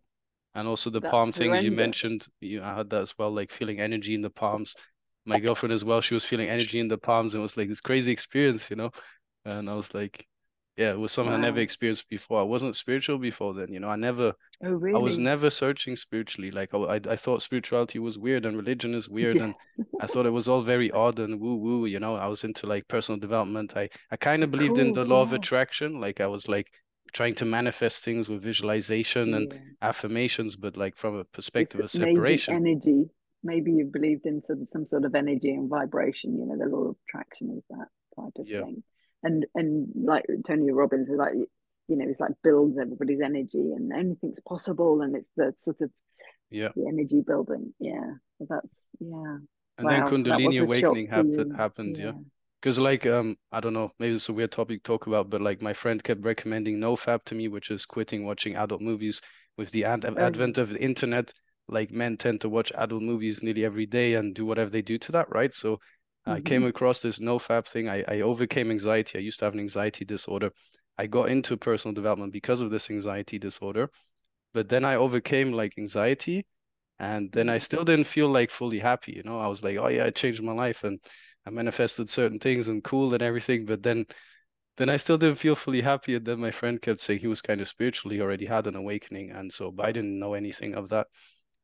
And 0.56 0.68
also 0.68 0.90
the 0.90 1.02
That 1.02 1.20
palm 1.20 1.32
things 1.34 1.64
you 1.64 1.72
mentioned, 1.72 2.28
you 2.42 2.64
I 2.64 2.76
had 2.78 2.90
that 2.92 3.02
as 3.04 3.18
well, 3.18 3.32
like 3.32 3.52
feeling 3.52 3.80
energy 3.80 4.16
in 4.16 4.22
the 4.22 4.30
palms. 4.32 4.76
My 5.26 5.40
girlfriend 5.42 5.74
as 5.74 5.86
well, 5.86 6.02
she 6.02 6.14
was 6.16 6.26
feeling 6.26 6.50
energy 6.50 6.80
in 6.80 6.88
the 6.90 6.98
palms 6.98 7.34
and 7.36 7.42
it 7.42 7.44
was 7.44 7.58
like 7.58 7.70
this 7.70 7.82
crazy 7.82 8.12
experience, 8.14 8.70
you 8.70 8.76
know. 8.78 8.92
And 9.46 9.70
I 9.70 9.74
was 9.76 9.94
like, 9.94 10.28
yeah, 10.78 10.92
it 10.92 11.00
was 11.00 11.12
something 11.14 11.34
I 11.34 11.38
never 11.38 11.60
experienced 11.60 12.10
before. 12.10 12.40
I 12.40 12.44
wasn't 12.44 12.76
spiritual 12.76 13.18
before 13.18 13.54
then, 13.54 13.72
you 13.72 13.80
know. 13.80 13.90
I 13.90 13.96
never 13.96 14.36
Oh, 14.64 14.72
really? 14.72 14.94
I 14.94 14.98
was 15.00 15.18
never 15.20 15.50
searching 15.50 15.96
spiritually. 15.96 16.52
Like 16.52 16.74
I, 16.74 16.78
I, 16.80 17.02
I 17.10 17.16
thought 17.18 17.44
spirituality 17.44 18.00
was 18.00 18.18
weird 18.18 18.46
and 18.46 18.58
religion 18.58 18.96
is 18.96 19.10
weird, 19.10 19.40
Yeah. 19.40 19.42
and 19.42 19.56
I 20.00 20.08
thought 20.08 20.26
it 20.26 20.32
was 20.32 20.48
all 20.48 20.64
very 20.64 20.92
odd 20.92 21.20
and 21.20 21.40
woo 21.40 21.56
woo. 21.58 21.86
You 21.86 22.00
know, 22.00 22.16
I 22.16 22.28
was 22.28 22.44
into 22.44 22.68
like 22.68 22.88
personal 22.88 23.20
development. 23.20 23.78
I, 23.78 23.90
I 24.12 24.18
kind 24.18 24.44
of 24.44 24.52
Of 24.52 24.52
believed 24.52 24.78
in 24.80 24.94
the 24.94 25.06
law 25.06 25.22
of 25.22 25.34
attraction. 25.34 26.02
Like 26.02 26.22
I 26.22 26.28
was 26.28 26.48
like 26.48 26.72
trying 27.14 27.36
to 27.36 27.46
manifest 27.46 28.04
things 28.04 28.30
with 28.30 28.42
visualization 28.44 29.34
and 29.34 29.54
affirmations, 29.82 30.56
but 30.56 30.78
like 30.78 30.98
from 30.98 31.16
a 31.16 31.26
perspective 31.26 31.82
of 31.82 31.90
It's 31.90 31.94
maybe 31.94 32.44
separation. 32.44 32.48
energy. 32.48 33.10
Maybe 33.44 33.74
you 33.74 33.86
believed 33.86 34.26
in 34.26 34.42
some 34.42 34.66
some 34.68 34.86
sort 34.86 35.06
of 35.06 35.16
energy 35.16 35.52
and 35.54 35.70
vibration. 35.70 36.38
You 36.40 36.46
know, 36.46 36.58
the 36.58 36.66
law 36.66 36.90
of 36.90 36.96
attraction 37.08 37.52
is 37.58 37.64
that 37.70 37.90
type 38.16 38.34
of 38.38 38.48
Yeah. 38.48 38.60
thing. 38.60 38.84
And 39.26 39.46
and 39.56 39.90
like 39.96 40.26
Tony 40.48 40.72
Robbins 40.72 41.10
is 41.10 41.18
like, 41.18 41.34
you 41.36 41.98
know, 41.98 42.06
it's 42.10 42.22
like 42.22 42.34
builds 42.44 42.80
everybody's 42.80 43.22
energy 43.22 43.74
and 43.76 43.94
anything's 43.94 44.42
possible, 44.42 45.02
and 45.02 45.16
it's 45.18 45.32
the 45.38 45.54
sort 45.60 45.82
of 45.82 45.92
Yeah. 46.50 46.72
the 46.76 46.88
energy 46.88 47.22
building. 47.26 47.74
Yeah, 47.80 48.16
so 48.40 48.48
that's 48.50 48.80
yeah. 49.00 49.38
And 49.78 49.90
then 49.90 50.04
Wow, 50.04 50.10
that 50.28 50.42
Kundalini 50.44 50.60
awakening 50.62 51.08
happened 51.08 51.54
happened, 51.54 51.98
yeah. 51.98 52.12
Yeah. 52.12 52.20
Because 52.60 52.78
like 52.78 53.06
um 53.06 53.38
I 53.54 53.62
don't 53.62 53.74
know, 53.74 53.94
maybe 54.00 54.16
it's 54.16 54.28
a 54.28 54.34
weird 54.34 54.52
topic 54.52 54.84
to 54.84 54.88
talk 54.88 55.08
about, 55.08 55.30
but 55.30 55.40
like 55.42 55.62
my 55.62 55.72
friend 55.74 56.04
kept 56.04 56.24
recommending 56.26 56.78
NoFap 56.78 57.24
to 57.26 57.36
me, 57.36 57.48
which 57.48 57.72
is 57.72 57.86
quitting 57.86 58.26
watching 58.26 58.56
adult 58.58 58.82
movies. 58.82 59.22
With 59.58 59.72
the 59.72 59.86
ad 59.86 60.04
Oh, 60.18 60.18
advent 60.18 60.58
of 60.58 60.72
the 60.74 60.82
internet, 60.84 61.34
like 61.70 61.90
men 61.92 62.18
tend 62.18 62.42
to 62.42 62.50
watch 62.50 62.74
adult 62.76 63.02
movies 63.04 63.42
nearly 63.42 63.64
every 63.64 63.86
day 63.86 64.16
and 64.16 64.36
do 64.36 64.46
whatever 64.46 64.70
they 64.70 64.82
do 64.82 64.98
to 64.98 65.12
that, 65.14 65.30
right? 65.34 65.54
So 65.54 65.80
I 66.26 66.42
came 66.42 66.64
Mhm. 66.64 66.66
across 66.66 67.02
this 67.02 67.20
NoFap 67.20 67.68
thing. 67.68 67.90
I, 67.90 68.04
I 68.08 68.22
overcame 68.22 68.72
anxiety. 68.72 69.18
I 69.20 69.22
used 69.22 69.40
to 69.40 69.46
have 69.46 69.54
an 69.54 69.60
anxiety 69.60 70.06
disorder. 70.06 70.52
I 70.98 71.08
got 71.08 71.30
into 71.30 71.58
personal 71.58 71.94
development 71.94 72.34
because 72.34 72.62
of 72.62 72.72
this 72.72 72.90
anxiety 72.90 73.38
disorder, 73.40 73.90
but 74.54 74.70
then 74.70 74.86
I 74.86 74.96
overcame 74.96 75.54
like 75.54 75.78
anxiety 75.78 76.46
and 77.00 77.32
then 77.32 77.50
I 77.50 77.58
Mm. 77.58 77.60
still 77.60 77.86
didn't 77.86 78.08
feel 78.08 78.30
like 78.30 78.52
fully 78.52 78.80
happy, 78.80 79.14
you 79.14 79.24
know. 79.24 79.40
I 79.40 79.48
was 79.48 79.64
like, 79.64 79.78
oh 79.78 79.88
yeah, 79.90 80.06
I 80.06 80.12
changed 80.12 80.44
my 80.44 80.54
life 80.54 80.84
and 80.84 81.00
I 81.46 81.52
manifested 81.52 82.10
certain 82.10 82.40
things 82.40 82.70
and 82.70 82.84
cool 82.84 83.14
and 83.14 83.24
everything, 83.24 83.66
but 83.66 83.84
then 83.84 84.06
then 84.78 84.90
I 84.90 84.98
still 84.98 85.18
didn't 85.18 85.38
feel 85.40 85.56
fully 85.56 85.82
happy. 85.82 86.16
And 86.16 86.26
then 86.26 86.40
my 86.40 86.52
friend 86.52 86.82
kept 86.82 87.02
saying 87.02 87.20
he 87.20 87.28
was 87.28 87.42
kind 87.42 87.62
of 87.62 87.68
spiritual, 87.68 88.12
he 88.12 88.22
already 88.22 88.46
had 88.46 88.68
an 88.68 88.76
awakening, 88.76 89.32
and 89.32 89.52
so 89.54 89.72
but 89.72 89.86
I 89.86 89.92
didn't 89.92 90.20
know 90.20 90.34
anything 90.34 90.76
of 90.76 90.90
that. 90.90 91.08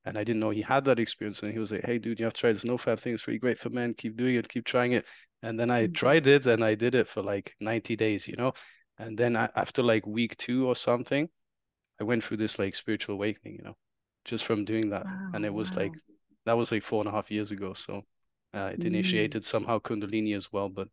And 0.06 0.18
I 0.18 0.24
didn't 0.24 0.40
know 0.40 0.50
he 0.50 0.62
had 0.62 0.86
that 0.86 1.00
experience. 1.00 1.42
And 1.44 1.52
he 1.54 1.60
was 1.60 1.72
like, 1.72 1.86
Hey 1.86 1.98
dude, 2.00 2.20
you 2.20 2.26
have 2.26 2.34
to 2.34 2.40
try 2.42 2.52
this 2.54 2.64
NoFap 2.66 3.00
thing, 3.00 3.14
it's 3.14 3.28
really 3.28 3.40
great 3.40 3.60
for 3.60 3.70
men, 3.70 3.94
keep 3.94 4.18
doing 4.18 4.36
it, 4.36 4.50
keep 4.50 4.66
trying 4.66 4.94
it. 4.94 5.06
And 5.44 5.60
then 5.60 5.72
I 5.72 5.88
Mhm. 5.88 5.88
tried 5.88 6.28
it 6.28 6.46
and 6.46 6.64
I 6.64 6.76
did 6.76 6.96
it 6.96 7.08
for 7.08 7.22
like 7.24 7.56
90 7.60 7.96
days, 7.96 8.28
you 8.28 8.36
know. 8.38 8.54
And 9.00 9.18
then 9.18 9.36
I, 9.38 9.50
after 9.56 9.84
like 9.84 10.06
week 10.06 10.38
two 10.38 10.68
or 10.68 10.76
something, 10.76 11.30
I 12.02 12.04
went 12.04 12.24
through 12.24 12.38
this 12.38 12.60
like 12.60 12.76
spiritual 12.76 13.16
awakening, 13.16 13.56
you 13.58 13.64
know, 13.64 13.78
just 14.26 14.46
from 14.46 14.66
doing 14.66 14.90
that. 14.90 15.08
And 15.34 15.46
it 15.46 15.54
was 15.54 15.76
wow. 15.76 15.78
like 15.78 15.98
that 16.46 16.58
was 16.58 16.72
like 16.72 16.84
four 16.84 17.02
and 17.02 17.08
a 17.10 17.12
half 17.12 17.32
years 17.32 17.52
ago. 17.52 17.74
So 17.74 18.06
uh, 18.54 18.72
it 18.74 18.86
Mm. 18.86 18.86
initiated 18.86 19.46
somehow 19.46 19.80
Kundalini 19.80 20.36
as 20.36 20.52
well. 20.52 20.70
But 20.70 20.90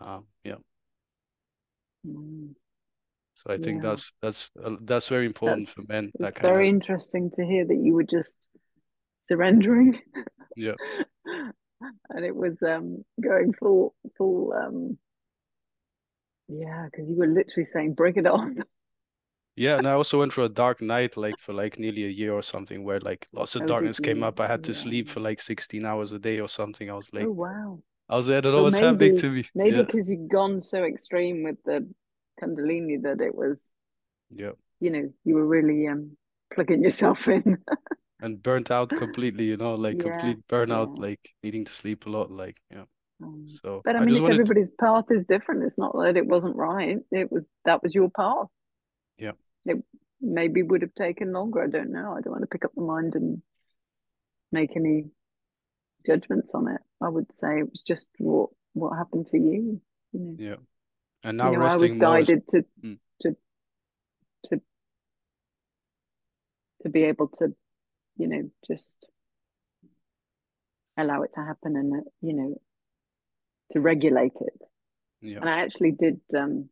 um, 0.00 0.26
yeah, 0.44 0.56
Mm. 2.06 2.54
So 3.46 3.54
I 3.54 3.58
think 3.58 3.82
Yeah. 3.82 3.82
that's 3.82 4.12
that's 4.22 4.50
uh, 4.62 4.76
that's 4.82 5.08
very 5.08 5.26
important 5.26 5.68
for 5.68 5.82
That's 5.82 5.90
men. 5.90 6.12
That 6.20 6.34
it's 6.34 6.36
kind 6.36 6.52
very 6.52 6.68
of 6.68 6.68
interesting 6.68 7.30
to 7.32 7.44
hear 7.44 7.64
that 7.66 7.76
you 7.76 7.94
were 7.94 8.04
just 8.04 8.48
surrendering 9.22 10.00
yeah, 10.56 10.74
and 12.10 12.24
it 12.24 12.34
was 12.34 12.56
um 12.62 13.04
going 13.20 13.52
full 13.52 13.94
full 14.16 14.52
um 14.52 14.98
yeah 16.48 16.86
because 16.90 17.08
you 17.08 17.16
were 17.16 17.26
literally 17.26 17.64
saying 17.64 17.94
bring 17.94 18.16
it 18.16 18.26
on 18.26 18.64
yeah. 19.56 19.76
And 19.76 19.86
I 19.86 19.92
also 19.92 20.18
went 20.20 20.32
through 20.32 20.44
a 20.44 20.48
dark 20.48 20.80
night, 20.82 21.16
like 21.16 21.38
for 21.38 21.52
like 21.52 21.78
nearly 21.78 22.04
a 22.04 22.08
year 22.08 22.32
or 22.32 22.42
something, 22.42 22.84
where 22.84 23.00
like 23.00 23.28
lots 23.32 23.56
of 23.56 23.66
oh 23.66 23.66
darkness 23.66 24.00
came 24.00 24.22
up. 24.22 24.40
I 24.40 24.46
had 24.48 24.62
to 24.64 24.74
yeah 24.74 24.74
sleep 24.74 25.08
for 25.08 25.20
like 25.20 25.40
16 25.42 25.84
hours 25.84 26.12
a 26.12 26.18
day 26.18 26.40
or 26.40 26.48
something. 26.48 26.90
I 26.90 26.94
was 26.94 27.12
like, 27.12 27.30
oh 27.30 27.32
wow 27.32 27.82
I 28.08 28.16
was 28.16 28.28
like, 28.28 28.38
I 28.38 28.40
don't 28.42 28.54
know 28.54 28.60
well 28.60 28.64
what's 28.64 28.80
happening 28.80 29.14
to 29.16 29.30
me. 29.30 29.46
maybe 29.54 29.66
Yeah, 29.66 29.84
because 29.84 30.08
you'd 30.10 30.28
gone 30.28 30.60
so 30.60 30.84
extreme 30.84 31.42
with 31.44 31.62
the 31.64 31.88
kundalini 32.40 33.02
that 33.02 33.20
it 33.20 33.34
was 33.34 33.74
yeah. 34.30 34.52
you 34.80 34.90
know 34.90 35.12
you 35.24 35.34
were 35.34 35.46
really 35.46 35.86
um 35.86 36.16
plugging 36.52 36.82
yourself 36.82 37.28
in 37.28 37.58
And 38.20 38.42
burnt 38.42 38.70
out 38.70 38.88
completely, 38.88 39.44
you 39.44 39.56
know, 39.58 39.74
like 39.74 40.02
yeah 40.02 40.10
complete 40.10 40.38
burnout, 40.48 40.96
yeah 40.96 41.02
like 41.08 41.30
needing 41.42 41.64
to 41.64 41.72
sleep 41.72 42.06
a 42.06 42.10
lot, 42.10 42.30
like 42.30 42.56
yeah. 42.70 42.84
um, 43.22 43.46
So 43.62 43.82
but 43.84 43.96
I 43.96 43.98
I 43.98 44.04
mean 44.04 44.16
it's 44.16 44.28
everybody's 44.28 44.70
path 44.70 45.10
is 45.10 45.24
different 45.24 45.64
it's 45.64 45.76
not 45.76 45.94
that 45.98 46.16
it 46.16 46.26
wasn't 46.26 46.56
right 46.56 46.98
it 47.10 47.30
was 47.30 47.48
that 47.64 47.82
was 47.82 47.94
your 47.94 48.08
path 48.08 48.48
yeah, 49.18 49.32
it 49.66 49.82
maybe 50.20 50.62
would 50.62 50.82
have 50.82 50.94
taken 50.94 51.32
longer. 51.32 51.62
I 51.62 51.68
don't 51.68 51.92
know. 51.92 52.14
I 52.16 52.20
don't 52.20 52.32
want 52.32 52.42
to 52.42 52.48
pick 52.48 52.64
up 52.64 52.72
the 52.74 52.82
mind 52.82 53.14
and 53.14 53.42
make 54.52 54.76
any 54.76 55.06
judgments 56.06 56.54
on 56.54 56.68
it. 56.68 56.80
I 57.02 57.08
would 57.08 57.32
say 57.32 57.58
it 57.60 57.70
was 57.70 57.82
just 57.82 58.10
what 58.18 58.50
what 58.72 58.96
happened 58.96 59.28
for 59.30 59.36
you. 59.36 59.80
You 60.12 60.20
know, 60.20 60.36
yeah. 60.38 60.56
And 61.24 61.38
you 61.38 61.44
now 61.44 61.52
know, 61.52 61.60
I 61.62 61.76
was 61.76 61.90
resting 61.90 61.98
more 61.98 62.18
is, 62.18 62.28
guided 62.28 62.48
to 62.48 62.64
Mm, 62.84 62.98
to 63.22 63.36
to 64.46 64.60
to 66.82 66.88
be 66.90 67.04
able 67.04 67.28
to, 67.38 67.48
you 68.18 68.28
know, 68.28 68.50
just 68.66 69.08
allow 70.96 71.22
it 71.22 71.32
to 71.32 71.40
happen 71.40 71.76
and 71.76 71.92
uh, 71.94 72.10
you 72.20 72.34
know 72.34 72.60
to 73.70 73.80
regulate 73.80 74.36
it. 74.40 74.62
yeah, 75.22 75.38
And 75.40 75.48
I 75.48 75.60
actually 75.60 75.92
did. 75.92 76.20
Um, 76.36 76.68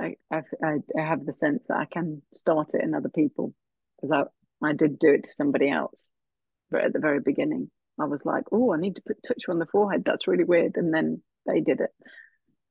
I, 0.00 0.16
I 0.30 0.42
I 0.62 0.74
I 0.96 1.00
have 1.00 1.24
the 1.24 1.32
sense 1.32 1.66
that 1.68 1.78
I 1.78 1.86
can 1.86 2.22
start 2.34 2.74
it 2.74 2.82
in 2.84 2.94
other 2.94 3.08
people 3.08 3.54
because 3.96 4.12
I 4.12 4.24
I 4.66 4.72
did 4.74 4.98
do 4.98 5.12
it 5.14 5.24
to 5.24 5.32
somebody 5.32 5.70
else, 5.70 6.10
but 6.70 6.84
at 6.84 6.92
the 6.92 6.98
very 7.00 7.20
beginning 7.20 7.70
I 7.98 8.04
was 8.04 8.24
like, 8.24 8.44
oh, 8.52 8.72
I 8.72 8.76
need 8.78 8.96
to 8.96 9.02
put 9.06 9.22
touch 9.26 9.44
you 9.46 9.52
on 9.52 9.58
the 9.58 9.66
forehead. 9.66 10.04
That's 10.04 10.28
really 10.28 10.44
weird, 10.44 10.76
and 10.76 10.92
then 10.92 11.22
they 11.46 11.60
did 11.60 11.80
it, 11.80 11.90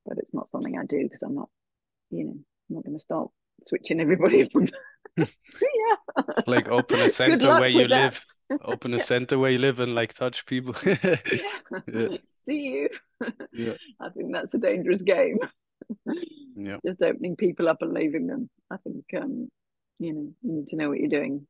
but 0.08 0.18
it's 0.18 0.34
not 0.34 0.50
something 0.50 0.78
I 0.78 0.86
do 0.86 1.04
because 1.04 1.22
I'm 1.22 1.36
not, 1.36 1.50
you 2.10 2.24
know, 2.26 2.32
I'm 2.32 2.76
not 2.76 2.84
going 2.86 2.98
to 2.98 3.04
start 3.04 3.30
switching 3.64 4.00
everybody 4.00 4.44
from. 4.50 4.68
yeah. 5.18 6.24
like 6.46 6.70
open 6.70 7.00
a 7.02 7.10
center 7.10 7.50
where 7.60 7.68
you 7.70 7.80
with 7.80 7.90
that. 7.90 8.20
live, 8.50 8.60
open 8.64 8.94
a 8.94 9.00
center 9.00 9.40
where 9.40 9.50
you 9.52 9.58
live 9.58 9.80
and 9.80 9.96
like 9.96 10.14
touch 10.14 10.46
people. 10.46 10.76
Yeah. 10.86 11.16
Yeah, 11.92 12.18
See 12.46 12.60
you. 12.62 12.90
yeah, 13.52 13.74
I 14.00 14.10
think 14.10 14.32
that's 14.34 14.54
a 14.54 14.60
dangerous 14.60 15.02
game. 15.02 15.40
yeah, 16.56 16.78
Just 16.86 17.02
opening 17.02 17.36
people 17.36 17.68
up 17.68 17.82
and 17.82 17.94
leaving 17.94 18.28
them. 18.28 18.50
I 18.70 18.78
think 18.78 19.06
um, 19.20 19.50
you 20.00 20.14
know, 20.14 20.30
you 20.44 20.54
need 20.54 20.68
to 20.70 20.76
know 20.76 20.90
what 20.90 21.00
you're 21.00 21.10
doing. 21.10 21.48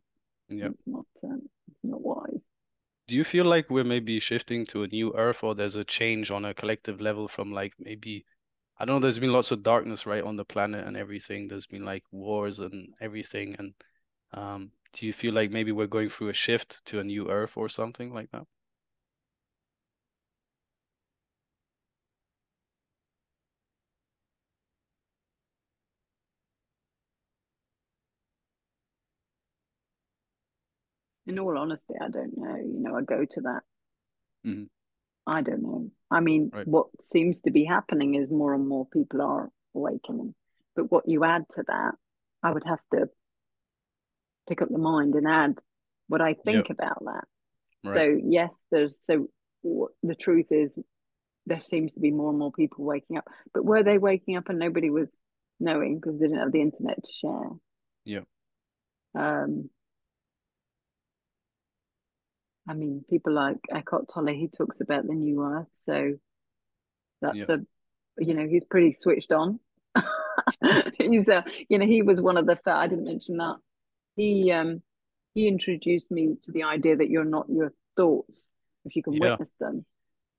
yeah. 0.50 0.68
It's 0.68 0.88
not 0.88 1.06
um, 1.26 1.42
it's 1.68 1.84
not 1.84 2.02
wise. 2.02 2.44
Do 3.08 3.16
you 3.16 3.24
feel 3.24 3.46
like 3.46 3.70
we're 3.70 3.84
maybe 3.84 4.20
shifting 4.20 4.66
to 4.68 4.84
a 4.84 4.88
new 4.88 5.14
earth 5.14 5.44
or 5.44 5.56
there's 5.56 5.76
a 5.76 5.84
change 5.84 6.32
on 6.32 6.46
a 6.46 6.54
collective 6.54 7.00
level 7.02 7.28
from 7.28 7.52
like 7.54 7.74
maybe 7.80 8.26
I 8.80 8.86
don't 8.86 8.96
know, 8.96 9.00
there's 9.02 9.20
been 9.20 9.32
lots 9.34 9.52
of 9.52 9.62
darkness, 9.64 10.06
right, 10.08 10.24
on 10.24 10.36
the 10.36 10.46
planet 10.46 10.88
and 10.88 10.98
everything. 10.98 11.48
There's 11.48 11.68
been 11.68 11.86
like 11.86 12.04
wars 12.12 12.60
and 12.60 12.94
everything. 13.00 13.56
And 13.60 13.74
um, 14.34 14.72
do 14.94 15.06
you 15.06 15.14
feel 15.14 15.34
like 15.34 15.52
maybe 15.52 15.72
we're 15.72 15.88
going 15.88 16.10
through 16.10 16.30
a 16.30 16.34
shift 16.34 16.84
to 16.86 17.00
a 17.00 17.04
new 17.04 17.30
earth 17.30 17.58
or 17.58 17.70
something 17.70 18.14
like 18.14 18.32
that? 18.32 18.46
In 31.28 31.38
all 31.38 31.56
honesty, 31.60 31.94
I 32.02 32.10
don't 32.10 32.36
know. 32.36 32.56
You 32.56 32.80
know, 32.80 32.96
I 32.98 33.04
go 33.04 33.24
to 33.24 33.42
that. 33.42 33.62
Mm-hmm. 34.46 34.66
I 35.28 35.42
don't 35.42 35.62
know. 35.62 35.92
I 36.10 36.22
mean, 36.22 36.50
right. 36.54 36.68
what 36.68 36.88
seems 37.02 37.42
to 37.42 37.52
be 37.52 37.66
happening 37.66 38.16
is 38.16 38.32
more 38.32 38.54
and 38.54 38.68
more 38.68 38.88
people 38.88 39.22
are 39.22 39.50
awakening. 39.76 40.34
But 40.76 40.90
what 40.92 41.08
you 41.08 41.26
add 41.26 41.44
to 41.52 41.64
that, 41.68 41.96
I 42.42 42.52
would 42.52 42.64
have 42.66 42.80
to 42.94 43.10
pick 44.48 44.62
up 44.62 44.70
the 44.70 44.78
mind 44.78 45.16
and 45.16 45.28
add 45.28 45.60
what 46.08 46.22
I 46.22 46.34
think 46.34 46.70
yep. 46.70 46.80
about 46.80 47.04
that. 47.06 47.26
Right. 47.84 47.98
So 47.98 48.22
yes, 48.24 48.64
there's 48.72 49.00
so 49.00 49.28
the 49.64 50.16
truth 50.16 50.52
is 50.52 50.80
there 51.46 51.62
seems 51.62 51.94
to 51.94 52.00
be 52.00 52.12
more 52.12 52.30
and 52.30 52.40
more 52.40 52.52
people 52.52 52.86
waking 52.86 53.18
up. 53.18 53.26
But 53.54 53.66
were 53.66 53.84
they 53.84 53.98
waking 53.98 54.38
up 54.38 54.50
and 54.50 54.60
nobody 54.60 54.90
was 54.90 55.22
knowing 55.60 55.96
because 55.96 56.18
they 56.18 56.28
didn't 56.28 56.40
have 56.40 56.52
the 56.52 56.62
internet 56.62 57.04
to 57.04 57.12
share? 57.12 57.50
Yeah. 58.06 58.22
Um, 59.14 59.70
I 62.68 62.74
mean, 62.74 63.04
people 63.10 63.34
like 63.34 63.58
Eckhart 63.74 64.10
Tolle, 64.10 64.28
he 64.28 64.48
talks 64.48 64.82
about 64.82 65.08
the 65.08 65.14
new 65.14 65.44
earth. 65.44 65.68
So 65.72 66.14
that's 67.22 67.50
a, 67.50 67.60
you 68.18 68.34
know, 68.34 68.48
he's 68.48 68.66
pretty 68.66 68.94
switched 68.94 69.32
on. 69.32 69.60
he's 70.98 71.28
a, 71.28 71.46
you 71.70 71.78
know, 71.78 71.86
he 71.86 72.02
was 72.02 72.22
one 72.22 72.38
of 72.38 72.46
the, 72.46 72.60
I 72.66 72.88
didn't 72.88 73.06
mention 73.06 73.38
that. 73.38 73.56
He, 74.16 74.52
um, 74.52 74.82
he 75.34 75.48
introduced 75.48 76.12
me 76.12 76.36
to 76.44 76.52
the 76.52 76.64
idea 76.64 76.98
that 76.98 77.10
you're 77.10 77.24
not 77.26 77.48
your 77.50 77.72
thoughts 77.96 78.50
if 78.86 78.96
you 78.96 79.04
can 79.04 79.14
yeah. 79.14 79.32
witness 79.32 79.54
them. 79.60 79.86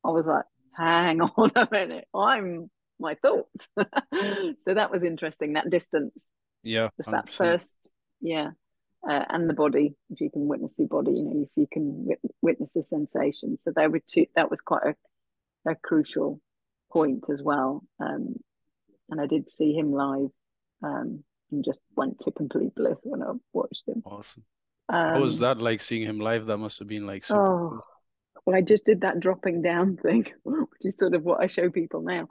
I 0.05 0.11
was 0.11 0.27
like, 0.27 0.45
hang 0.77 1.21
on 1.37 1.51
a 1.55 1.69
minute, 1.71 2.07
I'm 2.15 2.71
my 3.01 3.15
thoughts. 3.15 3.69
so 4.61 4.75
that 4.75 4.91
was 4.91 5.05
interesting, 5.05 5.55
that 5.55 5.71
distance. 5.71 6.29
Yeah. 6.63 6.89
Just 6.97 7.09
100%. 7.09 7.13
that 7.13 7.33
first, 7.33 7.91
yeah 8.21 8.51
uh, 9.09 9.25
and 9.31 9.49
the 9.49 9.55
body 9.55 9.95
if 10.11 10.21
you 10.21 10.31
can 10.31 10.49
witness 10.49 10.79
your 10.79 10.89
body 10.89 11.13
you 11.13 11.25
know 11.25 11.43
if 11.43 11.49
you 11.57 11.67
can 11.71 12.05
wit- 12.07 12.21
witness 12.43 12.73
the 12.73 12.83
sensation. 12.83 13.57
So 13.57 13.73
there 13.75 13.91
were 13.91 14.01
two 14.07 14.27
that 14.35 14.51
was 14.51 14.61
quite 14.61 14.83
a, 14.85 15.71
a 15.71 15.75
crucial 15.77 16.41
point 16.91 17.27
as 17.31 17.43
well 17.43 17.85
um, 18.01 18.35
and 19.11 19.21
i 19.21 19.27
did 19.27 19.51
see 19.51 19.75
him 19.75 19.93
live 19.93 20.31
um, 20.83 21.23
and 21.51 21.65
just 21.65 21.83
went 21.97 22.19
to 22.21 22.31
complete 22.31 22.75
bliss 22.75 23.01
when 23.05 23.23
i 23.23 23.33
watched 23.53 23.87
him. 23.87 24.03
Awesome. 24.05 24.45
Um, 24.89 25.13
what 25.13 25.23
was 25.23 25.39
that 25.41 25.59
like 25.59 25.83
seeing 25.83 26.07
him 26.07 26.19
live? 26.19 26.47
That 26.47 26.59
must 26.59 26.79
have 26.79 26.89
been 26.89 27.07
like 27.07 27.25
super 27.25 27.41
oh, 27.41 27.69
cool. 27.71 27.83
well 28.47 28.57
i 28.57 28.63
just 28.63 28.85
did 28.85 29.03
that 29.03 29.21
dropping 29.21 29.63
down 29.63 29.97
thing 30.03 30.27
which 30.45 30.85
is 30.85 30.97
sort 30.97 31.15
of 31.15 31.23
what 31.25 31.41
i 31.41 31.47
show 31.47 31.71
people 31.71 32.01
now 32.01 32.27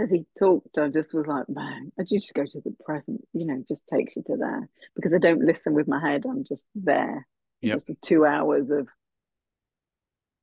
as 0.00 0.10
he 0.10 0.24
talked, 0.38 0.78
I 0.78 0.88
just 0.88 1.12
was 1.14 1.26
like, 1.26 1.48
man, 1.48 1.92
I 1.98 2.04
just 2.04 2.32
go 2.34 2.44
to 2.44 2.60
the 2.60 2.74
present, 2.84 3.22
you 3.32 3.44
know, 3.44 3.62
just 3.68 3.86
takes 3.86 4.16
you 4.16 4.22
to 4.26 4.36
there 4.36 4.68
because 4.96 5.12
I 5.14 5.18
don't 5.18 5.44
listen 5.44 5.74
with 5.74 5.88
my 5.88 6.00
head. 6.00 6.24
I'm 6.28 6.44
just 6.44 6.68
there. 6.74 7.26
Yep. 7.60 7.74
Just 7.74 8.02
two 8.02 8.24
hours 8.24 8.70
of, 8.70 8.88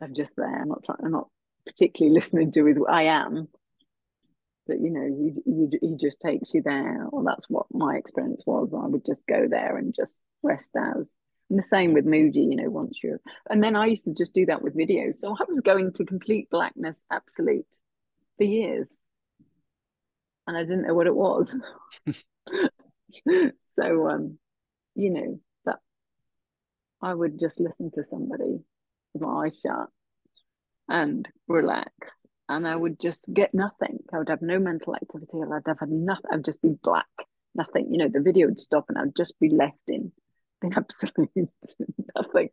of 0.02 0.16
just 0.16 0.36
there. 0.36 0.62
I'm 0.62 0.70
not 0.70 0.84
trying, 0.86 1.00
I'm 1.04 1.12
not 1.12 1.30
particularly 1.66 2.14
listening 2.20 2.52
to 2.52 2.62
with 2.62 2.78
I 2.88 3.04
am, 3.04 3.48
but 4.68 4.80
you 4.80 4.92
know, 4.92 5.34
he, 5.46 5.52
he, 5.52 5.90
he 5.90 5.98
just 5.98 6.22
takes 6.22 6.54
you 6.54 6.62
there. 6.62 7.08
Well, 7.10 7.24
that's 7.24 7.50
what 7.50 7.66
my 7.72 7.96
experience 7.96 8.44
was. 8.46 8.74
I 8.74 8.86
would 8.86 9.06
just 9.06 9.26
go 9.26 9.48
there 9.50 9.78
and 9.78 9.96
just 9.96 10.22
rest 10.44 10.72
as. 10.76 11.14
And 11.50 11.58
the 11.58 11.64
same 11.64 11.94
with 11.94 12.06
Mooji, 12.06 12.36
you 12.36 12.58
know, 12.58 12.70
once 12.70 13.00
you're, 13.02 13.22
and 13.50 13.64
then 13.64 13.76
I 13.76 13.86
used 13.86 14.04
to 14.04 14.14
just 14.14 14.34
do 14.34 14.46
that 14.48 14.62
with 14.62 14.76
videos. 14.76 15.16
So 15.16 15.30
I 15.40 15.46
was 15.48 15.62
going 15.62 15.94
to 15.94 16.06
complete 16.06 16.50
blackness, 16.50 17.06
absolute, 17.10 17.66
for 18.38 18.44
years 18.44 18.94
and 20.48 20.58
I 20.58 20.62
didn't 20.62 20.88
know 20.88 20.94
what 20.94 21.08
it 21.08 21.16
was. 21.16 21.58
so, 23.70 24.10
um, 24.10 24.40
you 24.96 25.12
know, 25.12 25.40
that 25.66 25.80
I 27.02 27.14
would 27.14 27.40
just 27.40 27.60
listen 27.60 27.92
to 27.92 28.06
somebody 28.06 28.60
with 29.14 29.22
my 29.22 29.46
eyes 29.46 29.60
shut 29.60 29.90
and 30.88 31.28
relax. 31.48 31.92
And 32.50 32.66
I 32.66 32.76
would 32.78 33.00
just 33.00 33.32
get 33.34 33.54
nothing. 33.54 34.00
I 34.14 34.20
would 34.20 34.30
have 34.30 34.42
no 34.42 34.58
mental 34.58 34.96
activity. 34.96 35.40
I'd 35.44 35.68
have 35.68 35.90
nothing. 35.90 36.32
I'd 36.32 36.46
just 36.46 36.62
be 36.62 36.76
black, 36.82 37.10
nothing. 37.54 37.92
You 37.92 37.98
know, 37.98 38.08
the 38.08 38.22
video 38.22 38.48
would 38.48 38.60
stop 38.60 38.86
and 38.88 38.98
I'd 38.98 39.18
just 39.18 39.38
be 39.40 39.50
left 39.50 39.76
in, 39.90 40.14
in 40.64 40.74
absolute 40.78 41.30
nothing. 42.16 42.50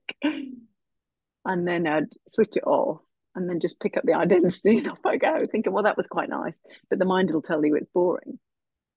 And 1.44 1.68
then 1.68 1.86
I'd 1.86 2.08
switch 2.28 2.56
it 2.56 2.66
off 2.66 3.02
and 3.34 3.48
then 3.48 3.60
just 3.60 3.80
pick 3.80 3.96
up 3.96 4.04
the 4.04 4.14
identity 4.14 4.78
and 4.78 4.88
off 4.90 5.04
I 5.04 5.16
go, 5.16 5.46
thinking, 5.46 5.72
well, 5.72 5.84
that 5.84 5.96
was 5.96 6.06
quite 6.06 6.28
nice. 6.28 6.60
But 6.90 6.98
the 6.98 7.04
mind 7.04 7.30
will 7.30 7.42
tell 7.42 7.64
you 7.64 7.74
it's 7.74 7.90
boring, 7.92 8.38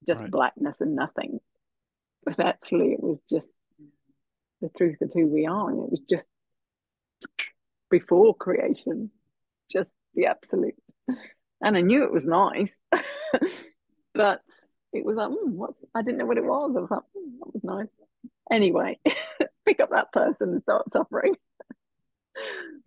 just 0.05 0.22
right. 0.22 0.31
blackness 0.31 0.81
and 0.81 0.95
nothing. 0.95 1.39
But 2.26 2.39
actually, 2.39 2.93
it 2.93 3.01
was 3.01 3.22
just 3.30 3.49
the 4.61 4.69
truth 4.77 5.01
of 5.01 5.11
who 5.14 5.27
we 5.27 5.45
are. 5.45 5.69
And 5.69 5.84
it 5.84 5.91
was 5.91 6.01
just 6.09 6.30
before 7.89 8.35
creation, 8.35 9.11
just 9.72 9.95
the 10.14 10.27
absolute. 10.27 10.76
And 11.61 11.76
I 11.76 11.81
knew 11.81 12.03
it 12.03 12.14
was 12.14 12.26
nice, 12.26 12.76
but 14.14 14.41
it 14.93 15.05
was 15.05 15.15
like, 15.15 15.30
mm, 15.30 15.53
what's, 15.53 15.80
I 15.95 16.01
didn't 16.01 16.18
know 16.19 16.26
what 16.26 16.38
it 16.38 16.43
was. 16.43 16.76
I 16.76 16.81
was 16.81 16.91
like, 16.91 16.99
mm, 16.99 17.39
that 17.39 17.53
was 17.53 17.64
nice. 17.64 17.88
Anyway, 18.51 18.99
pick 19.65 19.80
up 19.80 19.89
that 19.91 20.11
person 20.11 20.49
and 20.49 20.61
start 20.61 20.91
suffering. 20.91 21.35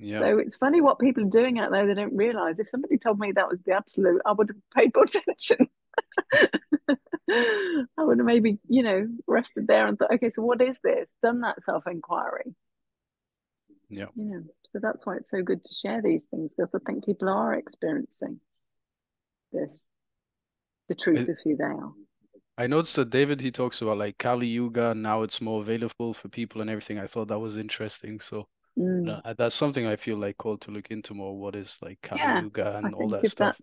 Yeah. 0.01 0.21
So 0.21 0.39
it's 0.39 0.57
funny 0.57 0.81
what 0.81 0.99
people 0.99 1.25
are 1.25 1.31
doing 1.31 1.59
out 1.59 1.71
there. 1.71 1.87
They 1.87 1.95
don't 1.95 2.17
realize. 2.17 2.59
If 2.59 2.71
somebody 2.71 2.97
told 2.97 3.19
me 3.19 3.33
that 3.33 3.49
was 3.49 3.61
the 3.65 3.73
absolute, 3.73 4.23
I 4.25 4.33
would 4.33 4.49
have 4.49 4.57
paid 4.75 4.93
more 4.95 5.05
attention. 5.15 5.69
I 7.31 8.05
would 8.05 8.19
have 8.19 8.27
maybe, 8.27 8.59
you 8.69 8.83
know, 8.83 9.07
rested 9.27 9.69
there 9.69 9.87
and 9.87 9.99
thought, 9.99 10.15
okay, 10.15 10.31
so 10.31 10.43
what 10.43 10.63
is 10.63 10.79
this? 10.83 11.09
Done 11.23 11.43
that 11.43 11.63
self 11.63 11.87
inquiry. 11.87 12.55
Yeah. 13.91 14.07
You 14.17 14.25
know, 14.25 14.43
so 14.73 14.79
that's 14.81 15.05
why 15.05 15.17
it's 15.17 15.31
so 15.31 15.43
good 15.43 15.63
to 15.63 15.75
share 15.75 16.01
these 16.01 16.25
things 16.27 16.51
because 16.57 16.75
I 16.75 16.79
think 16.87 17.05
people 17.05 17.29
are 17.29 17.55
experiencing 17.55 18.41
this, 19.53 19.83
the 20.89 20.95
truth 20.95 21.29
it, 21.29 21.29
of 21.29 21.39
who 21.45 21.57
they 21.57 21.65
are. 21.65 21.93
I 22.57 22.69
noticed 22.69 22.97
that 22.97 23.11
David 23.11 23.41
he 23.41 23.51
talks 23.51 23.83
about 23.83 23.99
like 23.99 24.17
Kali 24.19 24.47
Yuga 24.47 24.95
now 24.95 25.23
it's 25.23 25.41
more 25.41 25.61
available 25.61 26.15
for 26.15 26.29
people 26.29 26.61
and 26.61 26.71
everything. 26.71 26.99
I 26.99 27.07
thought 27.07 27.29
that 27.29 27.39
was 27.39 27.57
interesting. 27.57 28.21
So 28.21 28.47
Mm. 28.79 29.21
Uh, 29.25 29.35
that's 29.35 29.55
something 29.55 29.87
I 29.87 29.97
feel 29.97 30.17
like 30.17 30.39
called 30.39 30.63
to 30.63 30.71
look 30.71 30.91
into 30.91 31.15
more. 31.15 31.37
What 31.37 31.57
is 31.57 31.79
like 31.83 32.01
Kali 32.03 32.21
yeah, 32.21 32.41
Yuga 32.41 32.77
and 32.77 32.95
all 32.95 33.09
that 33.09 33.27
stuff? 33.29 33.57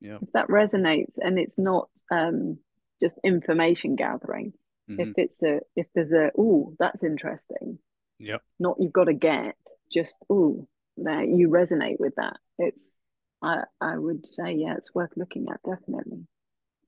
Yeah, 0.00 0.18
if 0.20 0.32
that 0.32 0.48
resonates 0.48 1.16
and 1.18 1.38
it's 1.38 1.58
not 1.58 1.88
um, 2.10 2.58
just 3.00 3.18
information 3.24 3.96
gathering. 3.96 4.52
Mm-hmm. 4.90 5.00
If 5.00 5.08
it's 5.16 5.42
a 5.42 5.60
if 5.76 5.86
there's 5.94 6.12
a 6.12 6.30
oh 6.38 6.74
that's 6.78 7.02
interesting. 7.02 7.78
Yeah. 8.18 8.38
Not 8.60 8.76
you've 8.78 8.92
got 8.92 9.04
to 9.04 9.14
get 9.14 9.56
just 9.92 10.24
oh 10.30 10.68
that 10.98 11.28
you 11.28 11.48
resonate 11.48 11.98
with 11.98 12.14
that. 12.16 12.36
It's 12.58 12.98
I 13.42 13.64
I 13.80 13.96
would 13.96 14.26
say 14.26 14.52
yeah 14.52 14.74
it's 14.76 14.94
worth 14.94 15.12
looking 15.16 15.46
at 15.50 15.60
definitely. 15.64 16.26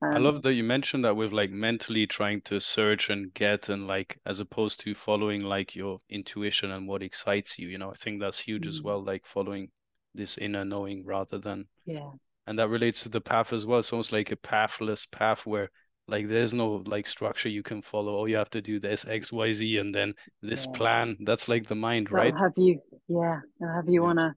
Um, 0.02 0.12
I 0.12 0.18
love 0.18 0.42
that 0.42 0.54
you 0.54 0.62
mentioned 0.62 1.04
that 1.04 1.16
with 1.16 1.32
like 1.32 1.50
mentally 1.50 2.06
trying 2.06 2.42
to 2.42 2.60
search 2.60 3.08
and 3.08 3.32
get 3.32 3.68
and 3.70 3.86
like 3.86 4.18
as 4.26 4.40
opposed 4.40 4.80
to 4.80 4.94
following 4.94 5.42
like 5.42 5.74
your 5.74 6.00
intuition 6.10 6.70
and 6.70 6.86
what 6.86 7.02
excites 7.02 7.58
you, 7.58 7.68
you 7.68 7.78
know, 7.78 7.90
I 7.90 7.94
think 7.94 8.20
that's 8.20 8.38
huge 8.38 8.64
mm. 8.64 8.68
as 8.68 8.82
well, 8.82 9.02
like 9.02 9.24
following 9.24 9.70
this 10.14 10.38
inner 10.38 10.64
knowing 10.64 11.04
rather 11.04 11.38
than 11.38 11.66
yeah. 11.84 12.10
And 12.48 12.58
that 12.58 12.68
relates 12.68 13.02
to 13.02 13.08
the 13.08 13.20
path 13.20 13.52
as 13.52 13.66
well. 13.66 13.80
It's 13.80 13.92
almost 13.92 14.12
like 14.12 14.30
a 14.30 14.36
pathless 14.36 15.06
path 15.06 15.44
where 15.46 15.70
like 16.08 16.28
there's 16.28 16.54
no 16.54 16.82
like 16.86 17.06
structure 17.06 17.48
you 17.48 17.62
can 17.62 17.82
follow. 17.82 18.20
Oh, 18.20 18.26
you 18.26 18.36
have 18.36 18.50
to 18.50 18.62
do 18.62 18.78
this 18.78 19.04
X, 19.04 19.32
Y, 19.32 19.52
Z, 19.52 19.78
and 19.78 19.94
then 19.94 20.14
this 20.42 20.66
yeah. 20.66 20.72
plan. 20.72 21.16
That's 21.24 21.48
like 21.48 21.66
the 21.66 21.74
mind, 21.74 22.06
That'll 22.06 22.18
right? 22.18 22.38
Have 22.38 22.52
you, 22.56 22.80
yeah, 23.08 23.40
They'll 23.58 23.74
have 23.74 23.88
you 23.88 24.04
yeah. 24.04 24.10
on 24.10 24.18
a 24.18 24.34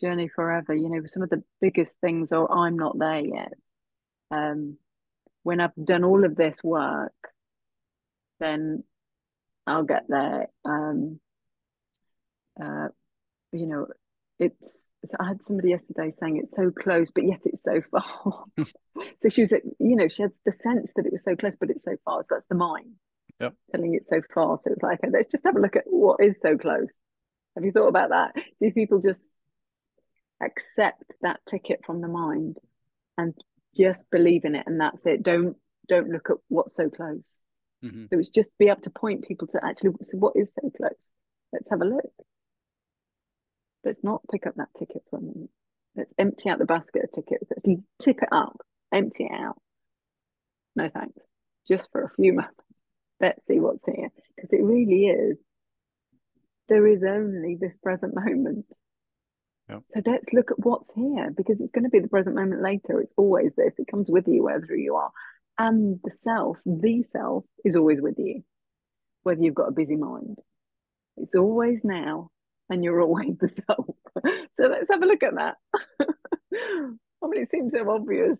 journey 0.00 0.30
forever. 0.34 0.74
You 0.74 0.88
know, 0.88 1.02
some 1.06 1.22
of 1.22 1.28
the 1.28 1.42
biggest 1.60 2.00
things, 2.00 2.32
or 2.32 2.50
I'm 2.50 2.76
not 2.76 2.98
there 2.98 3.20
yet. 3.20 3.52
Um, 4.30 4.78
when 5.42 5.60
I've 5.60 5.74
done 5.82 6.04
all 6.04 6.24
of 6.24 6.36
this 6.36 6.62
work, 6.62 7.12
then 8.38 8.84
I'll 9.66 9.84
get 9.84 10.04
there. 10.08 10.48
Um, 10.64 11.20
uh, 12.62 12.88
you 13.52 13.66
know, 13.66 13.86
it's. 14.38 14.92
I 15.18 15.28
had 15.28 15.44
somebody 15.44 15.70
yesterday 15.70 16.10
saying 16.10 16.38
it's 16.38 16.54
so 16.54 16.70
close, 16.70 17.10
but 17.10 17.26
yet 17.26 17.42
it's 17.44 17.62
so 17.62 17.80
far. 17.90 18.44
so 19.18 19.28
she 19.28 19.42
was, 19.42 19.52
you 19.52 19.96
know, 19.96 20.08
she 20.08 20.22
had 20.22 20.32
the 20.44 20.52
sense 20.52 20.92
that 20.96 21.06
it 21.06 21.12
was 21.12 21.24
so 21.24 21.36
close, 21.36 21.56
but 21.56 21.70
it's 21.70 21.84
so 21.84 21.96
far. 22.04 22.22
So 22.22 22.34
that's 22.34 22.46
the 22.46 22.54
mind 22.54 22.94
yep. 23.40 23.54
telling 23.72 23.94
it 23.94 24.04
so 24.04 24.20
far. 24.32 24.58
So 24.58 24.70
it's 24.72 24.82
like, 24.82 25.00
let's 25.10 25.28
just 25.28 25.44
have 25.44 25.56
a 25.56 25.60
look 25.60 25.76
at 25.76 25.84
what 25.86 26.22
is 26.22 26.40
so 26.40 26.56
close. 26.56 26.88
Have 27.56 27.64
you 27.64 27.72
thought 27.72 27.88
about 27.88 28.10
that? 28.10 28.34
Do 28.60 28.70
people 28.72 29.00
just 29.00 29.22
accept 30.42 31.16
that 31.22 31.40
ticket 31.46 31.80
from 31.84 32.00
the 32.00 32.08
mind 32.08 32.56
and 33.18 33.34
just 33.76 34.10
believe 34.10 34.44
in 34.44 34.54
it 34.54 34.64
and 34.66 34.80
that's 34.80 35.06
it 35.06 35.22
don't 35.22 35.56
don't 35.88 36.08
look 36.08 36.28
at 36.30 36.36
what's 36.48 36.74
so 36.74 36.88
close 36.88 37.44
Mm-hmm. 37.84 38.06
So 38.12 38.18
it's 38.18 38.28
just 38.28 38.58
be 38.58 38.68
able 38.68 38.80
to 38.82 38.90
point 38.90 39.26
people 39.26 39.48
to 39.48 39.60
actually, 39.64 39.92
so 40.02 40.18
what 40.18 40.34
is 40.36 40.52
so 40.52 40.70
close? 40.76 41.10
Let's 41.52 41.70
have 41.70 41.80
a 41.80 41.86
look. 41.86 42.12
Let's 43.84 44.04
not 44.04 44.22
pick 44.30 44.46
up 44.46 44.56
that 44.56 44.68
ticket 44.76 45.02
for 45.08 45.18
a 45.18 45.22
minute. 45.22 45.50
Let's 45.96 46.14
empty 46.18 46.50
out 46.50 46.58
the 46.58 46.66
basket 46.66 47.04
of 47.04 47.12
tickets. 47.12 47.50
Let's 47.50 47.80
tip 48.00 48.22
it 48.22 48.28
up, 48.30 48.60
empty 48.92 49.24
it 49.24 49.32
out. 49.32 49.56
No 50.76 50.88
thanks. 50.88 51.22
Just 51.66 51.90
for 51.90 52.04
a 52.04 52.10
few 52.10 52.32
moments. 52.34 52.82
Let's 53.20 53.46
see 53.46 53.58
what's 53.60 53.84
here. 53.84 54.10
Because 54.36 54.52
it 54.52 54.62
really 54.62 55.06
is. 55.06 55.38
There 56.68 56.86
is 56.86 57.02
only 57.02 57.56
this 57.60 57.78
present 57.78 58.14
moment. 58.14 58.66
Yep. 59.70 59.80
So 59.84 60.02
let's 60.06 60.32
look 60.32 60.50
at 60.50 60.58
what's 60.58 60.92
here 60.92 61.30
because 61.36 61.60
it's 61.60 61.70
going 61.70 61.84
to 61.84 61.90
be 61.90 62.00
the 62.00 62.08
present 62.08 62.34
moment 62.34 62.62
later. 62.62 63.00
It's 63.00 63.14
always 63.16 63.54
this. 63.54 63.78
It 63.78 63.88
comes 63.90 64.10
with 64.10 64.26
you 64.26 64.42
wherever 64.44 64.74
you 64.74 64.96
are. 64.96 65.10
And 65.58 66.00
the 66.02 66.10
self, 66.10 66.58
the 66.64 67.02
self, 67.02 67.44
is 67.64 67.76
always 67.76 68.00
with 68.00 68.18
you, 68.18 68.42
whether 69.22 69.42
you've 69.42 69.54
got 69.54 69.68
a 69.68 69.72
busy 69.72 69.96
mind. 69.96 70.38
It's 71.16 71.34
always 71.34 71.84
now, 71.84 72.30
and 72.70 72.82
you're 72.82 73.00
always 73.00 73.36
the 73.38 73.48
self. 73.48 73.86
so 74.54 74.66
let's 74.66 74.90
have 74.90 75.02
a 75.02 75.06
look 75.06 75.22
at 75.22 75.34
that. 75.36 75.56
I 77.22 77.26
mean, 77.26 77.42
it 77.42 77.50
seems 77.50 77.72
so 77.72 77.90
obvious. 77.90 78.38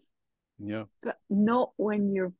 Yeah. 0.58 0.84
But 1.02 1.16
not 1.28 1.72
when 1.76 2.12
your 2.12 2.32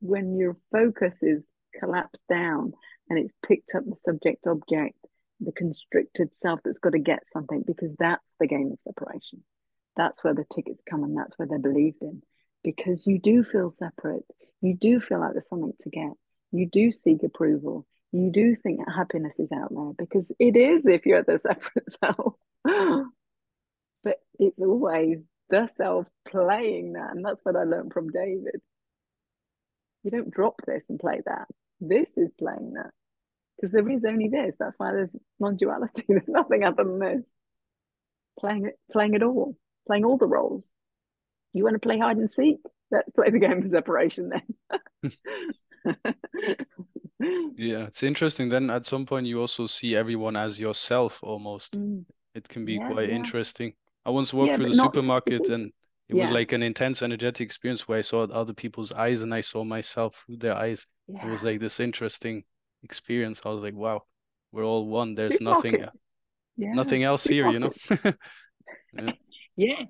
when 0.00 0.36
your 0.36 0.56
focus 0.72 1.18
is 1.22 1.42
collapsed 1.78 2.24
down 2.28 2.72
and 3.08 3.18
it's 3.18 3.34
picked 3.46 3.74
up 3.74 3.84
the 3.86 3.96
subject 3.96 4.46
object, 4.46 4.98
the 5.40 5.52
constricted 5.52 6.34
self 6.34 6.60
that's 6.64 6.78
got 6.78 6.90
to 6.92 6.98
get 6.98 7.28
something, 7.28 7.62
because 7.66 7.94
that's 7.96 8.34
the 8.40 8.46
game 8.46 8.70
of 8.72 8.80
separation. 8.80 9.42
That's 9.96 10.22
where 10.24 10.34
the 10.34 10.44
tickets 10.54 10.82
come 10.88 11.04
and 11.04 11.16
that's 11.16 11.38
where 11.38 11.48
they're 11.48 11.58
believed 11.58 12.02
in. 12.02 12.22
Because 12.62 13.06
you 13.06 13.18
do 13.18 13.44
feel 13.44 13.70
separate. 13.70 14.24
You 14.60 14.74
do 14.74 15.00
feel 15.00 15.20
like 15.20 15.32
there's 15.32 15.48
something 15.48 15.72
to 15.80 15.90
get. 15.90 16.12
You 16.50 16.68
do 16.70 16.90
seek 16.90 17.22
approval 17.22 17.86
you 18.14 18.30
do 18.30 18.54
think 18.54 18.78
that 18.78 18.94
happiness 18.94 19.40
is 19.40 19.50
out 19.50 19.70
there 19.74 19.92
because 19.98 20.30
it 20.38 20.56
is 20.56 20.86
if 20.86 21.04
you're 21.04 21.24
the 21.24 21.38
separate 21.40 21.90
self. 21.90 22.34
but 24.04 24.18
it's 24.38 24.60
always 24.60 25.24
the 25.50 25.66
self 25.66 26.06
playing 26.24 26.92
that. 26.92 27.10
And 27.10 27.24
that's 27.24 27.44
what 27.44 27.56
I 27.56 27.64
learned 27.64 27.92
from 27.92 28.10
David. 28.10 28.60
You 30.04 30.12
don't 30.12 30.30
drop 30.30 30.62
this 30.64 30.84
and 30.88 31.00
play 31.00 31.22
that. 31.26 31.48
This 31.80 32.16
is 32.16 32.30
playing 32.38 32.74
that. 32.74 32.92
Because 33.56 33.72
there 33.72 33.88
is 33.88 34.04
only 34.04 34.28
this. 34.28 34.56
That's 34.58 34.76
why 34.78 34.92
there's 34.92 35.16
non 35.38 35.56
duality. 35.56 36.04
There's 36.08 36.28
nothing 36.28 36.64
other 36.64 36.84
than 36.84 36.98
this. 36.98 37.24
Playing 38.38 38.66
it, 38.66 38.78
playing 38.90 39.14
it 39.14 39.22
all, 39.22 39.56
playing 39.86 40.04
all 40.04 40.18
the 40.18 40.26
roles. 40.26 40.72
You 41.52 41.62
want 41.62 41.74
to 41.74 41.78
play 41.78 41.98
hide 41.98 42.16
and 42.16 42.30
seek? 42.30 42.58
Let's 42.90 43.10
play 43.10 43.30
the 43.30 43.38
game 43.38 43.58
of 43.58 43.68
separation 43.68 44.30
then. 44.30 45.12
yeah, 47.56 47.84
it's 47.86 48.02
interesting. 48.02 48.48
Then 48.48 48.70
at 48.70 48.86
some 48.86 49.06
point 49.06 49.26
you 49.26 49.40
also 49.40 49.68
see 49.68 49.94
everyone 49.94 50.36
as 50.36 50.58
yourself 50.58 51.20
almost. 51.22 51.78
Mm. 51.78 52.04
It 52.34 52.48
can 52.48 52.64
be 52.64 52.74
yeah, 52.74 52.90
quite 52.90 53.08
yeah. 53.08 53.14
interesting. 53.14 53.74
I 54.04 54.10
once 54.10 54.34
walked 54.34 54.50
yeah, 54.50 54.56
through 54.56 54.70
the 54.70 54.74
supermarket 54.74 55.48
and 55.48 55.72
it 56.08 56.14
was 56.14 56.30
like 56.30 56.52
an 56.52 56.62
intense 56.62 57.02
energetic 57.02 57.46
experience 57.46 57.88
where 57.88 57.98
I 57.98 58.02
saw 58.02 58.24
other 58.24 58.52
people's 58.52 58.92
eyes 58.92 59.22
and 59.22 59.32
I 59.32 59.40
saw 59.40 59.64
myself 59.64 60.22
through 60.26 60.36
their 60.36 60.54
eyes. 60.54 60.86
It 61.08 61.26
was 61.26 61.42
like 61.42 61.60
this 61.60 61.80
interesting 61.80 62.44
experience. 62.84 63.40
I 63.44 63.48
was 63.48 63.62
like, 63.62 63.74
wow, 63.74 64.02
we're 64.52 64.64
all 64.64 64.86
one. 64.86 65.14
There's 65.14 65.40
nothing 65.40 65.84
nothing 66.56 67.02
else 67.02 67.24
here, 67.24 67.50
you 67.50 67.58
know. 67.58 67.72
yeah. 68.94 69.12
yeah. 69.56 69.82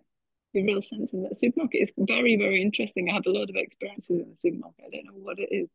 The 0.54 0.62
real 0.62 0.80
sense 0.80 1.12
of 1.12 1.22
that 1.22 1.36
supermarket 1.36 1.82
is 1.82 1.92
very, 1.98 2.36
very 2.36 2.62
interesting. 2.62 3.10
I 3.10 3.14
have 3.14 3.26
a 3.26 3.30
lot 3.30 3.50
of 3.50 3.56
experiences 3.56 4.20
in 4.20 4.30
the 4.30 4.36
supermarket. 4.36 4.84
I 4.86 4.96
don't 4.96 5.06
know 5.06 5.24
what 5.24 5.38
it 5.38 5.48
is 5.50 5.68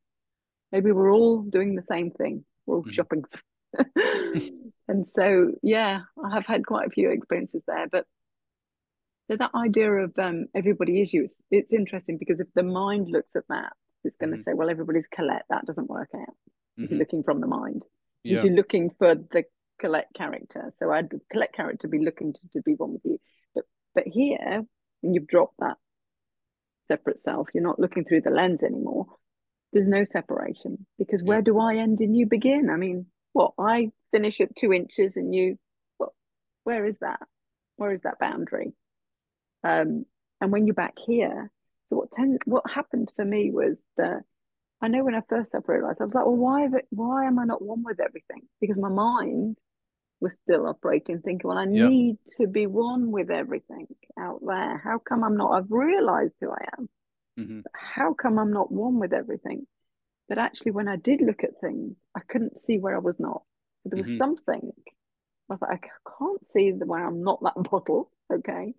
maybe 0.71 0.91
we're 0.91 1.11
all 1.11 1.41
doing 1.41 1.75
the 1.75 1.81
same 1.81 2.11
thing 2.11 2.43
we're 2.65 2.77
all 2.77 2.83
mm-hmm. 2.83 2.91
shopping 2.91 3.23
and 4.87 5.07
so 5.07 5.51
yeah 5.61 6.01
i 6.23 6.33
have 6.33 6.45
had 6.45 6.65
quite 6.65 6.87
a 6.87 6.91
few 6.91 7.09
experiences 7.09 7.63
there 7.67 7.87
but 7.91 8.05
so 9.23 9.35
that 9.35 9.51
idea 9.53 9.91
of 9.91 10.11
um, 10.17 10.47
everybody 10.55 11.01
is 11.01 11.13
you 11.13 11.23
it's, 11.23 11.43
it's, 11.51 11.71
interesting 11.71 12.17
because 12.17 12.39
if 12.39 12.47
the 12.55 12.63
mind 12.63 13.09
looks 13.09 13.35
at 13.35 13.43
that 13.47 13.73
it's 14.03 14.15
going 14.15 14.31
to 14.31 14.35
mm-hmm. 14.35 14.41
say 14.41 14.53
well 14.53 14.69
everybody's 14.69 15.07
Collette 15.07 15.45
that 15.49 15.65
doesn't 15.65 15.89
work 15.89 16.09
out 16.15 16.35
mm-hmm. 16.80 16.93
you're 16.93 16.99
looking 16.99 17.23
from 17.23 17.41
the 17.41 17.47
mind 17.47 17.84
yeah. 18.23 18.41
you're 18.41 18.53
looking 18.53 18.89
for 18.97 19.15
the 19.15 19.43
Collette 19.80 20.10
character 20.15 20.72
so 20.77 20.91
i'd 20.91 21.10
Collette 21.31 21.53
character 21.53 21.88
be 21.88 21.99
looking 21.99 22.34
to, 22.34 22.39
to 22.53 22.61
be 22.61 22.73
one 22.73 22.93
with 22.93 23.01
you 23.03 23.18
but 23.56 23.64
but 23.95 24.03
here 24.07 24.64
when 25.01 25.14
you've 25.14 25.27
dropped 25.27 25.56
that 25.60 25.77
separate 26.81 27.19
self 27.19 27.47
you're 27.53 27.64
not 27.64 27.80
looking 27.80 28.03
through 28.03 28.22
the 28.22 28.30
lens 28.30 28.64
anymore 28.64 29.06
there's 29.72 29.88
no 29.88 30.03
separation 30.03 30.85
because 30.97 31.23
where 31.23 31.41
do 31.41 31.60
I 31.60 31.76
end 31.76 31.99
and 32.01 32.15
you 32.15 32.26
begin? 32.26 32.69
I 32.69 32.77
mean, 32.77 33.06
what 33.34 33.53
I 33.60 33.91
finish 34.11 34.41
at 34.41 34.56
two 34.56 34.73
inches 34.73 35.15
and 35.15 35.34
you, 35.34 35.57
well, 35.99 36.14
where 36.64 36.85
is 36.85 36.97
that? 36.99 37.19
Where 37.76 37.91
is 37.91 38.01
that 38.01 38.19
boundary? 38.19 38.73
Um, 39.64 40.06
and 40.41 40.51
when 40.51 40.65
you're 40.65 40.73
back 40.73 40.95
here, 41.06 41.51
so 41.85 41.97
what 41.97 42.11
tend, 42.11 42.39
what 42.45 42.69
happened 42.69 43.11
for 43.15 43.26
me 43.26 43.51
was 43.51 43.85
that 43.97 44.22
I 44.81 44.88
know 44.88 45.03
when 45.03 45.15
I 45.15 45.22
first 45.27 45.53
realized, 45.68 46.01
I 46.01 46.06
was 46.06 46.14
like, 46.14 46.26
well, 46.26 46.35
why, 46.35 46.68
why 46.89 47.26
am 47.26 47.38
I 47.38 47.45
not 47.45 47.61
one 47.61 47.84
with 47.84 47.99
everything? 47.99 48.43
Because 48.61 48.77
my 48.77 48.89
mind 48.89 49.57
was 50.22 50.35
still 50.35 50.68
operating, 50.68 51.22
thinking, 51.22 51.47
well, 51.47 51.57
I 51.57 51.65
yep. 51.65 51.89
need 51.89 52.18
to 52.38 52.47
be 52.47 52.65
one 52.65 53.11
with 53.11 53.30
everything 53.30 53.88
out 54.18 54.39
there. 54.45 54.77
How 54.77 54.99
come 54.99 55.23
I'm 55.23 55.38
not? 55.38 55.51
I've 55.51 55.72
realized 55.72 56.34
who 56.39 56.51
I 56.51 56.65
am. 56.77 56.89
Mm-hmm. 57.39 57.60
How 57.73 58.14
come 58.14 58.38
I'm 58.38 58.51
not 58.51 58.72
one 58.72 58.99
with 58.99 59.14
everything? 59.14 59.65
But 60.27 60.38
actually, 60.38 60.72
when 60.72 60.88
I 60.88 60.95
did 60.95 61.22
look 61.22 61.43
at 61.43 61.60
things, 61.60 61.95
I 62.15 62.22
couldn't 62.27 62.60
see 62.60 62.77
where 62.77 62.95
I 62.95 62.99
was 62.99 63.19
not. 63.19 63.41
But 63.84 63.91
there 63.91 63.99
was 63.99 64.10
mm-hmm. 64.10 64.18
something. 64.18 64.72
I 65.49 65.53
was 65.53 65.61
like, 65.61 65.84
I 65.84 66.11
can't 66.19 66.45
see 66.45 66.72
the 66.72 66.85
where 66.85 67.06
I'm 67.06 67.23
not 67.23 67.41
that 67.43 67.56
bottle. 67.72 68.11
Okay. 68.31 68.73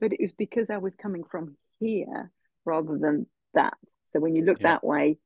But 0.00 0.12
it 0.12 0.20
was 0.20 0.32
because 0.32 0.70
I 0.70 0.78
was 0.78 0.96
coming 0.96 1.22
from 1.24 1.56
here 1.78 2.32
rather 2.64 2.98
than 2.98 3.26
that. 3.54 3.74
So 4.12 4.20
when 4.20 4.36
you 4.36 4.44
look 4.44 4.60
yeah. 4.60 4.72
that 4.72 4.84
way, 4.84 5.18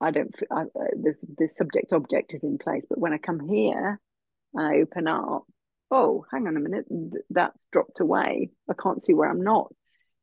I 0.00 0.10
don't. 0.10 0.34
I, 0.50 0.62
uh, 0.62 0.66
this 0.96 1.24
this 1.38 1.56
subject 1.56 1.92
object 1.92 2.34
is 2.34 2.42
in 2.42 2.58
place. 2.58 2.84
But 2.88 2.98
when 2.98 3.12
I 3.12 3.18
come 3.18 3.40
here 3.40 4.00
and 4.54 4.66
I 4.66 4.80
open 4.80 5.06
up, 5.06 5.44
oh, 5.90 6.24
hang 6.32 6.46
on 6.46 6.56
a 6.56 6.60
minute, 6.60 6.86
that's 7.30 7.66
dropped 7.72 8.00
away. 8.00 8.50
I 8.68 8.74
can't 8.80 9.02
see 9.02 9.14
where 9.14 9.30
I'm 9.30 9.42
not. 9.42 9.72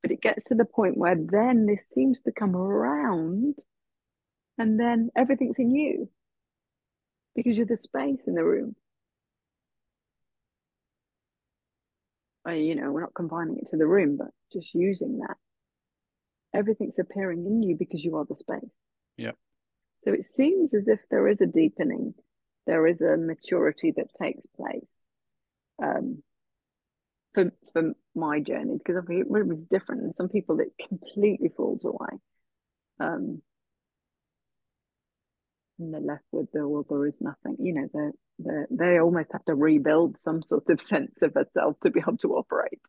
But 0.02 0.11
it 0.11 0.22
gets 0.22 0.45
to 0.45 0.56
the 0.56 0.65
point 0.65 0.98
where 0.98 1.15
then 1.15 1.68
this 1.68 1.88
seems 1.88 2.22
to 2.23 2.32
come 2.32 2.56
around 2.56 3.56
and 4.57 4.80
then 4.80 5.10
everything's 5.15 5.60
in 5.60 5.76
you 5.76 6.10
because 7.36 7.56
you're 7.56 7.65
the 7.65 7.78
space 7.78 8.23
in 8.28 8.34
the 8.34 8.44
room. 8.44 8.76
I, 12.45 12.53
you 12.53 12.76
know, 12.76 12.91
we're 12.91 13.02
not 13.02 13.14
confining 13.14 13.60
it 13.60 13.68
to 13.68 13.78
the 13.78 13.86
room, 13.86 14.18
but 14.18 14.30
just 14.52 14.73
using 14.73 15.19
that. 15.19 15.38
Everything's 16.53 16.99
appearing 16.99 17.45
in 17.45 17.64
you 17.64 17.76
because 17.78 18.03
you 18.03 18.18
are 18.18 18.26
the 18.26 18.36
space. 18.36 18.72
Yeah. 19.18 19.32
So 19.99 20.11
it 20.11 20.26
seems 20.26 20.73
as 20.73 20.88
if 20.88 20.99
there 21.10 21.28
is 21.28 21.41
a 21.41 21.45
deepening, 21.45 22.14
there 22.65 22.88
is 22.88 23.02
a 23.02 23.18
maturity 23.18 23.94
that 23.95 24.14
takes 24.14 24.45
place. 24.56 24.86
Um, 25.82 26.23
for 27.34 27.52
for 27.73 27.94
my 28.15 28.40
journey 28.40 28.78
because 28.78 29.03
it 29.10 29.28
was 29.28 29.65
different. 29.65 30.02
And 30.03 30.14
some 30.14 30.30
people 30.30 30.60
it 30.60 30.73
completely 30.88 31.49
falls 31.56 31.86
away. 31.86 32.19
Um, 32.99 33.41
and 35.80 35.94
they're 35.94 36.02
left 36.02 36.26
with 36.32 36.52
the 36.52 36.68
well, 36.68 36.86
there 36.90 37.07
is 37.07 37.22
nothing. 37.22 37.57
You 37.60 37.73
know, 37.73 37.90
they 37.94 38.10
they 38.40 38.64
they 38.69 38.99
almost 38.99 39.32
have 39.34 39.45
to 39.45 39.56
rebuild 39.56 40.18
some 40.18 40.41
sort 40.41 40.69
of 40.69 40.82
sense 40.82 41.22
of 41.22 41.36
itself 41.36 41.80
to 41.82 41.90
be 41.90 41.99
able 41.99 42.18
to 42.18 42.36
operate. 42.36 42.82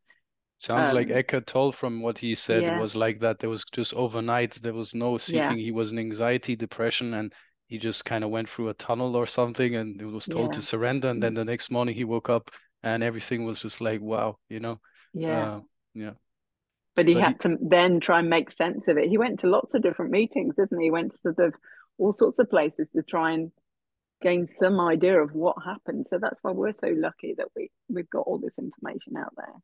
Sounds 0.63 0.91
um, 0.91 0.95
like 0.95 1.11
Eckhart 1.11 1.47
Tolle 1.47 1.73
from 1.73 2.03
what 2.03 2.19
he 2.19 2.35
said 2.35 2.63
yeah. 2.63 2.81
was 2.81 2.95
like 2.95 3.21
that. 3.21 3.39
There 3.39 3.51
was 3.51 3.65
just 3.73 3.95
overnight, 3.95 4.53
there 4.55 4.75
was 4.75 4.95
no 4.95 5.19
seeking. 5.19 5.59
Yeah. 5.59 5.65
He 5.65 5.73
was 5.73 5.93
in 5.93 5.99
anxiety, 5.99 6.55
depression, 6.55 7.15
and 7.15 7.33
he 7.67 7.79
just 7.79 8.05
kind 8.05 8.23
of 8.23 8.31
went 8.31 8.49
through 8.49 8.69
a 8.69 8.75
tunnel 8.75 9.17
or 9.17 9.27
something 9.27 9.75
and 9.75 10.01
he 10.01 10.07
was 10.07 10.27
told 10.27 10.53
yeah. 10.53 10.61
to 10.61 10.63
surrender. 10.63 11.09
And 11.09 11.23
then 11.23 11.33
mm. 11.33 11.37
the 11.37 11.45
next 11.45 11.71
morning 11.71 11.95
he 11.95 12.05
woke 12.05 12.29
up 12.29 12.51
and 12.83 13.03
everything 13.03 13.45
was 13.45 13.61
just 13.61 13.81
like 13.81 14.01
wow 14.01 14.37
you 14.49 14.61
know 14.61 14.81
yeah 15.15 15.55
uh, 15.55 15.61
yeah 15.95 16.13
but 16.97 17.07
he 17.07 17.15
but 17.15 17.23
had 17.23 17.33
he... 17.43 17.49
to 17.49 17.57
then 17.61 18.01
try 18.01 18.19
and 18.19 18.31
make 18.31 18.51
sense 18.51 18.89
of 18.89 18.97
it 18.97 19.09
he 19.09 19.19
went 19.19 19.41
to 19.41 19.47
lots 19.47 19.75
of 19.75 19.83
different 19.83 20.11
meetings 20.11 20.57
didn't 20.57 20.81
he 20.81 20.87
he 20.87 20.91
went 20.91 21.11
to 21.11 21.17
sort 21.17 21.39
of 21.39 21.55
all 21.99 22.13
sorts 22.13 22.39
of 22.39 22.51
places 22.51 22.91
to 22.91 23.03
try 23.03 23.33
and 23.33 23.53
gain 24.23 24.47
some 24.47 24.81
idea 24.81 25.21
of 25.21 25.33
what 25.33 25.57
happened 25.65 26.05
so 26.05 26.19
that's 26.19 26.39
why 26.43 26.53
we're 26.53 26.73
so 26.73 26.89
lucky 26.97 27.35
that 27.37 27.49
we 27.57 27.71
we've 27.89 28.11
got 28.11 28.21
all 28.27 28.39
this 28.39 28.59
information 28.59 29.17
out 29.17 29.33
there 29.37 29.55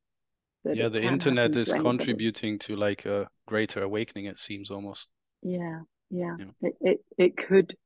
yeah 0.65 0.89
the 0.89 1.01
internet 1.01 1.55
is 1.57 1.69
to 1.69 1.81
contributing 1.81 2.59
to 2.59 2.77
like 2.77 3.07
a 3.07 3.29
greater 3.47 3.83
awakening 3.83 4.27
it 4.27 4.39
seems 4.39 4.71
almost 4.71 5.09
yeah 5.43 5.81
yeah, 6.11 6.37
yeah. 6.39 6.47
It, 6.63 6.77
it 6.81 7.05
it 7.17 7.37
could 7.37 7.77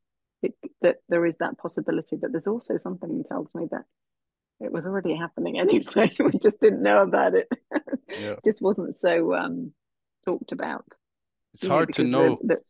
it, 0.43 0.55
that 0.81 0.97
there 1.09 1.27
is 1.27 1.37
that 1.39 1.59
possibility 1.59 2.17
but 2.17 2.33
there's 2.33 2.47
also 2.47 2.77
something 2.77 3.19
that 3.19 3.29
tells 3.29 3.55
me 3.55 3.67
that 3.71 3.85
it 4.63 4.73
was 4.73 4.87
already 4.87 5.17
happening 5.17 5.59
anyway. 5.59 6.11
we 6.21 6.39
just 6.39 6.61
didn't 6.61 6.83
know 6.83 7.03
about 7.03 7.35
it. 7.35 7.49
Yeah. 8.09 8.37
just 8.45 8.63
wasn't 8.63 8.95
so 8.95 9.35
um, 9.35 9.73
talked 10.25 10.53
about. 10.53 10.85
It's 11.55 11.67
hard 11.67 11.89
know, 11.89 11.93
to 11.93 12.05
know. 12.05 12.39
The, 12.43 12.47
the, 12.55 12.61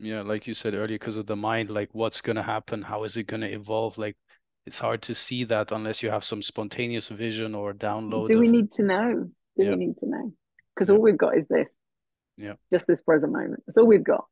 yeah, 0.00 0.22
like 0.22 0.46
you 0.46 0.54
said 0.54 0.74
earlier, 0.74 0.98
because 0.98 1.16
of 1.16 1.26
the 1.26 1.36
mind, 1.36 1.70
like 1.70 1.88
what's 1.92 2.20
gonna 2.20 2.42
happen, 2.42 2.82
how 2.82 3.04
is 3.04 3.16
it 3.16 3.28
gonna 3.28 3.46
evolve? 3.46 3.96
Like 3.98 4.16
it's 4.66 4.78
hard 4.78 5.02
to 5.02 5.14
see 5.14 5.44
that 5.44 5.72
unless 5.72 6.02
you 6.02 6.10
have 6.10 6.24
some 6.24 6.42
spontaneous 6.42 7.08
vision 7.08 7.54
or 7.54 7.72
download. 7.72 8.28
Do 8.28 8.38
we 8.38 8.46
of, 8.46 8.52
need 8.52 8.72
to 8.72 8.82
know? 8.82 9.30
Do 9.58 9.64
Yeah. 9.64 9.70
we 9.70 9.76
need 9.86 9.98
to 9.98 10.06
know? 10.06 10.32
Because 10.74 10.88
Yeah. 10.88 10.94
all 10.94 11.02
we've 11.02 11.18
got 11.18 11.36
is 11.36 11.48
this. 11.48 11.68
Yeah. 12.36 12.54
Just 12.70 12.86
this 12.86 13.00
present 13.00 13.32
moment. 13.32 13.64
That's 13.66 13.76
all 13.76 13.86
we've 13.86 14.04
got. 14.04 14.26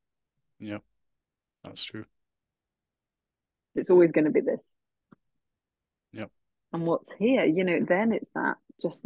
Yeah. 0.60 0.78
That's 1.64 1.82
true. 1.84 2.06
It's 3.74 3.90
always 3.90 4.12
going 4.12 4.26
to 4.26 4.30
be 4.30 4.40
this. 4.40 4.60
Yeah. 6.12 6.26
And 6.72 6.86
what's 6.86 7.12
here, 7.12 7.44
you 7.44 7.64
know, 7.64 7.84
then 7.86 8.12
it's 8.12 8.28
that 8.34 8.56
just 8.80 9.04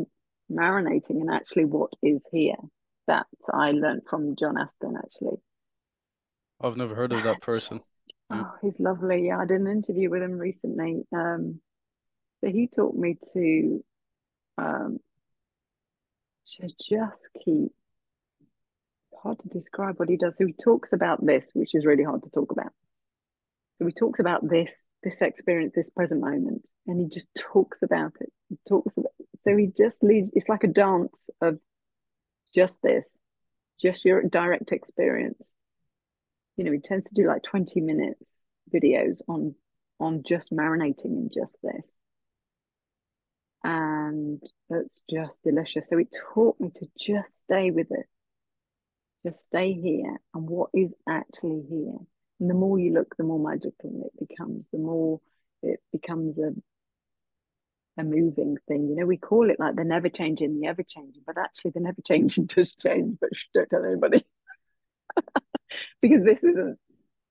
marinating 0.51 1.21
and 1.23 1.31
actually 1.31 1.65
what 1.65 1.93
is 2.03 2.29
here. 2.31 2.57
That 3.07 3.27
I 3.53 3.73
learned 3.73 4.03
from 4.09 4.37
John 4.37 4.59
Astin 4.59 4.97
actually. 4.97 5.41
I've 6.61 6.77
never 6.77 6.95
heard 6.95 7.13
of 7.13 7.23
that 7.25 7.41
person. 7.41 7.81
Mm. 8.31 8.45
Oh, 8.45 8.55
he's 8.61 8.79
lovely. 8.79 9.27
Yeah, 9.29 9.39
I 9.39 9.47
did 9.47 9.61
an 9.63 9.67
interview 9.67 10.11
with 10.11 10.23
him 10.23 10.39
recently. 10.39 11.07
Um, 11.13 11.61
so 12.41 12.51
he 12.51 12.69
taught 12.69 12.95
me 12.95 13.17
to 13.33 13.85
um 14.59 15.01
to 16.57 16.69
just 16.89 17.31
keep 17.45 17.73
it's 19.13 19.23
hard 19.23 19.39
to 19.41 19.49
describe 19.49 19.99
what 19.99 20.09
he 20.09 20.17
does. 20.17 20.37
So 20.37 20.47
he 20.47 20.53
talks 20.53 20.93
about 20.93 21.25
this, 21.25 21.51
which 21.55 21.75
is 21.75 21.85
really 21.87 22.05
hard 22.05 22.23
to 22.23 22.31
talk 22.31 22.53
about. 22.53 22.73
So 23.77 23.87
he 23.87 23.93
talks 23.93 24.21
about 24.21 24.47
this, 24.49 24.87
this 25.03 25.23
experience, 25.23 25.73
this 25.75 25.91
present 25.91 26.21
moment, 26.21 26.71
and 26.87 27.01
he 27.01 27.09
just 27.09 27.29
talks 27.35 27.83
about 27.83 28.13
it. 28.21 28.31
He 28.49 28.59
talks 28.69 28.99
about 28.99 29.13
so 29.37 29.57
he 29.57 29.69
just 29.75 30.03
leads 30.03 30.31
it's 30.35 30.49
like 30.49 30.65
a 30.65 30.69
dance 30.69 31.31
of 31.41 31.59
just 32.55 32.83
this, 32.83 33.17
just 33.81 34.05
your 34.05 34.23
direct 34.23 34.73
experience. 34.73 35.55
You 36.57 36.65
know, 36.65 36.73
he 36.73 36.79
tends 36.79 37.07
to 37.07 37.15
do 37.15 37.27
like 37.27 37.43
20 37.43 37.81
minutes 37.81 38.45
videos 38.73 39.23
on 39.29 39.55
on 39.99 40.23
just 40.27 40.53
marinating 40.53 41.05
in 41.05 41.31
just 41.33 41.59
this. 41.63 41.99
And 43.63 44.43
that's 44.69 45.03
just 45.11 45.43
delicious. 45.43 45.89
So 45.89 45.99
it 45.99 46.15
taught 46.35 46.59
me 46.61 46.71
to 46.77 46.87
just 46.99 47.41
stay 47.41 47.71
with 47.71 47.89
it. 47.91 48.07
Just 49.27 49.45
stay 49.45 49.75
here 49.75 50.17
and 50.35 50.49
what 50.49 50.71
is 50.75 50.95
actually 51.09 51.63
here. 51.69 51.99
And 52.41 52.49
the 52.49 52.55
more 52.55 52.79
you 52.79 52.95
look, 52.95 53.17
the 53.17 53.25
more 53.25 53.39
magical 53.39 54.03
it 54.07 54.29
becomes, 54.29 54.69
the 54.73 54.79
more 54.79 55.21
it 55.63 55.81
becomes 55.93 56.39
a 56.39 56.53
a 57.99 58.05
moving 58.05 58.57
thing. 58.67 58.89
You 58.89 58.97
know, 58.97 59.07
we 59.07 59.17
call 59.17 59.51
it 59.51 59.61
like 59.61 59.77
the 59.77 59.85
never 59.85 60.09
changing, 60.09 60.59
the 60.59 60.69
ever 60.69 60.83
changing, 60.83 61.23
but 61.27 61.37
actually 61.39 61.73
the 61.73 61.81
never 61.81 62.01
changing 62.07 62.47
does 62.55 62.75
change, 62.75 63.19
but 63.21 63.35
shh, 63.35 63.47
don't 63.55 63.69
tell 63.69 63.85
anybody. 63.85 64.25
because 66.01 66.25
this 66.25 66.43
isn't 66.45 66.79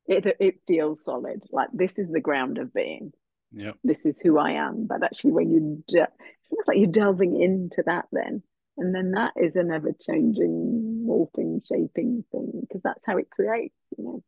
it 0.07 0.25
it 0.39 0.61
feels 0.67 1.03
solid. 1.03 1.41
Like 1.51 1.69
this 1.73 1.99
is 1.99 2.09
the 2.09 2.19
ground 2.19 2.57
of 2.57 2.73
being. 2.73 3.13
Yeah. 3.51 3.71
This 3.83 4.05
is 4.05 4.19
who 4.19 4.37
I 4.37 4.51
am. 4.51 4.85
But 4.87 5.03
actually 5.03 5.31
when 5.31 5.49
you 5.51 5.83
de- 5.87 6.07
it's 6.41 6.51
almost 6.51 6.67
like 6.67 6.77
you're 6.77 6.87
delving 6.87 7.41
into 7.41 7.83
that 7.85 8.05
then. 8.11 8.43
And 8.77 8.95
then 8.95 9.11
that 9.11 9.33
is 9.35 9.55
an 9.57 9.71
ever 9.71 9.91
changing, 10.07 11.05
morphing, 11.05 11.61
shaping 11.67 12.23
thing, 12.31 12.51
because 12.61 12.81
that's 12.81 13.05
how 13.05 13.17
it 13.17 13.29
creates, 13.29 13.75
you 13.97 14.03
know. 14.05 14.23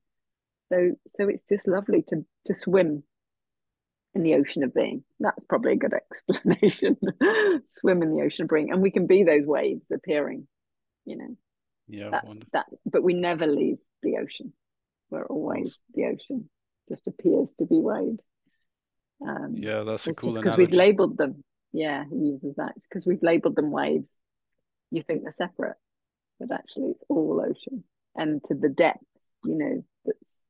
So 0.72 0.92
so 1.08 1.28
it's 1.30 1.44
just 1.44 1.68
lovely 1.68 2.04
to 2.10 2.26
to 2.46 2.54
swim 2.54 3.04
in 4.14 4.24
the 4.24 4.34
ocean 4.36 4.64
of 4.64 4.74
being. 4.74 5.04
That's 5.22 5.46
probably 5.46 5.74
a 5.74 5.78
good 5.78 5.94
explanation. 6.12 6.98
swim 7.68 8.04
in 8.04 8.14
the 8.14 8.24
ocean 8.24 8.44
of 8.44 8.50
being. 8.50 8.72
And 8.72 8.82
we 8.82 8.92
can 8.92 9.08
be 9.08 9.24
those 9.24 9.46
waves 9.46 9.88
appearing, 9.92 10.48
you 11.06 11.18
know. 11.18 11.38
Yeah, 11.88 12.10
That's 12.10 12.28
wonderful. 12.28 12.50
that 12.54 12.66
but 12.86 13.04
we 13.04 13.14
never 13.14 13.48
leave 13.48 13.78
the 14.04 14.18
ocean. 14.18 14.54
We're 15.10 15.26
always 15.26 15.78
the 15.94 16.06
ocean. 16.06 16.50
Just 16.90 17.08
appears 17.08 17.54
to 17.60 17.66
be 17.66 17.80
waves. 17.80 18.24
Um 19.26 19.56
Yeah, 19.56 19.84
that's 19.84 20.08
a 20.08 20.14
cool 20.14 20.34
because 20.34 20.58
we've 20.58 20.72
labeled 20.72 21.18
them. 21.18 21.44
Yeah, 21.74 22.04
he 22.10 22.16
uses 22.16 22.56
that. 22.56 22.74
It's 22.76 22.88
because 22.88 23.06
we've 23.06 23.24
labeled 23.24 23.56
them 23.56 23.72
waves. 23.72 24.18
You 24.90 25.04
think 25.04 25.24
they're 25.24 25.32
separate, 25.32 25.78
but 26.40 26.52
actually 26.52 26.92
it's 26.92 27.04
all 27.08 27.42
ocean. 27.42 27.84
And 28.16 28.44
to 28.46 28.56
the 28.56 28.70
depths, 28.70 29.26
you 29.46 29.56
know, 29.56 29.84
that's 30.06 30.42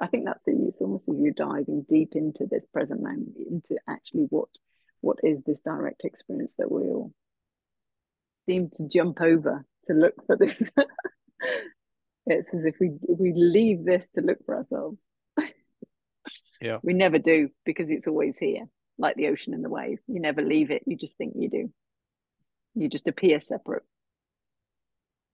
I 0.00 0.08
think 0.08 0.24
that's 0.24 0.46
it. 0.48 0.56
It's 0.68 0.80
almost 0.80 1.08
as 1.08 1.16
you're 1.18 1.32
diving 1.32 1.86
deep 1.88 2.16
into 2.16 2.46
this 2.46 2.66
present 2.66 3.02
moment, 3.02 3.36
into 3.36 3.76
actually 3.88 4.26
what 4.30 4.48
what 5.00 5.18
is 5.22 5.42
this 5.42 5.60
direct 5.60 6.04
experience 6.04 6.56
that 6.56 6.70
we 6.70 6.82
all 6.82 7.12
seem 8.46 8.70
to 8.70 8.88
jump 8.88 9.20
over 9.20 9.64
to 9.86 9.92
look 9.92 10.14
for 10.26 10.36
this. 10.36 10.60
it's 12.26 12.54
as 12.54 12.64
if 12.64 12.76
we 12.80 12.92
we 13.08 13.32
leave 13.34 13.84
this 13.84 14.08
to 14.14 14.20
look 14.20 14.38
for 14.44 14.56
ourselves. 14.56 14.98
Yeah. 16.64 16.78
We 16.82 16.94
never 16.94 17.18
do 17.18 17.50
because 17.66 17.90
it's 17.90 18.06
always 18.06 18.38
here, 18.38 18.66
like 18.96 19.16
the 19.16 19.28
ocean 19.28 19.52
and 19.52 19.62
the 19.62 19.68
wave. 19.68 19.98
You 20.06 20.18
never 20.18 20.40
leave 20.40 20.70
it. 20.70 20.82
You 20.86 20.96
just 20.96 21.18
think 21.18 21.34
you 21.36 21.50
do. 21.50 21.70
You 22.74 22.88
just 22.88 23.06
appear 23.06 23.38
separate, 23.42 23.82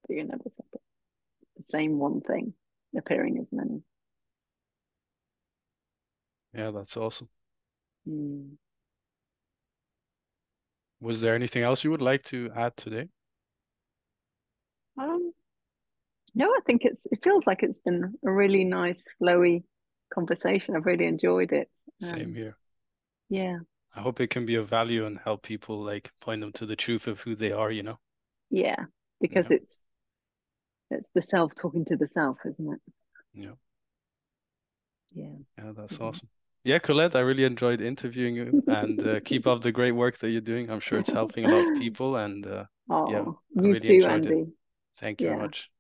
but 0.09 0.16
you're 0.16 0.24
never 0.24 0.43
separate. 0.51 0.82
The 1.57 1.62
same 1.62 2.01
one 2.01 2.20
thing 2.20 2.55
appearing 2.98 3.39
as 3.39 3.47
many. 3.52 3.85
Yeah, 6.52 6.73
that's 6.73 6.97
awesome. 6.97 7.28
Mm. 8.09 8.57
Was 11.01 11.20
there 11.20 11.36
anything 11.36 11.62
else 11.62 11.85
you 11.85 11.93
would 11.93 12.02
like 12.02 12.24
to 12.24 12.51
add 12.57 12.77
today? 12.77 13.07
Um, 14.98 15.32
no, 16.35 16.47
I 16.47 16.59
think 16.66 16.85
it's 16.85 17.07
it 17.12 17.20
feels 17.23 17.47
like 17.47 17.62
it's 17.62 17.78
been 17.78 18.15
a 18.27 18.32
really 18.32 18.65
nice, 18.65 19.01
flowy 19.23 19.62
conversation. 20.15 20.77
I've 20.77 20.87
really 20.87 21.07
enjoyed 21.07 21.53
it. 21.53 21.70
Same 22.01 22.32
Um, 22.32 22.35
here. 22.35 22.57
yeah, 23.31 23.59
I 23.95 24.01
hope 24.01 24.19
it 24.20 24.31
can 24.31 24.47
be 24.47 24.57
of 24.57 24.69
value 24.69 25.07
and 25.07 25.16
help 25.20 25.43
people 25.45 25.81
like 25.81 26.11
point 26.19 26.41
them 26.41 26.53
to 26.55 26.66
the 26.66 26.74
truth 26.74 27.07
of 27.07 27.20
who 27.20 27.37
they 27.37 27.53
are, 27.53 27.70
you 27.70 27.85
know? 27.85 28.01
yeah, 28.51 28.85
because 29.20 29.47
Yeah. 29.47 29.51
it's 29.51 29.81
it's 30.91 31.09
the 31.15 31.23
self 31.23 31.55
talking 31.57 31.85
to 31.87 31.97
the 31.97 32.07
self, 32.07 32.39
isn't 32.45 32.73
it? 32.74 32.81
Yeah. 33.35 33.53
Yeah. 35.12 35.37
Yeah, 35.59 35.73
that's 35.73 36.01
awesome. 36.01 36.28
Yeah, 36.65 36.78
Collette, 36.81 37.15
I 37.16 37.20
really 37.20 37.45
enjoyed 37.45 37.81
interviewing 37.81 38.35
you 38.37 38.57
and 38.66 39.03
uh, 39.05 39.20
keep 39.24 39.47
up 39.47 39.62
the 39.62 39.73
great 39.73 39.93
work 39.93 40.19
that 40.19 40.31
you're 40.31 40.41
doing. 40.41 40.69
I'm 40.70 40.81
sure 40.81 40.99
it's 40.99 41.11
helping 41.12 41.45
a 41.45 41.49
lot 41.49 41.61
of 41.61 41.73
people 41.73 42.16
and 42.16 42.47
uh, 42.47 42.65
Oh, 42.91 43.39
I 43.59 43.62
you 43.62 43.69
really 43.69 43.89
too, 43.89 44.05
enjoyed 44.05 44.27
it. 44.27 44.39
Thank 44.99 45.23
you 45.23 45.28
very 45.28 45.39
much. 45.39 45.70